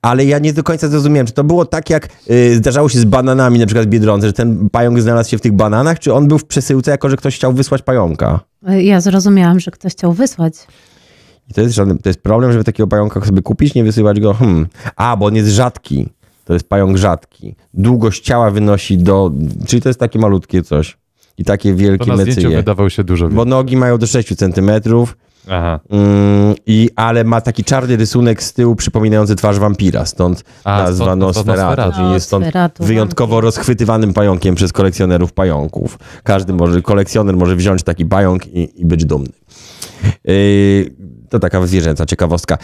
Ale 0.02 0.26
ja 0.26 0.40
nie 0.40 0.54
do 0.54 0.64
końca 0.64 0.88
zrozumiałem, 0.88 1.28
czy 1.28 1.34
to 1.34 1.44
było 1.44 1.66
tak, 1.66 1.90
jak 1.90 2.10
y, 2.30 2.56
zdarzało 2.56 2.90
się 2.90 3.00
z 3.00 3.06
bananami, 3.06 3.60
na 3.60 3.66
przykład 3.66 3.86
w 3.86 3.90
Biedronce, 3.90 4.28
że 4.28 4.34
ten 4.34 4.70
pająk 4.70 5.02
znalazł 5.02 5.30
się 5.30 5.38
w 5.38 5.42
tych 5.42 5.52
bananach, 5.54 6.00
czy 6.00 6.14
on 6.14 6.28
był 6.28 6.38
w 6.38 6.46
przesyłce, 6.46 6.92
jako 6.92 7.10
że 7.10 7.18
ktoś 7.18 7.36
chciał 7.36 7.54
wysłać 7.54 7.82
pająka? 7.82 8.40
E, 8.68 8.84
Ja 8.84 9.02
zrozumiałam, 9.02 9.60
że 9.60 9.72
ktoś 9.72 9.92
chciał 9.92 10.14
wysłać. 10.14 10.54
I 11.50 11.54
to 11.54 11.62
jest, 11.62 11.76
żaden, 11.76 11.98
to 11.98 12.10
jest 12.10 12.22
problem, 12.22 12.52
żeby 12.52 12.64
takiego 12.64 12.88
pająka 12.88 13.26
sobie 13.26 13.42
kupić, 13.42 13.76
nie 13.76 13.84
wysyłać 13.84 14.20
go. 14.20 14.34
Hmm. 14.34 14.68
A, 14.96 15.18
bo 15.18 15.26
on 15.26 15.36
jest 15.36 15.50
rzadki. 15.50 16.10
To 16.46 16.54
jest 16.54 16.70
pająk 16.70 16.98
rzadki. 16.98 17.56
Długość 17.74 18.24
ciała 18.24 18.52
wynosi 18.52 18.98
do. 18.98 19.32
Czyli 19.68 19.82
to 19.82 19.90
jest 19.90 20.00
takie 20.00 20.20
malutkie 20.20 20.64
coś. 20.64 20.98
I 21.38 21.44
takie 21.46 21.72
to 21.72 21.78
wielkie 21.78 22.10
na 22.12 22.18
zdjęciu 22.18 22.42
mecyje. 22.42 22.58
wydawał 22.58 22.90
się 22.90 23.04
dużo. 23.04 23.30
Bo 23.30 23.46
nogi 23.46 23.78
mają 23.78 23.98
do 23.98 24.08
6 24.08 24.36
centymetrów. 24.36 25.18
Aha. 25.50 25.80
Mm, 25.90 26.56
i, 26.66 26.90
ale 26.96 27.24
ma 27.24 27.42
taki 27.42 27.64
czarny 27.64 27.96
rysunek 27.98 28.44
z 28.44 28.54
tyłu 28.54 28.76
przypominający 28.76 29.36
twarz 29.36 29.60
wampira, 29.60 30.06
stąd 30.06 30.44
A, 30.64 30.84
nazwa 30.84 31.06
stąd- 31.06 31.20
Nosferatu, 31.22 31.92
czyli 31.96 32.12
jest 32.12 32.28
stąd 32.28 32.46
Nosferatu, 32.46 32.84
wyjątkowo 32.84 33.42
rozchwytywanym 33.42 34.14
pająkiem 34.14 34.56
przez 34.56 34.74
kolekcjonerów 34.74 35.34
pająków. 35.34 36.00
Każdy 36.24 36.54
może, 36.54 36.82
kolekcjoner 36.82 37.38
może 37.38 37.56
wziąć 37.56 37.84
taki 37.84 38.06
pająk 38.06 38.48
i, 38.48 38.82
i 38.82 38.86
być 38.86 39.06
dumny. 39.06 39.30
Yy, 40.26 40.92
to 41.30 41.40
taka 41.40 41.68
zwierzęca 41.68 42.06
ciekawostka. 42.06 42.58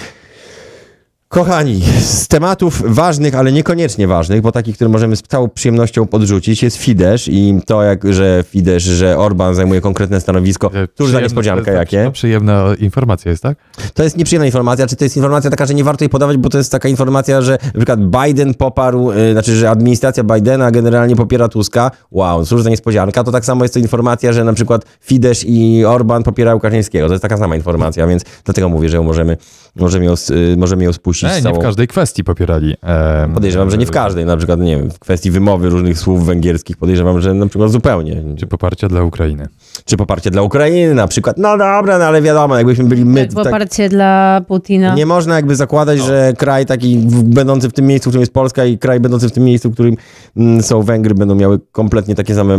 Kochani, 1.33 1.81
z 2.01 2.27
tematów 2.27 2.83
ważnych, 2.95 3.35
ale 3.35 3.51
niekoniecznie 3.51 4.07
ważnych, 4.07 4.41
bo 4.41 4.51
takich, 4.51 4.75
które 4.75 4.89
możemy 4.89 5.15
z 5.15 5.21
całą 5.21 5.49
przyjemnością 5.49 6.05
podrzucić, 6.07 6.63
jest 6.63 6.77
Fidesz 6.77 7.27
i 7.27 7.59
to, 7.65 7.83
jak, 7.83 8.13
że 8.13 8.43
Fidesz, 8.49 8.83
że 8.83 9.17
Orban 9.17 9.55
zajmuje 9.55 9.81
konkretne 9.81 10.21
stanowisko. 10.21 10.71
Cóż 10.97 11.11
za 11.11 11.21
niespodzianka 11.21 11.65
to 11.65 11.71
jest- 11.71 11.79
jakie. 11.79 12.05
To 12.05 12.11
przyjemna 12.11 12.63
informacja 12.79 13.31
jest, 13.31 13.43
tak? 13.43 13.57
To 13.93 14.03
jest 14.03 14.17
nieprzyjemna 14.17 14.45
informacja, 14.45 14.87
czy 14.87 14.95
to 14.95 15.03
jest 15.05 15.17
informacja 15.17 15.49
taka, 15.51 15.65
że 15.65 15.73
nie 15.73 15.83
warto 15.83 16.03
jej 16.03 16.09
podawać, 16.09 16.37
bo 16.37 16.49
to 16.49 16.57
jest 16.57 16.71
taka 16.71 16.89
informacja, 16.89 17.41
że 17.41 17.57
na 17.63 17.71
przykład 17.79 17.99
Biden 17.99 18.53
poparł, 18.53 19.11
y, 19.11 19.31
znaczy, 19.31 19.55
że 19.55 19.69
administracja 19.69 20.23
Bidena 20.23 20.71
generalnie 20.71 21.15
popiera 21.15 21.47
Tuska. 21.47 21.91
Wow, 22.11 22.45
cóż 22.45 22.63
za 22.63 22.69
niespodzianka. 22.69 23.23
To 23.23 23.31
tak 23.31 23.45
samo 23.45 23.63
jest 23.65 23.73
to 23.73 23.79
informacja, 23.79 24.33
że 24.33 24.43
na 24.43 24.53
przykład 24.53 24.81
Fidesz 25.01 25.45
i 25.47 25.85
Orban 25.85 26.23
popierają 26.23 26.59
Kaczyńskiego. 26.59 27.07
To 27.07 27.13
jest 27.13 27.21
taka 27.21 27.37
sama 27.37 27.55
informacja, 27.55 28.07
więc 28.07 28.23
dlatego 28.45 28.69
mówię, 28.69 28.89
że 28.89 29.01
możemy, 29.01 29.37
możemy, 29.75 30.05
ją, 30.05 30.11
s- 30.11 30.29
y, 30.29 30.55
możemy 30.57 30.83
ją 30.83 30.93
spuścić 30.93 31.22
Nie, 31.23 31.33
z 31.33 31.35
nie 31.37 31.41
całą... 31.43 31.55
w 31.55 31.59
każdej 31.59 31.87
kwestii 31.87 32.23
popierali. 32.23 32.75
em, 32.81 33.33
Podejrzewam, 33.33 33.69
że 33.71 33.77
nie 33.77 33.85
w 33.85 33.91
każdej, 33.91 34.25
na 34.25 34.37
przykład, 34.37 34.59
nie 34.59 34.77
wiem, 34.77 34.91
w 34.91 34.99
kwestii 34.99 35.31
wymowy 35.31 35.69
różnych 35.69 35.99
słów 35.99 36.25
węgierskich 36.25 36.77
podejrzewam, 36.77 37.21
że 37.21 37.33
na 37.33 37.47
przykład 37.47 37.71
zupełnie. 37.71 38.23
Czy 38.37 38.47
poparcia 38.47 38.87
dla 38.87 39.03
Ukrainy. 39.03 39.47
Czy 39.85 39.97
poparcie 39.97 40.31
dla 40.31 40.41
Ukrainy 40.41 40.93
na 40.93 41.07
przykład. 41.07 41.37
No 41.37 41.57
dobra, 41.57 41.99
no 41.99 42.05
ale 42.05 42.21
wiadomo, 42.21 42.57
jakbyśmy 42.57 42.83
byli 42.83 43.05
my... 43.05 43.19
Jak 43.19 43.33
tak- 43.33 43.43
poparcie 43.43 43.89
dla 43.89 44.41
Putina. 44.47 44.95
Nie 44.95 45.05
można 45.05 45.35
jakby 45.35 45.55
zakładać, 45.55 45.99
No. 45.99 46.05
że 46.05 46.33
kraj 46.37 46.65
taki 46.65 46.97
w- 46.97 47.23
będący 47.23 47.69
w 47.69 47.73
tym 47.73 47.85
miejscu, 47.85 48.09
w 48.09 48.11
którym 48.11 48.21
jest 48.21 48.33
Polska 48.33 48.65
i 48.65 48.77
kraj 48.77 48.99
będący 48.99 49.29
w 49.29 49.31
tym 49.31 49.43
miejscu, 49.43 49.69
w 49.69 49.73
którym 49.73 49.95
mm, 50.37 50.63
są 50.63 50.81
Węgry, 50.81 51.15
będą 51.15 51.35
miały 51.35 51.59
kompletnie 51.71 52.15
takie 52.15 52.35
same 52.35 52.57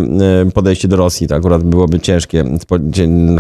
podejście 0.55 0.89
do 0.89 0.97
Rosji. 0.97 1.28
To 1.28 1.35
akurat 1.35 1.62
byłoby 1.62 2.01
ciężkie, 2.01 2.45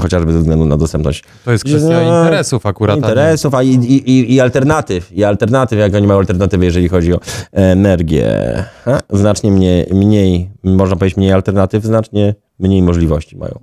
chociażby 0.00 0.32
ze 0.32 0.38
względu 0.38 0.64
na 0.64 0.76
dostępność 0.76 1.24
To 1.44 1.52
jest 1.52 1.64
kwestia 1.64 1.88
No, 1.88 2.24
interesów 2.24 2.66
akurat. 2.66 2.96
interesów, 2.96 3.54
a 3.54 3.62
i, 3.62 3.68
i, 3.74 4.34
i 4.34 4.40
alternatyw. 4.40 5.13
I 5.14 5.24
alternatyw, 5.24 5.78
jak 5.78 5.94
oni 5.94 6.06
mają 6.06 6.18
alternatywy, 6.20 6.64
jeżeli 6.64 6.88
chodzi 6.88 7.14
o 7.14 7.18
energię. 7.52 8.64
Ha? 8.84 9.00
Znacznie 9.10 9.50
mniej, 9.50 9.86
mniej, 9.92 10.50
można 10.64 10.96
powiedzieć 10.96 11.16
mniej 11.16 11.32
alternatyw, 11.32 11.84
znacznie 11.84 12.34
mniej 12.58 12.82
możliwości 12.82 13.36
mają. 13.36 13.54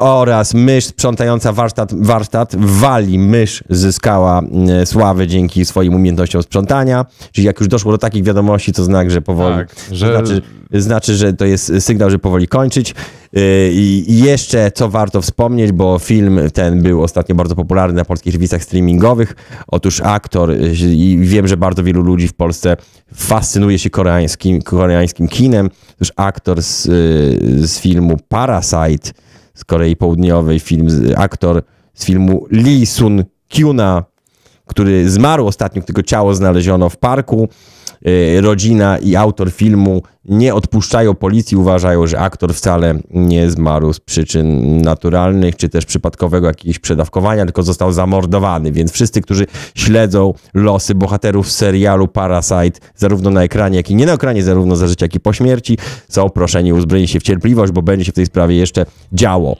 Oraz 0.00 0.54
mysz 0.54 0.84
sprzątająca 0.84 1.52
warsztat, 1.52 1.94
warsztat 1.94 2.56
w 2.56 2.78
Walii. 2.80 3.18
Mysz 3.18 3.64
zyskała 3.70 4.42
e, 4.82 4.86
sławę 4.86 5.26
dzięki 5.26 5.64
swoim 5.64 5.94
umiejętnościom 5.94 6.42
sprzątania. 6.42 7.06
Czyli 7.32 7.46
jak 7.46 7.60
już 7.60 7.68
doszło 7.68 7.92
do 7.92 7.98
takich 7.98 8.24
wiadomości, 8.24 8.72
to 8.72 8.84
znak, 8.84 9.10
że 9.10 9.22
powoli. 9.22 9.56
Tak, 9.56 9.74
że- 9.92 10.12
Znaczy, 10.12 10.42
znaczy, 10.72 11.14
że 11.16 11.32
to 11.32 11.44
jest 11.44 11.72
sygnał, 11.80 12.10
że 12.10 12.18
powoli 12.18 12.48
kończyć. 12.48 12.94
Yy, 13.32 13.42
I 13.72 14.18
jeszcze 14.24 14.70
co 14.70 14.88
warto 14.88 15.20
wspomnieć, 15.22 15.72
bo 15.72 15.98
film 15.98 16.40
ten 16.54 16.82
był 16.82 17.02
ostatnio 17.02 17.34
bardzo 17.34 17.54
popularny 17.56 17.94
na 17.96 18.04
polskich 18.04 18.32
serwisach 18.32 18.62
streamingowych. 18.62 19.34
Otóż 19.66 20.00
aktor, 20.00 20.50
yy, 20.50 20.74
i 20.94 21.18
wiem, 21.18 21.48
że 21.48 21.56
bardzo 21.56 21.82
wielu 21.82 22.02
ludzi 22.02 22.28
w 22.28 22.34
Polsce 22.34 22.76
fascynuje 23.14 23.78
się 23.78 23.90
koreańskim, 23.90 24.62
koreańskim 24.62 25.28
kinem. 25.28 25.70
Otóż 25.96 26.12
aktor 26.16 26.62
z, 26.62 26.84
yy, 26.84 27.66
z 27.66 27.78
filmu 27.78 28.16
Parasite 28.28 29.10
z 29.56 29.64
Korei 29.64 29.96
Południowej, 29.96 30.60
film, 30.60 30.88
aktor 31.16 31.62
z 31.94 32.04
filmu 32.04 32.46
Lee 32.50 32.86
Sun 32.86 33.24
Kyuna, 33.48 34.04
który 34.66 35.10
zmarł 35.10 35.46
ostatnio, 35.46 35.82
którego 35.82 36.02
ciało 36.02 36.34
znaleziono 36.34 36.88
w 36.88 36.96
parku. 36.96 37.48
E, 38.04 38.40
Rodzina 38.40 38.98
i 38.98 39.16
autor 39.16 39.52
filmu 39.52 40.02
nie 40.24 40.54
odpuszczają 40.54 41.14
policji, 41.14 41.56
uważają, 41.56 42.06
że 42.06 42.18
aktor 42.18 42.54
wcale 42.54 42.94
nie 43.10 43.50
zmarł 43.50 43.92
z 43.92 44.00
przyczyn 44.00 44.78
naturalnych, 44.82 45.56
czy 45.56 45.68
też 45.68 45.84
przypadkowego 45.84 46.46
jakiegoś 46.46 46.78
przedawkowania, 46.78 47.44
tylko 47.44 47.62
został 47.62 47.92
zamordowany. 47.92 48.72
Więc 48.72 48.92
wszyscy, 48.92 49.20
którzy 49.20 49.46
śledzą 49.74 50.34
losy 50.54 50.94
bohaterów 50.94 51.52
serialu 51.52 52.08
Parasite, 52.08 52.80
zarówno 52.96 53.30
na 53.30 53.42
ekranie, 53.42 53.76
jak 53.76 53.90
i 53.90 53.94
nie 53.94 54.06
na 54.06 54.12
ekranie, 54.12 54.42
zarówno 54.42 54.76
za 54.76 54.86
życia, 54.86 55.04
jak 55.04 55.14
i 55.14 55.20
po 55.20 55.32
śmierci, 55.32 55.78
są 56.08 56.30
proszeni 56.30 56.72
uzbroić 56.72 57.10
się 57.10 57.20
w 57.20 57.22
cierpliwość, 57.22 57.72
bo 57.72 57.82
będzie 57.82 58.04
się 58.04 58.12
w 58.12 58.14
tej 58.14 58.26
sprawie 58.26 58.56
jeszcze 58.56 58.86
działo. 59.12 59.56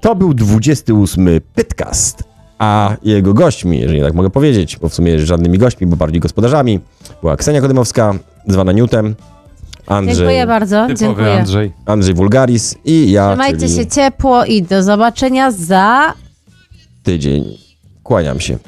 To 0.00 0.14
był 0.14 0.34
28 0.34 1.28
Pytcast, 1.54 2.31
a 2.62 2.96
jego 3.02 3.34
gośćmi, 3.34 3.80
jeżeli 3.80 4.00
tak 4.00 4.14
mogę 4.14 4.30
powiedzieć, 4.30 4.78
bo 4.78 4.88
w 4.88 4.94
sumie 4.94 5.18
żadnymi 5.18 5.58
gośćmi, 5.58 5.86
bo 5.86 5.96
bardziej 5.96 6.20
gospodarzami, 6.20 6.80
była 7.20 7.36
Ksenia 7.36 7.60
Kodymowska, 7.60 8.14
zwana 8.46 8.72
Newtem, 8.72 9.14
Andrzej, 9.86 10.16
Dziękuję 10.16 10.46
bardzo. 10.46 10.86
Dziękuję. 10.94 11.32
Andrzej. 11.32 11.72
Andrzej 11.86 12.14
Wulgaris 12.14 12.74
i 12.84 13.12
ja, 13.12 13.28
Trzymajcie 13.28 13.58
czyli 13.58 13.74
się 13.74 13.86
ciepło 13.86 14.44
i 14.44 14.62
do 14.62 14.82
zobaczenia 14.82 15.50
za 15.50 16.14
tydzień. 17.02 17.44
Kłaniam 18.02 18.40
się. 18.40 18.58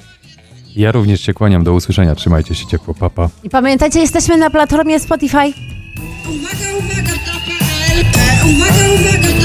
Ja 0.77 0.93
również 0.93 1.21
się 1.21 1.35
kłaniam, 1.35 1.65
do 1.65 1.73
usłyszenia. 1.73 2.15
Trzymajcie 2.15 2.55
się 2.55 2.67
ciepło, 2.67 2.95
papa. 2.95 3.29
I 3.45 3.51
pamiętajcie, 3.51 4.01
jesteśmy 4.01 4.37
na 4.37 4.51
platformie 4.51 5.01
Spotify. 5.01 5.37
Uwaga, 5.37 6.67
uwaga, 6.79 7.13
to 7.13 7.33
PL. 7.47 8.05
Uwaga, 8.51 8.85
uwaga, 8.95 9.41
to 9.41 9.44